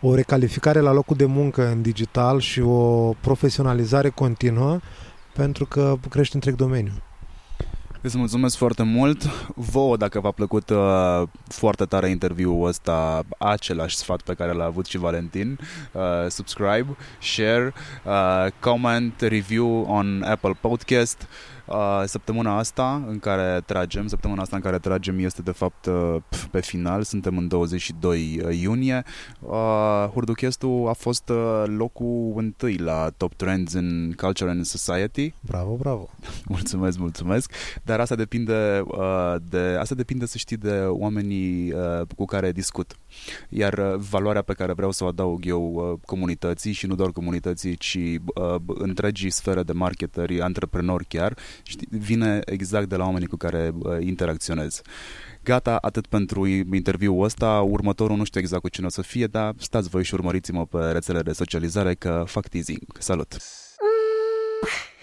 o 0.00 0.14
recalificare 0.14 0.80
la 0.80 0.92
locul 0.92 1.16
de 1.16 1.24
muncă 1.24 1.66
în 1.66 1.82
digital 1.82 2.40
și 2.40 2.60
o 2.60 3.12
profesionalizare 3.20 4.08
continuă 4.08 4.78
pentru 5.34 5.66
că 5.66 5.96
crește 6.08 6.34
întreg 6.34 6.54
domeniu. 6.54 6.92
Îți 8.00 8.18
mulțumesc 8.18 8.56
foarte 8.56 8.82
mult. 8.82 9.22
Vouă, 9.54 9.96
dacă 9.96 10.20
v-a 10.20 10.30
plăcut 10.30 10.70
uh, 10.70 11.22
foarte 11.48 11.84
tare 11.84 12.08
interviul 12.10 12.66
ăsta, 12.66 13.22
același 13.38 13.96
sfat 13.96 14.20
pe 14.20 14.34
care 14.34 14.52
l-a 14.52 14.64
avut 14.64 14.86
și 14.86 14.98
Valentin, 14.98 15.58
uh, 15.92 16.02
subscribe, 16.28 16.96
share, 17.20 17.72
uh, 18.04 18.46
comment, 18.60 19.20
review 19.20 19.86
on 19.88 20.22
Apple 20.22 20.58
Podcast. 20.60 21.22
Uh, 21.22 21.55
săptămâna 22.04 22.58
asta 22.58 23.04
în 23.06 23.18
care 23.18 23.60
tragem, 23.66 24.06
săptămâna 24.06 24.42
asta 24.42 24.56
în 24.56 24.62
care 24.62 24.78
tragem 24.78 25.18
este 25.18 25.42
de 25.42 25.50
fapt 25.50 25.86
uh, 25.86 26.16
pe 26.50 26.60
final, 26.60 27.02
suntem 27.02 27.36
în 27.36 27.48
22 27.48 28.40
uh, 28.44 28.58
iunie. 28.60 29.04
Uh, 29.40 30.08
Hurduchestul 30.12 30.88
a 30.88 30.92
fost 30.92 31.28
uh, 31.28 31.62
locul 31.66 32.32
întâi 32.36 32.76
la 32.76 33.10
Top 33.16 33.34
Trends 33.34 33.72
în 33.72 34.12
Culture 34.16 34.50
and 34.50 34.64
Society. 34.64 35.34
Bravo, 35.40 35.74
bravo. 35.74 36.08
mulțumesc, 36.48 36.98
mulțumesc. 36.98 37.52
Dar 37.82 38.00
asta 38.00 38.14
depinde, 38.14 38.82
uh, 38.86 39.34
de, 39.48 39.76
asta 39.80 39.94
depinde 39.94 40.26
să 40.26 40.38
știi 40.38 40.56
de 40.56 40.84
oamenii 40.88 41.72
uh, 41.72 42.00
cu 42.16 42.24
care 42.24 42.52
discut. 42.52 42.96
Iar 43.48 43.78
uh, 43.78 43.94
valoarea 44.10 44.42
pe 44.42 44.52
care 44.52 44.72
vreau 44.72 44.90
să 44.90 45.04
o 45.04 45.06
adaug 45.06 45.46
eu 45.46 45.72
uh, 45.72 45.98
comunității 46.04 46.72
și 46.72 46.86
nu 46.86 46.94
doar 46.94 47.10
comunității, 47.10 47.76
ci 47.76 47.98
uh, 48.34 48.56
întregii 48.66 49.30
sfere 49.30 49.62
de 49.62 49.72
marketeri, 49.72 50.40
antreprenori 50.40 51.04
chiar, 51.04 51.36
știi, 51.62 51.88
vine 51.90 52.40
exact 52.44 52.88
de 52.88 52.96
la 52.96 53.04
oamenii 53.04 53.26
cu 53.26 53.36
care 53.36 53.72
uh, 53.74 53.96
interacționez. 54.00 54.80
Gata, 55.42 55.78
atât 55.80 56.06
pentru 56.06 56.46
interviul 56.46 57.22
ăsta. 57.22 57.60
Următorul 57.60 58.16
nu 58.16 58.24
știu 58.24 58.40
exact 58.40 58.62
cu 58.62 58.68
cine 58.68 58.86
o 58.86 58.90
să 58.90 59.02
fie, 59.02 59.26
dar 59.26 59.54
stați 59.58 59.88
voi 59.88 60.04
și 60.04 60.14
urmăriți-mă 60.14 60.66
pe 60.66 60.78
rețelele 60.78 61.22
de 61.22 61.32
socializare 61.32 61.94
că 61.94 62.24
fac 62.26 62.48
teasing. 62.48 62.82
Salut! 62.98 63.32
Mm. 63.32 64.95